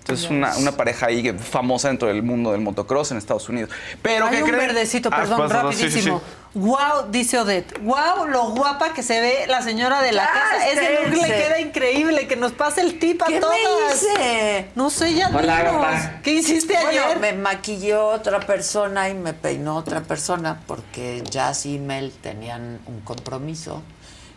Entonces, 0.00 0.30
una, 0.30 0.56
una 0.56 0.72
pareja 0.72 1.06
ahí 1.06 1.22
que- 1.22 1.34
famosa 1.34 1.88
dentro 1.88 2.08
del 2.08 2.22
mundo 2.22 2.52
del 2.52 2.62
motocross 2.62 3.10
en 3.10 3.18
Estados 3.18 3.48
Unidos. 3.50 3.68
Pero 4.00 4.26
Hay 4.26 4.36
¿qué 4.36 4.42
un 4.42 4.48
creen? 4.50 4.66
verdecito, 4.68 5.10
Ah, 5.12 5.16
perdón, 5.18 5.38
pásalo, 5.48 5.70
sí, 5.70 5.78
sí, 5.78 5.84
rapidísimo. 5.84 6.18
sí. 6.20 6.34
Wow, 6.54 7.10
dice 7.10 7.38
Odette. 7.38 7.78
Wow, 7.82 8.26
lo 8.26 8.48
guapa 8.52 8.94
que 8.94 9.02
se 9.02 9.20
ve 9.20 9.44
la 9.48 9.60
señora 9.60 10.00
de 10.00 10.12
la 10.12 10.24
Ya, 10.24 10.32
casa. 10.32 10.68
Ese 10.70 10.94
look 11.10 11.20
le 11.22 11.28
queda 11.28 11.60
increíble. 11.60 12.26
Que 12.26 12.36
nos 12.36 12.52
pase 12.52 12.80
el 12.80 12.98
tip 12.98 13.20
a 13.22 13.26
¿Qué 13.26 13.38
todas. 13.38 13.58
me 13.60 13.94
hice? 13.94 14.68
No 14.74 14.88
sé, 14.88 15.12
ya 15.14 15.28
Hola. 15.28 16.20
¿Qué 16.24 16.32
hiciste 16.32 16.72
Bueno, 16.72 16.88
ayer? 16.88 17.18
me 17.20 17.34
maquilló 17.34 18.06
otra 18.06 18.40
persona 18.40 19.10
y 19.10 19.14
me 19.14 19.34
peinó 19.34 19.76
otra 19.76 20.00
persona 20.00 20.62
porque 20.66 21.22
Jazz 21.30 21.66
y 21.66 21.78
Mel 21.78 22.12
tenían 22.22 22.80
un 22.86 23.00
compromiso. 23.02 23.82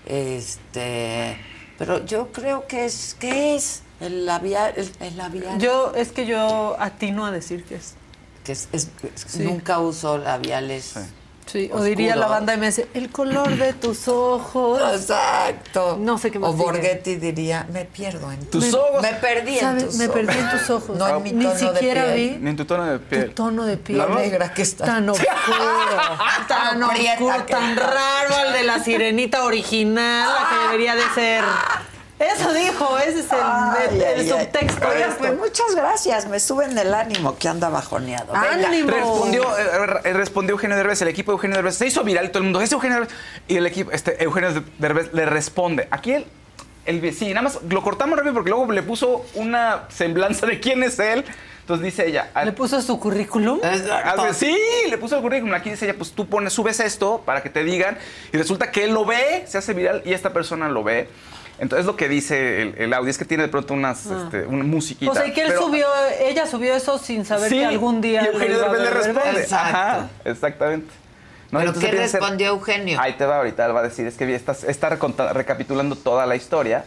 Este, 0.05 1.37
pero 1.77 2.03
yo 2.05 2.27
creo 2.33 2.67
que 2.67 2.85
es, 2.85 3.15
¿qué 3.19 3.55
es? 3.55 3.83
El 4.01 4.25
labial, 4.25 4.73
el, 4.75 4.91
el 4.99 5.17
labial. 5.17 5.57
Yo, 5.59 5.93
es 5.95 6.11
que 6.11 6.25
yo 6.25 6.75
atino 6.79 7.25
a 7.25 7.31
decir 7.31 7.63
que 7.63 7.75
es. 7.75 7.93
que 8.43 8.51
es, 8.53 8.67
es- 8.71 8.89
es- 9.15 9.25
Sí. 9.27 9.43
nunca 9.43 9.79
uso 9.79 10.17
labiales. 10.17 10.93
Sí, 11.47 11.69
o 11.73 11.83
diría 11.83 12.15
la 12.15 12.27
banda 12.27 12.53
MS, 12.55 12.85
el 12.93 13.09
color 13.09 13.57
de 13.57 13.73
tus 13.73 14.07
ojos. 14.07 14.79
Exacto. 14.93 15.97
No 15.99 16.17
sé 16.17 16.31
qué 16.31 16.39
más 16.39 16.51
O. 16.51 16.53
Borghetti 16.53 17.15
diría, 17.17 17.67
me 17.73 17.83
pierdo 17.83 18.31
en 18.31 18.45
Tus 18.45 18.71
me, 18.71 18.77
ojos. 18.77 19.01
Me 19.01 19.13
perdí 19.15 19.59
en 19.59 19.77
tus 19.85 19.95
Me 19.95 20.05
ojos. 20.05 20.15
perdí 20.15 20.39
en 20.39 20.49
tus 20.51 20.69
ojos. 20.69 20.97
No 20.97 21.07
en 21.17 21.23
mi 21.23 21.31
Ni 21.33 21.43
tono 21.43 21.53
de 21.55 21.59
siquiera 21.59 22.03
piel. 22.13 22.15
vi 22.29 22.37
Ni 22.39 22.49
en 22.51 22.55
tu 22.57 22.65
tono 22.65 22.85
de 22.85 22.99
tu 22.99 23.05
piel. 23.05 23.33
tono 23.33 23.65
de 23.65 23.77
piel. 23.77 24.01
Negra 24.15 24.53
que 24.53 24.61
está. 24.61 24.85
Tan 24.85 25.09
oscuro, 25.09 25.27
tan 26.47 26.81
oscuro, 26.83 27.45
que 27.45 27.53
tan 27.53 27.75
raro 27.75 28.35
al 28.47 28.53
de 28.53 28.63
la 28.63 28.81
sirenita 28.83 29.43
original, 29.43 30.29
la 30.29 30.49
que 30.49 30.63
debería 30.67 30.95
de 30.95 31.03
ser. 31.13 31.43
Eso 32.21 32.53
dijo, 32.53 32.99
ese 32.99 33.19
es 33.21 33.31
el, 33.31 33.39
Ay, 33.41 33.87
el 33.89 34.01
ay, 34.01 34.13
ay. 34.19 34.29
subtexto. 34.29 34.91
esto. 34.91 35.15
pues 35.17 35.37
muchas 35.37 35.75
gracias, 35.75 36.27
me 36.27 36.39
suben 36.39 36.77
el 36.77 36.93
ánimo 36.93 37.37
que 37.37 37.47
anda 37.47 37.69
bajoneado. 37.69 38.33
Venga. 38.33 38.67
¡Ánimo! 38.67 38.91
Respondió, 38.91 39.43
eh, 39.57 39.99
eh, 40.03 40.13
respondió 40.13 40.53
Eugenio 40.53 40.77
Derbez, 40.77 41.01
el 41.01 41.07
equipo 41.07 41.31
de 41.31 41.35
Eugenio 41.37 41.55
Derbez 41.55 41.75
se 41.75 41.87
hizo 41.87 42.03
viral 42.03 42.25
y 42.25 42.29
todo 42.29 42.39
el 42.39 42.43
mundo, 42.43 42.61
es 42.61 42.71
Eugenio 42.71 42.97
Derbez. 42.99 43.15
Y 43.47 43.57
el 43.57 43.65
equipo, 43.65 43.91
este, 43.91 44.23
Eugenio 44.23 44.63
Derbez 44.77 45.13
le 45.13 45.25
responde. 45.25 45.87
Aquí 45.89 46.13
él, 46.13 46.27
el, 46.85 47.13
sí, 47.13 47.29
nada 47.29 47.41
más 47.41 47.59
lo 47.67 47.81
cortamos 47.81 48.17
rápido 48.17 48.35
porque 48.35 48.49
luego 48.51 48.71
le 48.71 48.83
puso 48.83 49.25
una 49.35 49.85
semblanza 49.89 50.45
de 50.45 50.59
quién 50.59 50.83
es 50.83 50.99
él. 50.99 51.25
Entonces 51.61 51.85
dice 51.85 52.07
ella. 52.07 52.29
¿Le 52.43 52.51
puso 52.51 52.81
su 52.81 52.99
currículum? 52.99 53.59
Sí, 54.33 54.55
le 54.89 54.97
puso 54.97 55.15
el 55.15 55.21
currículum. 55.21 55.53
Aquí 55.53 55.69
dice 55.69 55.85
ella, 55.85 55.95
pues 55.97 56.11
tú 56.11 56.27
pones, 56.27 56.53
subes 56.53 56.79
esto 56.79 57.21
para 57.25 57.41
que 57.41 57.49
te 57.49 57.63
digan. 57.63 57.97
Y 58.33 58.37
resulta 58.37 58.71
que 58.71 58.83
él 58.83 58.93
lo 58.93 59.05
ve, 59.05 59.45
se 59.47 59.57
hace 59.57 59.73
viral 59.73 60.01
y 60.03 60.13
esta 60.13 60.33
persona 60.33 60.67
lo 60.69 60.83
ve. 60.83 61.07
Entonces 61.61 61.85
lo 61.85 61.95
que 61.95 62.09
dice 62.09 62.61
el, 62.63 62.75
el 62.77 62.93
audio 62.93 63.09
es 63.11 63.17
que 63.19 63.23
tiene 63.25 63.43
de 63.43 63.49
pronto 63.49 63.73
unas, 63.75 64.07
Ah. 64.07 64.23
este, 64.25 64.45
una 64.47 64.63
musiquita. 64.63 65.11
O 65.11 65.13
sea, 65.15 65.27
y 65.27 65.31
que 65.31 65.41
él 65.41 65.47
pero- 65.49 65.61
subió, 65.61 65.87
ella 66.19 66.45
subió 66.47 66.75
eso 66.75 66.97
sin 66.97 67.23
saber 67.23 67.49
Sí, 67.49 67.59
que 67.59 67.65
algún 67.65 68.01
día. 68.01 68.23
Y 68.23 68.25
Eugenio 68.35 68.57
Derbez 68.59 68.81
le 68.81 68.89
responde. 68.89 69.39
Exacto. 69.41 69.77
Ajá, 69.77 70.09
exactamente. 70.25 70.91
No, 71.51 71.59
¿Pero 71.59 71.73
qué 71.73 71.79
que 71.81 71.85
ser- 71.87 71.95
respondió 71.99 72.47
Eugenio? 72.47 72.99
Ahí 72.99 73.13
te 73.13 73.25
va 73.25 73.37
ahorita, 73.37 73.65
él 73.65 73.75
va 73.75 73.81
a 73.81 73.83
decir, 73.83 74.07
es 74.07 74.15
que 74.17 74.33
está, 74.33 74.53
está 74.67 74.89
recapitulando 74.89 75.95
toda 75.95 76.25
la 76.25 76.35
historia. 76.35 76.83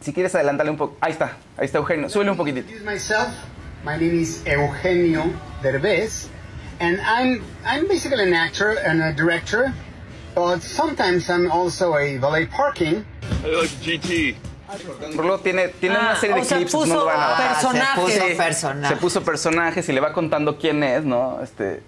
Si 0.00 0.12
quieres 0.12 0.34
adelantarle 0.34 0.70
un 0.70 0.76
poco. 0.78 0.96
Ahí 1.00 1.12
está, 1.12 1.32
ahí 1.58 1.66
está 1.66 1.78
Eugenio. 1.78 2.08
Súbele 2.08 2.30
un 2.30 2.36
poquitito. 2.36 2.72
myself. 2.84 3.28
My 3.84 3.92
name 3.92 4.14
is 4.22 4.40
Eugenio 4.46 5.24
Derbez, 5.62 6.28
and 6.80 6.98
I'm 7.00 7.42
I'm 7.66 7.86
basically 7.88 8.22
an 8.22 8.32
actor 8.32 8.78
and 8.86 9.02
a 9.02 9.12
director, 9.12 9.72
but 10.34 10.60
sometimes 10.62 11.28
I'm 11.30 11.50
also 11.50 11.94
a 11.96 12.18
valet 12.18 12.48
parking. 12.50 13.04
GT. 13.82 14.36
Luego 15.14 15.38
tiene, 15.38 15.68
tiene 15.68 15.96
Ah, 15.96 16.00
una 16.00 16.16
serie 16.16 16.36
de 16.36 16.42
o 16.42 16.44
sea, 16.44 16.56
clips. 16.56 16.72
puso 16.72 16.86
no 16.86 16.94
lo 17.00 17.04
van 17.06 17.20
a 17.20 17.28
ver. 17.38 17.48
personajes. 17.48 17.94
Se 17.94 18.00
puso 18.20 18.26
Sí, 18.28 18.34
personajes. 18.34 18.88
Se 18.88 18.96
puso 19.02 19.22
personajes 19.22 19.88
y 19.88 19.92
le 19.92 20.00
va 20.00 20.12
contando 20.12 20.58
quién 20.58 20.82
es, 20.82 21.04
¿no? 21.04 21.40
Este, 21.42 21.82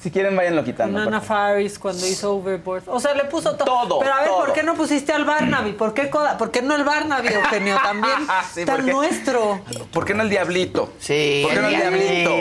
si 0.00 0.10
quieren, 0.10 0.34
váyanlo 0.36 0.64
quitando. 0.64 0.98
Nana. 0.98 1.20
Faris 1.20 1.78
cuando 1.78 2.04
hizo 2.06 2.34
Overboard. 2.36 2.82
O 2.88 2.98
sea, 2.98 3.14
le 3.14 3.24
puso 3.24 3.54
to- 3.54 3.64
Todo, 3.64 4.00
Pero 4.00 4.12
a 4.12 4.20
ver, 4.20 4.28
todo. 4.28 4.38
¿por 4.44 4.52
qué 4.52 4.62
no 4.64 4.74
pusiste 4.74 5.12
al 5.12 5.24
Barnaby? 5.24 5.72
¿Por 5.74 5.94
qué, 5.94 6.10
coda- 6.10 6.36
¿Por 6.36 6.50
qué 6.50 6.62
no 6.62 6.74
el 6.74 6.82
Barnaby, 6.84 7.28
Eugenio? 7.28 7.76
También 7.82 8.16
Sí, 8.54 8.64
tan 8.64 8.76
porque- 8.76 8.90
nuestro. 8.92 9.60
¿Por 9.92 10.04
qué 10.04 10.14
no 10.14 10.22
el 10.24 10.30
diablito? 10.30 10.92
Sí, 10.98 11.42
¿Por 11.44 11.54
qué 11.54 11.60
no 11.60 11.68
el 11.68 11.76
diablito? 11.76 12.34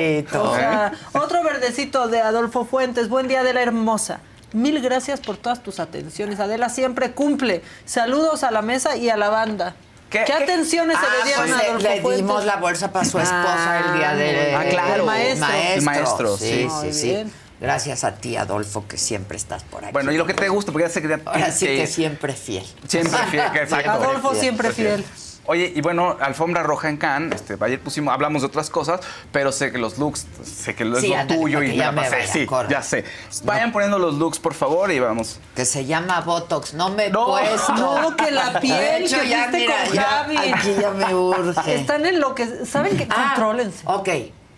O 0.44 0.56
¿Eh? 0.56 0.60
sea, 0.60 0.94
otro 1.14 1.44
verdecito 1.44 2.07
de 2.07 2.22
Adolfo 2.22 2.65
Fuentes. 2.65 3.07
Buen 3.07 3.27
día 3.27 3.44
de 3.44 3.53
la 3.53 3.61
hermosa. 3.61 4.19
Mil 4.53 4.81
gracias 4.81 5.19
por 5.19 5.38
todas 5.38 5.61
tus 5.63 5.80
atenciones. 5.80 6.39
Adela 6.39 6.69
siempre 6.69 7.11
cumple. 7.11 7.61
Saludos 7.85 8.43
a 8.43 8.51
la 8.51 8.61
mesa 8.61 8.95
y 8.95 9.09
a 9.09 9.17
la 9.17 9.30
banda. 9.30 9.75
¿Qué, 10.09 10.19
atenciones 10.21 10.95
se 10.99 11.05
Ah, 11.05 11.09
le 11.17 11.23
dieron 11.25 11.41
pues 11.47 11.53
a 11.53 11.57
le- 11.57 11.69
Adolfo 11.69 11.88
le 11.89 12.01
Fuentes? 12.01 12.17
dimos 12.21 12.45
la 12.45 12.55
bolsa 12.57 12.91
para 12.91 13.03
su 13.03 13.17
esposa 13.17 13.34
Ah, 13.47 13.80
el 13.93 13.97
día 13.97 14.13
de 14.13 14.55
Ah, 14.55 14.63
claro. 14.69 14.93
el 14.97 15.03
Maestro. 15.03 15.47
maestro. 15.47 15.73
El 15.75 15.81
maestro, 15.81 16.38
sí, 16.38 16.45
sí. 16.45 16.53
sí, 16.59 16.65
Muy 16.67 16.93
sí. 16.93 17.07
bien. 17.09 17.34
Gracias 17.59 18.03
a 18.03 18.13
ti, 18.15 18.35
Adolfo, 18.38 18.85
que 18.88 18.97
siempre 18.97 19.38
estás 19.38 19.63
por 19.63 19.84
aquí. 19.85 19.93
Bueno, 19.93 20.11
y 20.11 20.17
lo 20.17 20.27
que 20.27 20.34
te 20.35 20.49
gusta, 20.49 20.71
porque 20.71 20.88
ya 20.88 20.93
sé 20.93 21.01
que... 21.01 21.19
Ahora 21.25 21.51
sí 21.51 21.65
que 21.65 21.88
siempre 21.88 22.34
fiel. 22.34 22.65
Siempre 22.88 23.17
fiel, 23.31 23.51
que 23.53 23.59
exacto. 23.59 23.89
Adolfo 23.89 24.35
siempre 24.35 24.71
fiel. 24.71 25.03
Oye, 25.45 25.73
y 25.75 25.81
bueno, 25.81 26.15
alfombra 26.21 26.63
roja 26.63 26.87
en 26.87 26.95
Cannes, 26.95 27.41
este, 27.41 27.57
ayer 27.59 27.77
pusimos, 27.79 28.13
hablamos 28.13 28.41
de 28.43 28.47
otras 28.47 28.69
cosas, 28.69 29.01
pero 29.33 29.51
sé 29.51 29.73
que 29.73 29.77
los 29.77 29.97
looks, 29.97 30.25
sé 30.41 30.73
que 30.73 30.85
lo 30.85 30.97
es 30.97 31.03
lo 31.07 31.15
ándale, 31.17 31.39
tuyo 31.41 31.61
y 31.61 31.65
que 31.65 31.71
me 31.71 31.77
ya 31.77 31.85
la 31.87 31.91
me 31.91 32.01
pasé, 32.03 32.15
vaya, 32.15 32.27
sí, 32.31 32.45
corre. 32.45 32.69
ya 32.69 32.81
sé. 32.81 33.03
Vayan 33.43 33.73
poniendo 33.73 33.99
los 33.99 34.15
looks, 34.15 34.39
por 34.39 34.53
favor, 34.53 34.89
y 34.91 34.99
vamos. 34.99 35.39
Que 35.53 35.65
se 35.65 35.85
llama 35.85 36.21
Botox. 36.21 36.73
No 36.75 36.89
me 36.91 37.09
No. 37.09 37.25
puesto. 37.27 37.73
No, 37.75 38.15
que 38.15 38.31
la 38.31 38.57
piel, 38.61 38.77
De 38.77 38.97
hecho, 39.05 39.19
que 39.19 39.27
ya, 39.27 39.47
mira, 39.51 39.75
con 39.85 39.93
ya, 39.95 40.03
Javi. 40.03 40.37
aquí 40.37 40.75
ya 40.79 40.91
me 40.91 41.13
urge. 41.13 41.75
Están 41.75 42.05
en 42.05 42.21
lo 42.21 42.33
que... 42.35 42.65
¿Saben 42.65 42.95
qué? 42.95 43.05
Ah, 43.09 43.33
Contrólense. 43.35 43.83
Ok, 43.85 44.09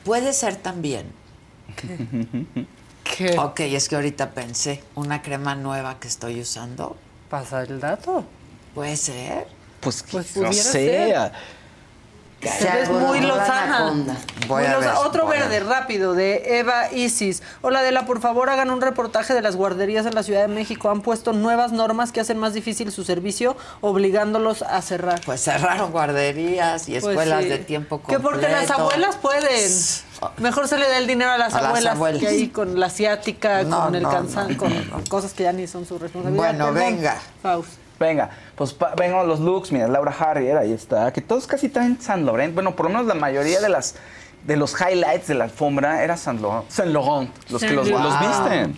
puede 0.04 0.34
ser 0.34 0.56
también. 0.56 1.12
¿Qué? 3.04 3.38
Ok, 3.40 3.60
es 3.62 3.90
que 3.90 3.96
ahorita 3.96 4.32
pensé, 4.32 4.84
una 4.96 5.22
crema 5.22 5.56
nueva 5.56 6.00
que 6.00 6.08
estoy 6.08 6.40
usando. 6.42 6.96
Pasa 7.30 7.64
el 7.64 7.80
dato. 7.80 8.24
Puede 8.74 8.98
ser. 8.98 9.48
Pues, 9.86 10.04
Pues 10.12 10.36
no 10.36 10.52
sé. 10.52 11.16
Se 12.42 12.70
ves 12.70 12.90
muy 12.90 13.22
lozana. 13.22 13.92
Voy 14.48 14.62
Muy 14.64 14.66
a 14.72 14.74
loza- 14.78 15.00
Otro 15.00 15.26
voy 15.26 15.38
verde, 15.38 15.60
ver. 15.62 15.66
rápido, 15.66 16.14
de 16.14 16.60
Eva 16.60 16.92
Isis. 16.92 17.42
Hola, 17.62 17.80
Adela, 17.80 18.06
por 18.06 18.20
favor 18.22 18.50
hagan 18.52 18.70
un 18.70 18.82
reportaje 18.82 19.34
de 19.34 19.42
las 19.42 19.56
guarderías 19.56 20.06
en 20.06 20.14
la 20.14 20.22
Ciudad 20.22 20.42
de 20.42 20.48
México. 20.48 20.92
Han 20.92 21.02
puesto 21.02 21.34
nuevas 21.34 21.72
normas 21.72 22.12
que 22.12 22.20
hacen 22.20 22.38
más 22.38 22.54
difícil 22.54 22.92
su 22.92 23.04
servicio, 23.04 23.56
obligándolos 23.82 24.62
a 24.62 24.80
cerrar. 24.84 25.22
Pues 25.26 25.42
cerraron 25.44 25.92
guarderías 25.92 26.88
y 26.88 26.92
Pues 27.00 27.06
escuelas 27.06 27.44
sí. 27.44 27.50
de 27.50 27.58
tiempo 27.60 27.98
Que 28.02 28.16
completo. 28.16 28.24
porque 28.30 28.48
las 28.50 28.70
abuelas 28.70 29.16
pueden. 29.16 29.72
Mejor 30.38 30.68
se 30.68 30.78
le 30.78 30.88
da 30.88 30.98
el 31.00 31.08
dinero 31.08 31.32
a 31.32 31.38
las 31.40 31.54
A 31.54 31.62
las 31.62 31.66
abuelas, 31.70 31.96
abuelas. 31.96 32.22
que 32.22 32.28
ahí 32.28 32.48
con 32.50 32.80
la 32.80 32.88
asiática, 32.88 33.64
No, 33.64 33.86
con 33.86 33.96
el 33.96 34.04
no, 34.04 34.12
cansan, 34.12 34.52
no, 34.52 34.58
con 34.58 35.04
cosas 35.10 35.34
que 35.34 35.44
ya 35.44 35.52
ni 35.54 35.66
son 35.68 35.86
su 35.88 35.98
responsabilidad. 35.98 36.44
Bueno, 36.44 36.66
Perdón, 36.74 36.76
venga. 36.96 37.18
Faust. 37.42 37.70
Venga, 38.00 38.30
pues 38.56 38.76
vengan 38.98 39.28
los 39.28 39.40
looks, 39.40 39.72
mira, 39.72 39.88
Laura 39.88 40.14
Harrier, 40.18 40.58
ahí 40.58 40.74
está, 40.74 41.12
que 41.14 41.22
todos 41.22 41.48
casi 41.48 41.70
traen 41.70 42.00
Saint 42.02 42.26
Laurent, 42.26 42.54
bueno, 42.54 42.76
por 42.76 42.88
lo 42.88 42.90
menos 42.92 43.06
la 43.06 43.16
mayoría 43.16 43.62
de 43.62 43.70
las 43.70 43.96
de 44.46 44.58
los 44.58 44.76
highlights 44.80 45.28
de 45.28 45.36
la 45.36 45.46
alfombra 45.46 46.04
era 46.04 46.18
Saint 46.18 46.42
Laurent, 46.42 46.70
Saint 46.70 46.92
Laurent 46.92 47.32
los 47.50 47.62
que 47.62 47.72
los, 47.72 47.90
visten, 47.90 48.78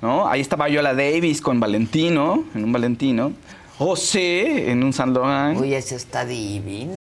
¿no? 0.00 0.26
Ahí 0.26 0.40
está 0.40 0.56
Viola 0.56 0.94
Davis 0.94 1.40
con 1.40 1.60
Valentino, 1.60 2.44
en 2.54 2.64
un 2.64 2.72
Valentino, 2.72 3.32
José 3.78 4.70
en 4.70 4.82
un 4.82 4.92
Saint 4.92 5.14
Laurent. 5.14 5.60
Uy, 5.60 5.74
ese 5.74 5.96
está 5.96 6.24
divino. 6.24 6.94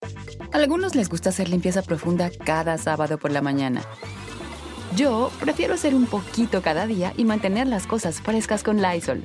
A 0.52 0.56
algunos 0.56 0.94
les 0.94 1.08
gusta 1.08 1.28
hacer 1.28 1.48
limpieza 1.48 1.82
profunda 1.82 2.30
cada 2.44 2.78
sábado 2.78 3.18
por 3.18 3.30
la 3.30 3.42
mañana. 3.42 3.82
Yo 4.96 5.30
prefiero 5.38 5.74
hacer 5.74 5.94
un 5.94 6.06
poquito 6.06 6.62
cada 6.62 6.86
día 6.86 7.12
y 7.16 7.24
mantener 7.24 7.68
las 7.68 7.86
cosas 7.86 8.20
frescas 8.20 8.64
con 8.64 8.82
Lysol. 8.82 9.24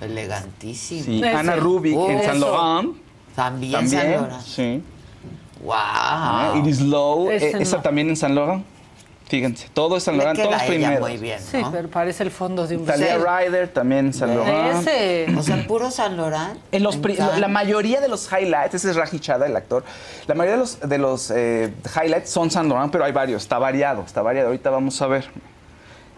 Elegantísimo. 0.00 1.04
Sí, 1.04 1.24
Ana 1.24 1.56
Rubik 1.56 1.96
en 1.96 2.22
San. 2.22 2.40
Laurent. 2.40 2.96
También, 3.34 3.72
También, 3.72 4.00
San 4.02 4.12
Laurent. 4.12 4.42
sí. 4.42 4.82
Wow. 5.62 5.72
Ah, 5.74 6.54
Iris 6.62 6.80
Low, 6.80 7.30
Ese 7.30 7.50
eh, 7.50 7.52
no. 7.54 7.58
esa 7.60 7.82
también 7.82 8.08
en 8.10 8.16
San 8.16 8.34
Laurent. 8.34 8.64
Fíjense, 9.28 9.68
todo 9.74 9.96
es 9.96 10.04
San 10.04 10.16
Laurent, 10.16 10.38
todos 10.40 10.62
primeros. 10.62 11.00
muy 11.00 11.16
bien, 11.16 11.40
Sí, 11.40 11.60
pero 11.72 11.88
parece 11.88 12.22
el 12.22 12.30
fondo 12.30 12.64
de 12.66 12.76
un 12.76 12.86
Talia 12.86 13.18
Ryder 13.18 13.66
también 13.68 14.06
en 14.06 14.14
San 14.14 14.36
Laurent. 14.36 14.86
Ese. 14.86 15.26
O 15.36 15.42
sea, 15.42 15.66
puro 15.66 15.90
San 15.90 16.16
Laurent. 16.16 16.60
En 16.70 16.84
los 16.84 16.94
encanta. 16.96 17.36
la 17.38 17.48
mayoría 17.48 18.00
de 18.00 18.06
los 18.06 18.30
highlights, 18.30 18.74
ese 18.74 18.90
es 18.90 18.96
Raji 18.96 19.18
Chada, 19.18 19.46
el 19.46 19.56
actor. 19.56 19.82
La 20.28 20.34
mayoría 20.36 20.52
de 20.52 20.58
los, 20.60 20.78
de 20.80 20.98
los 20.98 21.32
eh, 21.34 21.72
highlights 22.00 22.30
son 22.30 22.52
San 22.52 22.68
Laurent, 22.68 22.92
pero 22.92 23.04
hay 23.04 23.10
varios. 23.12 23.42
Está 23.42 23.58
variado, 23.58 24.02
está 24.02 24.22
variado. 24.22 24.48
Ahorita 24.48 24.70
vamos 24.70 25.02
a 25.02 25.06
ver. 25.08 25.26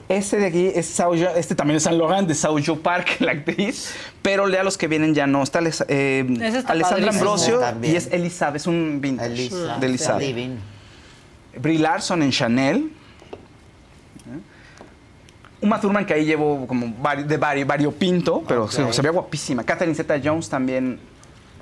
Este 0.09 0.39
de 0.39 0.47
aquí 0.47 0.70
es 0.74 0.86
Sao 0.86 1.10
Jo- 1.10 1.35
este 1.36 1.55
también 1.55 1.76
es 1.76 1.82
San 1.82 1.98
Laurent 1.98 2.26
de 2.26 2.35
Saujo 2.35 2.78
Park, 2.80 3.16
la 3.20 3.32
actriz, 3.32 3.93
pero 4.22 4.47
lea 4.47 4.62
los 4.62 4.78
que 4.78 4.89
vienen 4.89 5.14
ya 5.14 5.26
no. 5.26 5.43
Está 5.43 5.60
Les- 5.60 5.85
eh, 5.89 6.24
está 6.40 6.72
Alessandra. 6.72 7.10
Ambrosio 7.10 7.60
y 7.82 7.94
es 7.94 8.09
Elizabeth, 8.10 8.56
es 8.56 8.66
un 8.66 9.01
vintage 9.02 9.32
Elisa, 9.32 9.76
de 9.78 9.86
Elizabeth. 9.86 10.26
divino. 10.26 10.55
Brie 11.60 11.78
Larson 11.78 12.22
en 12.22 12.30
Chanel. 12.30 12.90
Uma 15.60 15.80
Thurman 15.80 16.06
que 16.06 16.14
ahí 16.14 16.24
llevo 16.24 16.66
como 16.68 16.86
vari- 17.02 17.24
de 17.24 17.36
vari- 17.39 17.64
variopinto, 17.66 18.44
pero 18.47 18.64
Ok. 18.64 18.70
se, 18.70 18.93
se 18.93 19.02
ve 19.02 19.10
guapísima. 19.10 19.64
Catherine 19.64 19.94
Zeta-Jones 19.94 20.48
también 20.48 21.01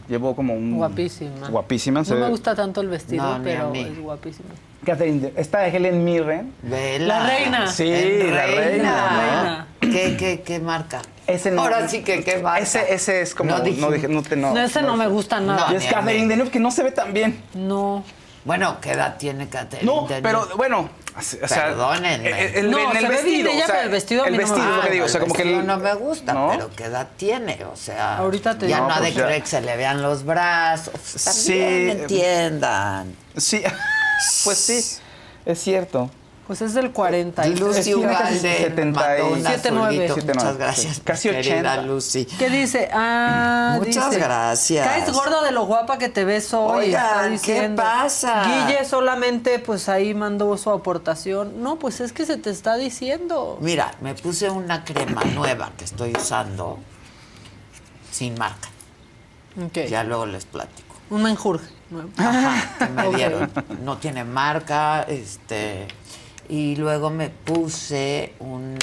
llevó 0.09 0.35
como 0.37 0.55
un... 0.55 0.77
Guapísima. 0.77 1.49
Guapísima. 1.49 2.05
se 2.05 2.15
No 2.15 2.21
me 2.21 2.29
gusta 2.31 2.55
tanto 2.55 2.81
el 2.81 2.89
vestido, 2.89 3.23
No, 3.39 3.43
pero 3.45 3.73
es 3.75 3.99
guapísima. 3.99 4.49
Catherine, 4.85 5.33
esta 5.37 5.61
de 5.61 5.77
Helen 5.77 6.05
Mirren. 6.05 6.53
Vela. 6.63 7.19
La 7.21 7.27
reina. 7.27 7.67
Sí, 7.69 7.91
En 7.93 8.35
la 8.35 8.47
reina. 8.47 8.93
La 8.93 9.67
¿Qué, 9.81 10.17
qué, 10.17 10.43
qué 10.45 10.61
marca? 10.61 11.03
Ese 11.27 11.51
no- 11.51 11.63
Ahora 11.63 11.89
sí 11.89 12.03
que 12.03 12.23
qué 12.23 12.39
marca. 12.39 12.61
Ese, 12.61 12.95
ese 12.95 13.21
es 13.23 13.35
como... 13.35 13.51
No 13.51 13.59
No, 13.59 13.65
dije- 13.91 14.09
no 14.09 14.23
te... 14.23 14.37
No, 14.37 14.55
No, 14.55 14.61
ese 14.61 14.83
no 14.83 14.97
me 14.97 15.09
gusta 15.09 15.41
nada. 15.41 15.73
Y 15.73 15.77
es 15.77 15.87
Catherine. 15.87 16.29
Deneuve 16.29 16.51
que 16.51 16.61
no 16.61 16.71
se 16.71 16.83
ve 16.85 16.93
tan 16.93 17.13
bien. 17.13 17.43
No. 17.55 18.05
Bueno, 18.45 18.77
¿qué 18.81 18.93
edad 18.93 19.17
tiene 19.19 19.49
Catherine? 19.49 19.85
No, 19.85 20.03
Deneuve? 20.07 20.23
pero 20.23 20.47
bueno... 20.57 20.89
O 21.19 21.23
sea, 21.49 21.65
Perdónenme. 21.67 22.29
el- 22.29 22.55
el- 22.57 22.71
No, 22.71 22.93
el 22.93 23.07
vestido, 23.09 23.51
ella, 23.51 23.65
o 23.65 23.67
sea, 23.67 23.75
pero 23.77 23.81
el 23.87 23.91
vestido 23.91 24.23
a 24.23 24.27
el 24.27 24.33
mí 24.33 24.39
no 24.39 24.45
me 24.45 24.51
vestido, 24.55 24.69
es 24.71 24.77
lo 24.77 24.83
que 24.83 24.89
Ah, 24.89 24.93
digo, 24.93 25.05
o 25.05 25.09
sea, 25.09 25.19
el 25.21 25.23
como 25.27 25.35
que 25.35 25.45
no 25.63 25.77
me 25.79 25.95
gusta, 25.95 26.33
¿no? 26.35 26.49
pero 26.51 26.71
¿qué 26.77 26.85
edad 26.85 27.09
tiene? 27.17 27.65
O 27.65 27.77
sea, 27.77 28.19
Ahorita 28.19 28.59
te 28.59 28.69
ya 28.69 28.79
no, 28.81 28.91
ha 28.91 29.01
de 29.01 29.13
pues 29.13 29.15
querer 29.15 29.41
que 29.43 29.49
se 29.49 29.61
le 29.63 29.77
vean 29.77 30.03
los 30.03 30.25
brazos. 30.25 30.93
Sí. 31.03 31.25
También 31.25 31.91
entiendan. 32.01 33.17
Sí, 33.37 33.63
pues 34.45 34.59
sí, 34.59 34.85
es 35.47 35.59
cierto. 35.63 36.11
Pues 36.47 36.63
es 36.63 36.75
del 36.75 36.93
40. 36.93 37.45
y- 37.49 37.57
Lucy 37.57 37.83
tiene 37.83 38.03
casi 38.13 38.35
Ugalde 38.37 38.39
70 38.57 39.01
mandó 39.01 39.27
un 39.33 39.39
y- 39.41 39.45
Siete, 39.45 39.71
nueve. 39.73 39.95
azulito. 39.95 40.15
Siete, 40.15 40.27
Muchas 40.29 40.45
nueve, 40.45 40.59
gracias. 40.61 41.01
Casi 41.03 41.29
mi 41.29 41.35
querida 41.35 41.55
80. 41.73 41.83
Lucy. 41.83 42.25
¿Qué 42.27 42.51
dice? 42.51 42.89
Ah, 42.93 43.75
Muchas 43.79 44.11
dice, 44.11 44.21
gracias. 44.23 44.87
Caes 44.87 45.13
gorda 45.13 45.43
de 45.43 45.51
lo 45.51 45.67
guapa 45.67 45.99
que 45.99 46.09
te 46.09 46.25
ves 46.25 46.55
hoy. 46.55 46.87
Oigan, 46.87 47.03
está 47.05 47.23
¿qué 47.25 47.31
diciendo. 47.31 47.83
pasa? 47.83 48.45
Guille 48.45 48.85
solamente, 48.85 49.59
pues 49.59 49.89
ahí 49.89 50.15
mandó 50.15 50.57
su 50.57 50.71
aportación. 50.71 51.63
No, 51.65 51.81
pues 51.81 52.01
es 52.01 52.13
que 52.13 52.25
se 52.25 52.37
te 52.37 52.51
está 52.51 52.77
diciendo. 52.77 53.59
Mira, 53.61 53.91
me 54.01 54.15
puse 54.15 54.49
una 54.49 54.85
crema 54.85 55.25
nueva 55.25 55.73
que 55.77 55.85
estoy 55.85 56.13
usando 56.17 56.79
sin 58.13 58.39
marca. 58.39 58.69
Ok. 59.65 59.89
Ya 59.89 60.05
luego 60.05 60.27
les 60.27 60.45
platico. 60.45 60.95
Un 61.11 61.23
menjurje. 61.25 61.67
nuevo. 61.91 62.09
Ajá, 62.17 62.79
que 62.79 62.87
me 62.89 63.09
dieron. 63.17 63.51
No 63.85 63.97
tiene 63.99 64.25
marca, 64.25 65.03
este. 65.03 65.87
Y 66.49 66.77
luego 66.77 67.11
me 67.11 67.31
puse 67.31 68.35
un, 68.41 68.77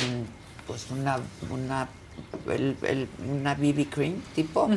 pues 0.68 0.90
una, 0.91 1.18
una, 1.49 1.88
el- 2.49 2.77
el- 2.84 3.07
una 3.30 3.56
BB 3.56 3.90
cream 3.90 4.22
tipo. 4.35 4.69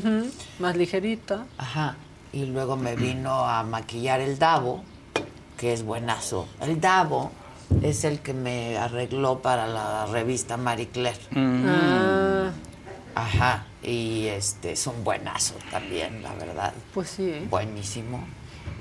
Más 0.58 0.76
ligerita. 0.76 1.46
Ajá. 1.58 1.96
Y 2.32 2.44
luego 2.46 2.76
me 2.76 2.96
vino 2.96 3.44
a 3.44 3.62
maquillar 3.62 4.20
el 4.20 4.38
Davo, 4.38 4.82
que 5.56 5.72
es 5.72 5.82
buenazo. 5.84 6.46
El 6.60 6.80
Davo 6.80 7.32
es 7.82 8.04
el 8.04 8.20
que 8.20 8.32
me 8.34 8.76
arregló 8.76 9.40
para 9.40 9.66
la 9.66 10.06
revista 10.06 10.56
Marie 10.56 10.88
Claire. 10.88 11.18
Ah, 11.34 12.50
Ajá. 13.14 13.66
Y 13.82 14.26
este 14.26 14.72
es 14.72 14.86
un 14.86 15.02
buenazo 15.04 15.54
también, 15.70 16.22
la 16.22 16.34
verdad. 16.34 16.74
pues 16.92 17.08
sí. 17.10 17.22
¿eh? 17.30 17.46
Buenísimo. 17.48 18.26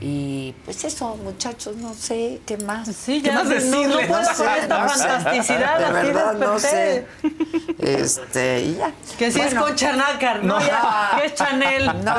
Y 0.02 0.54
pues 0.66 0.84
eso, 0.84 1.16
muchachos, 1.24 1.78
no 1.78 1.94
sé 1.94 2.42
qué 2.46 2.58
más. 2.58 2.88
Sí, 2.90 3.22
¿Qué 3.22 3.30
ya 3.30 3.36
más 3.36 3.46
no- 3.46 3.50
no, 3.52 3.56
decirle? 3.56 4.06
puedo 4.08 4.22
No 4.22 4.28
con 4.28 4.36
sé, 4.36 4.60
esta 4.60 4.80
no 4.84 4.90
sé. 4.90 5.00
fantasticidad. 5.08 5.80
De 5.80 5.92
verdad, 5.94 6.34
no 6.34 6.60
sé. 6.60 7.06
Este, 7.80 8.60
y 8.62 8.76
ya. 8.76 8.92
Que 9.18 9.32
si 9.32 9.40
es 9.40 9.54
Concha 9.54 9.94
Nácar, 9.96 10.44
¿no? 10.44 10.60
No. 10.60 10.66
Ya, 10.66 11.18
que 11.20 11.26
es 11.28 11.36
Chanel. 11.36 11.86
No, 12.04 12.14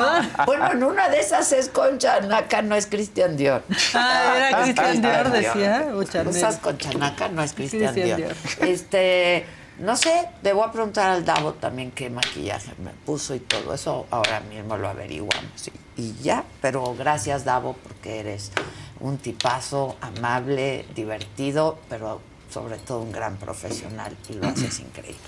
bueno, 0.45 0.71
en 0.71 0.83
una 0.83 1.07
de 1.09 1.19
esas 1.19 1.51
es 1.53 1.69
Concha 1.69 2.19
Naca, 2.21 2.61
no 2.61 2.75
es 2.75 2.87
Cristian 2.87 3.37
Dior. 3.37 3.63
Ah, 3.93 4.33
era 4.49 4.61
Christian 4.63 5.01
Dior, 5.01 5.31
decía. 5.31 5.87
O 5.93 6.03
Chanel. 6.03 6.27
Usas 6.29 6.57
Concha 6.57 6.91
Naca, 6.93 7.29
no 7.29 7.43
es 7.43 7.53
Cristian 7.53 7.93
Christian 7.93 8.17
Dior. 8.17 8.33
Dior. 8.57 8.69
Este, 8.69 9.45
no 9.79 9.95
sé, 9.95 10.27
le 10.41 10.51
voy 10.53 10.67
a 10.67 10.71
preguntar 10.71 11.11
al 11.11 11.23
Davo 11.23 11.53
también 11.53 11.91
qué 11.91 12.09
maquillaje 12.09 12.71
me 12.83 12.89
puso 13.05 13.35
y 13.35 13.39
todo 13.39 13.73
eso. 13.73 14.07
Ahora 14.09 14.39
mismo 14.41 14.77
lo 14.77 14.89
averiguamos. 14.89 15.67
Y, 15.67 15.71
y 15.97 16.13
ya, 16.21 16.43
pero 16.61 16.95
gracias, 16.95 17.43
Davo, 17.45 17.75
porque 17.83 18.19
eres 18.19 18.51
un 18.99 19.17
tipazo 19.17 19.95
amable, 20.01 20.85
divertido, 20.95 21.79
pero 21.89 22.21
sobre 22.51 22.77
todo 22.77 23.01
un 23.01 23.11
gran 23.11 23.37
profesional 23.37 24.15
y 24.29 24.33
lo 24.33 24.47
haces 24.47 24.79
increíble. 24.87 25.19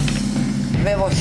Me 0.83 0.95
voy. 0.95 1.11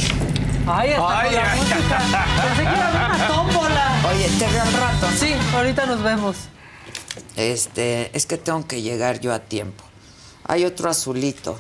Ay, 0.66 0.90
hasta 0.92 1.18
Ay, 1.20 1.26
con 1.26 1.34
la 1.34 1.52
ay, 1.52 1.58
música. 1.58 1.98
Pensé 2.42 2.56
que 2.56 2.62
iba 2.62 2.86
a 2.86 2.88
haber 2.88 3.16
una 3.16 3.28
tómbola. 3.28 4.02
Oye, 4.10 4.28
te 4.38 4.46
veo 4.46 4.62
al 4.62 4.72
rato. 4.72 5.10
¿no? 5.10 5.16
Sí, 5.16 5.34
ahorita 5.54 5.86
nos 5.86 6.02
vemos. 6.02 6.36
Este, 7.36 8.16
es 8.16 8.26
que 8.26 8.36
tengo 8.36 8.66
que 8.66 8.82
llegar 8.82 9.20
yo 9.20 9.32
a 9.32 9.40
tiempo. 9.40 9.82
Hay 10.44 10.64
otro 10.64 10.90
azulito 10.90 11.58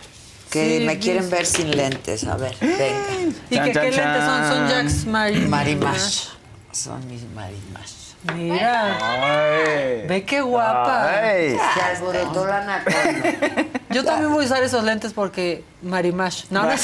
que 0.50 0.78
Sí, 0.78 0.84
me 0.84 0.98
quieren 0.98 1.28
ver 1.30 1.46
sin 1.46 1.70
lentes. 1.70 2.24
A 2.24 2.36
ver, 2.36 2.56
venga. 2.60 3.34
¿Y 3.50 3.54
Chan, 3.56 3.64
que, 3.64 3.72
chan, 3.72 3.82
qué 3.82 3.90
lentes 3.90 4.24
son? 4.24 4.48
Son. 4.48 4.68
Jacks 4.68 5.06
Mari. 5.06 5.40
Marimash. 5.40 6.37
Son 6.78 7.04
mis 7.08 7.24
marimash. 7.34 8.14
Mira, 8.34 8.98
Ay. 9.00 10.06
ve 10.06 10.24
qué 10.24 10.40
guapa. 10.40 11.08
Ay. 11.08 11.56
Se 11.74 11.80
alborotó 11.82 12.46
la 12.46 12.58
anaconda. 12.58 13.66
Yo 13.90 14.04
también 14.04 14.32
voy 14.32 14.44
a 14.44 14.46
usar 14.46 14.62
esos 14.62 14.84
lentes 14.84 15.12
porque 15.12 15.64
Marimash. 15.82 16.44
No, 16.50 16.62
no. 16.62 16.70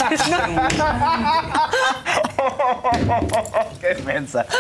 Qué 3.81 3.95
mensa. 4.05 4.47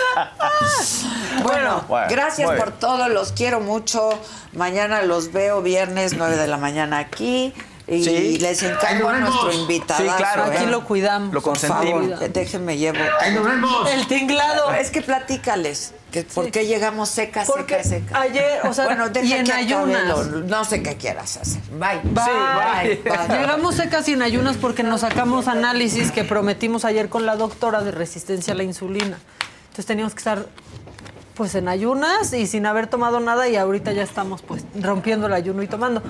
Bueno, 1.43 1.85
Bueno, 1.89 2.07
gracias 2.09 2.51
por 2.53 2.71
todo, 2.73 3.09
los 3.09 3.33
quiero 3.33 3.61
mucho. 3.61 4.11
Mañana 4.53 5.03
los 5.03 5.33
veo 5.33 5.63
viernes 5.63 6.15
9 6.17 6.37
de 6.37 6.47
la 6.47 6.57
mañana 6.59 6.99
aquí. 6.99 7.53
Y 7.87 8.03
Sí. 8.03 8.39
les 8.39 8.63
encargo 8.63 9.11
a 9.11 9.19
nuestro 9.19 9.53
invitado. 9.53 10.03
Sí, 10.03 10.09
claro, 10.17 10.45
Aquí 10.45 10.65
¿eh? 10.65 10.67
lo 10.69 10.85
cuidamos. 10.87 11.35
Lo 11.35 11.43
Por 11.43 11.53
consentimos. 11.53 12.09
favor, 12.13 12.31
déjenme 12.31 12.79
llevo. 12.79 12.97
El 13.93 14.07
tinglado. 14.07 14.73
Es 14.73 14.91
que 14.91 15.03
platícales. 15.03 15.93
Que 16.11 16.23
¿Por 16.23 16.51
qué 16.51 16.65
llegamos 16.65 17.09
seca, 17.11 17.43
Porque 17.45 17.83
seca, 17.83 18.07
seca? 18.07 18.21
ayer, 18.21 18.61
o 18.67 18.73
sea, 18.73 18.87
bueno, 18.87 19.07
y 19.23 19.33
en 19.33 19.51
ayunas. 19.51 20.27
lo- 20.29 20.41
no 20.43 20.65
sé 20.65 20.83
qué 20.83 20.97
quieras 20.97 21.37
hacer. 21.37 21.61
Bye. 21.73 22.01
Bye. 22.05 23.03
bye. 23.03 23.03
bye. 23.29 23.39
Llegamos 23.39 23.75
secas 23.75 24.09
y 24.09 24.13
en 24.13 24.23
ayunas 24.23 24.57
porque 24.57 24.83
nos 24.85 25.01
sacamos 25.03 25.49
análisis 25.49 26.11
que 26.13 26.25
prometimos 26.25 26.85
ayer 26.85 27.09
con 27.09 27.27
la 27.27 27.37
doctora 27.37 27.83
de 27.83 27.91
resistencia 27.91 28.55
a 28.55 28.57
la 28.57 28.63
insulina. 28.63 29.19
Entonces 29.65 29.87
teníamos 29.87 30.15
que 30.15 30.19
estar 30.21 30.47
pues 31.35 31.55
en 31.57 31.67
ayunas 31.67 32.33
y 32.33 32.47
sin 32.47 32.65
haber 32.65 32.87
tomado 32.87 33.19
nada 33.19 33.49
y 33.49 33.57
ahorita 33.57 33.91
ya 33.93 34.05
estamos 34.05 34.41
pues 34.41 34.63
rompiendo 34.81 35.27
el 35.27 35.33
ayuno 35.33 35.65
y 35.65 35.67
tomando. 35.67 36.01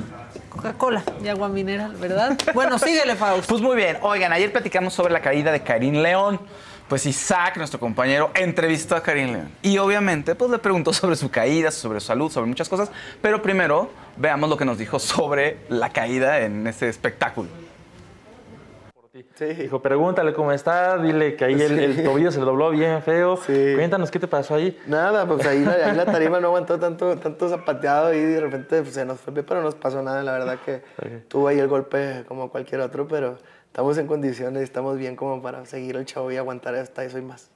Coca-Cola 0.64 1.02
y 1.22 1.28
agua 1.28 1.50
mineral, 1.50 1.94
¿verdad? 1.96 2.38
Bueno, 2.54 2.78
síguele, 2.78 3.16
Fausto. 3.16 3.46
Pues 3.46 3.60
muy 3.60 3.76
bien. 3.76 3.98
Oigan, 4.00 4.32
ayer 4.32 4.50
platicamos 4.50 4.94
sobre 4.94 5.12
la 5.12 5.20
caída 5.20 5.52
de 5.52 5.62
Karim 5.62 5.96
León. 5.96 6.40
Pues 6.88 7.04
Isaac, 7.04 7.58
nuestro 7.58 7.78
compañero, 7.78 8.30
entrevistó 8.34 8.96
a 8.96 9.02
Karim 9.02 9.32
León. 9.32 9.50
Y 9.60 9.76
obviamente, 9.76 10.34
pues 10.34 10.50
le 10.50 10.58
preguntó 10.58 10.94
sobre 10.94 11.16
su 11.16 11.30
caída, 11.30 11.70
sobre 11.70 12.00
su 12.00 12.06
salud, 12.06 12.32
sobre 12.32 12.46
muchas 12.46 12.70
cosas. 12.70 12.90
Pero 13.20 13.42
primero, 13.42 13.90
veamos 14.16 14.48
lo 14.48 14.56
que 14.56 14.64
nos 14.64 14.78
dijo 14.78 14.98
sobre 14.98 15.58
la 15.68 15.90
caída 15.90 16.40
en 16.40 16.66
ese 16.66 16.88
espectáculo. 16.88 17.48
Sí. 19.36 19.44
Dijo, 19.44 19.80
pregúntale 19.80 20.32
cómo 20.32 20.50
está, 20.50 20.98
dile 20.98 21.36
que 21.36 21.44
ahí 21.44 21.54
el, 21.54 22.02
tobillo 22.02 22.32
se 22.32 22.40
le 22.40 22.46
dobló 22.46 22.70
bien 22.70 23.00
feo. 23.00 23.38
Cuéntanos 23.46 24.10
qué 24.10 24.18
te 24.18 24.26
pasó 24.26 24.56
ahí. 24.56 24.76
Nada, 24.88 25.24
pues 25.24 25.46
ahí 25.46 25.64
la, 25.64 25.72
ahí 25.72 25.96
la 25.96 26.04
tarima 26.04 26.40
no 26.40 26.48
aguantó 26.48 26.80
tanto, 26.80 27.16
tanto 27.16 27.48
zapateado 27.48 28.12
y 28.12 28.18
de 28.18 28.40
repente 28.40 28.82
pues, 28.82 28.94
se 28.94 29.04
nos 29.04 29.20
fue, 29.20 29.32
pero 29.32 29.60
no 29.60 29.66
nos 29.66 29.76
pasó 29.76 30.02
nada. 30.02 30.24
La 30.24 30.32
verdad 30.32 30.58
que 30.64 30.82
tuvo 31.28 31.46
ahí 31.46 31.60
el 31.60 31.68
golpe 31.68 32.24
como 32.26 32.50
cualquier 32.50 32.80
otro, 32.80 33.06
pero 33.06 33.38
estamos 33.66 33.96
en 33.98 34.08
condiciones, 34.08 34.64
estamos 34.64 34.98
bien 34.98 35.14
como 35.14 35.40
para 35.40 35.64
seguir 35.64 35.94
el 35.94 36.06
show 36.06 36.28
y 36.32 36.36
aguantar 36.36 36.74
hasta 36.74 37.04
eso 37.04 37.18
y 37.18 37.22
más. 37.22 37.52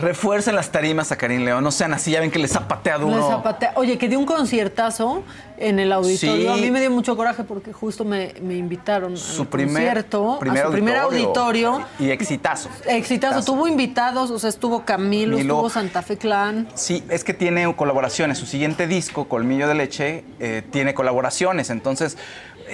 Refuercen 0.00 0.56
las 0.56 0.70
tarimas 0.72 1.12
a 1.12 1.16
Karim 1.16 1.44
León. 1.44 1.62
No 1.62 1.70
sean 1.70 1.92
así, 1.94 2.10
ya 2.10 2.20
ven 2.20 2.30
que 2.30 2.38
les 2.38 2.50
zapatea 2.52 2.98
duro. 2.98 3.16
Le 3.16 3.22
zapatea- 3.22 3.72
Oye, 3.76 3.98
que 3.98 4.08
dio 4.08 4.18
un 4.18 4.26
conciertazo 4.26 5.22
en 5.58 5.78
el 5.78 5.92
auditorio. 5.92 6.54
Sí. 6.54 6.58
A 6.60 6.62
mí 6.62 6.70
me 6.70 6.80
dio 6.80 6.90
mucho 6.90 7.16
coraje 7.16 7.44
porque 7.44 7.72
justo 7.72 8.04
me, 8.04 8.34
me 8.40 8.54
invitaron 8.56 9.16
Su 9.16 9.42
al 9.42 9.48
primer, 9.48 9.74
concierto, 9.74 10.38
primer 10.40 10.62
a 10.62 10.66
su 10.66 10.72
primer 10.72 10.96
auditorio. 10.96 11.84
Y 11.98 12.10
exitazo. 12.10 12.68
Exitazo. 12.86 13.44
Tuvo 13.44 13.68
invitados, 13.68 14.30
o 14.30 14.38
sea, 14.38 14.48
estuvo 14.50 14.84
Camilo, 14.84 15.36
Milo. 15.36 15.54
estuvo 15.54 15.70
Santa 15.70 16.02
Fe 16.02 16.16
Clan. 16.16 16.68
Sí, 16.74 17.04
es 17.10 17.24
que 17.24 17.34
tiene 17.34 17.74
colaboraciones. 17.76 18.38
Su 18.38 18.46
siguiente 18.46 18.86
disco, 18.86 19.28
Colmillo 19.28 19.68
de 19.68 19.74
Leche, 19.74 20.24
eh, 20.38 20.62
tiene 20.70 20.94
colaboraciones. 20.94 21.68
Entonces, 21.70 22.16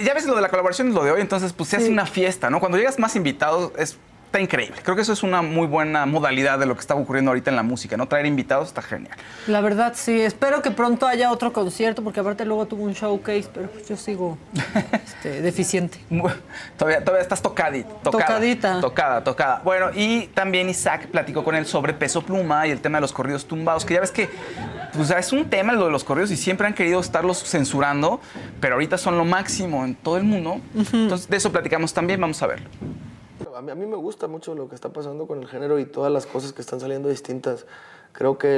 ya 0.03 0.13
ves 0.13 0.25
lo 0.25 0.35
de 0.35 0.41
la 0.41 0.49
colaboración 0.49 0.89
es 0.89 0.93
lo 0.93 1.03
de 1.03 1.11
hoy, 1.11 1.21
entonces 1.21 1.53
pues 1.53 1.69
se 1.69 1.77
hace 1.77 1.89
una 1.89 2.05
fiesta, 2.05 2.49
¿no? 2.49 2.59
Cuando 2.59 2.77
llegas 2.77 2.99
más 2.99 3.15
invitados 3.15 3.71
es, 3.77 3.97
está 4.27 4.41
increíble. 4.41 4.75
Creo 4.83 4.95
que 4.95 5.01
eso 5.01 5.13
es 5.13 5.23
una 5.23 5.41
muy 5.41 5.67
buena 5.67 6.05
modalidad 6.05 6.59
de 6.59 6.65
lo 6.65 6.75
que 6.75 6.81
está 6.81 6.95
ocurriendo 6.95 7.31
ahorita 7.31 7.49
en 7.49 7.55
la 7.55 7.63
música, 7.63 7.95
¿no? 7.97 8.07
Traer 8.07 8.25
invitados 8.25 8.67
está 8.67 8.81
genial. 8.81 9.17
La 9.47 9.61
verdad, 9.61 9.93
sí. 9.95 10.19
Espero 10.19 10.61
que 10.61 10.69
pronto 10.69 11.07
haya 11.07 11.31
otro 11.31 11.53
concierto, 11.53 12.03
porque 12.03 12.19
aparte 12.19 12.45
luego 12.45 12.65
tuvo 12.67 12.83
un 12.83 12.93
showcase, 12.93 13.47
pero 13.53 13.69
pues 13.69 13.87
yo 13.87 13.95
sigo 13.95 14.37
este, 15.05 15.41
deficiente. 15.41 15.99
Todavía, 16.77 17.03
todavía 17.03 17.21
estás 17.21 17.41
tocadita. 17.41 17.89
Tocada, 18.03 18.25
Tocadita. 18.25 18.81
Tocada, 18.81 19.23
tocada. 19.23 19.61
Bueno, 19.63 19.91
y 19.95 20.27
también 20.27 20.69
Isaac 20.69 21.07
platicó 21.07 21.43
con 21.43 21.55
él 21.55 21.65
sobre 21.65 21.93
peso 21.93 22.21
pluma 22.21 22.67
y 22.67 22.71
el 22.71 22.81
tema 22.81 22.97
de 22.97 23.01
los 23.01 23.13
corridos 23.13 23.45
tumbados, 23.45 23.85
que 23.85 23.93
ya 23.93 24.01
ves 24.01 24.11
que 24.11 24.29
pues, 24.93 25.09
es 25.09 25.31
un 25.31 25.49
tema 25.49 25.71
lo 25.71 25.85
de 25.85 25.91
los 25.91 26.03
corridos 26.03 26.31
y 26.31 26.37
siempre 26.37 26.67
han 26.67 26.73
querido 26.73 26.99
estarlos 26.99 27.43
censurando, 27.43 28.19
pero 28.59 28.75
ahorita 28.75 28.97
son 28.97 29.17
lo 29.17 29.23
máximo 29.23 29.85
en 29.85 29.95
todo 29.95 30.17
el 30.17 30.23
mundo. 30.23 30.59
Entonces, 30.75 31.29
de 31.29 31.37
eso 31.37 31.49
platicamos 31.51 31.93
también, 31.93 32.19
vamos 32.19 32.41
a 32.43 32.47
verlo. 32.47 32.69
A 33.57 33.61
mí, 33.61 33.87
me 33.87 33.95
gusta 33.95 34.27
mucho 34.27 34.53
lo 34.53 34.69
que 34.69 34.75
está 34.75 34.89
pasando 34.89 35.25
con 35.25 35.41
el 35.41 35.47
género 35.47 35.79
y 35.79 35.85
todas 35.87 36.11
las 36.11 36.27
cosas 36.27 36.53
que 36.53 36.61
están 36.61 36.79
saliendo 36.79 37.09
distintas. 37.09 37.65
Creo 38.11 38.37
que 38.37 38.55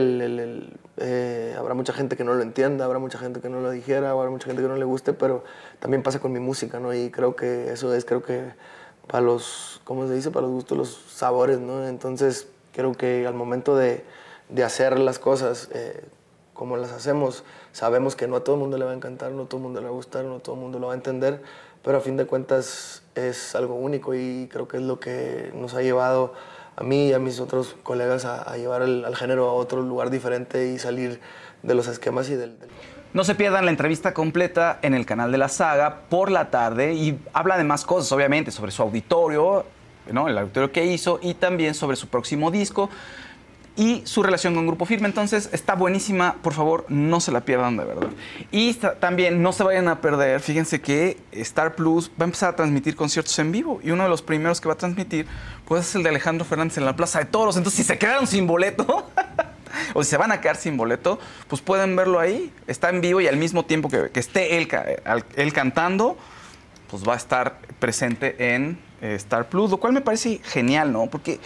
eh, 0.98 1.56
habrá 1.58 1.74
mucha 1.74 1.94
gente 1.94 2.18
que 2.18 2.26
no 2.26 2.34
lo 2.34 2.42
entienda, 2.42 2.84
habrá 2.84 3.00
mucha 3.00 3.18
gente 3.18 3.40
que 3.40 3.48
no 3.48 3.62
lo 3.62 3.72
dijera, 3.72 4.12
habrá 4.12 4.30
mucha 4.30 4.48
gente 4.48 4.62
que 4.62 4.68
no 4.68 4.76
le 4.76 4.84
guste, 4.84 5.14
pero 5.14 5.46
también 5.80 6.04
pasa 6.04 6.20
con 6.20 6.34
mi 6.34 6.42
música, 6.42 6.82
¿no? 6.82 6.94
Y 6.94 7.12
creo 7.12 7.38
que 7.38 7.72
eso 7.72 7.94
es, 7.94 8.04
creo 8.04 8.24
que 8.24 8.52
para 9.08 9.24
los, 9.24 9.80
¿cómo 9.86 10.06
se 10.06 10.16
dice? 10.16 10.32
Para 10.32 10.48
los 10.48 10.52
gustos, 10.52 10.78
los 10.78 10.90
sabores, 10.90 11.62
¿no? 11.62 11.88
Entonces, 11.88 12.50
creo 12.74 12.92
que 12.92 13.26
al 13.26 13.36
momento 13.36 13.78
de, 13.78 14.04
de 14.50 14.64
hacer 14.66 15.00
las 15.00 15.18
cosas 15.18 15.70
eh, 15.74 16.04
como 16.54 16.76
las 16.76 16.92
hacemos, 16.92 17.46
sabemos 17.72 18.18
que 18.18 18.28
no 18.28 18.36
a 18.36 18.44
todo 18.44 18.56
el 18.56 18.62
mundo 18.62 18.78
le 18.78 18.84
va 18.84 18.92
a 18.92 18.96
encantar, 18.96 19.32
no 19.32 19.44
a 19.44 19.46
todo 19.46 19.60
el 19.60 19.64
mundo 19.64 19.80
le 19.80 19.86
va 19.86 19.94
a 19.94 19.96
gustar, 19.96 20.26
no 20.26 20.36
a 20.36 20.40
todo 20.40 20.56
el 20.56 20.62
mundo 20.62 20.78
lo 20.78 20.88
va 20.88 20.94
a 20.94 20.98
entender, 20.98 21.42
pero 21.84 21.98
a 21.98 22.02
fin 22.02 22.18
de 22.18 22.26
cuentas 22.26 22.99
es 23.15 23.56
algo 23.56 23.76
único 23.76 24.14
y 24.15 24.48
creo 24.52 24.68
que 24.68 24.77
es 24.77 24.84
lo 24.84 24.99
que 24.99 25.52
nos 25.56 25.73
ha 25.73 25.81
llevado 25.81 26.34
a 26.76 26.84
mí 26.84 27.07
y 27.10 27.14
a 27.14 27.19
mis 27.19 27.40
otros 27.40 27.76
colegas 27.84 28.26
a, 28.26 28.56
llevar 28.56 28.81
al 28.84 29.15
género 29.15 29.49
a 29.49 29.53
otro 29.53 29.81
lugar 29.81 30.10
diferente 30.10 30.68
y 30.69 30.80
salir 30.80 31.19
de 31.64 31.76
los 31.76 31.88
esquemas 31.88 32.30
y 32.30 32.36
del, 32.36 32.57
del- 32.60 32.69
No 33.14 33.23
se 33.26 33.36
pierdan 33.36 33.65
la 33.65 33.72
entrevista 33.72 34.14
completa 34.14 34.80
en 34.81 34.94
el 34.94 35.06
canal 35.06 35.31
de 35.31 35.38
la 35.38 35.49
saga 35.49 36.02
por 36.10 36.31
la 36.31 36.49
tarde 36.52 36.94
y 36.94 37.19
habla 37.34 37.57
de 37.57 37.65
más 37.65 37.84
cosas, 37.86 38.11
obviamente, 38.14 38.52
sobre 38.52 38.72
su 38.72 38.81
auditorio, 38.81 39.65
¿no? 40.11 40.27
el 40.30 40.38
auditorio 40.38 40.72
que 40.72 40.86
hizo 40.86 41.19
y 41.22 41.34
también 41.34 41.73
sobre 41.73 41.98
su 41.98 42.07
próximo 42.07 42.49
disco 42.49 42.90
y 43.80 44.01
su 44.06 44.22
relación 44.22 44.53
con 44.56 44.68
Grupo 44.68 44.85
Firme. 44.85 45.07
Entonces 45.07 45.49
está 45.53 45.73
buenísima, 45.73 46.35
por 46.41 46.53
favor, 46.53 46.85
no 46.89 47.22
se 47.22 47.31
la 47.31 47.41
pierdan 47.41 47.77
de 47.77 47.85
verdad. 47.85 48.10
Y 48.51 48.73
ta- 48.73 48.95
también 48.95 49.41
no 49.41 49.53
se 49.53 49.64
vayan 49.64 49.88
a 49.88 50.01
perder, 50.01 50.41
fíjense 50.41 50.81
que 50.81 51.18
Star 51.31 51.76
Plus 51.76 52.10
va 52.10 52.23
a 52.23 52.23
empezar 52.26 52.49
a 52.49 52.56
transmitir 52.57 52.97
conciertos 52.97 53.39
en 53.39 53.53
vivo 53.53 53.80
y 53.81 53.91
uno 53.91 54.03
de 54.03 54.10
los 54.10 54.22
primeros 54.22 54.60
que 54.60 54.68
va 54.68 54.73
a 54.73 54.77
transmitir 54.77 55.26
pues 55.65 55.88
es 55.88 55.95
el 55.95 56.03
de 56.03 56.10
Alejandro 56.10 56.43
Fernández 56.45 56.77
en 56.77 56.84
la 56.85 56.95
Plaza 56.95 57.19
de 57.19 57.26
Toros. 57.26 57.56
Entonces 57.56 57.77
si 57.77 57.84
se 57.85 57.97
quedaron 57.97 58.27
sin 58.27 58.45
boleto... 58.45 59.10
o 59.93 60.03
si 60.03 60.10
se 60.10 60.18
van 60.18 60.31
a 60.31 60.41
quedar 60.41 60.56
sin 60.57 60.76
boleto, 60.77 61.19
pues 61.47 61.61
pueden 61.61 61.95
verlo 61.95 62.19
ahí. 62.19 62.51
Está 62.68 62.89
en 62.89 63.01
vivo 63.01 63.22
y 63.22 63.27
al 63.27 63.38
mismo 63.38 63.64
tiempo 63.65 63.88
que, 63.88 64.10
que 64.11 64.19
esté 64.19 64.57
él, 64.57 64.68
él 65.35 65.53
cantando, 65.53 66.18
pues 66.89 67.07
va 67.07 67.14
a 67.14 67.18
estar 67.18 67.60
presente 67.80 68.56
en 68.56 68.80
eh, 69.01 69.14
Star 69.15 69.47
Plus, 69.47 69.69
lo 69.72 69.77
cual 69.77 69.93
me 69.93 70.01
parece 70.01 70.41
genial, 70.43 70.91
¿no? 70.91 71.06
Porque 71.07 71.39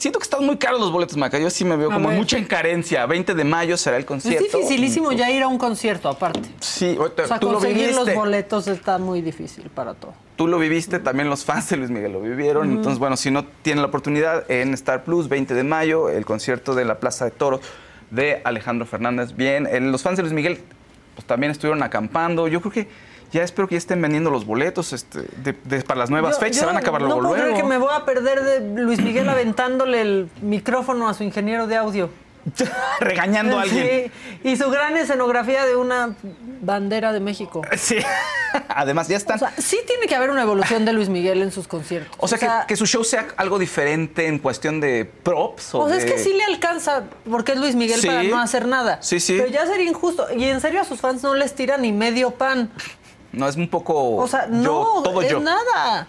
siento 0.00 0.18
que 0.18 0.24
están 0.24 0.44
muy 0.44 0.56
caros 0.56 0.80
los 0.80 0.90
boletos, 0.90 1.16
Maca. 1.16 1.38
Yo 1.38 1.50
sí 1.50 1.64
me 1.64 1.76
veo 1.76 1.90
A 1.90 1.94
como 1.94 2.08
ver. 2.08 2.16
mucha 2.18 2.38
encarencia. 2.38 3.04
20 3.06 3.34
de 3.34 3.44
mayo 3.44 3.76
será 3.76 3.96
el 3.98 4.04
concierto. 4.06 4.44
Es 4.44 4.52
dificilísimo 4.52 5.12
ya 5.12 5.30
ir 5.30 5.42
a 5.42 5.48
un 5.48 5.58
concierto 5.58 6.08
aparte. 6.08 6.48
Sí, 6.60 6.96
O 6.98 7.10
sea, 7.26 7.38
tú 7.38 7.48
lo 7.48 7.54
conseguir 7.54 7.88
los 7.90 7.98
viviste. 8.00 8.14
boletos 8.14 8.66
está 8.66 8.98
muy 8.98 9.20
difícil 9.20 9.64
para 9.70 9.94
todo. 9.94 10.14
Tú 10.36 10.48
lo 10.48 10.58
viviste, 10.58 10.98
también 11.00 11.28
los 11.28 11.44
fans 11.44 11.68
de 11.68 11.76
Luis 11.76 11.90
Miguel 11.90 12.12
lo 12.12 12.20
vivieron. 12.22 12.70
Entonces, 12.70 12.98
bueno, 12.98 13.16
si 13.18 13.30
no 13.30 13.44
tienen 13.44 13.82
la 13.82 13.88
oportunidad, 13.88 14.50
en 14.50 14.72
Star 14.74 15.04
Plus, 15.04 15.28
20 15.28 15.52
de 15.54 15.64
mayo, 15.64 16.08
el 16.08 16.24
concierto 16.24 16.74
de 16.74 16.86
la 16.86 16.98
Plaza 16.98 17.26
de 17.26 17.30
Toros 17.32 17.60
de 18.10 18.40
Alejandro 18.44 18.86
Fernández. 18.86 19.36
Bien, 19.36 19.68
los 19.92 20.02
fans 20.02 20.16
de 20.16 20.22
Luis 20.22 20.32
Miguel 20.32 20.58
pues 21.14 21.26
también 21.26 21.52
estuvieron 21.52 21.82
acampando. 21.82 22.48
Yo 22.48 22.60
creo 22.62 22.72
que 22.72 22.88
ya 23.32 23.42
espero 23.42 23.68
que 23.68 23.74
ya 23.74 23.78
estén 23.78 24.00
vendiendo 24.02 24.30
los 24.30 24.44
boletos 24.46 24.92
este, 24.92 25.22
de- 25.42 25.52
de- 25.64 25.82
para 25.82 25.98
las 26.00 26.10
nuevas 26.10 26.36
Yo- 26.36 26.40
fechas. 26.40 26.56
yo 26.56 26.60
Se 26.60 26.66
van 26.66 26.76
a 26.76 26.80
acabar 26.80 27.00
No 27.02 27.08
luego. 27.08 27.28
puedo 27.28 27.42
creer 27.42 27.56
que 27.56 27.62
me 27.62 27.78
voy 27.78 27.92
a 27.94 28.04
perder 28.04 28.42
de 28.42 28.82
Luis 28.82 29.00
Miguel 29.00 29.28
aventándole 29.28 30.00
el 30.00 30.28
micrófono 30.42 31.08
a 31.08 31.14
su 31.14 31.22
ingeniero 31.24 31.66
de 31.66 31.76
audio. 31.76 32.10
Regañando 33.00 33.58
a 33.58 33.62
alguien. 33.62 34.10
Sí, 34.42 34.48
y 34.48 34.56
su 34.56 34.70
gran 34.70 34.96
escenografía 34.96 35.66
de 35.66 35.76
una 35.76 36.14
bandera 36.62 37.12
de 37.12 37.20
México. 37.20 37.60
Sí. 37.76 37.98
Además, 38.68 39.08
ya 39.08 39.18
están. 39.18 39.36
O 39.36 39.38
sea, 39.38 39.52
sí 39.58 39.78
tiene 39.86 40.06
que 40.06 40.14
haber 40.14 40.30
una 40.30 40.42
evolución 40.42 40.86
de 40.86 40.92
Luis 40.94 41.10
Miguel 41.10 41.42
en 41.42 41.52
sus 41.52 41.68
conciertos. 41.68 42.16
O 42.18 42.26
sea, 42.26 42.38
que, 42.38 42.48
que 42.68 42.76
su 42.76 42.86
show 42.86 43.04
sea 43.04 43.28
algo 43.36 43.58
diferente 43.58 44.26
en 44.26 44.38
cuestión 44.38 44.80
de 44.80 45.04
props. 45.22 45.74
O 45.74 45.80
O 45.80 45.88
sea, 45.88 45.98
es 45.98 46.04
que 46.06 46.18
sí 46.18 46.32
le 46.32 46.44
alcanza, 46.44 47.04
porque 47.30 47.52
es 47.52 47.58
Luis 47.58 47.74
Miguel 47.76 48.00
Sí. 48.00 48.06
para 48.06 48.22
no 48.22 48.38
hacer 48.40 48.66
nada. 48.66 49.02
Sí, 49.02 49.20
sí. 49.20 49.36
Pero 49.38 49.50
ya 49.50 49.66
sería 49.66 49.88
injusto. 49.88 50.26
Y 50.34 50.44
en 50.44 50.60
serio 50.62 50.80
a 50.80 50.84
sus 50.84 50.98
fans 50.98 51.22
no 51.22 51.34
les 51.34 51.54
tira 51.54 51.76
ni 51.76 51.92
medio 51.92 52.30
pan. 52.32 52.70
No, 53.32 53.48
es 53.48 53.56
un 53.56 53.68
poco. 53.68 54.16
O 54.16 54.26
sea, 54.28 54.46
yo, 54.48 54.52
no, 54.96 55.02
todo 55.02 55.22
es 55.22 55.30
yo. 55.30 55.40
nada. 55.40 56.06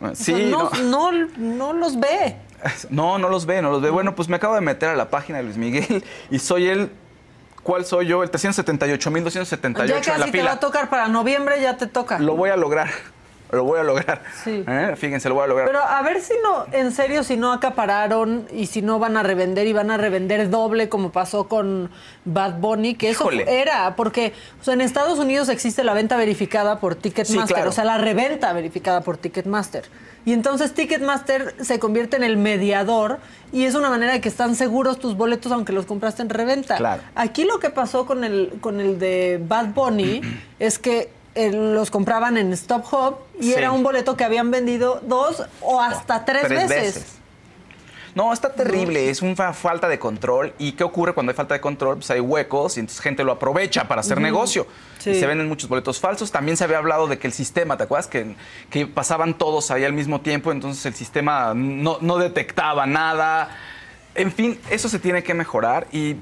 O 0.00 0.14
Sí, 0.14 0.34
sea, 0.34 0.38
no, 0.38 0.70
no. 0.84 1.12
no, 1.12 1.28
no 1.36 1.72
los 1.72 1.98
ve. 1.98 2.36
No, 2.90 3.18
no 3.18 3.28
los 3.28 3.46
ve, 3.46 3.62
no 3.62 3.70
los 3.70 3.80
ve. 3.80 3.90
Bueno, 3.90 4.14
pues 4.14 4.28
me 4.28 4.36
acabo 4.36 4.54
de 4.54 4.60
meter 4.60 4.88
a 4.90 4.96
la 4.96 5.10
página 5.10 5.38
de 5.38 5.44
Luis 5.44 5.56
Miguel 5.56 6.04
y 6.30 6.38
soy 6.38 6.66
el. 6.68 6.90
¿Cuál 7.62 7.84
soy 7.84 8.06
yo? 8.06 8.22
El 8.22 8.30
378.278 8.30 9.86
Ya 9.86 9.96
en 9.96 10.00
la 10.02 10.02
casi 10.02 10.30
te 10.32 10.42
va 10.42 10.52
a 10.52 10.60
tocar 10.60 10.88
para 10.88 11.08
noviembre, 11.08 11.60
ya 11.60 11.76
te 11.76 11.86
toca. 11.86 12.18
Lo 12.18 12.34
voy 12.34 12.50
a 12.50 12.56
lograr. 12.56 12.88
Lo 13.50 13.64
voy 13.64 13.78
a 13.80 13.82
lograr. 13.82 14.22
Sí. 14.44 14.64
¿Eh? 14.66 14.94
Fíjense, 14.96 15.28
lo 15.28 15.34
voy 15.36 15.44
a 15.44 15.46
lograr. 15.46 15.66
Pero 15.68 15.82
a 15.82 16.02
ver 16.02 16.20
si 16.20 16.34
no, 16.42 16.66
en 16.72 16.92
serio, 16.92 17.22
si 17.24 17.36
no 17.36 17.52
acapararon 17.52 18.46
y 18.52 18.66
si 18.66 18.82
no 18.82 18.98
van 18.98 19.16
a 19.16 19.22
revender 19.22 19.66
y 19.66 19.72
van 19.72 19.90
a 19.90 19.96
revender 19.96 20.50
doble 20.50 20.88
como 20.88 21.10
pasó 21.12 21.48
con 21.48 21.90
Bad 22.24 22.58
Bunny, 22.58 22.94
que 22.94 23.10
eso 23.10 23.24
Híjole. 23.24 23.60
era, 23.60 23.96
porque 23.96 24.32
o 24.60 24.64
sea, 24.64 24.74
en 24.74 24.80
Estados 24.82 25.18
Unidos 25.18 25.48
existe 25.48 25.82
la 25.84 25.94
venta 25.94 26.16
verificada 26.16 26.78
por 26.80 26.94
Ticketmaster, 26.94 27.46
Sí, 27.48 27.54
claro. 27.54 27.70
o 27.70 27.72
sea, 27.72 27.84
la 27.84 27.98
reventa 27.98 28.52
verificada 28.52 29.00
por 29.00 29.16
Ticketmaster. 29.16 29.84
Y 30.26 30.34
entonces 30.34 30.74
Ticketmaster 30.74 31.54
se 31.60 31.78
convierte 31.78 32.16
en 32.16 32.24
el 32.24 32.36
mediador 32.36 33.18
y 33.50 33.64
es 33.64 33.74
una 33.74 33.88
manera 33.88 34.12
de 34.12 34.20
que 34.20 34.28
están 34.28 34.56
seguros 34.56 34.98
tus 34.98 35.16
boletos 35.16 35.52
aunque 35.52 35.72
los 35.72 35.86
compraste 35.86 36.20
en 36.20 36.28
reventa. 36.28 36.76
Claro. 36.76 37.00
Aquí 37.14 37.44
lo 37.44 37.58
que 37.60 37.70
pasó 37.70 38.04
con 38.04 38.24
el, 38.24 38.52
con 38.60 38.80
el 38.80 38.98
de 38.98 39.40
Bad 39.42 39.68
Bunny 39.74 40.20
es 40.58 40.78
que 40.78 41.08
eh, 41.46 41.50
los 41.52 41.90
compraban 41.90 42.36
en 42.36 42.52
Stop 42.52 42.84
Hop 42.92 43.16
y 43.40 43.44
Sí. 43.44 43.54
era 43.54 43.70
un 43.72 43.82
boleto 43.82 44.16
que 44.16 44.24
habían 44.24 44.50
vendido 44.50 45.00
dos 45.04 45.44
o 45.60 45.80
hasta 45.80 46.24
tres, 46.24 46.42
Tres 46.46 46.68
veces. 46.68 46.94
veces. 46.94 47.14
No, 48.14 48.32
está 48.32 48.52
terrible, 48.52 49.10
es 49.10 49.22
una 49.22 49.52
falta 49.52 49.86
de 49.86 49.98
control. 50.00 50.52
¿Y 50.58 50.72
qué 50.72 50.82
ocurre 50.82 51.12
cuando 51.14 51.30
hay 51.30 51.36
falta 51.36 51.54
de 51.54 51.60
control? 51.60 51.96
Pues 51.98 52.10
hay 52.10 52.18
huecos 52.18 52.76
y 52.76 52.80
entonces 52.80 53.00
gente 53.00 53.22
lo 53.22 53.30
aprovecha 53.30 53.86
para 53.86 54.00
hacer 54.00 54.20
negocio. 54.20 54.66
Sí. 54.98 55.10
Y 55.10 55.20
se 55.20 55.26
venden 55.26 55.46
muchos 55.46 55.68
boletos 55.68 56.00
falsos. 56.00 56.32
También 56.32 56.56
se 56.56 56.64
había 56.64 56.78
hablado 56.78 57.06
de 57.06 57.18
que 57.18 57.28
el 57.28 57.32
sistema, 57.32 57.76
¿te 57.76 57.84
acuerdas? 57.84 58.08
Que, 58.08 58.34
que 58.70 58.88
pasaban 58.88 59.34
todos 59.38 59.70
ahí 59.70 59.84
al 59.84 59.92
mismo 59.92 60.20
tiempo, 60.20 60.50
entonces 60.50 60.84
el 60.86 60.94
sistema 60.94 61.52
no, 61.54 61.98
no 62.00 62.16
detectaba 62.18 62.86
nada. 62.86 63.50
En 64.16 64.32
fin, 64.32 64.58
eso 64.68 64.88
se 64.88 64.98
tiene 64.98 65.22
que 65.22 65.34
mejorar 65.34 65.86
y 65.92 66.16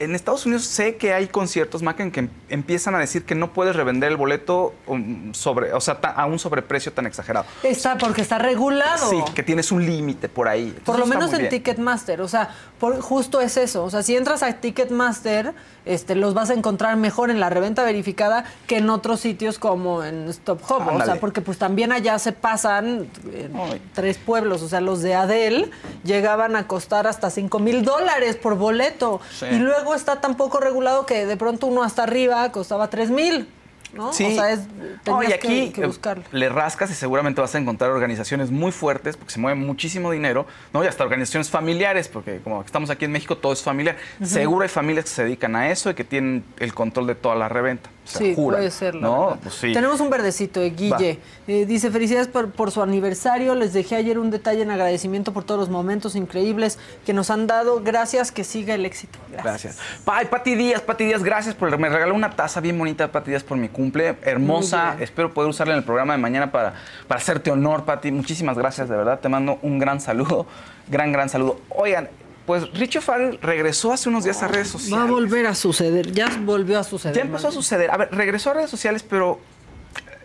en 0.00 0.14
Estados 0.14 0.46
Unidos 0.46 0.64
sé 0.64 0.96
que 0.96 1.12
hay 1.12 1.28
conciertos, 1.28 1.82
Maca, 1.82 2.02
en 2.02 2.10
que 2.10 2.20
em- 2.20 2.30
empiezan 2.48 2.94
a 2.94 2.98
decir 2.98 3.24
que 3.24 3.34
no 3.34 3.52
puedes 3.52 3.76
revender 3.76 4.10
el 4.10 4.16
boleto 4.16 4.74
um, 4.86 5.32
sobre, 5.34 5.74
o 5.74 5.80
sea, 5.80 5.94
a 5.94 6.26
un 6.26 6.38
sobreprecio 6.38 6.92
tan 6.92 7.06
exagerado. 7.06 7.46
Está 7.62 7.98
porque 7.98 8.22
está 8.22 8.38
regulado. 8.38 9.10
Sí, 9.10 9.18
que 9.34 9.42
tienes 9.42 9.70
un 9.70 9.84
límite 9.84 10.28
por 10.30 10.48
ahí. 10.48 10.74
Por 10.84 10.98
lo 10.98 11.06
menos 11.06 11.32
en 11.32 11.40
bien. 11.40 11.50
Ticketmaster, 11.50 12.22
o 12.22 12.28
sea, 12.28 12.54
por, 12.78 12.98
justo 13.00 13.40
es 13.42 13.58
eso. 13.58 13.84
O 13.84 13.90
sea, 13.90 14.02
si 14.02 14.16
entras 14.16 14.42
a 14.42 14.50
Ticketmaster, 14.54 15.52
este, 15.84 16.14
los 16.14 16.34
vas 16.34 16.50
a 16.50 16.54
encontrar 16.54 16.96
mejor 16.96 17.30
en 17.30 17.40
la 17.40 17.48
reventa 17.50 17.82
verificada 17.84 18.44
que 18.66 18.78
en 18.78 18.90
otros 18.90 19.20
sitios 19.20 19.58
como 19.58 20.04
en 20.04 20.28
Stop 20.28 20.60
Hop. 20.68 20.78
O 20.86 20.90
Ándale. 20.90 21.04
sea, 21.04 21.20
porque 21.20 21.40
pues 21.40 21.58
también 21.58 21.92
allá 21.92 22.18
se 22.18 22.32
pasan 22.32 23.08
en 23.32 23.52
tres 23.94 24.18
pueblos. 24.18 24.62
O 24.62 24.68
sea, 24.68 24.80
los 24.80 25.02
de 25.02 25.14
Adele 25.14 25.70
llegaban 26.04 26.56
a 26.56 26.66
costar 26.66 27.06
hasta 27.06 27.30
5 27.30 27.58
mil 27.58 27.84
dólares 27.84 28.36
por 28.36 28.56
boleto. 28.56 29.20
Sí. 29.38 29.46
Y 29.50 29.58
luego 29.58 29.94
está 29.94 30.20
tan 30.20 30.36
poco 30.36 30.60
regulado 30.60 31.06
que 31.06 31.26
de 31.26 31.36
pronto 31.36 31.66
uno 31.66 31.82
hasta 31.82 32.02
arriba 32.02 32.50
costaba 32.52 32.88
3 32.88 33.10
mil. 33.10 33.48
¿No? 33.94 34.12
Sí. 34.12 34.24
O 34.24 34.30
sea, 34.30 34.52
es, 34.52 34.60
No, 35.06 35.22
y 35.22 35.32
aquí 35.32 35.66
que, 35.68 35.72
que 35.72 35.82
eh, 35.82 35.86
buscarlo. 35.86 36.24
le 36.32 36.48
rascas 36.48 36.90
y 36.90 36.94
seguramente 36.94 37.40
vas 37.40 37.54
a 37.54 37.58
encontrar 37.58 37.90
organizaciones 37.90 38.50
muy 38.50 38.72
fuertes 38.72 39.16
porque 39.16 39.32
se 39.32 39.40
mueve 39.40 39.58
muchísimo 39.58 40.10
dinero, 40.10 40.46
¿no? 40.72 40.84
Y 40.84 40.86
hasta 40.86 41.04
organizaciones 41.04 41.50
familiares, 41.50 42.08
porque 42.08 42.40
como 42.40 42.62
estamos 42.62 42.90
aquí 42.90 43.04
en 43.04 43.12
México, 43.12 43.36
todo 43.36 43.52
es 43.52 43.62
familiar. 43.62 43.96
Seguro 44.22 44.62
hay 44.62 44.68
familias 44.68 45.06
que 45.06 45.10
se 45.10 45.24
dedican 45.24 45.56
a 45.56 45.70
eso 45.70 45.90
y 45.90 45.94
que 45.94 46.04
tienen 46.04 46.44
el 46.58 46.74
control 46.74 47.06
de 47.06 47.14
toda 47.14 47.34
la 47.34 47.48
reventa. 47.48 47.90
Se 48.04 48.18
Sí, 48.18 48.34
juran, 48.34 48.60
puede 48.60 48.70
ser, 48.70 48.94
¿no? 48.96 49.38
Pues 49.42 49.54
sí. 49.54 49.72
Tenemos 49.72 50.00
un 50.00 50.10
verdecito 50.10 50.58
de 50.60 50.70
Guille. 50.70 51.18
Eh, 51.46 51.64
dice, 51.66 51.90
felicidades 51.90 52.26
por, 52.28 52.50
por 52.50 52.70
su 52.72 52.82
aniversario. 52.82 53.54
Les 53.54 53.72
dejé 53.72 53.96
ayer 53.96 54.18
un 54.18 54.30
detalle 54.30 54.62
en 54.62 54.70
agradecimiento 54.70 55.32
por 55.32 55.44
todos 55.44 55.60
los 55.60 55.68
momentos 55.68 56.16
increíbles 56.16 56.78
que 57.06 57.12
nos 57.12 57.30
han 57.30 57.46
dado. 57.46 57.82
Gracias, 57.82 58.32
que 58.32 58.42
siga 58.42 58.74
el 58.74 58.84
éxito. 58.84 59.18
Gracias. 59.30 59.78
Ay, 60.06 60.26
Pati 60.26 60.54
Díaz, 60.54 60.80
Pati 60.80 61.04
Díaz, 61.04 61.22
gracias 61.22 61.54
por 61.54 61.70
me 61.78 61.88
regaló 61.88 62.14
una 62.14 62.30
taza 62.30 62.60
bien 62.60 62.78
bonita, 62.78 63.12
Pati 63.12 63.30
Díaz, 63.30 63.44
por 63.44 63.56
mi 63.56 63.68
cumple. 63.80 64.16
Hermosa. 64.22 64.96
Espero 65.00 65.32
poder 65.32 65.48
usarla 65.48 65.72
en 65.72 65.78
el 65.78 65.84
programa 65.84 66.12
de 66.12 66.18
mañana 66.18 66.52
para, 66.52 66.74
para 67.08 67.20
hacerte 67.20 67.50
honor, 67.50 67.84
Pati. 67.84 68.10
Muchísimas 68.12 68.58
gracias, 68.58 68.88
de 68.88 68.96
verdad. 68.96 69.20
Te 69.20 69.28
mando 69.28 69.58
un 69.62 69.78
gran 69.78 70.00
saludo. 70.00 70.46
Gran, 70.88 71.12
gran 71.12 71.28
saludo. 71.28 71.60
Oigan, 71.70 72.08
pues 72.46 72.70
Richie 72.74 73.00
Farrell 73.00 73.38
regresó 73.40 73.92
hace 73.92 74.08
unos 74.08 74.24
días 74.24 74.42
a 74.42 74.48
redes 74.48 74.68
sociales. 74.68 74.98
Va 74.98 75.08
a 75.08 75.10
volver 75.10 75.46
a 75.46 75.54
suceder. 75.54 76.12
Ya 76.12 76.28
volvió 76.40 76.78
a 76.78 76.84
suceder. 76.84 77.16
Ya 77.16 77.22
empezó 77.22 77.48
a 77.48 77.52
suceder. 77.52 77.90
A 77.90 77.96
ver, 77.96 78.08
regresó 78.12 78.50
a 78.50 78.54
redes 78.54 78.70
sociales, 78.70 79.02
pero 79.02 79.40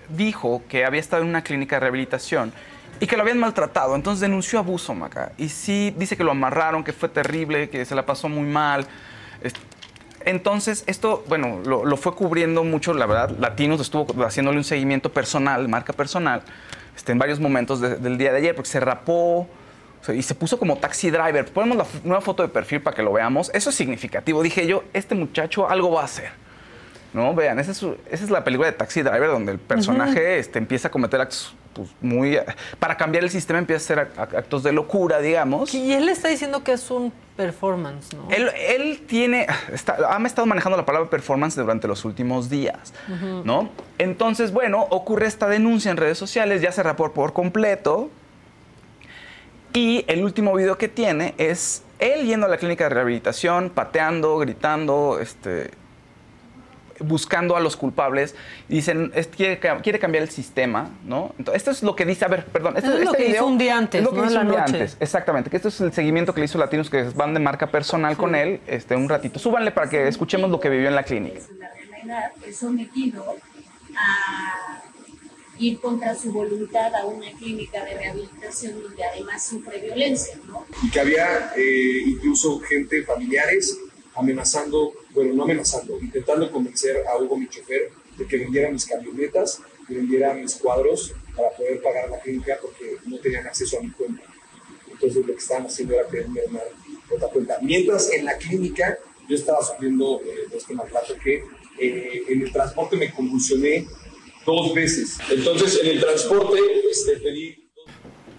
dijo 0.10 0.64
que 0.68 0.86
había 0.86 1.00
estado 1.00 1.24
en 1.24 1.30
una 1.30 1.44
clínica 1.44 1.78
de 1.78 1.82
rehabilitación 1.82 2.52
y 3.00 3.08
que 3.08 3.16
lo 3.16 3.22
habían 3.22 3.38
maltratado. 3.38 3.96
Entonces 3.96 4.22
denunció 4.22 4.60
abuso, 4.60 4.94
Maca. 4.94 5.32
Y 5.38 5.50
sí, 5.50 5.94
dice 5.98 6.18
que 6.18 6.24
lo 6.24 6.32
amarraron, 6.32 6.84
que 6.84 6.94
fue 6.94 7.10
terrible, 7.10 7.70
que 7.70 7.86
se 7.86 7.96
la 7.96 8.06
pasó 8.06 8.28
muy 8.28 8.48
mal. 8.48 8.86
Es- 10.26 10.32
Entonces, 10.34 10.84
esto, 10.88 11.24
bueno, 11.28 11.62
lo, 11.66 11.86
lo 11.86 11.98
fue 11.98 12.14
cubriendo 12.16 12.64
mucho, 12.64 12.94
la 12.94 13.06
verdad. 13.06 13.32
Latinos 13.40 13.80
estuvo 13.82 14.08
haciéndole 14.26 14.58
un 14.58 14.64
seguimiento 14.64 15.12
personal, 15.12 15.68
marca 15.70 15.94
personal, 15.94 16.42
este, 16.96 17.12
en 17.12 17.20
varios 17.20 17.40
momentos 17.40 17.80
de- 17.82 17.96
del 17.98 18.18
día 18.18 18.32
de 18.32 18.40
ayer, 18.40 18.56
porque 18.56 18.70
se 18.70 18.80
rapó. 18.80 19.42
o 19.42 19.48
sea, 20.06 20.14
Y 20.16 20.22
se 20.22 20.36
puso 20.36 20.60
como 20.60 20.78
taxi 20.78 21.10
driver. 21.10 21.46
Ponemos 21.46 21.78
la 21.78 21.86
nueva 22.04 22.22
foto 22.22 22.44
de 22.44 22.50
perfil 22.50 22.82
para 22.82 22.96
que 22.96 23.02
lo 23.02 23.12
veamos. 23.14 23.50
Eso 23.56 23.70
es 23.72 23.76
significativo. 23.76 24.44
Dije 24.44 24.68
yo, 24.68 24.84
este 24.94 25.16
muchacho 25.16 25.68
algo 25.70 25.92
va 25.92 26.02
a 26.02 26.06
hacer. 26.06 26.30
¿no? 27.14 27.34
Vean, 27.34 27.58
esa 27.60 27.72
es, 27.72 27.78
su- 27.78 27.96
esa 28.12 28.24
es 28.26 28.30
la 28.30 28.44
película 28.44 28.68
de 28.70 28.74
Taxi 28.78 29.02
Driver 29.02 29.28
donde 29.30 29.54
el 29.54 29.58
personaje 29.60 30.38
este, 30.38 30.60
empieza 30.60 30.90
a 30.90 30.92
cometer 30.92 31.22
actos 31.22 31.56
pues, 31.76 31.90
muy... 32.02 32.40
Para 32.80 32.98
cambiar 32.98 33.24
el 33.24 33.30
sistema 33.30 33.60
empieza 33.60 33.94
a 33.94 34.02
hacer 34.02 34.18
ac- 34.18 34.38
actos 34.40 34.64
de 34.64 34.72
locura, 34.72 35.20
digamos. 35.20 35.72
Y 35.76 35.94
él 35.94 36.10
está 36.10 36.30
diciendo 36.30 36.64
que 36.64 36.72
es 36.72 36.90
un 36.90 37.14
performance, 37.38 38.14
¿no? 38.14 38.28
Él, 38.30 38.50
él 38.58 39.04
tiene... 39.06 39.46
Está, 39.72 39.98
ha 40.10 40.26
estado 40.26 40.48
manejando 40.48 40.78
la 40.78 40.86
palabra 40.86 41.10
performance 41.10 41.56
durante 41.56 41.88
los 41.88 42.04
últimos 42.06 42.50
días. 42.50 42.94
¿no? 43.44 43.70
Entonces, 44.00 44.52
bueno, 44.52 44.88
ocurre 44.90 45.28
esta 45.28 45.48
denuncia 45.48 45.92
en 45.92 45.98
redes 45.98 46.18
sociales, 46.18 46.62
ya 46.62 46.72
se 46.72 46.82
rapó 46.82 47.12
por 47.12 47.34
completo. 47.34 48.10
Y 49.74 50.06
el 50.08 50.24
último 50.24 50.54
video 50.56 50.78
que 50.78 50.88
tiene 50.88 51.36
es 51.38 51.84
él 52.00 52.26
yendo 52.26 52.46
a 52.46 52.50
la 52.50 52.58
clínica 52.58 52.86
de 52.86 52.92
rehabilitación, 52.92 53.70
pateando, 53.70 54.38
gritando, 54.38 55.20
este, 55.20 55.72
buscando 57.00 57.56
a 57.56 57.60
los 57.60 57.76
culpables. 57.76 58.36
Dicen, 58.70 59.12
es- 59.16 59.28
quiere, 59.28 59.60
quiere 59.84 60.00
cambiar 60.00 60.24
el 60.24 60.30
sistema, 60.30 60.90
¿no? 61.06 61.34
Entonces, 61.38 61.62
esto 61.62 61.72
es 61.72 61.84
lo 61.84 61.96
que 61.96 62.06
dice, 62.06 62.26
a 62.26 62.28
ver, 62.30 62.46
perdón. 62.46 62.78
Eso 62.78 62.88
es 62.94 63.00
lo 63.04 63.12
este 63.12 63.18
que 63.18 63.24
video 63.24 63.36
hizo 63.42 63.48
un 63.48 63.58
día 63.58 63.78
antes, 63.78 64.00
es 64.00 64.06
lo 64.06 64.12
que 64.12 64.18
¿no? 64.22 64.26
Hizo 64.26 64.34
la 64.36 64.42
un 64.42 64.48
día 64.50 64.60
noche. 64.62 64.74
antes, 64.74 64.98
exactamente. 65.00 65.50
Que 65.50 65.58
esto 65.58 65.68
es 65.70 65.82
el 65.82 65.92
seguimiento 65.94 66.34
que 66.34 66.40
le 66.42 66.46
hizo 66.46 66.58
Latinos, 66.58 66.90
que 66.90 67.04
van 67.16 67.34
de 67.34 67.40
marca 67.40 67.68
personal 67.72 68.16
con 68.18 68.36
él, 68.36 68.62
este, 68.68 68.96
un 68.96 69.10
ratito. 69.10 69.40
Súbanle 69.40 69.72
para 69.72 69.90
que 69.90 70.08
escuchemos 70.08 70.50
lo 70.50 70.60
que 70.60 70.70
vivió 70.70 70.88
en 70.88 70.96
la 70.96 71.04
clínica. 71.04 71.40
la 71.60 71.70
realidad 71.74 72.32
es 72.48 72.58
sometido 72.58 73.36
a 73.98 74.82
ir 75.58 75.80
contra 75.80 76.14
su 76.16 76.32
voluntad 76.34 76.94
a 76.96 77.06
una 77.06 77.32
clínica 77.32 77.84
de 77.86 77.94
rehabilitación 77.96 78.82
donde 78.84 79.04
además 79.06 79.46
sufre 79.46 79.80
violencia, 79.80 80.36
¿no? 80.48 80.66
y 80.84 80.90
que 80.90 81.00
había 81.00 81.54
eh, 81.56 82.02
incluso 82.08 82.60
gente, 82.60 83.04
familiares, 83.04 83.78
amenazando, 84.16 84.92
bueno, 85.16 85.34
no 85.34 85.44
amenazando, 85.44 85.98
intentando 86.00 86.52
convencer 86.52 87.04
a 87.08 87.18
Hugo, 87.18 87.38
mi 87.38 87.48
chofer, 87.48 87.90
de 88.18 88.28
que 88.28 88.38
vendiera 88.38 88.70
mis 88.70 88.86
camionetas 88.86 89.62
y 89.88 89.96
vendiera 89.96 90.34
mis 90.34 90.56
cuadros 90.56 91.14
para 91.36 91.50
poder 91.52 91.82
pagar 91.82 92.10
la 92.10 92.20
clínica 92.20 92.58
porque 92.62 92.98
no 93.06 93.18
tenían 93.20 93.48
acceso 93.48 93.80
a 93.80 93.82
mi 93.82 93.92
cuenta. 93.92 94.24
Entonces 94.92 95.26
lo 95.26 95.34
que 95.34 95.40
estaban 95.40 95.66
haciendo 95.66 95.96
era 95.96 96.08
pedirme 96.08 96.42
una 96.50 96.62
otra 97.10 97.28
cuenta. 97.30 97.58
Mientras 97.62 98.12
en 98.12 98.26
la 98.26 98.38
clínica 98.38 98.98
yo 99.28 99.36
estaba 99.36 99.64
sufriendo 99.64 100.22
eh, 100.22 100.48
de 100.50 100.58
este 100.58 100.74
maltrato 100.74 101.16
que 101.18 101.44
eh, 101.80 102.24
en 102.28 102.42
el 102.42 102.52
transporte 102.52 102.96
me 102.96 103.12
convulsioné 103.12 103.88
dos 104.46 104.74
veces. 104.74 105.18
Entonces 105.30 105.80
en 105.82 105.88
el 105.92 106.00
transporte 106.00 106.60
este, 106.90 107.18
pedí 107.18 107.65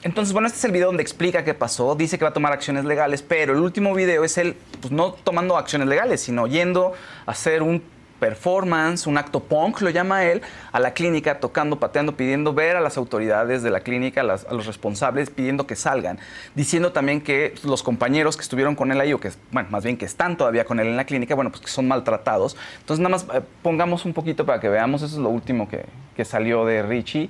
Entonces, 0.03 0.33
bueno, 0.33 0.47
este 0.47 0.59
es 0.59 0.65
el 0.65 0.73
video 0.73 0.87
donde 0.89 1.03
explica 1.03 1.43
qué 1.45 1.55
pasó. 1.55 1.95
Dice 1.97 2.17
que 2.19 2.25
va 2.25 2.31
a 2.31 2.35
tomar 2.35 2.53
acciones 2.53 2.85
legales, 2.85 3.23
pero 3.23 3.55
el 3.55 3.61
último 3.61 3.95
video 3.95 4.23
es 4.25 4.39
él, 4.39 4.57
pues 4.81 4.93
no 4.93 5.13
tomando 5.13 5.57
acciones 5.57 5.89
legales, 5.89 6.21
sino 6.21 6.47
yendo 6.47 6.93
a 7.27 7.31
hacer 7.33 7.63
un 7.63 7.83
performance, 8.21 9.07
un 9.07 9.19
acto 9.19 9.41
punk, 9.41 9.81
lo 9.83 9.91
llama 9.91 10.25
él, 10.25 10.41
a 10.73 10.81
la 10.81 10.95
clínica, 10.95 11.39
tocando, 11.39 11.79
pateando, 11.79 12.17
pidiendo 12.17 12.55
ver 12.55 12.77
a 12.77 12.81
las 12.81 12.97
autoridades 12.97 13.63
de 13.63 13.71
la 13.71 13.81
clínica, 13.81 14.23
a, 14.23 14.25
las- 14.25 14.47
a 14.47 14.55
los 14.55 14.65
responsables, 14.67 15.29
pidiendo 15.29 15.67
que 15.67 15.77
salgan. 15.77 16.19
Diciendo 16.55 16.93
también 16.93 17.21
que 17.21 17.55
los 17.65 17.83
compañeros 17.83 18.37
que 18.37 18.43
estuvieron 18.43 18.75
con 18.75 18.91
él 18.91 19.01
ahí, 19.01 19.13
o 19.13 19.21
que, 19.21 19.33
bueno, 19.51 19.69
más 19.71 19.85
bien 19.85 19.99
que 19.99 20.07
están 20.07 20.37
todavía 20.39 20.65
con 20.65 20.81
él 20.81 20.87
en 20.87 20.97
la 20.97 21.05
clínica, 21.05 21.35
bueno, 21.35 21.51
pues 21.51 21.61
que 21.63 21.69
son 21.69 21.89
maltratados. 21.89 22.57
Entonces, 22.81 23.03
nada 23.03 23.11
más 23.17 23.27
eh, 23.35 23.43
pongamos 23.63 24.05
un 24.07 24.15
poquito 24.15 24.47
para 24.47 24.61
que 24.61 24.69
veamos, 24.71 25.03
eso 25.03 25.17
es 25.17 25.21
lo 25.21 25.29
último 25.29 25.69
que, 25.69 25.85
que 26.17 26.25
salió 26.25 26.65
de 26.65 26.83
Richie 26.83 27.29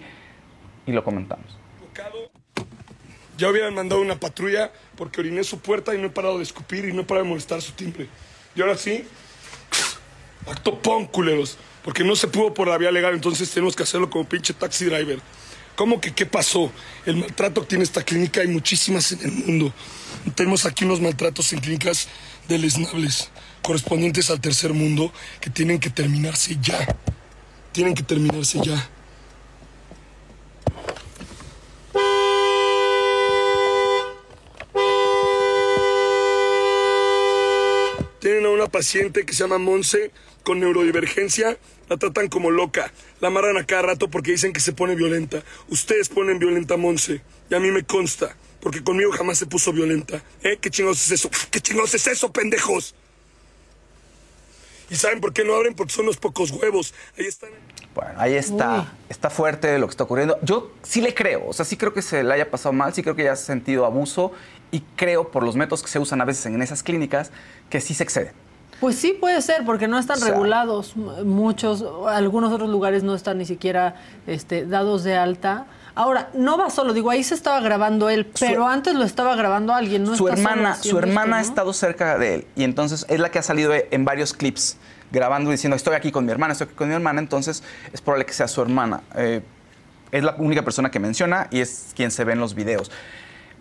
y 0.87 0.93
lo 0.93 1.03
comentamos. 1.03 1.59
Ya 3.37 3.51
hubieran 3.51 3.75
mandado 3.75 4.01
una 4.01 4.19
patrulla 4.19 4.73
porque 4.97 5.21
oriné 5.21 5.45
su 5.45 5.59
puerta 5.59 5.95
y 5.95 5.99
no 5.99 6.07
he 6.07 6.11
parado 6.11 6.39
de 6.39 6.45
escupir 6.45 6.87
y 6.87 6.93
no 6.93 7.03
he 7.03 7.05
parado 7.05 7.25
de 7.25 7.31
molestar 7.31 7.61
su 7.61 7.73
timbre. 7.73 8.09
Y 8.55 8.63
ahora 8.63 8.77
sí, 8.77 9.05
acto 10.47 10.81
pon, 10.81 11.07
culeros. 11.07 11.59
Porque 11.85 12.03
no 12.03 12.17
se 12.17 12.27
pudo 12.27 12.53
por 12.53 12.67
la 12.67 12.79
vía 12.79 12.91
legal, 12.91 13.15
entonces 13.15 13.49
tenemos 13.51 13.77
que 13.77 13.85
hacerlo 13.85 14.11
como 14.11 14.29
pinche 14.29 14.53
taxi 14.55 14.87
driver. 14.87 15.21
¿Cómo 15.77 16.01
que 16.01 16.15
qué 16.15 16.25
pasó? 16.25 16.73
El 17.05 17.17
maltrato 17.17 17.61
que 17.61 17.69
tiene 17.69 17.85
esta 17.85 18.03
clínica 18.03 18.41
hay 18.41 18.49
muchísimas 18.49 19.13
en 19.13 19.21
el 19.21 19.31
mundo. 19.31 19.73
Tenemos 20.35 20.65
aquí 20.65 20.85
unos 20.85 21.01
maltratos 21.01 21.53
en 21.53 21.61
clínicas 21.61 22.09
deleznables, 22.49 23.31
correspondientes 23.63 24.31
al 24.31 24.41
tercer 24.41 24.73
mundo, 24.73 25.13
que 25.39 25.51
tienen 25.51 25.79
que 25.79 25.91
terminarse 25.91 26.57
ya. 26.61 26.97
Tienen 27.73 27.95
que 27.95 28.03
terminarse 28.03 28.59
ya. 28.65 28.89
Tienen 38.19 38.47
a 38.47 38.49
una 38.67 38.73
paciente 38.73 39.25
que 39.25 39.33
se 39.33 39.45
llama 39.45 39.59
Monse 39.59 40.11
con 40.43 40.59
neurodivergencia, 40.59 41.57
la 41.89 41.97
tratan 41.97 42.29
como 42.29 42.51
loca, 42.51 42.93
la 43.21 43.29
amarran 43.29 43.57
a 43.59 43.65
cada 43.65 43.83
rato 43.83 44.09
porque 44.11 44.33
dicen 44.33 44.53
que 44.53 44.59
se 44.59 44.73
pone 44.73 44.97
violenta. 44.97 45.45
Ustedes 45.69 46.09
ponen 46.09 46.41
violenta 46.41 46.75
a 46.75 46.77
Monse 46.77 47.23
y 47.49 47.55
a 47.55 47.61
mí 47.61 47.71
me 47.71 47.85
consta, 47.85 48.35
porque 48.61 48.83
conmigo 48.83 49.13
jamás 49.13 49.39
se 49.39 49.47
puso 49.47 49.73
violenta. 49.73 50.21
¿Eh? 50.43 50.59
¿Qué 50.61 50.69
chingados 50.69 51.01
es 51.07 51.13
eso? 51.13 51.31
¿Qué 51.51 51.61
chingados 51.61 51.95
es 51.95 52.09
eso, 52.09 52.33
pendejos? 52.33 52.97
¿Y 54.91 54.97
saben 54.97 55.21
por 55.21 55.33
qué 55.33 55.45
no 55.45 55.55
abren? 55.55 55.75
Porque 55.75 55.93
son 55.93 56.07
los 56.07 56.17
pocos 56.17 56.51
huevos. 56.51 56.93
Ahí 57.17 57.27
están. 57.27 57.51
Bueno, 57.95 58.15
ahí 58.17 58.35
está. 58.35 58.93
Está 59.09 59.31
fuerte 59.31 59.79
lo 59.79 59.87
que 59.87 59.93
está 59.93 60.05
ocurriendo. 60.05 60.39
Yo 60.43 60.73
sí 60.83 61.01
le 61.01 61.15
creo, 61.15 61.47
o 61.47 61.53
sea, 61.53 61.65
sí 61.65 61.77
creo 61.77 61.93
que 61.93 62.03
se 62.03 62.25
le 62.25 62.35
haya 62.35 62.51
pasado 62.51 62.73
mal, 62.73 62.93
sí 62.95 63.03
creo 63.03 63.15
que 63.15 63.23
haya 63.23 63.37
sentido 63.37 63.87
abuso 63.87 64.33
y 64.73 64.81
creo 64.97 65.31
por 65.31 65.45
los 65.45 65.55
métodos 65.55 65.85
que 65.85 65.89
se 65.89 66.01
usan 66.01 66.21
a 66.21 66.25
veces 66.25 66.47
en 66.47 66.61
esas 66.63 66.83
clínicas 66.83 67.31
que 67.71 67.81
sí 67.81 67.95
se 67.95 68.03
exceden. 68.03 68.46
Pues 68.81 68.97
sí 68.97 69.17
puede 69.19 69.41
ser, 69.43 69.65
porque 69.65 69.89
no 69.89 69.99
están 69.99 70.17
O 70.19 70.21
sea- 70.21 70.31
regulados. 70.31 70.97
Muchos, 70.97 71.85
algunos 72.09 72.53
otros 72.53 72.69
lugares 72.69 73.03
no 73.03 73.15
están 73.15 73.39
ni 73.39 73.47
siquiera 73.47 73.97
este, 74.27 74.67
dados 74.67 75.03
de 75.05 75.17
alta. 75.17 75.67
Ahora, 75.95 76.29
no 76.35 76.59
va 76.59 76.69
solo, 76.69 76.93
digo, 76.93 77.09
ahí 77.09 77.25
se 77.25 77.35
estaba 77.35 77.59
grabando 77.61 78.11
él, 78.11 78.31
pero 78.39 78.67
antes 78.69 78.95
lo 78.95 79.03
estaba 79.03 79.35
grabando 79.35 79.73
alguien, 79.73 80.05
¿no? 80.05 80.15
su 80.15 80.29
hermana, 80.29 80.75
su 80.75 80.99
hermana 80.99 81.39
ha 81.39 81.41
estado 81.41 81.73
cerca 81.73 82.19
de 82.19 82.35
él 82.35 82.47
y 82.55 82.65
entonces 82.65 83.07
es 83.09 83.19
la 83.19 83.31
que 83.31 83.39
ha 83.39 83.43
salido 83.43 83.73
en 83.75 84.05
varios 84.05 84.35
clips 84.35 84.77
grabando 85.11 85.51
diciendo 85.51 85.75
estoy 85.75 85.95
aquí 85.95 86.13
con 86.13 86.27
mi 86.27 86.33
hermana, 86.33 86.53
estoy 86.53 86.67
aquí 86.67 86.75
con 86.75 86.89
mi 86.89 86.95
hermana, 86.95 87.19
entonces 87.21 87.63
es 87.95 88.03
probable 88.03 88.27
que 88.27 88.35
sea 88.35 88.47
su 88.47 88.61
hermana. 88.61 89.01
Eh, 89.15 89.41
es 90.13 90.23
la 90.23 90.35
única 90.37 90.63
persona 90.63 90.91
que 90.91 90.99
menciona 90.99 91.49
y 91.51 91.61
es 91.61 91.93
quien 91.97 92.11
se 92.11 92.25
ve 92.25 92.35
en 92.35 92.41
los 92.41 92.55
videos. 92.55 92.91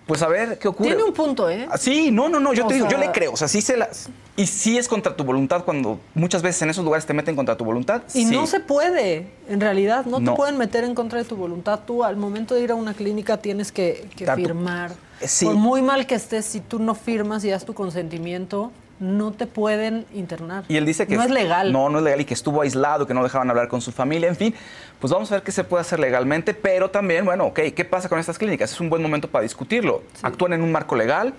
Pues 0.05 0.21
a 0.21 0.27
ver 0.27 0.59
qué 0.59 0.67
ocurre. 0.67 0.89
Tiene 0.89 1.03
un 1.03 1.13
punto, 1.13 1.49
¿eh? 1.49 1.67
Ah, 1.69 1.77
Sí, 1.77 2.11
no, 2.11 2.29
no, 2.29 2.39
no, 2.39 2.53
yo 2.53 2.65
O 2.65 2.67
te 2.67 2.75
digo, 2.75 2.87
yo 2.87 2.97
le 2.97 3.11
creo, 3.11 3.31
o 3.33 3.37
sea, 3.37 3.47
sí 3.47 3.61
se 3.61 3.75
la... 3.75 3.89
Y 4.37 4.45
sí 4.47 4.77
es 4.77 4.87
contra 4.87 5.15
tu 5.15 5.23
voluntad 5.23 5.63
cuando 5.63 5.99
muchas 6.13 6.41
veces 6.41 6.61
en 6.61 6.69
esos 6.69 6.83
lugares 6.83 7.05
te 7.05 7.13
meten 7.13 7.35
contra 7.35 7.55
tu 7.57 7.63
voluntad. 7.65 8.03
Y 8.13 8.25
sí. 8.25 8.35
no 8.35 8.45
se 8.45 8.59
puede, 8.59 9.27
en 9.47 9.61
realidad, 9.61 10.05
no, 10.05 10.19
No. 10.19 10.31
te 10.31 10.35
pueden 10.37 10.57
meter 10.57 10.83
en 10.83 10.93
contra 10.93 11.19
de 11.19 11.25
tu 11.25 11.35
voluntad. 11.35 11.79
Tú 11.87 12.03
al 12.03 12.17
momento 12.17 12.53
de 12.53 12.61
ir 12.61 12.71
a 12.71 12.75
una 12.75 12.93
clínica 12.93 13.37
tienes 13.37 13.71
que, 13.71 14.07
que 14.15 14.29
firmar. 14.35 14.91
Sí. 15.21 15.45
Por 15.45 15.55
muy 15.55 15.81
mal 15.81 16.05
que 16.05 16.15
estés, 16.15 16.45
si 16.45 16.59
tú 16.59 16.79
no 16.79 16.93
firmas 16.95 17.43
y 17.45 17.49
das 17.49 17.65
tu 17.65 17.73
consentimiento, 17.73 18.71
no 18.99 19.31
te 19.33 19.45
pueden 19.47 20.05
internar. 20.13 20.63
Y 20.67 20.77
él 20.77 20.85
dice 20.85 21.05
que 21.07 21.15
no 21.17 21.23
es 21.23 21.29
legal. 21.31 21.71
No, 21.71 21.89
no 21.89 21.97
es 21.99 22.03
legal 22.03 22.21
y 22.21 22.25
que 22.25 22.33
estuvo 22.33 22.61
aislado, 22.61 23.05
que 23.05 23.13
no 23.13 23.23
dejaban 23.23 23.49
hablar 23.49 23.67
con 23.67 23.81
su 23.81 23.91
familia, 23.91 24.29
en 24.29 24.35
fin. 24.35 24.55
Pues 24.99 25.11
vamos 25.11 25.31
a 25.31 25.35
ver 25.35 25.43
qué 25.43 25.51
se 25.51 25.63
puede 25.63 25.81
hacer 25.81 25.99
legalmente, 25.99 26.53
pero 26.53 26.89
también, 26.89 27.25
bueno, 27.25 27.45
ok, 27.47 27.59
¿qué 27.75 27.85
pasa 27.85 28.07
con 28.09 28.19
estas 28.19 28.37
clínicas? 28.37 28.71
Es 28.71 28.79
un 28.79 28.89
buen 28.89 29.01
momento 29.01 29.29
para 29.29 29.43
discutirlo. 29.43 30.03
¿Actúan 30.21 30.53
en 30.53 30.61
un 30.61 30.71
marco 30.71 30.95
legal? 30.95 31.33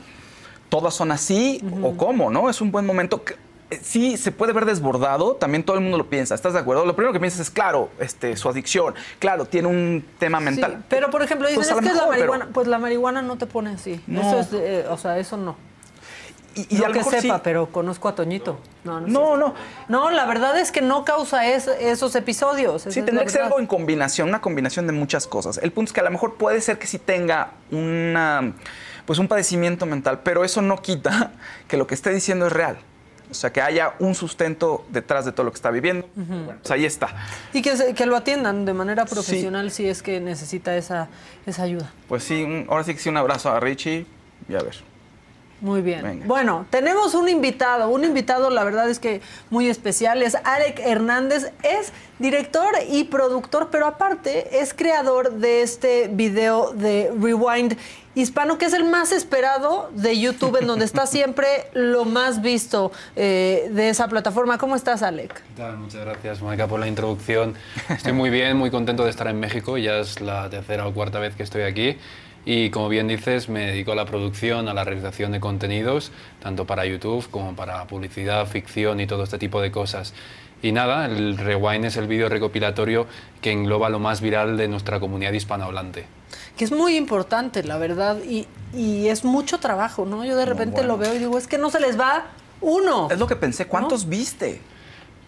¿Todas 0.69 0.95
son 0.95 1.13
así? 1.13 1.63
¿O 1.83 1.97
cómo, 1.97 2.31
no? 2.31 2.51
Es 2.51 2.61
un 2.61 2.71
buen 2.73 2.85
momento. 2.87 3.23
que- 3.25 3.35
eh, 3.71 3.81
Sí, 3.83 4.17
se 4.17 4.31
puede 4.33 4.53
ver 4.53 4.65
desbordado, 4.65 5.35
también 5.35 5.65
todo 5.65 5.77
el 5.77 5.83
mundo 5.83 5.99
lo 5.99 6.07
piensa, 6.09 6.35
¿estás 6.35 6.53
de 6.53 6.59
acuerdo? 6.61 6.85
Lo 6.87 6.95
primero 6.95 7.13
que 7.13 7.19
piensas 7.21 7.41
es, 7.41 7.51
claro, 7.51 7.89
este, 7.99 8.37
su 8.37 8.49
adicción, 8.49 8.95
claro, 9.19 9.45
tiene 9.47 9.67
un 9.69 10.05
tema 10.19 10.39
Sí, 10.39 10.45
mental. 10.45 10.85
pero 10.89 11.11
por 11.11 11.23
ejemplo, 11.23 11.49
dicen, 11.49 11.63
Pues 11.65 11.71
es 11.85 11.93
que 11.93 11.97
la 11.97 12.09
pero-. 12.11 12.49
Pues 12.53 12.67
la 12.69 12.79
marihuana 12.79 13.23
no 13.23 13.37
te 13.39 13.47
pone 13.47 13.71
así. 13.71 14.01
No. 14.07 14.21
Eso 14.21 14.39
es, 14.41 14.49
eh, 14.53 14.85
o 14.91 14.97
sea, 14.99 15.19
eso 15.19 15.37
no. 15.37 15.57
Y, 16.57 16.67
y 16.75 16.79
no 16.79 16.85
a 16.87 16.89
lo 16.89 16.93
que 16.95 16.99
mejor 17.01 17.15
sí. 17.15 17.21
sepa, 17.21 17.43
pero 17.43 17.67
conozco 17.71 18.09
a 18.09 18.15
Toñito. 18.15 18.59
No, 18.85 19.01
no, 19.01 19.07
No, 19.07 19.37
no. 19.37 19.55
No, 19.89 20.11
la 20.11 20.25
verdad 20.27 20.59
es 20.59 20.73
que 20.73 20.81
no 20.81 21.05
causa 21.05 21.47
es- 21.47 21.69
esos 21.81 22.15
episodios. 22.17 22.83
Sí, 22.83 23.03
tendría 23.03 23.25
que 23.25 23.31
ser 23.31 23.43
algo 23.43 23.59
en 23.61 23.67
combinación, 23.67 24.29
una 24.31 24.41
combinación 24.41 24.87
de 24.87 24.93
muchas 24.95 25.27
cosas. 25.27 25.59
El 25.63 25.71
punto 25.73 25.91
es 25.91 25.93
que 25.93 26.01
a 26.01 26.05
lo 26.05 26.11
mejor 26.11 26.35
puede 26.37 26.61
ser 26.63 26.79
que 26.79 26.87
sí 26.87 26.99
tenga 26.99 27.51
una, 27.71 28.55
pues 29.05 29.19
un 29.19 29.29
padecimiento 29.29 29.87
mental, 29.87 30.21
pero 30.25 30.45
eso 30.45 30.63
no 30.63 30.81
quita 30.83 31.33
que 31.69 31.77
lo 31.77 31.87
que 31.87 31.95
esté 31.95 32.11
diciendo 32.11 32.47
es 32.47 32.53
real. 32.53 32.79
O 33.29 33.35
sea, 33.35 33.53
que 33.53 33.61
haya 33.61 33.95
un 33.99 34.15
sustento 34.15 34.87
detrás 34.91 35.25
de 35.25 35.33
todo 35.33 35.45
lo 35.45 35.51
que 35.51 35.57
está 35.57 35.71
viviendo. 35.73 36.09
Bueno, 36.15 36.55
pues 36.63 36.71
ahí 36.71 36.85
está. 36.85 37.09
Y 37.53 37.61
que, 37.61 37.77
se- 37.77 37.93
que 37.93 38.07
lo 38.07 38.17
atiendan 38.17 38.65
de 38.65 38.73
manera 38.73 39.05
profesional 39.05 39.73
si 39.73 39.89
es 39.89 40.01
que 40.03 40.21
necesita 40.21 40.77
esa, 40.77 41.09
esa 41.45 41.65
ayuda. 41.65 41.93
Pues 42.09 42.23
sí, 42.23 42.45
un- 42.45 42.67
ahora 42.71 42.85
sí 42.85 42.95
que 42.95 43.01
sí, 43.01 43.09
un 43.09 43.17
abrazo 43.17 43.51
a 43.51 43.59
Richie 43.59 44.07
y 44.49 44.55
a 44.55 44.61
ver. 44.61 44.77
Muy 45.61 45.81
bien. 45.81 46.03
Venga. 46.03 46.27
Bueno, 46.27 46.67
tenemos 46.71 47.15
un 47.15 47.29
invitado, 47.29 47.89
un 47.89 48.05
invitado 48.05 48.51
la 48.51 48.65
verdad 48.65 48.91
es 48.91 48.99
que 48.99 49.21
muy 49.51 49.69
especial, 49.69 50.23
es 50.23 50.37
Alec 50.45 50.79
Hernández, 50.81 51.53
es 51.63 51.93
director 52.19 52.69
y 52.89 53.05
productor, 53.05 53.69
pero 53.71 53.87
aparte 53.87 54.61
es 54.61 54.75
creador 54.75 55.33
de 55.33 55.63
este 55.63 56.09
video 56.09 56.73
de 56.73 57.13
Rewind 57.19 57.77
hispano, 58.15 58.57
que 58.59 58.65
es 58.65 58.73
el 58.73 58.85
más 58.85 59.13
esperado 59.13 59.91
de 59.93 60.19
YouTube, 60.19 60.57
en 60.61 60.67
donde 60.67 60.85
está 60.85 61.07
siempre 61.07 61.47
lo 61.75 62.05
más 62.05 62.43
visto 62.43 62.91
eh, 63.15 63.69
de 63.71 63.91
esa 63.91 64.09
plataforma. 64.09 64.59
¿Cómo 64.59 64.75
estás, 64.75 65.03
Alec? 65.03 65.35
¿Qué 65.35 65.55
tal? 65.57 65.77
Muchas 65.77 66.05
gracias, 66.05 66.41
Mónica, 66.41 66.67
por 66.67 66.81
la 66.81 66.89
introducción. 66.89 67.55
Estoy 67.89 68.13
muy 68.13 68.31
bien, 68.31 68.57
muy 68.57 68.71
contento 68.71 69.05
de 69.05 69.11
estar 69.11 69.29
en 69.29 69.39
México. 69.39 69.79
Ya 69.79 69.99
es 69.99 70.21
la 70.21 70.51
tercera 70.51 70.87
o 70.87 70.95
cuarta 70.95 71.19
vez 71.19 71.37
que 71.37 71.43
estoy 71.43 71.63
aquí. 71.63 71.99
Y 72.47 72.71
como 72.71 72.89
bien 72.89 73.09
dices, 73.09 73.49
me 73.49 73.67
dedico 73.67 73.91
a 73.91 73.97
la 73.97 74.07
producción, 74.07 74.69
a 74.69 74.75
la 74.75 74.85
realización 74.85 75.33
de 75.33 75.41
contenidos, 75.41 76.13
tanto 76.41 76.65
para 76.65 76.87
YouTube 76.87 77.29
como 77.29 77.57
para 77.57 77.85
publicidad, 77.89 78.47
ficción 78.47 79.01
y 79.01 79.09
todo 79.09 79.25
este 79.25 79.37
tipo 79.37 79.61
de 79.61 79.73
cosas. 79.73 80.15
Y 80.63 80.71
nada, 80.71 81.07
el 81.07 81.37
Rewind 81.37 81.85
es 81.85 81.97
el 81.97 82.07
vídeo 82.07 82.29
recopilatorio 82.29 83.07
que 83.43 83.51
engloba 83.51 83.91
lo 83.91 83.99
más 83.99 84.21
viral 84.21 84.57
de 84.57 84.69
nuestra 84.69 85.01
comunidad 85.01 85.33
hispanohablante. 85.33 86.07
Que 86.57 86.65
es 86.65 86.71
muy 86.71 86.97
importante, 86.97 87.65
la 87.65 87.79
verdad, 87.79 88.19
y, 88.25 88.47
y 88.73 89.09
es 89.09 89.25
mucho 89.25 89.59
trabajo, 89.59 90.07
¿no? 90.07 90.25
Yo 90.25 90.37
de 90.37 90.47
repente 90.47 90.85
lo 90.85 90.97
veo 90.99 91.15
y 91.15 91.19
digo, 91.19 91.37
es 91.39 91.49
que 91.49 91.59
no 91.59 91.69
se 91.71 91.81
les 91.81 91.99
va 91.99 92.29
uno. 92.61 93.09
Es 93.11 93.19
lo 93.19 93.27
que 93.27 93.37
pensé, 93.37 93.67
¿cuántos 93.67 94.09
viste? 94.09 94.61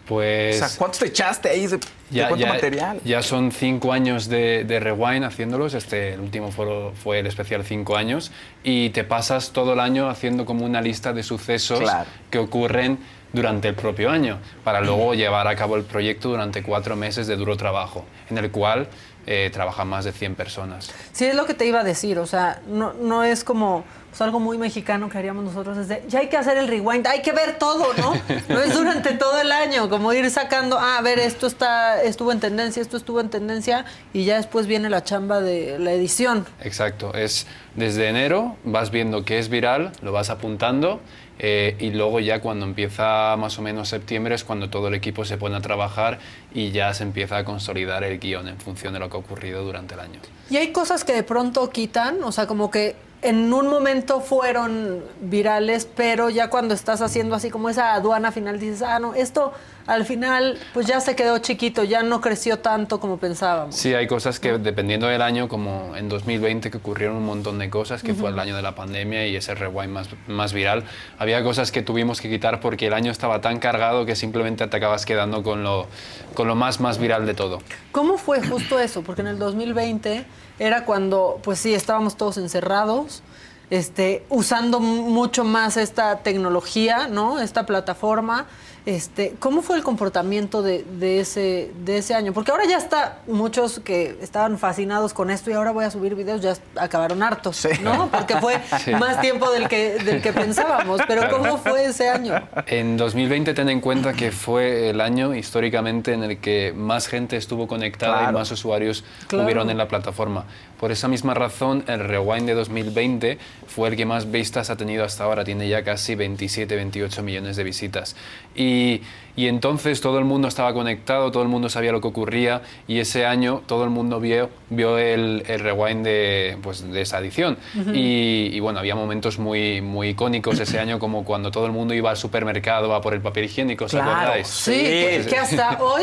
Pues... 0.08 0.56
O 0.62 0.66
sea, 0.66 0.78
¿cuántos 0.78 1.00
te 1.00 1.06
echaste 1.06 1.50
ahí 1.50 1.66
de, 1.66 1.78
Ya, 2.10 2.28
cuánto 2.28 2.46
ya- 2.46 2.52
material? 2.54 3.00
ya 3.04 3.22
son 3.22 3.52
cinco 3.52 3.92
años 3.92 4.28
de, 4.28 4.64
de 4.64 4.80
Rewind 4.80 5.24
haciéndolos. 5.24 5.74
Este, 5.74 6.14
el 6.14 6.20
último 6.20 6.50
fue, 6.50 6.92
fue 6.94 7.18
el 7.20 7.26
especial 7.26 7.62
cinco 7.64 7.96
años. 7.96 8.32
Y 8.64 8.88
te 8.90 9.04
pasas 9.04 9.50
todo 9.52 9.74
el 9.74 9.80
año 9.80 10.08
haciendo 10.08 10.46
como 10.46 10.64
una 10.64 10.80
lista 10.80 11.12
de 11.12 11.22
sucesos 11.22 11.80
Claro. 11.80 12.08
que 12.30 12.38
ocurren 12.38 12.98
durante 13.30 13.68
el 13.68 13.74
propio 13.74 14.08
año, 14.10 14.38
para 14.64 14.80
luego 14.80 15.12
llevar 15.12 15.46
a 15.48 15.54
cabo 15.54 15.76
el 15.76 15.84
proyecto 15.84 16.30
durante 16.30 16.62
cuatro 16.62 16.96
meses 16.96 17.26
de 17.26 17.36
duro 17.36 17.58
trabajo, 17.58 18.06
en 18.30 18.38
el 18.38 18.50
cual 18.50 18.88
eh, 19.30 19.50
trabajan 19.52 19.86
más 19.86 20.06
de 20.06 20.12
100 20.12 20.36
personas. 20.36 20.88
Sí, 21.12 21.26
es 21.26 21.34
lo 21.34 21.44
que 21.44 21.52
te 21.52 21.66
iba 21.66 21.80
a 21.80 21.84
decir, 21.84 22.18
o 22.18 22.24
sea, 22.24 22.62
no, 22.66 22.94
no 22.94 23.24
es 23.24 23.44
como 23.44 23.84
pues, 24.08 24.22
algo 24.22 24.40
muy 24.40 24.56
mexicano 24.56 25.10
que 25.10 25.18
haríamos 25.18 25.44
nosotros, 25.44 25.76
es 25.76 25.88
de, 25.88 26.02
ya 26.08 26.20
hay 26.20 26.30
que 26.30 26.38
hacer 26.38 26.56
el 26.56 26.66
rewind, 26.66 27.06
hay 27.06 27.20
que 27.20 27.32
ver 27.32 27.58
todo, 27.58 27.92
¿no? 27.98 28.14
No 28.48 28.58
es 28.58 28.72
durante 28.72 29.12
todo 29.12 29.38
el 29.38 29.52
año, 29.52 29.90
como 29.90 30.14
ir 30.14 30.30
sacando, 30.30 30.78
ah, 30.78 30.96
a 30.96 31.02
ver, 31.02 31.18
esto 31.18 31.46
está, 31.46 32.02
estuvo 32.02 32.32
en 32.32 32.40
tendencia, 32.40 32.80
esto 32.80 32.96
estuvo 32.96 33.20
en 33.20 33.28
tendencia, 33.28 33.84
y 34.14 34.24
ya 34.24 34.36
después 34.36 34.66
viene 34.66 34.88
la 34.88 35.04
chamba 35.04 35.42
de 35.42 35.78
la 35.78 35.92
edición. 35.92 36.46
Exacto, 36.62 37.12
es 37.12 37.46
desde 37.76 38.08
enero 38.08 38.56
vas 38.64 38.90
viendo 38.90 39.26
qué 39.26 39.38
es 39.38 39.50
viral, 39.50 39.92
lo 40.00 40.10
vas 40.10 40.30
apuntando 40.30 41.02
eh, 41.38 41.76
y 41.78 41.90
luego 41.90 42.20
ya 42.20 42.40
cuando 42.40 42.66
empieza 42.66 43.36
más 43.36 43.58
o 43.58 43.62
menos 43.62 43.88
septiembre 43.88 44.34
es 44.34 44.44
cuando 44.44 44.70
todo 44.70 44.88
el 44.88 44.94
equipo 44.94 45.24
se 45.24 45.36
pone 45.36 45.56
a 45.56 45.60
trabajar 45.60 46.18
y 46.52 46.70
ya 46.70 46.92
se 46.94 47.04
empieza 47.04 47.38
a 47.38 47.44
consolidar 47.44 48.04
el 48.04 48.18
guion 48.18 48.48
en 48.48 48.58
función 48.58 48.92
de 48.92 49.00
lo 49.00 49.08
que 49.08 49.16
ha 49.16 49.20
ocurrido 49.20 49.62
durante 49.62 49.94
el 49.94 50.00
año. 50.00 50.20
Y 50.50 50.56
hay 50.56 50.72
cosas 50.72 51.04
que 51.04 51.12
de 51.12 51.22
pronto 51.22 51.70
quitan, 51.70 52.22
o 52.24 52.32
sea, 52.32 52.46
como 52.46 52.70
que 52.70 52.96
en 53.22 53.52
un 53.52 53.68
momento 53.68 54.20
fueron 54.20 55.02
virales, 55.20 55.88
pero 55.96 56.30
ya 56.30 56.50
cuando 56.50 56.74
estás 56.74 57.00
haciendo 57.00 57.34
así 57.34 57.50
como 57.50 57.68
esa 57.68 57.94
aduana 57.94 58.30
final 58.30 58.60
dices, 58.60 58.82
ah, 58.82 58.98
no, 59.00 59.14
esto 59.14 59.52
al 59.86 60.04
final 60.04 60.58
pues 60.74 60.86
ya 60.86 61.00
se 61.00 61.16
quedó 61.16 61.38
chiquito, 61.38 61.82
ya 61.82 62.02
no 62.02 62.20
creció 62.20 62.58
tanto 62.58 63.00
como 63.00 63.16
pensábamos. 63.16 63.74
Sí, 63.74 63.94
hay 63.94 64.06
cosas 64.06 64.38
que 64.38 64.58
dependiendo 64.58 65.08
del 65.08 65.22
año, 65.22 65.48
como 65.48 65.96
en 65.96 66.08
2020 66.08 66.70
que 66.70 66.76
ocurrieron 66.76 67.16
un 67.16 67.24
montón 67.24 67.58
de 67.58 67.70
cosas, 67.70 68.02
que 68.02 68.14
fue 68.14 68.30
el 68.30 68.38
año 68.38 68.54
de 68.54 68.62
la 68.62 68.74
pandemia 68.74 69.26
y 69.26 69.34
ese 69.34 69.54
rewind 69.54 69.90
más, 69.90 70.08
más 70.28 70.52
viral, 70.52 70.84
había 71.18 71.42
cosas 71.42 71.72
que 71.72 71.82
tuvimos 71.82 72.20
que 72.20 72.28
quitar 72.28 72.60
porque 72.60 72.86
el 72.86 72.92
año 72.92 73.10
estaba 73.10 73.40
tan 73.40 73.58
cargado 73.58 74.04
que 74.04 74.14
simplemente 74.14 74.66
te 74.66 74.76
acabas 74.76 75.06
quedando 75.06 75.42
con 75.42 75.64
lo, 75.64 75.86
con 76.34 76.46
lo 76.46 76.54
más, 76.54 76.80
más 76.80 76.98
viral 76.98 77.26
de 77.26 77.34
todo. 77.34 77.62
¿Cómo 77.90 78.18
fue 78.18 78.46
justo 78.46 78.78
eso? 78.78 79.02
Porque 79.02 79.22
en 79.22 79.28
el 79.28 79.38
2020 79.38 80.26
era 80.58 80.84
cuando, 80.84 81.40
pues 81.42 81.58
sí, 81.58 81.74
estábamos 81.74 82.16
todos 82.16 82.36
encerrados, 82.38 83.22
este, 83.70 84.24
usando 84.28 84.80
mucho 84.80 85.44
más 85.44 85.76
esta 85.76 86.18
tecnología, 86.20 87.06
¿no? 87.08 87.38
Esta 87.40 87.66
plataforma. 87.66 88.46
Este, 88.88 89.34
¿Cómo 89.38 89.60
fue 89.60 89.76
el 89.76 89.82
comportamiento 89.82 90.62
de, 90.62 90.82
de 90.98 91.20
ese, 91.20 91.70
de 91.84 91.98
ese 91.98 92.14
año? 92.14 92.32
Porque 92.32 92.52
ahora 92.52 92.64
ya 92.66 92.78
está, 92.78 93.18
muchos 93.26 93.80
que 93.80 94.16
estaban 94.22 94.56
fascinados 94.56 95.12
con 95.12 95.28
esto 95.28 95.50
y 95.50 95.52
ahora 95.52 95.72
voy 95.72 95.84
a 95.84 95.90
subir 95.90 96.14
videos, 96.14 96.40
ya 96.40 96.54
acabaron 96.74 97.22
hartos, 97.22 97.68
¿no? 97.82 98.08
Porque 98.10 98.36
fue 98.36 98.58
Sí. 98.82 98.92
más 98.92 99.20
tiempo 99.20 99.50
del 99.50 99.68
que, 99.68 99.96
del 99.98 100.22
que 100.22 100.32
pensábamos. 100.32 101.02
Pero. 101.06 101.28
¿cómo 101.28 101.58
fue 101.58 101.84
ese 101.84 102.08
año? 102.08 102.40
En 102.66 102.96
2020 102.96 103.52
ten 103.52 103.68
en 103.68 103.82
cuenta 103.82 104.14
que 104.14 104.30
fue 104.32 104.88
el 104.88 105.02
año 105.02 105.34
históricamente 105.34 106.14
en 106.14 106.22
el 106.22 106.38
que 106.38 106.72
más 106.74 107.08
gente 107.08 107.36
estuvo 107.36 107.66
conectada 107.68 108.20
Claro. 108.20 108.30
y 108.30 108.34
más 108.40 108.50
usuarios 108.52 109.04
Claro. 109.26 109.44
hubieron 109.44 109.68
en 109.68 109.76
la 109.76 109.86
plataforma. 109.88 110.46
Por 110.78 110.92
esa 110.92 111.08
misma 111.08 111.34
razón, 111.34 111.84
el 111.88 112.00
Rewind 112.00 112.46
de 112.46 112.54
2020 112.54 113.38
fue 113.66 113.88
el 113.88 113.96
que 113.96 114.06
más 114.06 114.30
vistas 114.30 114.70
ha 114.70 114.76
tenido 114.76 115.04
hasta 115.04 115.24
ahora. 115.24 115.44
Tiene 115.44 115.68
ya 115.68 115.82
casi 115.82 116.14
27, 116.14 116.76
28 116.76 117.22
millones 117.22 117.56
de 117.56 117.64
visitas. 117.64 118.14
Y, 118.54 119.02
y 119.38 119.46
entonces 119.46 120.00
todo 120.00 120.18
el 120.18 120.24
mundo 120.24 120.48
estaba 120.48 120.74
conectado, 120.74 121.30
todo 121.30 121.44
el 121.44 121.48
mundo 121.48 121.68
sabía 121.68 121.92
lo 121.92 122.00
que 122.00 122.08
ocurría 122.08 122.62
y 122.88 122.98
ese 122.98 123.24
año 123.24 123.62
todo 123.66 123.84
el 123.84 123.90
mundo 123.90 124.18
vio, 124.18 124.50
vio 124.68 124.98
el, 124.98 125.44
el 125.46 125.60
Rewind 125.60 126.04
de, 126.04 126.56
pues, 126.60 126.82
de 126.90 127.00
esa 127.00 127.18
edición. 127.20 127.56
Ujú. 127.80 127.90
y, 127.94 128.50
y 128.52 128.58
bueno, 128.58 128.80
había 128.80 128.96
momentos 128.96 129.38
muy, 129.38 129.80
muy 129.80 130.08
icónicos 130.08 130.58
ese 130.58 130.80
año 130.80 130.98
como 130.98 131.24
cuando 131.24 131.52
todo 131.52 131.66
el 131.66 131.72
mundo 131.72 131.94
iba 131.94 132.10
al 132.10 132.16
supermercado 132.16 132.92
a 132.94 133.00
por 133.00 133.14
el 133.14 133.20
papel 133.20 133.44
higiénico, 133.44 133.84
¿os 133.84 133.94
acordáis? 133.94 134.48
Sí, 134.48 134.72
que, 134.72 135.24
que 135.28 135.36
hasta 135.38 135.78
hoy 135.82 136.02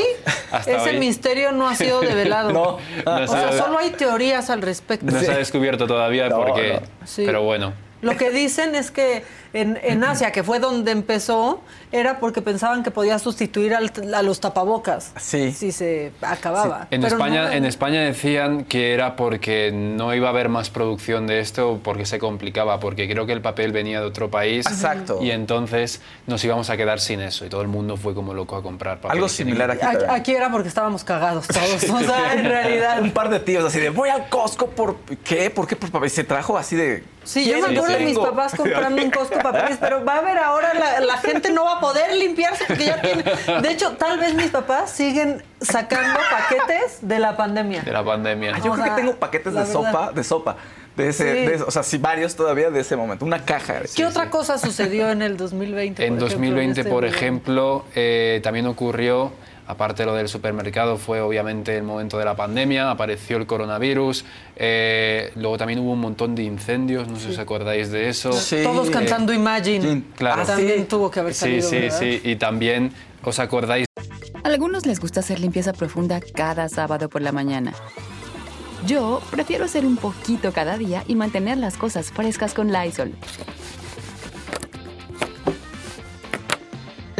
Hasta 0.51 0.71
ese 0.71 0.91
hoy. 0.91 0.97
misterio 0.99 1.51
no 1.51 1.67
ha 1.67 1.75
sido 1.75 1.99
develado. 2.13 2.53
No. 2.53 2.77
No 3.05 3.15
o 3.15 3.27
se 3.27 3.27
sea, 3.27 3.49
ha- 3.49 3.51
solo 3.57 3.79
hay 3.79 3.89
teorías 3.89 4.49
al 4.49 4.61
respecto. 4.61 5.05
No 5.07 5.19
se 5.19 5.31
ha 5.31 5.37
descubierto 5.37 5.87
todavía 5.87 6.29
porque... 6.29 6.79
Sí. 7.03 7.23
Pero 7.25 7.43
bueno. 7.43 7.73
Lo 8.01 8.15
que 8.17 8.29
dicen 8.29 8.75
es 8.75 8.91
que 8.91 9.23
en, 9.55 9.79
en 9.81 10.03
Asia, 10.03 10.31
que 10.31 10.43
fue 10.43 10.59
donde 10.59 10.91
empezó, 10.91 11.61
era 11.91 12.19
porque 12.19 12.41
pensaban 12.41 12.83
que 12.83 12.91
podía 12.91 13.17
sustituir 13.19 13.73
al- 13.73 13.91
a 14.13 14.21
los 14.21 14.39
tapabocas 14.39 15.11
Sí. 15.17 15.51
si 15.51 15.71
se 15.71 16.11
acababa. 16.21 16.87
En 16.91 17.01
Pero 17.01 17.15
España, 17.15 17.43
no, 17.47 17.51
en 17.51 17.65
España 17.65 18.01
decían 18.01 18.65
que 18.65 18.93
era 18.93 19.15
porque 19.15 19.71
no 19.73 20.13
iba 20.13 20.27
a 20.27 20.29
haber 20.31 20.49
más 20.49 20.69
producción 20.69 21.25
de 21.27 21.39
esto, 21.39 21.79
porque 21.83 22.05
se 22.05 22.19
complicaba, 22.19 22.79
porque 22.79 23.07
creo 23.09 23.25
que 23.25 23.33
el 23.33 23.41
papel 23.41 23.71
venía 23.71 23.99
de 24.01 24.05
otro 24.05 24.29
país. 24.29 24.65
Exacto. 24.67 25.19
Y 25.21 25.31
entonces 25.31 26.01
nos 26.27 26.43
íbamos 26.43 26.69
a 26.69 26.77
quedar 26.77 26.99
sin 26.99 27.21
eso 27.21 27.45
y 27.45 27.49
todo 27.49 27.61
el 27.61 27.67
mundo 27.67 27.97
fue 27.97 28.13
como 28.13 28.33
loco 28.33 28.55
a 28.55 28.61
comprar 28.63 28.99
papel. 28.99 29.11
Algo 29.17 29.29
similar 29.29 29.71
aquí. 29.71 29.81
Aquí, 29.85 29.91
también. 29.97 30.11
aquí 30.11 30.31
era 30.33 30.51
porque 30.51 30.67
estábamos 30.67 31.03
cagados 31.03 31.47
todos, 31.47 31.83
o 31.89 31.99
sea, 31.99 32.33
en 32.33 32.45
realidad. 32.45 33.01
Un 33.01 33.11
par 33.11 33.29
de 33.29 33.39
tíos 33.39 33.63
así 33.63 33.79
de, 33.79 33.89
voy 33.89 34.09
al 34.09 34.27
Costco 34.29 34.67
por... 34.67 34.97
¿Qué? 35.23 35.49
¿Por 35.49 35.67
qué? 35.67 35.75
Por 35.75 35.91
papel. 35.91 36.09
Se 36.09 36.23
trajo 36.23 36.57
así 36.57 36.75
de... 36.75 37.03
Sí, 37.23 37.43
yo 37.49 37.53
me 37.57 37.63
"¿Quién 37.69 37.77
acuerdo 37.77 37.97
de 37.97 38.05
mis 38.05 38.13
tengo?". 38.13 38.29
papás 38.29 38.53
comprando 38.57 39.01
en 39.01 39.09
Costco 39.17 39.39
papeles, 39.51 39.77
pero 39.79 40.03
va 40.05 40.15
a 40.15 40.17
haber 40.19 40.37
ahora 40.37 40.73
la, 40.73 40.99
la 40.99 41.17
gente 41.17 41.51
no 41.51 41.65
va 41.65 41.73
a 41.77 41.79
poder 41.79 42.13
limpiarse 42.15 42.65
porque 42.67 42.85
ya 42.85 43.01
tiene. 43.01 43.23
De 43.61 43.71
hecho, 43.71 43.91
tal 43.93 44.19
vez 44.19 44.33
mis 44.33 44.49
papás 44.51 44.91
siguen 44.91 45.43
sacando 45.61 46.19
paquetes 46.29 46.99
de 47.01 47.19
la 47.19 47.35
pandemia. 47.37 47.81
De 47.83 47.91
la 47.91 48.03
pandemia. 48.03 48.53
Ah, 48.55 48.59
yo 48.63 48.71
O 48.71 48.73
creo 48.73 48.85
sea, 48.85 48.95
que 48.95 49.01
tengo 49.01 49.15
paquetes 49.15 49.53
de 49.53 49.59
verdad. 49.59 49.73
sopa, 49.73 50.11
de 50.11 50.23
sopa. 50.23 50.55
De 50.95 51.09
ese, 51.09 51.33
Sí. 51.33 51.45
de- 51.57 51.63
o 51.63 51.71
sea, 51.71 51.83
sí, 51.83 51.97
varios 51.97 52.35
todavía 52.37 52.69
de 52.69 52.79
ese 52.79 52.95
momento. 52.95 53.25
Una 53.25 53.43
caja. 53.43 53.81
¿Qué 53.95 54.05
otra 54.05 54.29
cosa 54.29 54.57
sucedió 54.57 55.09
en 55.09 55.21
el 55.21 55.35
2020? 55.35 56.05
En 56.05 56.13
por 56.17 56.27
ejemplo, 56.27 56.37
2020, 56.37 56.79
este 56.81 56.89
por 56.91 57.03
ejemplo, 57.05 57.85
eh, 57.95 58.39
también 58.43 58.65
ocurrió, 58.67 59.33
aparte 59.67 60.03
de 60.03 60.07
lo 60.07 60.13
del 60.13 60.27
supermercado, 60.27 60.97
fue 60.97 61.21
obviamente 61.21 61.75
el 61.77 61.83
momento 61.83 62.17
de 62.17 62.25
la 62.25 62.35
pandemia, 62.35 62.91
apareció 62.91 63.37
el 63.37 63.45
coronavirus, 63.47 64.25
eh, 64.55 65.31
luego 65.35 65.57
también 65.57 65.79
hubo 65.79 65.91
un 65.91 65.99
montón 66.01 66.35
de 66.35 66.43
incendios, 66.43 67.07
no 67.07 67.15
sé 67.17 67.25
si 67.27 67.31
os 67.31 67.39
acordáis 67.39 67.91
de 67.91 68.09
eso. 68.09 68.29
Todos 68.29 68.87
Eh, 68.89 68.91
cantando 68.91 69.33
Imagine. 69.33 70.03
Claro. 70.15 70.45
También 70.45 70.87
tuvo 70.87 71.09
que 71.09 71.19
haber 71.19 71.33
Sí, 71.33 71.39
salido. 71.61 71.69
sí, 71.69 71.75
¿verdad? 71.79 71.99
sí, 71.99 72.21
y 72.23 72.35
también 72.35 72.91
os 73.23 73.39
acordáis 73.39 73.85
A 74.43 74.47
algunos 74.47 74.85
les 74.85 74.99
gusta 74.99 75.21
hacer 75.21 75.39
limpieza 75.39 75.73
profunda 75.73 76.19
cada 76.21 76.69
sábado 76.69 77.09
por 77.09 77.21
la 77.23 77.31
mañana. 77.31 77.73
Yo 78.85 79.19
prefiero 79.31 79.65
hacer 79.65 79.83
un 79.85 79.97
poquito 79.97 80.51
cada 80.53 80.77
día 80.77 81.03
y 81.07 81.15
mantener 81.15 81.57
las 81.57 81.75
cosas 81.75 82.11
frescas 82.11 82.53
con 82.53 82.71
Lysol. 82.71 83.13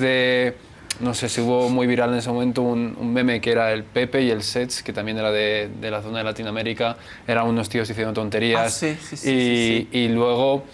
De, 0.00 0.56
no 1.00 1.14
sé 1.14 1.28
si 1.28 1.40
hubo 1.40 1.68
muy 1.68 1.86
viral 1.86 2.10
en 2.10 2.18
ese 2.18 2.30
momento 2.30 2.62
un, 2.62 2.96
un 2.98 3.12
meme 3.12 3.40
que 3.40 3.52
era 3.52 3.72
el 3.72 3.84
Pepe 3.84 4.22
y 4.22 4.30
el 4.30 4.42
Sets, 4.42 4.82
que 4.82 4.92
también 4.92 5.18
era 5.18 5.30
de, 5.30 5.70
de 5.80 5.90
la 5.90 6.02
zona 6.02 6.18
de 6.18 6.24
Latinoamérica, 6.24 6.96
eran 7.26 7.46
unos 7.46 7.68
tíos 7.68 7.88
diciendo 7.88 8.12
tonterías. 8.12 8.66
Ah, 8.66 8.70
sí, 8.70 8.96
sí, 9.00 9.16
sí, 9.16 9.88
y, 9.92 10.08
luego, 10.08 10.64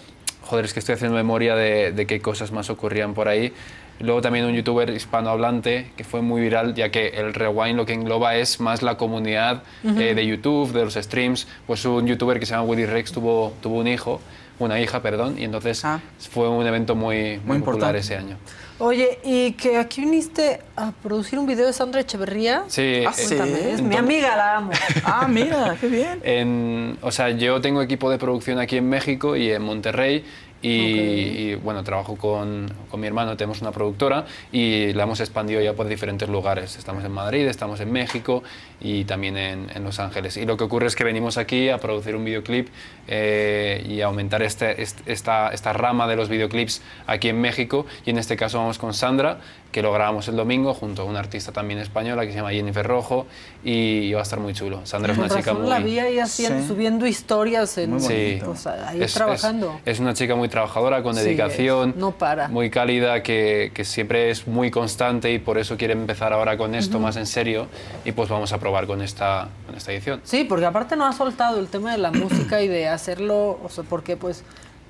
joder, 0.41 0.65
es 0.65 0.73
que 0.73 0.79
estoy 0.79 0.95
haciendo 0.95 1.15
memoria 1.15 1.55
de, 1.55 1.91
de 1.91 2.07
qué 2.07 2.19
cosas 2.19 2.51
más 2.51 2.69
ocurrían 2.69 3.13
por 3.13 3.27
ahí. 3.27 3.53
Luego 3.99 4.21
también 4.21 4.45
un 4.45 4.53
youtuber 4.53 4.89
hispanohablante 4.91 5.91
que 5.95 6.03
fue 6.03 6.21
muy 6.21 6.41
viral, 6.41 6.75
ya 6.75 6.89
que 6.89 7.07
el 7.07 7.33
Rewind 7.33 7.75
lo 7.75 7.85
que 7.85 7.93
engloba 7.93 8.35
es 8.35 8.59
más 8.59 8.83
la 8.83 8.95
comunidad 8.95 9.63
eh, 9.83 10.13
de 10.13 10.25
YouTube, 10.25 10.71
de 10.71 10.85
los 10.85 10.93
streams. 10.93 11.47
Pues 11.65 11.83
un 11.85 12.05
youtuber 12.05 12.39
que 12.39 12.45
se 12.45 12.53
llama 12.53 12.65
Willy 12.65 12.85
Rex 12.85 13.11
tuvo, 13.11 13.53
tuvo 13.59 13.79
un 13.79 13.87
hijo, 13.87 14.21
una 14.59 14.79
hija, 14.79 15.01
perdón, 15.01 15.39
y 15.39 15.45
entonces 15.45 15.83
fue 16.29 16.47
un 16.47 16.65
evento 16.67 16.95
muy, 16.95 17.39
muy, 17.43 17.57
popular 17.59 17.95
importante. 17.95 17.99
ese 17.99 18.17
año. 18.17 18.37
Oye, 18.79 19.17
y 19.23 19.53
que 19.53 19.77
aquí 19.77 20.01
viniste 20.01 20.59
a 20.75 20.91
producir 20.91 21.39
un 21.39 21.47
video 21.47 21.65
de 21.65 21.73
Sandra 21.73 22.01
Echeverría. 22.01 22.63
Sí, 22.67 23.03
Ah, 23.07 23.11
Cuéntame, 23.15 23.51
eh, 23.59 23.71
es 23.73 23.81
mi 23.81 23.95
amiga, 23.95 24.35
la 24.35 24.57
amo. 24.57 24.71
Ah, 25.03 25.27
mira, 25.27 25.75
qué 25.81 25.87
bien. 25.87 26.19
En, 26.23 26.97
o 27.01 27.11
sea, 27.11 27.29
yo 27.31 27.59
tengo 27.59 27.81
equipo 27.81 28.09
de 28.11 28.19
producción 28.19 28.59
aquí 28.59 28.77
en 28.77 28.87
México 28.87 29.35
y 29.35 29.51
en 29.51 29.63
Monterrey. 29.63 30.23
Y, 30.59 30.69
y, 30.71 31.55
bueno, 31.55 31.83
trabajo 31.83 32.15
con, 32.15 32.73
con 32.89 32.99
mi 32.99 33.05
hermano, 33.05 33.37
tenemos 33.37 33.61
una 33.61 33.71
productora 33.71 34.25
y 34.51 34.91
la 34.93 35.03
hemos 35.03 35.19
expandido 35.19 35.61
ya 35.61 35.73
por 35.73 35.87
diferentes 35.87 36.27
lugares. 36.29 36.77
Estamos 36.77 37.05
en 37.05 37.11
Madrid, 37.11 37.47
estamos 37.47 37.79
en 37.79 37.91
México 37.91 38.41
y 38.79 39.05
también 39.05 39.37
en, 39.37 39.67
en 39.73 39.83
Los 39.83 39.99
Ángeles. 39.99 40.37
Y 40.37 40.45
lo 40.45 40.55
que 40.57 40.63
ocurre 40.63 40.87
es 40.87 40.95
que 40.95 41.03
venimos 41.03 41.37
aquí 41.37 41.69
a 41.69 41.77
producir 41.79 42.15
un 42.15 42.23
videoclip 42.25 42.67
eh, 43.07 43.83
y 43.87 44.01
a 44.01 44.05
aumentar 44.05 44.41
este, 44.43 44.81
este- 44.81 45.11
esta, 45.11 45.49
esta 45.49 45.73
rama 45.73 46.07
de 46.07 46.15
los 46.15 46.29
videoclips 46.29 46.81
aquí 47.07 47.29
en 47.29 47.39
México. 47.41 47.85
Y 48.05 48.11
en 48.11 48.17
este 48.17 48.35
caso 48.35 48.57
vamos 48.59 48.77
con 48.77 48.93
Sandra, 48.93 49.39
que 49.71 49.81
lo 49.81 49.91
grabamos 49.93 50.27
el 50.27 50.35
domingo 50.35 50.73
junto 50.73 51.01
a 51.01 51.05
una 51.05 51.19
artista 51.19 51.51
también 51.51 51.79
española 51.79 52.25
que 52.25 52.31
se 52.31 52.37
llama 52.37 52.51
Jennifer 52.51 52.85
Rojo 52.85 53.27
y 53.63 54.11
va 54.13 54.19
a 54.19 54.23
estar 54.23 54.39
muy 54.39 54.53
chulo. 54.53 54.85
Sandra 54.85 55.11
es 55.13 55.19
una 55.19 55.29
chica 55.29 55.53
muy... 55.53 55.67
la 55.69 55.79
vi 55.79 55.99
ahí 55.99 56.19
haciendo, 56.19 56.61
Sí. 56.61 56.67
subiendo 56.67 57.05
historias 57.05 57.77
en, 57.77 57.99
Sí. 57.99 58.39
o 58.45 58.55
sea, 58.55 58.89
ahí 58.89 59.01
Es- 59.03 59.13
trabajando. 59.13 59.79
Es, 59.85 59.95
es 59.95 59.99
una 59.99 60.13
chica 60.13 60.35
muy 60.35 60.49
trabajadora, 60.49 61.03
con 61.03 61.15
Sí, 61.15 61.21
dedicación, 61.21 61.89
es. 61.91 61.95
no 61.95 62.11
para. 62.11 62.47
muy 62.47 62.69
cálida, 62.69 63.21
que, 63.23 63.71
que 63.73 63.83
siempre 63.85 64.29
es 64.29 64.47
muy 64.47 64.71
constante 64.71 65.31
y 65.31 65.39
por 65.39 65.57
eso 65.57 65.77
quiere 65.77 65.93
empezar 65.93 66.33
ahora 66.33 66.57
con 66.57 66.73
esto 66.75 66.97
Ujú. 66.97 67.05
más 67.05 67.17
en 67.17 67.25
serio 67.25 67.67
y 68.05 68.11
pues 68.13 68.29
vamos 68.29 68.53
a 68.53 68.57
probar 68.67 68.85
con 68.85 69.01
esta, 69.01 69.47
con 69.65 69.75
esta 69.75 69.93
edición. 69.93 70.19
Sí, 70.25 70.43
porque 70.43 70.65
aparte 70.65 70.97
no 70.97 71.05
ha 71.05 71.13
soltado 71.13 71.57
el 71.57 71.69
tema 71.69 71.93
de 71.93 71.99
la 71.99 72.11
música 72.11 72.61
y 72.61 72.67
de 72.67 72.89
hacerlo, 72.89 73.57
o 73.63 73.69
sea, 73.69 73.85
porque 73.85 74.17
pues 74.17 74.43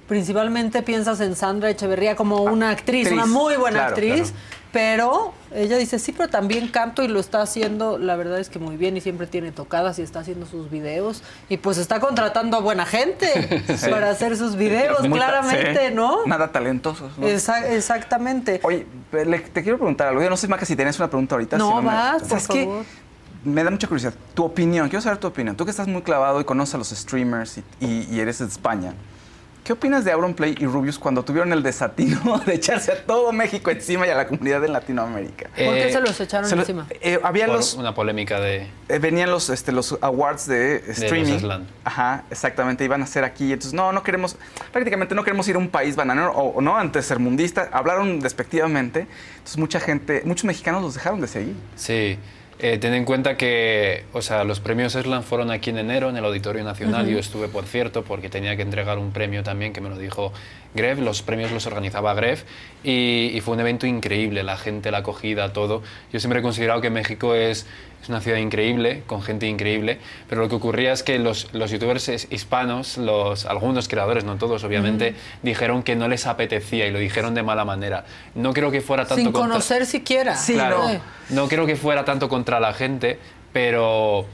principalmente 0.07 0.81
piensas 0.81 1.19
en 1.19 1.35
Sandra 1.35 1.69
Echeverría 1.69 2.15
como 2.15 2.41
una 2.41 2.71
actriz, 2.71 3.05
actriz, 3.05 3.23
una 3.23 3.27
muy 3.27 3.55
buena 3.55 3.79
claro, 3.79 3.93
actriz, 3.93 4.33
pero 4.71 5.31
ella 5.53 5.77
dice, 5.77 5.99
sí, 5.99 6.11
pero 6.11 6.27
también 6.27 6.69
canto 6.69 7.03
y 7.03 7.07
lo 7.07 7.19
está 7.19 7.43
haciendo, 7.43 7.99
la 7.99 8.15
verdad 8.15 8.39
es 8.39 8.49
que 8.49 8.57
muy 8.57 8.77
bien 8.77 8.97
y 8.97 9.01
siempre 9.01 9.27
tiene 9.27 9.51
tocadas 9.51 9.99
y 9.99 10.01
está 10.01 10.21
haciendo 10.21 10.47
sus 10.47 10.71
videos 10.71 11.21
y 11.47 11.57
pues 11.57 11.77
está 11.77 11.99
contratando 11.99 12.57
a 12.57 12.61
buena 12.61 12.87
gente 12.87 13.63
Sí. 13.77 13.91
para 13.91 14.09
hacer 14.09 14.37
sus 14.37 14.55
videos, 14.55 15.07
Muy 15.07 15.19
claramente, 15.19 15.89
sí. 15.89 15.93
¿no? 15.93 16.25
Nada 16.25 16.51
talentosos, 16.51 17.11
exactamente. 17.21 18.59
Oye, 18.63 18.87
te 19.53 19.61
quiero 19.61 19.77
preguntar 19.77 20.07
algo. 20.07 20.23
Yo 20.23 20.31
no 20.31 20.37
sé, 20.37 20.47
Maca, 20.47 20.65
si 20.65 20.75
tenés 20.75 20.97
una 20.97 21.09
pregunta 21.09 21.35
ahorita. 21.35 21.59
No, 21.59 21.79
si 21.79 21.85
vas, 21.85 22.23
por 22.23 22.37
es 22.39 22.47
que 22.47 22.63
favor. 22.63 22.85
Me 23.43 23.63
da 23.63 23.69
mucha 23.71 23.87
curiosidad. 23.87 24.13
Tu 24.33 24.43
opinión, 24.43 24.89
quiero 24.89 25.01
saber 25.01 25.17
tu 25.19 25.27
opinión. 25.27 25.55
Tú 25.55 25.65
que 25.65 25.71
estás 25.71 25.87
muy 25.87 26.01
clavado 26.01 26.39
y 26.41 26.43
conoces 26.43 26.75
a 26.75 26.77
los 26.77 26.89
streamers 26.89 27.57
y, 27.57 27.63
y- 27.85 28.07
y 28.11 28.19
eres 28.19 28.39
de 28.39 28.45
España. 28.45 28.93
¿Qué 29.63 29.73
opinas 29.73 30.05
de 30.05 30.13
Auronplay 30.13 30.55
y 30.57 30.65
Rubius 30.65 30.97
cuando 30.97 31.23
tuvieron 31.25 31.51
el 31.51 31.61
desatino 31.61 32.39
de 32.45 32.53
echarse 32.53 32.89
a 32.93 33.05
todo 33.05 33.33
México 33.33 33.69
encima 33.69 34.07
y 34.07 34.09
a 34.09 34.15
la 34.15 34.25
comunidad 34.25 34.63
en 34.63 34.71
Latinoamérica? 34.71 35.49
¿Por 35.49 35.73
qué 35.73 35.91
se 35.91 35.99
los 35.99 36.17
echaron 36.21 36.49
se 36.49 36.55
lo- 36.55 36.61
encima? 36.61 36.87
eh, 37.01 37.19
había 37.21 37.47
Por 37.47 37.57
los, 37.57 37.73
una 37.73 37.93
polémica 37.93 38.39
de... 38.39 38.65
eh, 38.87 38.99
venían 38.99 39.29
los, 39.29 39.49
este, 39.49 39.73
los 39.73 39.97
awards 39.99 40.47
de 40.47 40.77
streaming. 40.87 41.33
los 41.33 41.41
Slam. 41.41 41.65
Ajá, 41.83 42.23
exactamente, 42.31 42.85
iban 42.85 43.01
a 43.01 43.07
ser 43.07 43.25
aquí. 43.25 43.51
Entonces, 43.51 43.73
no, 43.73 43.91
no 43.91 44.03
queremos, 44.03 44.37
prácticamente 44.71 45.13
no 45.15 45.25
queremos 45.25 45.45
ir 45.49 45.57
a 45.57 45.59
un 45.59 45.67
país 45.67 45.97
bananero 45.97 46.31
o, 46.31 46.57
o 46.57 46.61
no, 46.61 46.77
antes 46.77 47.05
sermundista. 47.05 47.67
Hablaron 47.73 48.21
despectivamente. 48.21 49.05
Entonces, 49.33 49.57
mucha 49.57 49.81
gente, 49.81 50.21
muchos 50.23 50.45
mexicanos 50.45 50.81
los 50.81 50.93
dejaron 50.93 51.19
de 51.19 51.27
seguir. 51.27 51.55
Sí, 51.75 52.17
eh, 52.59 52.77
ten 52.79 52.93
en 52.93 53.05
cuenta 53.05 53.37
que 53.37 54.05
o 54.13 54.21
sea, 54.21 54.43
los 54.43 54.59
premios 54.59 54.95
Eslan 54.95 55.23
fueron 55.23 55.51
aquí 55.51 55.69
en 55.69 55.77
enero 55.77 56.09
en 56.09 56.17
el 56.17 56.25
Auditorio 56.25 56.63
Nacional. 56.63 57.07
Yo 57.07 57.19
estuve, 57.19 57.47
por 57.47 57.65
cierto, 57.65 58.03
porque 58.03 58.29
tenía 58.29 58.55
que 58.55 58.63
entregar 58.63 58.97
un 58.97 59.11
premio 59.11 59.43
también 59.43 59.73
que 59.73 59.81
me 59.81 59.89
lo 59.89 59.97
dijo 59.97 60.33
Gref. 60.73 60.99
Los 60.99 61.21
premios 61.21 61.51
los 61.51 61.67
organizaba 61.67 62.13
Gref 62.15 62.45
y, 62.83 63.31
y 63.33 63.41
fue 63.41 63.53
un 63.53 63.59
evento 63.59 63.85
increíble. 63.85 64.41
La 64.43 64.57
gente, 64.57 64.89
la 64.89 64.99
acogida, 64.99 65.53
todo. 65.53 65.83
Yo 66.11 66.19
siempre 66.19 66.39
he 66.39 66.43
considerado 66.43 66.81
que 66.81 66.89
México 66.89 67.35
es, 67.35 67.67
es 68.07 68.09
una 68.09 68.21
ciudad 68.21 68.37
increíble, 68.37 69.03
con 69.05 69.21
gente 69.21 69.47
increíble, 69.47 69.99
pero 70.29 70.39
lo 70.41 70.47
que 70.47 70.55
ocurría 70.55 70.93
es 70.93 71.03
que 71.03 71.19
los, 71.19 71.53
los 71.53 71.71
youtubers 71.71 72.07
hispanos, 72.31 72.97
los, 72.97 73.45
algunos 73.45 73.89
creadores, 73.89 74.23
no 74.23 74.37
todos 74.37 74.63
obviamente, 74.63 75.13
dijeron 75.43 75.83
que 75.83 75.97
no 75.97 76.07
les 76.07 76.25
apetecía 76.25 76.87
y 76.87 76.91
lo 76.91 76.99
dijeron 76.99 77.35
de 77.35 77.43
mala 77.43 77.65
manera. 77.65 78.05
No 78.33 78.53
creo 78.53 78.71
que 78.71 78.79
fuera 78.79 79.03
tanto 79.03 79.15
Sin 79.21 79.25
contra- 79.33 79.49
conocer 79.49 79.85
siquiera. 79.85 80.37
Claro, 80.47 80.83
no 81.31 81.49
creo 81.49 81.65
que 81.65 81.75
fuera 81.75 82.05
tanto 82.05 82.29
contra 82.29 82.61
la 82.61 82.71
gente, 82.73 83.19
pero, 83.51 84.25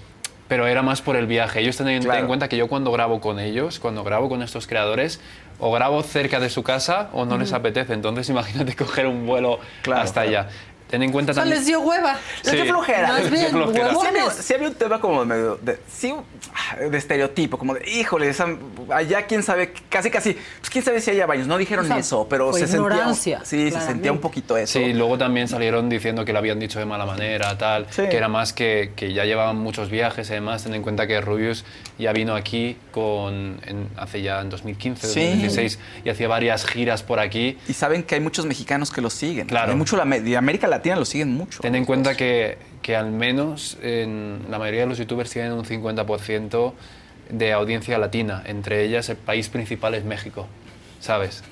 pero 0.48 0.68
era 0.68 0.84
más 0.84 1.02
por 1.02 1.16
el 1.16 1.26
viaje. 1.26 1.62
Ellos 1.62 1.76
tienen 1.76 2.04
Claro. 2.04 2.20
en 2.20 2.28
cuenta 2.28 2.48
que 2.50 2.58
yo 2.58 2.68
cuando 2.68 2.92
grabo 2.92 3.22
con 3.22 3.40
ellos, 3.40 3.80
cuando 3.80 4.04
grabo 4.04 4.30
con 4.30 4.44
estos 4.44 4.68
creadores, 4.68 5.20
o 5.60 5.72
grabo 5.72 6.02
cerca 6.04 6.40
de 6.40 6.50
su 6.50 6.62
casa 6.62 7.10
o 7.14 7.26
no 7.26 7.38
les 7.38 7.50
Ujú. 7.50 7.58
apetece. 7.58 7.94
Entonces 7.94 8.30
imagínate 8.30 8.76
coger 8.76 9.08
un 9.08 9.26
vuelo 9.26 9.60
hasta 9.92 10.22
allá. 10.22 10.50
Ten 10.94 11.02
en 11.02 11.12
cuenta 11.12 11.32
O 11.32 11.34
sea, 11.34 11.42
también... 11.42 11.58
les 11.58 11.66
dio 11.66 11.80
hueva. 11.82 12.20
Sí. 12.44 12.52
Qué 12.52 12.66
flojera. 12.66 13.08
Más 13.08 13.32
bien, 13.32 13.50
flojera. 13.50 13.90
Sí 13.90 14.06
había, 14.06 14.22
huevones. 14.22 14.46
sí 14.46 14.54
había 14.54 14.68
un 14.68 14.76
tema 14.76 15.02
como 15.02 15.26
medio 15.26 15.58
de, 15.60 15.80
sí, 15.92 16.14
de 16.88 16.96
estereotipo, 16.96 17.58
como 17.58 17.74
de, 17.74 17.90
híjole, 17.90 18.30
esa- 18.30 18.46
allá 18.94 19.26
quién 19.26 19.42
sabe, 19.42 19.74
casi 19.90 20.12
casi, 20.12 20.34
pues 20.60 20.70
quién 20.70 20.86
sabe 20.86 21.02
si 21.02 21.10
haya 21.10 21.26
baños. 21.26 21.48
No 21.48 21.58
dijeron 21.58 21.86
O 21.86 21.88
sea, 21.88 21.98
eso, 21.98 22.28
pero 22.30 22.54
se 22.54 22.66
ignorancia, 22.66 23.44
sentía, 23.44 23.72
sí, 23.72 23.76
se 23.76 23.84
sentía 23.88 24.12
un 24.12 24.20
poquito 24.20 24.56
eso. 24.56 24.78
Sí, 24.78 24.94
luego 24.94 25.18
también 25.18 25.48
salieron 25.48 25.90
diciendo 25.90 26.26
que 26.26 26.32
lo 26.32 26.38
habían 26.38 26.60
dicho 26.60 26.78
de 26.78 26.86
mala 26.86 27.08
manera, 27.08 27.58
tal, 27.58 27.88
que 27.88 28.16
era 28.16 28.28
más 28.28 28.54
que, 28.54 28.92
que 28.96 29.14
ya 29.14 29.26
llevaban 29.26 29.58
muchos 29.58 29.90
viajes, 29.90 30.30
además, 30.30 30.64
ten 30.64 30.76
en 30.76 30.84
cuenta 30.84 31.08
que 31.08 31.20
Rubius 31.22 31.66
ya 31.98 32.14
vino 32.14 32.36
aquí 32.36 32.78
con, 32.92 33.60
en- 33.66 33.90
hace 33.98 34.22
ya 34.22 34.42
en 34.42 34.52
2015, 34.52 35.08
Sí. 35.08 35.20
2016, 35.22 35.80
y 36.06 36.10
hacía 36.10 36.28
varias 36.28 36.68
giras 36.68 37.02
por 37.02 37.20
aquí. 37.20 37.58
Y 37.68 37.74
saben 37.74 38.04
que 38.04 38.14
hay 38.14 38.22
muchos 38.22 38.46
mexicanos 38.46 38.92
que 38.92 39.02
lo 39.02 39.10
siguen. 39.10 39.48
Claro. 39.48 39.72
Hay 39.72 39.78
mucho, 39.78 39.98
la, 39.98 40.06
de 40.06 40.38
América 40.38 40.68
Latina 40.68 40.83
lo 40.86 41.06
siguen 41.06 41.34
mucho. 41.34 41.62
Ten 41.62 41.76
en 41.76 41.86
cuenta 41.86 42.16
que, 42.16 42.58
que 42.82 42.96
al 42.96 43.12
menos 43.12 43.78
en 43.82 44.46
la 44.50 44.60
mayoría 44.60 44.82
de 44.82 44.88
los 44.88 44.98
youtubers 44.98 45.30
tienen 45.32 45.54
un 45.54 45.66
50% 45.66 46.74
de 47.30 47.54
audiencia 47.54 47.98
latina, 47.98 48.44
entre 48.46 48.84
ellas 48.84 49.10
el 49.10 49.18
país 49.18 49.50
principal 49.50 49.96
es 49.96 50.04
México, 50.04 50.48
¿sabes? 51.04 51.44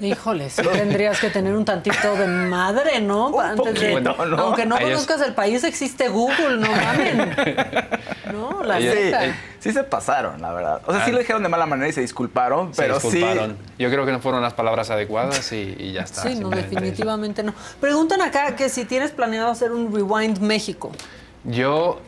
Híjole, 0.00 0.48
sí 0.48 0.62
tendrías 0.62 1.20
que 1.20 1.28
tener 1.28 1.54
un 1.54 1.64
tantito 1.66 2.14
de 2.16 2.26
madre, 2.26 3.00
¿no? 3.02 3.38
Antes 3.38 3.78
de-. 3.78 4.02
Aunque 4.38 4.64
no 4.64 4.78
Ellos- 4.78 4.90
conozcas 5.06 5.20
el 5.20 5.34
país, 5.34 5.62
existe 5.62 6.08
Google, 6.08 6.56
no 6.56 6.68
mamen. 6.70 7.36
No, 8.32 8.62
la 8.64 8.78
sí, 8.78 8.84
neta. 8.86 9.26
eh, 9.26 9.34
sí 9.60 9.72
se 9.72 9.84
pasaron, 9.84 10.40
la 10.40 10.52
verdad. 10.54 10.80
O 10.86 10.92
sea, 10.92 11.04
sí 11.04 11.10
Ah. 11.10 11.12
lo 11.12 11.18
dijeron 11.18 11.42
de 11.42 11.48
mala 11.50 11.66
manera 11.66 11.88
y 11.88 11.92
se 11.92 12.00
disculparon, 12.00 12.72
Se 12.74 12.80
pero 12.82 12.94
disculparon. 12.98 13.58
Yo 13.78 13.90
creo 13.90 14.06
que 14.06 14.12
no 14.12 14.20
fueron 14.20 14.40
las 14.42 14.54
palabras 14.54 14.88
adecuadas 14.90 15.52
y, 15.52 15.76
y 15.78 15.92
ya 15.92 16.00
está. 16.00 16.22
Sí, 16.22 16.34
no, 16.36 16.48
definitivamente 16.48 17.42
no. 17.42 17.52
Preguntan 17.80 18.22
acá 18.22 18.56
que 18.56 18.70
si 18.70 18.86
tienes 18.86 19.10
planeado 19.10 19.50
hacer 19.50 19.70
un 19.70 19.94
Rewind 19.94 20.38
México. 20.38 20.90
Yo, 21.44 22.00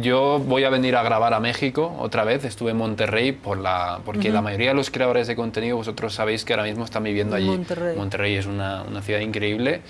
yo 0.00 0.38
voy 0.38 0.64
a 0.64 0.70
venir 0.70 0.94
a 0.96 1.02
grabar 1.02 1.34
a 1.34 1.40
México 1.40 1.96
otra 1.98 2.24
vez. 2.24 2.44
Estuve 2.44 2.70
en 2.70 2.76
Monterrey 2.76 3.32
por 3.32 3.58
la, 3.58 4.00
porque 4.04 4.28
Ujú. 4.28 4.34
la 4.34 4.42
mayoría 4.42 4.68
de 4.68 4.74
los 4.74 4.90
creadores 4.90 5.26
de 5.26 5.36
contenido, 5.36 5.76
vosotros 5.76 6.14
sabéis 6.14 6.44
que 6.44 6.52
ahora 6.52 6.64
mismo 6.64 6.84
están 6.84 7.02
viviendo 7.02 7.34
allí. 7.36 7.46
Monterrey. 7.46 7.96
Monterrey 7.96 8.34
es 8.36 8.46
una, 8.46 8.82
una 8.82 9.02
ciudad 9.02 9.20
increíble, 9.20 9.80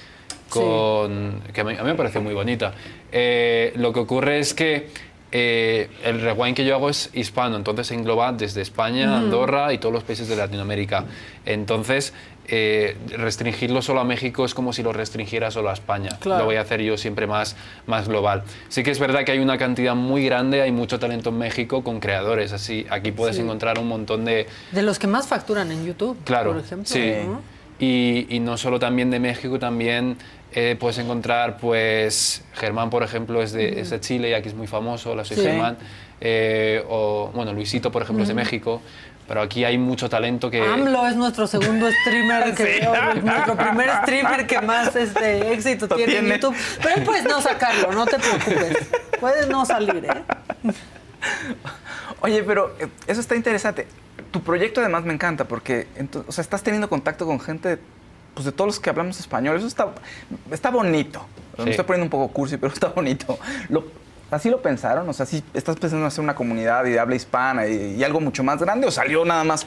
con, 0.49 1.43
que 1.53 1.61
a 1.61 1.65
mí, 1.65 1.75
a 1.75 1.83
mí 1.83 1.89
me 1.91 1.95
pareció 1.95 2.21
muy 2.21 2.35
bonita. 2.35 2.73
Eh, 3.13 3.73
lo 3.77 3.93
que 3.93 4.01
ocurre 4.01 4.39
es 4.39 4.55
que 4.55 4.89
eh, 5.33 5.89
el 6.03 6.21
rewind 6.21 6.57
que 6.57 6.65
yo 6.65 6.75
hago 6.75 6.89
es 6.91 7.11
hispano, 7.13 7.57
entonces 7.57 7.91
engloba 7.93 8.33
desde 8.33 8.63
España. 8.63 9.19
Andorra 9.19 9.73
y 9.73 9.79
todos 9.79 9.93
los 9.93 10.03
países 10.03 10.29
de 10.29 10.37
Latinoamérica. 10.37 11.05
Entonces, 11.47 12.13
eh, 12.53 12.97
restringirlo 13.17 13.81
solo 13.81 14.01
a 14.01 14.05
México 14.05 14.45
es 14.45 14.55
como 14.55 14.73
si 14.73 14.83
lo 14.83 14.93
restringiera 14.93 15.51
solo 15.51 15.71
a 15.71 15.73
España. 15.73 16.11
Claro. 16.21 16.41
Lo 16.41 16.45
voy 16.47 16.57
a 16.57 16.63
hacer 16.63 16.83
yo 16.83 16.97
siempre 16.97 17.27
más, 17.27 17.55
más 17.87 18.09
global. 18.09 18.43
Sí 18.69 18.83
que 18.83 18.91
es 18.91 18.99
verdad 18.99 19.25
que 19.25 19.33
hay 19.33 19.39
una 19.39 19.57
cantidad 19.57 19.95
muy 19.95 20.25
grande, 20.25 20.61
hay 20.61 20.73
mucho 20.73 20.99
talento 20.99 21.31
en 21.31 21.39
México 21.39 21.85
con 21.85 22.01
creadores, 22.01 22.53
así 22.53 22.87
aquí 22.91 23.13
puedes 23.13 23.37
Sí. 23.37 23.43
encontrar 23.43 23.79
un 23.79 23.87
montón 23.89 24.25
de, 24.25 24.47
De 24.73 24.83
los 24.83 24.99
que 24.99 25.07
más 25.07 25.29
facturan 25.29 25.71
en 25.71 25.87
YouTube, 25.87 26.19
Claro, 26.25 26.53
por 26.53 26.61
ejemplo. 26.61 26.87
sí. 26.87 27.13
¿no? 27.27 27.41
Y, 27.79 28.27
y 28.29 28.41
no 28.41 28.59
solo 28.59 28.79
también 28.79 29.11
de 29.11 29.19
México, 29.21 29.59
también 29.59 30.17
eh, 30.53 30.77
puedes 30.79 30.99
encontrar, 30.99 31.57
pues, 31.59 32.43
Germán, 32.55 32.91
por 32.91 33.03
ejemplo, 33.05 33.41
es 33.43 33.53
de, 33.53 33.81
es 33.81 33.89
de 33.91 34.01
Chile 34.01 34.31
y 34.31 34.33
aquí 34.35 34.49
es 34.49 34.55
muy 34.55 34.67
famoso, 34.67 35.15
la 35.15 35.25
soy 35.25 35.37
Sí. 35.39 35.45
Germán. 35.45 35.79
Eh, 36.21 36.85
o, 36.91 37.31
bueno, 37.35 37.55
Luisito, 37.55 37.91
por 37.91 38.03
ejemplo, 38.03 38.23
es 38.25 38.29
de. 38.29 38.35
México. 38.35 38.83
Pero 39.31 39.43
aquí 39.43 39.63
hay 39.65 39.79
mucho 39.79 40.09
talento 40.09 40.51
que... 40.51 40.61
AMLO 40.61 41.07
es 41.07 41.15
nuestro 41.15 41.47
segundo 41.47 41.89
streamer, 42.03 42.53
que, 42.53 42.81
Sí. 42.81 43.21
nuestro 43.23 43.57
primer 43.57 43.89
streamer 44.03 44.45
que 44.45 44.61
más 44.61 44.97
este, 44.97 45.53
éxito 45.53 45.87
tiene, 45.87 46.11
tiene. 46.15 46.35
en 46.35 46.35
YouTube. 46.35 46.57
Pero 46.83 46.97
él 46.97 47.05
puedes 47.05 47.23
no 47.23 47.41
sacarlo, 47.41 47.93
no 47.93 48.07
te 48.07 48.19
preocupes. 48.19 48.89
Puedes 49.21 49.47
no 49.47 49.65
salir, 49.65 50.05
¿eh? 50.05 50.73
Oye, 52.23 52.43
pero 52.43 52.75
eh, 52.81 52.89
eso 53.07 53.21
está 53.21 53.37
interesante. 53.37 53.87
Tu 54.33 54.43
proyecto 54.43 54.81
además 54.81 55.05
me 55.05 55.15
encanta 55.15 55.45
porque 55.45 55.87
o 56.27 56.33
sea, 56.33 56.43
estás 56.43 56.65
teniendo 56.65 56.89
contacto 56.89 57.25
con 57.25 57.39
gente 57.39 57.79
pues, 58.35 58.47
de 58.47 58.51
todos 58.51 58.67
los 58.67 58.81
que 58.81 58.91
hablamos 58.91 59.21
español. 59.21 59.57
Eso 59.57 59.69
está, 59.69 59.93
está 60.51 60.73
bonito. 60.73 61.25
Me 61.57 61.71
estoy 61.71 61.85
poniendo 61.85 62.07
un 62.07 62.11
poco 62.11 62.33
cursi, 62.33 62.57
pero 62.57 62.73
está 62.73 62.89
bonito. 62.89 63.39
Lo, 63.69 63.85
¿Así 64.31 64.51
lo 64.51 64.63
pensaron? 64.63 65.09
O 65.09 65.13
sea, 65.13 65.27
¿sí 65.27 65.43
estás 65.55 65.77
pensando 65.77 66.05
en 66.05 66.09
hacer 66.09 66.23
una 66.23 66.35
comunidad 66.35 66.85
y 66.85 66.91
de 66.91 67.01
habla 67.01 67.17
hispana 67.17 67.67
y, 67.67 67.97
y 67.97 68.05
algo 68.05 68.21
mucho 68.21 68.45
más 68.45 68.61
grande 68.61 68.87
o 68.87 68.91
salió 68.91 69.25
nada 69.25 69.45
más 69.45 69.67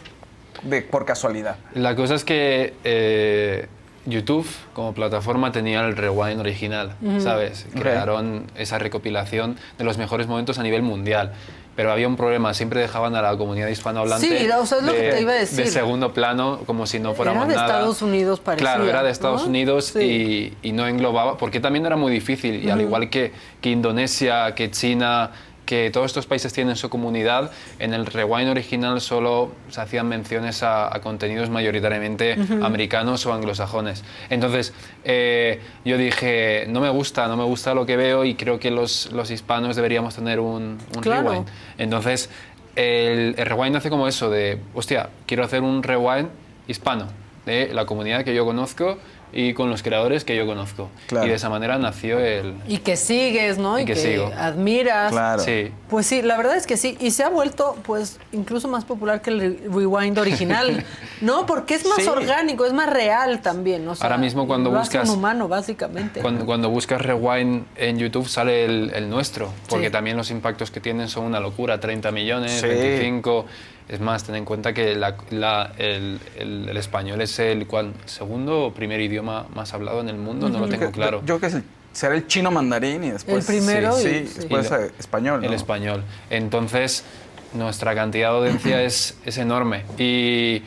de, 0.63 0.81
por 0.81 1.05
casualidad? 1.05 1.57
La 1.73 1.95
cosa 1.95 2.15
es 2.15 2.23
que 2.23 2.73
eh, 2.83 3.67
YouTube 4.05 4.47
como 4.73 4.93
plataforma 4.93 5.51
tenía 5.51 5.81
el 5.85 5.95
rewind 5.95 6.39
original. 6.39 6.95
¿sabes? 7.19 7.67
Crearon 7.73 8.45
esa 8.57 8.79
recopilación 8.79 9.57
de 9.77 9.83
los 9.83 9.97
mejores 9.97 10.27
momentos 10.27 10.59
a 10.59 10.63
nivel 10.63 10.81
mundial. 10.81 11.33
Pero 11.75 11.91
había 11.91 12.07
un 12.07 12.15
problema, 12.15 12.53
siempre 12.53 12.81
dejaban 12.81 13.15
a 13.15 13.21
la 13.23 13.35
comunidad 13.35 13.67
hispanohablante 13.67 14.27
Sí, 14.27 14.47
o 14.47 14.65
sea, 14.67 14.77
es 14.77 14.83
lo 14.83 14.91
que 14.91 15.01
de, 15.01 15.11
te 15.13 15.21
iba 15.21 15.31
a 15.31 15.35
decir. 15.35 15.65
de 15.65 15.71
segundo 15.71 16.13
plano, 16.13 16.59
como 16.67 16.85
si 16.85 16.99
no 16.99 17.15
fuéramos 17.15 17.45
Era 17.45 17.49
de 17.49 17.55
nada. 17.55 17.67
Estados 17.67 18.01
Unidos, 18.03 18.39
parecía. 18.39 18.67
Claro, 18.75 18.87
era 18.87 19.01
de 19.01 19.09
Estados 19.09 19.41
¿no? 19.43 19.47
Unidos 19.49 19.85
Sí. 19.85 20.53
y, 20.61 20.67
y 20.69 20.71
no 20.71 20.87
englobaba, 20.87 21.37
porque 21.37 21.59
también 21.59 21.85
era 21.85 21.95
muy 21.95 22.11
difícil, 22.11 22.63
y 22.63 22.69
al 22.69 22.77
Ujú. 22.77 22.87
igual 22.87 23.09
que, 23.09 23.31
que 23.59 23.71
Indonesia, 23.71 24.53
que 24.53 24.69
China, 24.69 25.31
que 25.65 25.89
todos 25.91 26.07
estos 26.07 26.25
países 26.25 26.51
tienen 26.51 26.75
su 26.75 26.89
comunidad, 26.89 27.51
en 27.79 27.93
el 27.93 28.05
Rewind 28.05 28.49
original 28.49 28.99
solo 29.01 29.53
se 29.69 29.79
hacían 29.81 30.07
menciones 30.07 30.61
a, 30.63 30.93
a 30.93 30.99
contenidos 31.01 31.49
mayoritariamente 31.49 32.35
Ujú. 32.39 32.65
americanos 32.65 33.25
o 33.25 33.33
anglosajones. 33.33 34.03
Entonces, 34.29 34.73
eh, 35.05 35.61
yo 35.85 35.97
dije, 35.97 36.65
no 36.67 36.81
me 36.81 36.89
gusta, 36.89 37.27
no 37.27 37.37
me 37.37 37.43
gusta 37.45 37.73
lo 37.73 37.85
que 37.85 37.95
veo 37.95 38.25
y 38.25 38.35
creo 38.35 38.59
que 38.59 38.71
los, 38.71 39.11
los 39.13 39.31
hispanos 39.31 39.75
deberíamos 39.75 40.15
tener 40.15 40.39
un, 40.39 40.77
un 40.95 41.01
Claro. 41.01 41.29
rewind. 41.29 41.47
Entonces, 41.77 42.29
el, 42.75 43.35
el 43.37 43.45
rewind 43.45 43.75
hace 43.75 43.89
como 43.89 44.07
eso 44.07 44.29
de, 44.29 44.59
hostia, 44.73 45.09
quiero 45.25 45.43
hacer 45.43 45.61
un 45.61 45.83
rewind 45.83 46.27
hispano 46.67 47.07
de 47.45 47.73
la 47.73 47.85
comunidad 47.85 48.23
que 48.23 48.33
yo 48.33 48.45
conozco 48.45 48.97
y 49.33 49.53
con 49.53 49.69
los 49.69 49.81
creadores 49.83 50.23
que 50.23 50.35
yo 50.35 50.45
conozco. 50.45 50.89
Claro. 51.07 51.25
Y 51.25 51.29
de 51.29 51.35
esa 51.35 51.49
manera 51.49 51.77
nació 51.79 52.19
el... 52.19 52.53
Y 52.67 52.77
que 52.77 52.95
sigues, 52.95 53.57
¿no? 53.57 53.79
Y, 53.79 53.81
Y 53.81 53.85
que 53.85 53.93
que, 53.93 53.99
sigo. 53.99 54.31
admiras. 54.37 55.43
Sí. 55.43 55.71
Pues 55.89 56.05
sí, 56.05 56.21
la 56.21 56.37
verdad 56.37 56.55
es 56.55 56.67
que 56.67 56.77
sí. 56.77 56.97
Y 56.99 57.11
se 57.11 57.23
ha 57.23 57.29
vuelto, 57.29 57.75
pues, 57.83 58.19
incluso 58.31 58.67
más 58.67 58.85
popular 58.85 59.21
que 59.21 59.29
el 59.31 59.39
re- 59.39 59.59
rewind 59.69 60.17
original. 60.17 60.85
¿No? 61.21 61.45
Porque 61.45 61.75
es 61.75 61.85
más 61.85 61.97
Sí. 62.03 62.07
orgánico, 62.07 62.65
es 62.65 62.73
más 62.73 62.89
real 62.89 63.41
también. 63.41 63.87
O 63.87 63.95
sea, 63.95 64.05
Ahora 64.07 64.17
mismo 64.17 64.45
cuando 64.47 64.71
lo 64.71 64.79
buscas- 64.79 65.09
un 65.09 65.17
humano, 65.17 65.47
básicamente. 65.47 66.21
Cuando, 66.21 66.45
cuando 66.45 66.69
buscas 66.69 67.01
rewind 67.01 67.65
en 67.75 67.97
YouTube 67.97 68.27
sale 68.27 68.65
el, 68.65 68.91
el 68.93 69.09
nuestro, 69.09 69.51
porque 69.69 69.87
Sí. 69.87 69.91
también 69.91 70.17
los 70.17 70.29
impactos 70.31 70.69
que 70.71 70.79
tienen 70.79 71.07
son 71.09 71.25
una 71.25 71.39
locura, 71.39 71.79
30 71.79 72.11
millones, 72.11 72.51
Sí. 72.61 72.67
25. 72.67 73.45
Es 73.89 73.99
más, 73.99 74.23
ten 74.23 74.35
en 74.35 74.45
cuenta 74.45 74.73
que 74.73 74.95
la- 74.95 75.15
la- 75.29 75.73
el, 75.77 76.19
el- 76.37 76.69
el 76.69 76.77
español 76.77 77.21
es 77.21 77.37
el 77.39 77.67
cual- 77.67 77.93
segundo 78.05 78.65
o 78.67 78.73
primer 78.73 79.01
idioma 79.01 79.45
más 79.53 79.73
hablado 79.73 79.99
en 80.01 80.09
el 80.09 80.17
mundo, 80.17 80.49
no 80.49 80.59
lo 80.59 80.67
tengo 80.69 80.91
claro. 80.91 81.19
Yo, 81.19 81.37
creo 81.37 81.39
que 81.41 81.45
es 81.47 81.53
el- 81.55 81.63
será 81.91 82.15
el 82.15 82.25
chino 82.27 82.49
mandarín 82.49 83.03
y 83.03 83.11
después. 83.11 83.47
El 83.49 83.55
primero 83.57 83.91
Sí, 83.93 84.07
y- 84.07 84.11
sí, 84.11 84.27
sí. 84.27 84.39
después 84.39 84.67
Y 84.67 84.69
lo- 84.71 84.79
español. 84.99 85.41
¿no? 85.41 85.47
El 85.47 85.53
español. 85.53 86.03
Entonces, 86.29 87.03
nuestra 87.53 87.93
cantidad 87.93 88.31
de 88.31 88.37
audiencia 88.37 88.81
es, 88.83 89.17
es 89.25 89.37
enorme. 89.37 89.83
Y, 89.99 90.63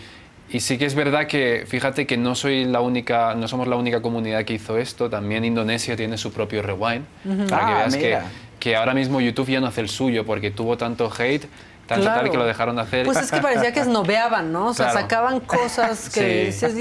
y 0.50 0.60
sí 0.60 0.78
que 0.78 0.84
es 0.84 0.94
verdad 0.94 1.26
que, 1.26 1.64
fíjate 1.66 2.06
que 2.06 2.16
no 2.16 2.34
soy 2.34 2.64
la 2.66 2.80
única, 2.80 3.34
no 3.34 3.48
somos 3.48 3.66
la 3.66 3.76
única 3.76 4.02
comunidad 4.02 4.44
que 4.44 4.54
hizo 4.54 4.78
esto. 4.78 5.08
También 5.10 5.44
Indonesia 5.44 5.96
tiene 5.96 6.18
su 6.18 6.32
propio 6.32 6.62
rewind. 6.62 7.04
Ujú. 7.24 7.46
Para 7.48 7.66
que 7.66 7.72
Ah, 7.72 7.78
veas 7.78 7.96
que, 7.96 8.18
que 8.60 8.76
ahora 8.76 8.94
mismo 8.94 9.20
YouTube 9.20 9.48
ya 9.48 9.60
no 9.60 9.66
hace 9.66 9.80
el 9.80 9.88
suyo 9.88 10.24
porque 10.24 10.50
tuvo 10.52 10.76
tanto 10.76 11.10
hate, 11.18 11.46
tanto 11.86 12.02
Claro. 12.04 12.20
tal 12.22 12.30
que 12.30 12.36
lo 12.36 12.44
dejaron 12.46 12.76
de 12.76 12.82
hacer. 12.82 13.06
Pues 13.06 13.18
es 13.18 13.30
que 13.30 13.40
parecía 13.40 13.72
que 13.72 13.80
esnobeaban, 13.80 14.52
¿no? 14.52 14.66
O 14.68 14.74
sea, 14.74 14.86
Claro. 14.90 15.00
sacaban 15.00 15.40
cosas 15.40 16.10
que... 16.10 16.50
Sí. 16.52 16.66
dices, 16.66 16.74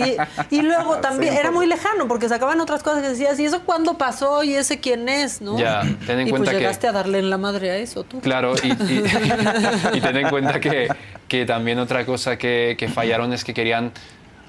Y, 0.49 0.55
y 0.55 0.61
luego 0.61 0.97
también 1.01 1.33
Sí, 1.33 1.39
era 1.39 1.51
muy 1.51 1.67
lejano, 1.67 2.07
porque 2.07 2.27
sacaban 2.27 2.59
otras 2.59 2.81
cosas 2.83 3.01
que 3.03 3.09
decías, 3.09 3.39
¿y 3.39 3.45
eso 3.45 3.61
cuándo 3.63 3.97
pasó? 3.97 4.43
¿Y 4.43 4.55
ese 4.55 4.79
quién 4.79 5.07
es? 5.09 5.41
¿no? 5.41 5.57
Ya, 5.59 5.81
ten 6.05 6.19
en 6.19 6.27
y 6.27 6.29
cuenta 6.31 6.45
pues 6.45 6.49
que- 6.51 6.57
llegaste 6.59 6.87
a 6.87 6.91
darle 6.91 7.19
en 7.19 7.29
la 7.29 7.37
madre 7.37 7.71
a 7.71 7.77
eso, 7.77 8.03
tú. 8.03 8.19
Claro, 8.21 8.53
y, 8.63 8.67
y, 8.67 9.03
y 9.93 10.01
ten 10.01 10.17
en 10.17 10.29
cuenta 10.29 10.59
que, 10.59 10.87
que 11.27 11.45
también 11.45 11.77
otra 11.79 12.05
cosa 12.05 12.37
que, 12.37 12.75
que 12.77 12.87
fallaron 12.87 13.31
es 13.33 13.43
que 13.43 13.53
querían 13.53 13.91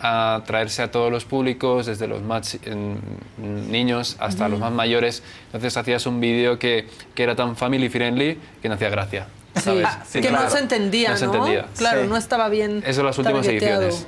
ah, 0.00 0.42
traerse 0.46 0.82
a 0.82 0.90
todos 0.90 1.10
los 1.10 1.24
públicos, 1.24 1.86
desde 1.86 2.06
los 2.06 2.22
más 2.22 2.58
en- 2.64 2.98
niños 3.70 4.16
hasta 4.20 4.44
Ujú. 4.44 4.52
los 4.52 4.60
más 4.60 4.72
mayores. 4.72 5.22
Entonces 5.46 5.76
hacías 5.76 6.06
un 6.06 6.20
vídeo 6.20 6.58
que, 6.58 6.88
que 7.14 7.22
era 7.22 7.34
tan 7.36 7.56
family 7.56 7.88
friendly 7.88 8.38
que 8.62 8.68
no 8.68 8.74
hacía 8.76 8.88
gracia. 8.90 9.26
Sí, 9.56 9.62
¿sabes? 9.62 9.86
que 10.12 10.30
no 10.30 10.48
se 10.50 10.58
entendía, 10.58 11.08
¿no? 11.10 11.14
No 11.14 11.18
se 11.18 11.24
entendía. 11.26 11.66
Claro, 11.76 12.02
Sí. 12.02 12.08
no 12.08 12.16
estaba 12.16 12.48
bien 12.48 12.82
Eso 12.86 13.02
las 13.02 13.18
últimas 13.18 13.46
ediciones. 13.46 14.06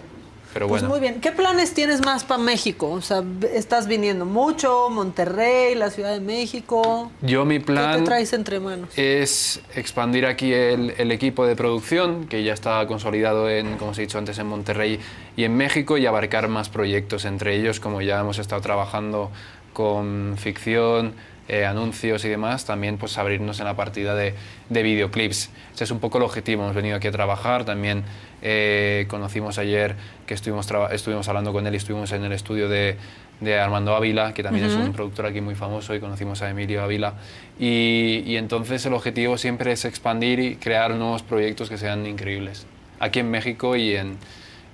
Pero 0.55 0.67
Pues 0.67 0.81
bueno. 0.83 0.95
muy 0.95 1.01
bien. 1.01 1.21
¿Qué 1.21 1.31
planes 1.31 1.75
tienes 1.75 2.01
más 2.05 2.25
para 2.25 2.43
México? 2.43 2.91
O 2.91 3.03
sea, 3.03 3.23
estás 3.53 3.87
viniendo 3.87 4.25
mucho, 4.25 4.89
Monterrey, 4.89 5.75
la 5.75 5.91
Ciudad 5.91 6.13
de 6.15 6.21
México. 6.21 7.13
Yo 7.21 7.45
mi 7.45 7.59
¿Qué 7.59 7.67
plan 7.67 7.99
te 7.99 8.05
traes 8.07 8.33
entre 8.33 8.59
manos? 8.59 8.89
es 8.97 9.61
expandir 9.75 10.25
aquí 10.25 10.53
el, 10.55 10.95
el 10.97 11.13
equipo 11.13 11.47
de 11.47 11.55
producción, 11.55 12.27
que 12.27 12.43
ya 12.45 12.55
está 12.55 12.85
consolidado 12.87 13.49
en, 13.51 13.77
como 13.77 13.91
os 13.91 13.99
he 13.99 14.03
dicho 14.03 14.17
antes, 14.17 14.39
en 14.39 14.47
Monterrey 14.47 14.99
y 15.37 15.45
en 15.45 15.55
México, 15.55 15.99
y 15.99 16.07
abarcar 16.07 16.49
más 16.49 16.71
proyectos, 16.71 17.27
entre 17.27 17.55
ellos, 17.55 17.79
como 17.79 18.01
ya 18.01 18.19
hemos 18.19 18.39
estado 18.39 18.63
trabajando 18.63 19.31
con 19.75 20.35
ficción, 20.39 21.13
eh, 21.49 21.65
anuncios 21.65 22.25
y 22.25 22.29
demás, 22.29 22.65
también 22.67 22.99
pues 22.99 23.19
abrirnos 23.19 23.59
en 23.59 23.65
la 23.65 23.75
partida 23.75 24.15
de, 24.15 24.35
de 24.69 24.83
videoclips. 24.83 25.51
Ese 25.75 25.85
es 25.85 25.91
un 25.91 25.99
poco 25.99 26.19
el 26.19 26.25
objetivo, 26.25 26.63
hemos 26.63 26.75
venido 26.75 26.97
aquí 26.97 27.09
a 27.09 27.13
trabajar, 27.13 27.65
también 27.65 28.05
eh, 28.43 29.07
conocimos 29.09 29.59
ayer 29.59 29.97
que 30.27 30.35
estuvimos, 30.35 30.69
estuvimos 30.93 31.27
hablando 31.29 31.53
con 31.53 31.67
él 31.67 31.75
y 31.75 31.79
estuvimos 31.79 32.13
en 32.13 32.25
el 32.25 32.33
estudio 32.33 32.69
de, 32.69 32.97
de 33.41 33.59
Armando 33.59 33.95
Ávila, 33.97 34.35
que 34.35 34.43
también 34.43 34.67
es 34.67 34.75
un 34.75 34.93
productor 34.93 35.27
aquí 35.27 35.41
muy 35.41 35.55
famoso 35.55 35.95
y 35.95 36.01
conocimos 36.01 36.43
a 36.43 36.51
Emilio 36.51 36.83
Ávila. 36.83 37.15
Y, 37.59 38.23
y 38.27 38.37
entonces 38.37 38.85
el 38.87 38.95
objetivo 38.95 39.39
siempre 39.39 39.73
es 39.73 39.85
expandir 39.85 40.39
y 40.39 40.57
crear 40.57 40.93
nuevos 40.95 41.23
proyectos 41.23 41.69
que 41.69 41.79
sean 41.79 42.07
increíbles, 42.07 42.67
aquí 43.01 43.21
en 43.21 43.31
México 43.31 43.75
y 43.75 43.97
en, 43.97 44.19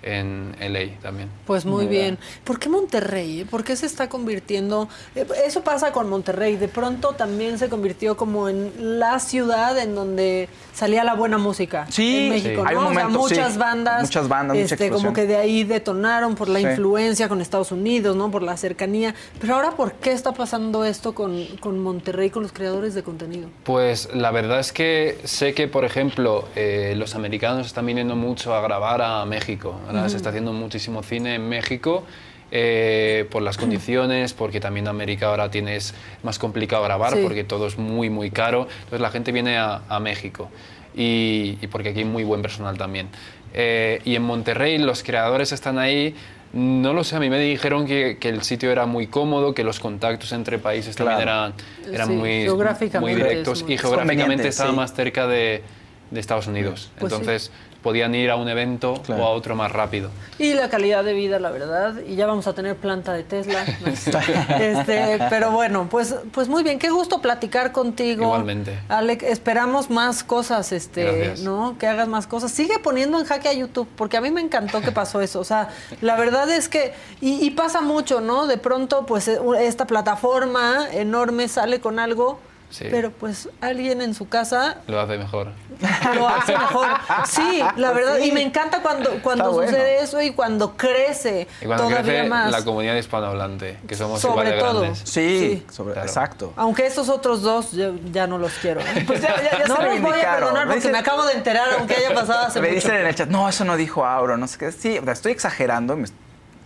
en 0.05 0.55
LA 0.61 1.01
también. 1.03 1.29
Pues 1.47 1.65
muy 1.65 1.87
bien. 1.87 2.19
¿Por 2.45 2.59
qué 2.59 2.69
Monterrey? 2.69 3.45
¿Por 3.45 3.65
qué 3.65 3.75
se 3.77 3.87
está 3.87 4.09
convirtiendo? 4.09 4.89
eh, 5.15 5.27
Eso 5.47 5.63
pasa 5.63 5.93
con 5.93 6.09
Monterrey. 6.09 6.57
De 6.57 6.69
pronto 6.69 7.13
también 7.15 7.59
se 7.59 7.69
convirtió 7.69 8.17
como 8.17 8.49
en 8.49 8.99
la 9.01 9.19
ciudad 9.19 9.79
en 9.79 9.95
donde 9.95 10.49
salía 10.75 11.05
la 11.05 11.15
buena 11.15 11.39
música. 11.39 11.87
Sí, 11.91 12.25
en 12.25 12.31
México, 12.31 12.63
sí. 12.63 12.69
Hay 12.69 12.75
¿no? 12.75 12.81
un 12.83 12.87
O 12.89 12.95
sea, 12.95 13.05
momento, 13.05 13.19
muchas 13.21 13.53
sí. 13.55 13.59
bandas. 13.59 14.03
Muchas 14.03 14.29
bandas, 14.29 14.57
mucha 14.57 14.75
este, 14.75 14.89
como 14.91 15.09
explosión. 15.09 15.15
que 15.15 15.27
de 15.27 15.37
ahí 15.37 15.65
detonaron 15.65 16.35
por 16.35 16.49
la 16.49 16.59
Sí. 16.61 16.67
influencia 16.67 17.29
con 17.29 17.41
Estados 17.41 17.73
Unidos, 17.73 18.17
¿no? 18.17 18.31
Por 18.31 18.43
la 18.43 18.57
cercanía. 18.57 19.15
Pero 19.41 19.55
ahora, 19.57 19.73
¿por 19.73 19.93
qué 19.95 20.13
está 20.13 20.33
pasando 20.33 20.85
esto 20.85 21.15
con, 21.15 21.47
con 21.61 21.79
Monterrey, 21.79 22.31
con 22.31 22.43
los 22.43 22.53
creadores 22.53 22.95
de 22.95 23.03
contenido? 23.03 23.49
Pues 23.65 24.09
la 24.15 24.31
verdad 24.31 24.61
es 24.61 24.73
que 24.73 25.19
sé 25.25 25.55
que, 25.55 25.69
por 25.69 25.85
ejemplo, 25.85 26.47
eh, 26.57 26.95
los 26.97 27.15
americanos 27.15 27.67
están 27.67 27.87
viniendo 27.87 28.17
mucho 28.17 28.55
a 28.55 28.61
grabar 28.61 29.01
a 29.03 29.25
México. 29.25 29.75
Ahora 29.99 30.09
se 30.09 30.17
está 30.17 30.31
haciendo 30.31 30.53
muchísimo 30.53 31.03
cine 31.03 31.35
en 31.37 31.49
México 31.49 32.05
eh, 32.51 33.27
por 33.31 33.43
las 33.43 33.57
condiciones, 33.57 34.33
porque 34.33 34.61
también 34.61 34.87
América 34.89 35.27
ahora 35.27 35.51
tienes 35.51 35.95
más 36.23 36.39
complicado 36.39 36.83
grabar, 36.85 37.13
Sí. 37.15 37.21
porque 37.23 37.45
todo 37.45 37.67
es 37.67 37.79
muy, 37.79 38.11
muy 38.11 38.31
caro. 38.31 38.69
Entonces 38.79 39.01
la 39.01 39.11
gente 39.11 39.33
viene 39.33 39.57
a, 39.59 39.83
a 39.89 39.99
México 40.01 40.51
y, 40.95 41.59
y 41.61 41.67
porque 41.71 41.91
aquí 41.91 42.01
hay 42.01 42.05
muy 42.05 42.25
buen 42.25 42.43
personal 42.43 42.77
también. 42.79 43.09
Eh, 43.53 44.01
y 44.05 44.15
en 44.17 44.23
Monterrey 44.23 44.79
los 44.79 45.03
creadores 45.03 45.53
están 45.53 45.79
ahí. 45.79 46.15
No 46.53 46.93
lo 46.93 47.03
sé, 47.03 47.17
a 47.17 47.19
mí 47.21 47.29
me 47.31 47.41
dijeron 47.41 47.85
que, 47.85 48.17
que 48.21 48.29
el 48.29 48.43
sitio 48.43 48.71
era 48.71 48.87
muy 48.87 49.09
cómodo, 49.09 49.55
que 49.55 49.65
los 49.65 49.81
contactos 49.81 50.31
entre 50.31 50.59
países 50.61 50.95
también 50.95 51.21
eran, 51.23 51.53
eran 51.93 52.07
Sí, 52.07 52.13
muy, 52.15 52.31
geográficamente 52.43 53.01
muy 53.01 53.11
es 53.21 53.29
directos 53.29 53.63
muy- 53.65 53.73
y 53.75 53.79
geográficamente 53.79 54.47
estaba 54.49 54.71
sí. 54.71 54.77
más 54.77 54.95
cerca 54.95 55.27
de, 55.27 55.63
de 56.11 56.21
Estados 56.21 56.47
Unidos. 56.47 56.91
Pues 56.99 57.13
sí. 57.13 57.19
Entonces 57.19 57.51
podían 57.85 58.15
ir 58.15 58.31
a 58.31 58.37
un 58.37 58.49
evento 58.49 58.95
o 59.09 59.13
a 59.13 59.29
otro 59.29 59.55
más 59.55 59.71
rápido. 59.71 60.09
Y 60.39 60.55
la 60.55 60.71
calidad 60.71 61.05
de 61.05 61.13
vida, 61.13 61.39
la 61.39 61.51
verdad. 61.51 61.97
Y 62.09 62.17
ya 62.17 62.27
vamos 62.27 62.47
a 62.47 62.55
tener 62.55 62.77
planta 62.77 63.13
de 63.13 63.25
Tesla. 63.25 63.63
este, 64.59 65.19
pero 65.29 65.51
bueno, 65.51 65.87
pues, 65.91 66.17
pues 66.33 66.49
muy 66.49 66.63
bien. 66.63 66.79
Qué 66.79 66.89
gusto 66.89 67.21
platicar 67.21 67.73
contigo. 67.73 68.25
Igualmente. 68.25 68.79
Alec, 68.89 69.23
esperamos 69.23 69.91
más 69.91 70.25
cosas, 70.25 70.73
este, 70.73 71.05
Gracias. 71.05 71.41
¿no? 71.41 71.77
Que 71.79 71.87
hagas 71.87 72.09
más 72.09 72.27
cosas. 72.27 72.51
Sigue 72.51 72.79
poniendo 72.79 73.19
en 73.19 73.27
jaque 73.27 73.51
a 73.51 73.53
YouTube, 73.53 73.87
porque 73.97 74.17
a 74.17 74.23
mí 74.23 74.31
me 74.31 74.41
encantó 74.41 74.81
que 74.81 74.91
pasó 74.91 75.21
eso. 75.21 75.39
O 75.41 75.45
sea, 75.45 75.69
la 76.01 76.17
verdad 76.17 76.51
es 76.51 76.71
que, 76.71 76.95
y, 77.21 77.45
y 77.45 77.51
pasa 77.51 77.83
mucho, 77.83 78.23
¿no? 78.23 78.47
De 78.47 78.57
pronto, 78.57 79.05
pues 79.05 79.29
eh, 79.29 79.39
esta 79.61 79.87
plataforma 79.87 80.89
enorme 80.91 81.49
sale 81.49 81.81
con 81.81 81.99
algo, 81.99 82.41
Sí. 82.75 82.87
pero 82.91 83.13
pues 83.13 83.49
alguien 83.61 84.03
en 84.03 84.15
su 84.15 84.29
casa 84.29 84.79
Lo 84.89 85.01
hace 85.01 85.17
mejor. 85.17 85.53
lo 86.17 86.29
hace 86.29 86.59
mejor. 86.59 86.89
Sí, 87.25 87.63
la 87.77 87.93
verdad. 87.93 88.17
Sí. 88.19 88.31
Y 88.31 88.33
me 88.33 88.43
encanta 88.43 88.83
cuando, 88.83 89.11
cuando 89.23 89.45
Está 89.45 89.55
bueno. 89.55 89.71
sucede 89.71 90.03
eso 90.03 90.21
y 90.21 90.33
cuando 90.33 90.77
crece 90.77 91.47
Y 91.61 91.67
cuando 91.67 91.85
todavía 91.85 92.03
crece 92.03 92.29
más. 92.29 92.51
la 92.51 92.65
comunidad 92.65 92.97
hispanohablante, 92.97 93.79
que 93.87 93.95
somos 93.95 94.21
Sobre 94.21 94.49
igual 94.51 94.57
de 94.57 94.59
todo. 94.61 94.81
grandes. 94.81 95.03
Sí, 95.09 95.65
sobre- 95.71 96.01
exacto. 96.01 96.53
Aunque 96.57 96.87
esos 96.87 97.09
otros 97.09 97.43
dos 97.43 97.71
yo 97.73 97.93
ya 98.13 98.27
no 98.27 98.39
los 98.39 98.53
quiero. 98.55 98.81
¿eh? 98.81 99.05
Pues 99.07 99.21
ya- 99.21 99.37
ya- 99.41 99.59
ya 99.59 99.67
no 99.69 99.77
se 99.77 99.83
los 99.85 100.01
voy 100.01 100.19
a 100.21 100.35
perdonar 100.35 100.67
Me 100.67 100.75
porque 100.75 100.89
dicen- 100.89 100.93
me 100.93 100.99
acabo 100.99 101.25
de 101.27 101.35
enterar, 101.35 101.69
aunque 101.79 101.95
haya 101.95 102.13
pasado 102.13 102.47
hace 102.47 102.61
Me 102.61 102.69
mucho. 102.69 102.75
dicen 102.81 102.97
en 102.97 103.07
el 103.07 103.15
chat, 103.15 103.29
no, 103.29 103.49
eso 103.49 103.65
no 103.65 103.77
dijo 103.77 104.05
Auro, 104.05 104.37
no 104.37 104.49
sé 104.49 104.59
qué. 104.59 104.73
Sí, 104.73 104.99
o 104.99 105.05
sea, 105.05 105.13
estoy 105.13 105.31
exagerando, 105.33 105.97
me- 105.97 106.09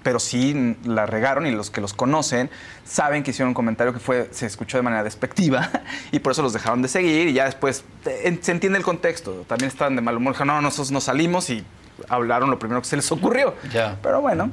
pero 0.09 0.21
sí 0.21 0.75
la 0.85 1.05
regaron 1.05 1.47
y 1.47 1.51
los 1.51 1.71
que 1.71 1.83
los 1.83 1.93
conocen 1.93 2.49
saben 2.83 3.23
que 3.23 3.33
hicieron 3.33 3.49
un 3.49 3.55
comentario 3.55 3.93
que 3.93 3.99
fue 3.99 4.29
se 4.31 4.47
escuchó 4.47 4.79
de 4.79 4.83
manera 4.83 5.05
despectiva 5.05 5.69
y 6.13 6.19
por 6.21 6.33
eso 6.33 6.41
los 6.41 6.55
dejaron 6.55 6.81
de 6.81 6.89
seguir 6.89 7.29
y 7.29 7.35
ya 7.35 7.45
después 7.45 7.85
eh, 8.07 8.39
se 8.41 8.53
entiende 8.53 8.79
el 8.79 8.85
contexto. 8.87 9.45
También 9.47 9.69
estaban 9.69 9.97
de 9.97 10.01
mal 10.01 10.17
humor, 10.17 10.33
dijeron, 10.33 10.55
no, 10.55 10.63
nosotros 10.63 10.93
nos 10.93 11.05
salimos 11.05 11.51
y 11.51 11.63
hablaron 12.09 12.51
lo 12.51 12.59
primero 12.59 12.81
que 12.81 12.89
se 12.89 12.97
les 12.97 13.13
ocurrió. 13.13 13.55
Ya. 13.71 13.99
Pero 14.03 14.23
bueno. 14.23 14.51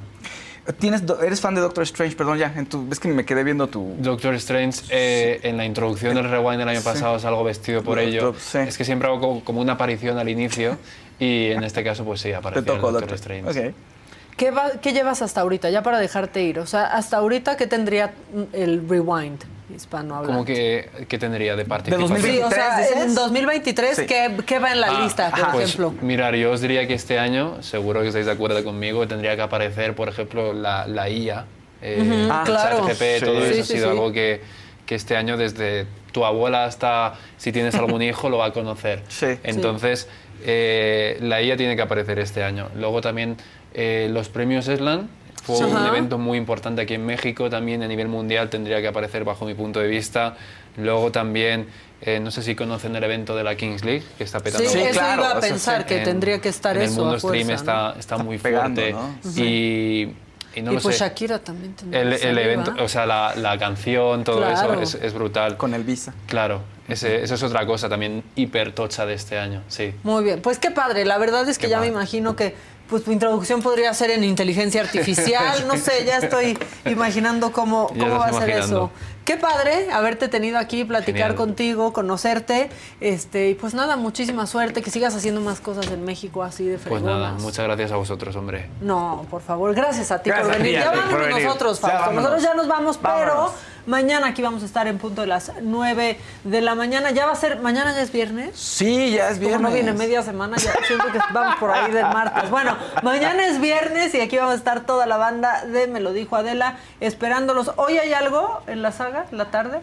¿Tienes, 0.77 1.03
¿Eres 1.23 1.39
fan 1.39 1.55
de 1.55 1.61
Doctor 1.61 1.83
Strange? 1.83 2.17
Perdón, 2.17 2.37
ya. 2.37 2.51
En 2.53 2.65
tu, 2.65 2.89
es 2.91 2.99
que 2.99 3.07
me 3.07 3.23
quedé 3.23 3.45
viendo 3.45 3.67
tu... 3.67 3.95
Doctor 3.99 4.33
Strange, 4.33 4.81
eh, 4.89 5.39
en 5.43 5.55
la 5.55 5.63
introducción 5.63 6.15
del 6.15 6.29
Rewind 6.29 6.57
del 6.59 6.67
año 6.67 6.79
Sí. 6.81 6.85
pasado 6.85 7.17
salgo 7.17 7.45
vestido 7.45 7.81
por 7.81 7.95
Doctor- 7.95 8.09
ello. 8.09 8.35
sí. 8.37 8.57
Es 8.57 8.77
que 8.77 8.83
siempre 8.83 9.07
hago 9.07 9.21
como, 9.21 9.43
como 9.45 9.61
una 9.61 9.73
aparición 9.73 10.17
al 10.17 10.27
inicio 10.27 10.77
y 11.17 11.51
en 11.51 11.63
este 11.63 11.81
caso 11.81 12.03
pues 12.03 12.19
sí, 12.19 12.31
tocó 12.33 12.51
Doctor, 12.91 12.91
Doctor. 12.91 13.13
Strange. 13.13 13.69
Ok. 13.69 13.75
¿Qué, 14.37 14.51
va- 14.51 14.71
¿Qué 14.81 14.91
llevas 14.91 15.21
hasta 15.21 15.41
ahorita? 15.41 15.69
Ya 15.69 15.81
para 15.81 15.99
dejarte 15.99 16.43
ir. 16.43 16.59
O 16.59 16.65
sea, 16.65 16.85
hasta 16.87 17.17
ahorita, 17.17 17.55
¿qué 17.55 17.67
tendría 17.67 18.13
el 18.53 18.87
rewind 18.87 19.39
hispano 19.73 20.15
hablando? 20.15 20.33
¿Cómo 20.33 20.45
que, 20.45 20.89
que 21.07 21.17
tendría 21.17 21.55
de 21.55 21.63
participación? 21.65 22.21
Sí, 22.21 22.39
o 22.41 22.49
sea, 22.51 22.77
2023 22.77 23.07
en 23.07 23.15
2023, 23.15 23.95
Sí. 23.95 24.05
¿qué, 24.05 24.37
qué 24.45 24.59
va 24.59 24.71
en 24.73 24.81
la 24.81 24.87
Ah, 24.87 25.03
lista, 25.03 25.31
por 25.31 25.51
pues, 25.51 25.69
ejemplo? 25.69 25.93
Mirar, 26.05 26.35
yo 26.35 26.51
os 26.51 26.59
diría 26.61 26.85
que 26.85 26.93
este 26.95 27.17
año, 27.17 27.63
seguro 27.63 28.01
que 28.01 28.07
estáis 28.09 28.25
de 28.25 28.33
acuerdo 28.33 28.61
conmigo, 28.63 29.07
tendría 29.07 29.35
que 29.37 29.41
aparecer, 29.41 29.95
por 29.95 30.09
ejemplo, 30.09 30.53
la, 30.53 30.85
la 30.85 31.09
IA, 31.09 31.45
eh, 31.81 32.01
Ujú, 32.01 32.27
Ah, 32.33 32.43
claro. 32.45 32.77
Todo 32.77 32.89
Sí, 32.91 32.97
eso 33.25 33.53
sí, 33.53 33.59
ha 33.61 33.63
sido 33.63 33.85
sí. 33.85 33.89
algo 33.91 34.11
que, 34.11 34.41
que 34.85 34.95
este 34.95 35.15
año, 35.15 35.37
desde 35.37 35.87
tu 36.11 36.25
abuela 36.25 36.65
hasta 36.65 37.13
si 37.37 37.51
tienes 37.53 37.75
algún 37.75 38.01
hijo, 38.03 38.29
lo 38.29 38.39
va 38.39 38.47
a 38.47 38.51
conocer. 38.53 39.01
Entonces, 39.43 40.07
eh, 40.43 41.17
la 41.21 41.41
IA 41.41 41.55
tiene 41.57 41.75
que 41.77 41.81
aparecer 41.81 42.19
este 42.19 42.43
año. 42.43 42.69
Luego 42.75 43.01
también 43.01 43.37
eh, 43.75 44.07
los 44.11 44.29
premios 44.29 44.67
ESLAN. 44.67 45.07
Fue 45.43 45.57
Sí. 45.57 45.63
un 45.65 45.75
Ajá. 45.77 45.89
evento 45.89 46.17
muy 46.17 46.39
importante 46.39 46.81
aquí 46.81 46.95
en 46.95 47.05
México, 47.05 47.51
también 47.51 47.83
a 47.83 47.87
nivel 47.87 48.07
mundial 48.07 48.49
tendría 48.49 48.81
que 48.81 48.87
aparecer 48.87 49.23
bajo 49.23 49.45
mi 49.45 49.53
punto 49.53 49.79
de 49.79 49.87
vista. 49.87 50.35
Luego 50.75 51.11
también, 51.11 51.67
eh, 52.01 52.19
no 52.19 52.31
sé 52.31 52.41
si 52.41 52.55
conocen 52.55 52.95
el 52.95 53.03
evento 53.03 53.35
de 53.35 53.43
la 53.43 53.55
Kings 53.55 53.83
League, 53.85 54.03
que 54.17 54.23
está 54.23 54.39
petando 54.39 54.67
Sí, 54.67 54.77
mucho. 54.79 54.89
eso 54.89 55.01
iba 55.13 55.31
a 55.31 55.39
pensar, 55.39 55.85
que 55.85 55.97
En- 55.99 56.03
tendría 56.03 56.41
que 56.41 56.49
estar 56.49 56.75
en 56.75 56.81
eso 56.83 56.93
el 56.93 56.99
mundo 56.99 57.17
a 57.17 57.19
fuerza, 57.19 57.43
stream 57.43 57.55
está, 57.55 57.93
¿no? 57.93 57.99
está 57.99 58.17
muy 58.17 58.37
pegando, 58.39 58.81
fuerte. 58.81 58.93
¿no? 58.97 59.43
Y, 59.43 60.15
y 60.55 60.61
no 60.63 60.71
y 60.71 60.75
lo 60.77 60.81
pues 60.81 60.97
sé. 60.97 61.03
Shakira 61.03 61.37
también 61.37 61.73
tendría 61.75 62.01
El, 62.01 62.17
que 62.19 62.27
el 62.29 62.37
evento, 62.39 62.73
o 62.83 62.87
sea, 62.87 63.05
la, 63.05 63.35
la 63.35 63.57
canción, 63.59 64.23
todo 64.23 64.37
Claro. 64.37 64.81
eso 64.81 64.97
es, 64.97 65.03
es 65.03 65.13
brutal. 65.13 65.57
Con 65.57 65.75
el 65.75 65.83
visa. 65.83 66.13
Claro, 66.25 66.61
ese, 66.87 67.21
eso 67.23 67.35
es 67.35 67.43
otra 67.43 67.67
cosa 67.67 67.87
también 67.87 68.23
hiper 68.35 68.71
tocha 68.73 69.05
de 69.05 69.13
este 69.13 69.37
año, 69.37 69.61
sí. 69.67 69.93
Muy 70.03 70.23
bien, 70.23 70.41
pues 70.41 70.57
qué 70.57 70.71
padre. 70.71 71.05
La 71.05 71.19
verdad 71.19 71.47
es 71.47 71.59
que 71.59 71.69
ya 71.69 71.79
me 71.79 71.87
imagino 71.87 72.35
que 72.35 72.55
pues 72.89 73.03
tu 73.03 73.11
introducción 73.11 73.61
podría 73.61 73.93
ser 73.93 74.11
en 74.11 74.23
inteligencia 74.23 74.81
artificial. 74.81 75.65
No 75.67 75.75
sé, 75.77 76.05
ya 76.05 76.17
estoy 76.17 76.57
imaginando 76.85 77.51
cómo, 77.51 77.87
cómo 77.87 78.17
va 78.19 78.25
a 78.27 78.33
ser 78.33 78.49
imaginando. 78.49 78.65
eso. 78.65 78.91
Qué 79.25 79.37
padre 79.37 79.91
haberte 79.91 80.27
tenido 80.27 80.59
aquí, 80.59 80.85
platicar 80.85 81.31
Genial. 81.31 81.35
contigo, 81.35 81.93
conocerte. 81.93 82.69
Este, 83.01 83.49
y 83.49 83.55
pues 83.55 83.73
nada, 83.73 83.95
muchísima 83.97 84.45
suerte, 84.45 84.83
que 84.83 84.91
sigas 84.91 85.15
haciendo 85.15 85.41
más 85.41 85.59
cosas 85.61 85.87
en 85.89 86.05
México 86.05 86.43
así 86.43 86.63
de 86.65 86.73
Pues 86.77 86.83
fregonas. 86.83 87.05
nada, 87.19 87.31
muchas 87.39 87.65
gracias 87.65 87.91
a 87.91 87.95
vosotros, 87.95 88.35
hombre. 88.35 88.69
No, 88.81 89.25
por 89.31 89.41
favor, 89.41 89.73
gracias 89.73 90.11
a 90.11 90.21
ti 90.21 90.29
Gracias 90.29 90.47
por 90.47 90.55
a 90.55 90.57
ti, 90.57 90.63
venir. 90.65 90.79
Ya 90.79 90.91
vámonos 90.91 91.27
venir. 91.27 91.43
nosotros, 91.45 91.79
Fausto. 91.79 92.11
Nosotros 92.11 92.43
ya 92.43 92.53
nos 92.53 92.67
vamos, 92.67 93.01
Vámonos. 93.01 93.51
pero 93.51 93.74
mañana 93.85 94.27
aquí 94.27 94.41
vamos 94.41 94.63
a 94.63 94.65
estar 94.65 94.87
en 94.87 94.97
punto 94.97 95.21
de 95.21 95.27
las 95.27 95.51
9 95.61 96.17
de 96.43 96.61
la 96.61 96.75
mañana. 96.75 97.11
Ya 97.11 97.25
va 97.25 97.31
a 97.31 97.35
ser, 97.35 97.59
mañana 97.61 97.93
ya 97.93 98.01
es 98.01 98.11
viernes. 98.11 98.51
Sí, 98.57 99.11
ya 99.11 99.29
es 99.29 99.35
Como 99.37 99.47
viernes. 99.47 99.61
no 99.61 99.73
viene 99.73 99.93
media 99.93 100.21
semana, 100.23 100.57
ya 100.57 100.73
siento 100.87 101.11
que 101.11 101.19
vamos 101.33 101.55
por 101.55 101.71
ahí 101.71 101.91
del 101.91 102.05
martes. 102.07 102.49
Bueno, 102.49 102.75
mañana 103.03 103.45
es 103.47 103.59
viernes 103.59 104.13
y 104.15 104.21
aquí 104.21 104.37
vamos 104.37 104.53
a 104.53 104.57
estar 104.57 104.85
toda 104.85 105.05
la 105.05 105.17
banda 105.17 105.65
de 105.65 105.87
Me 105.87 105.99
lo 105.99 106.13
dijo 106.13 106.35
Adela 106.35 106.77
esperándolos. 106.99 107.71
Hoy 107.77 107.97
hay 107.97 108.13
algo 108.13 108.61
en 108.67 108.81
la 108.81 108.91
saga, 108.91 109.25
en 109.31 109.37
la 109.37 109.45
tarde. 109.51 109.81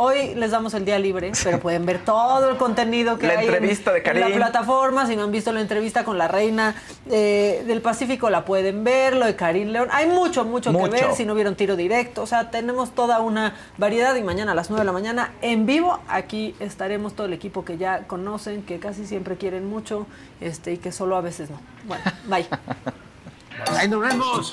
Hoy 0.00 0.36
les 0.36 0.52
damos 0.52 0.74
el 0.74 0.84
día 0.84 0.96
libre, 0.96 1.32
pero 1.42 1.58
pueden 1.58 1.84
ver 1.84 2.04
todo 2.04 2.50
el 2.50 2.56
contenido 2.56 3.18
que 3.18 3.26
La 3.26 3.32
hay 3.40 3.46
en- 3.48 3.50
la 4.20 4.36
plataforma. 4.36 5.06
Si 5.08 5.16
no 5.16 5.24
han 5.24 5.32
visto 5.32 5.50
la 5.52 5.60
entrevista 5.60 6.04
con 6.04 6.16
la 6.18 6.28
reina 6.28 6.76
eh, 7.10 7.64
del 7.66 7.80
Pacífico, 7.82 8.30
la 8.30 8.44
pueden 8.44 8.84
ver. 8.84 9.16
Lo 9.16 9.26
de 9.26 9.34
Karim 9.34 9.70
León. 9.70 9.88
Hay 9.90 10.06
mucho, 10.06 10.44
mucho, 10.44 10.70
Mucho. 10.72 10.84
que 10.92 11.00
ver. 11.04 11.14
Si 11.16 11.24
no 11.24 11.34
vieron 11.34 11.56
tiro 11.56 11.74
directo, 11.74 12.22
o 12.22 12.26
sea, 12.26 12.50
tenemos 12.52 12.92
toda 12.94 13.18
una 13.18 13.56
variedad. 13.76 14.14
Y 14.14 14.22
mañana 14.22 14.52
a 14.52 14.54
las 14.54 14.70
9 14.70 14.82
de 14.82 14.86
la 14.86 14.92
mañana 14.92 15.32
en 15.42 15.66
vivo, 15.66 15.98
aquí 16.06 16.54
estaremos 16.60 17.14
todo 17.14 17.26
el 17.26 17.32
equipo 17.32 17.64
que 17.64 17.76
ya 17.76 18.06
conocen, 18.06 18.62
que 18.62 18.78
casi 18.78 19.04
siempre 19.04 19.36
quieren 19.36 19.66
mucho 19.68 20.06
este, 20.40 20.74
y 20.74 20.76
que 20.78 20.92
solo 20.92 21.16
a 21.16 21.22
veces 21.22 21.50
no. 21.50 21.60
Bueno, 21.88 22.04
bye. 22.28 22.46
Ahí 23.76 23.88
nos 23.88 24.00
vemos. 24.00 24.52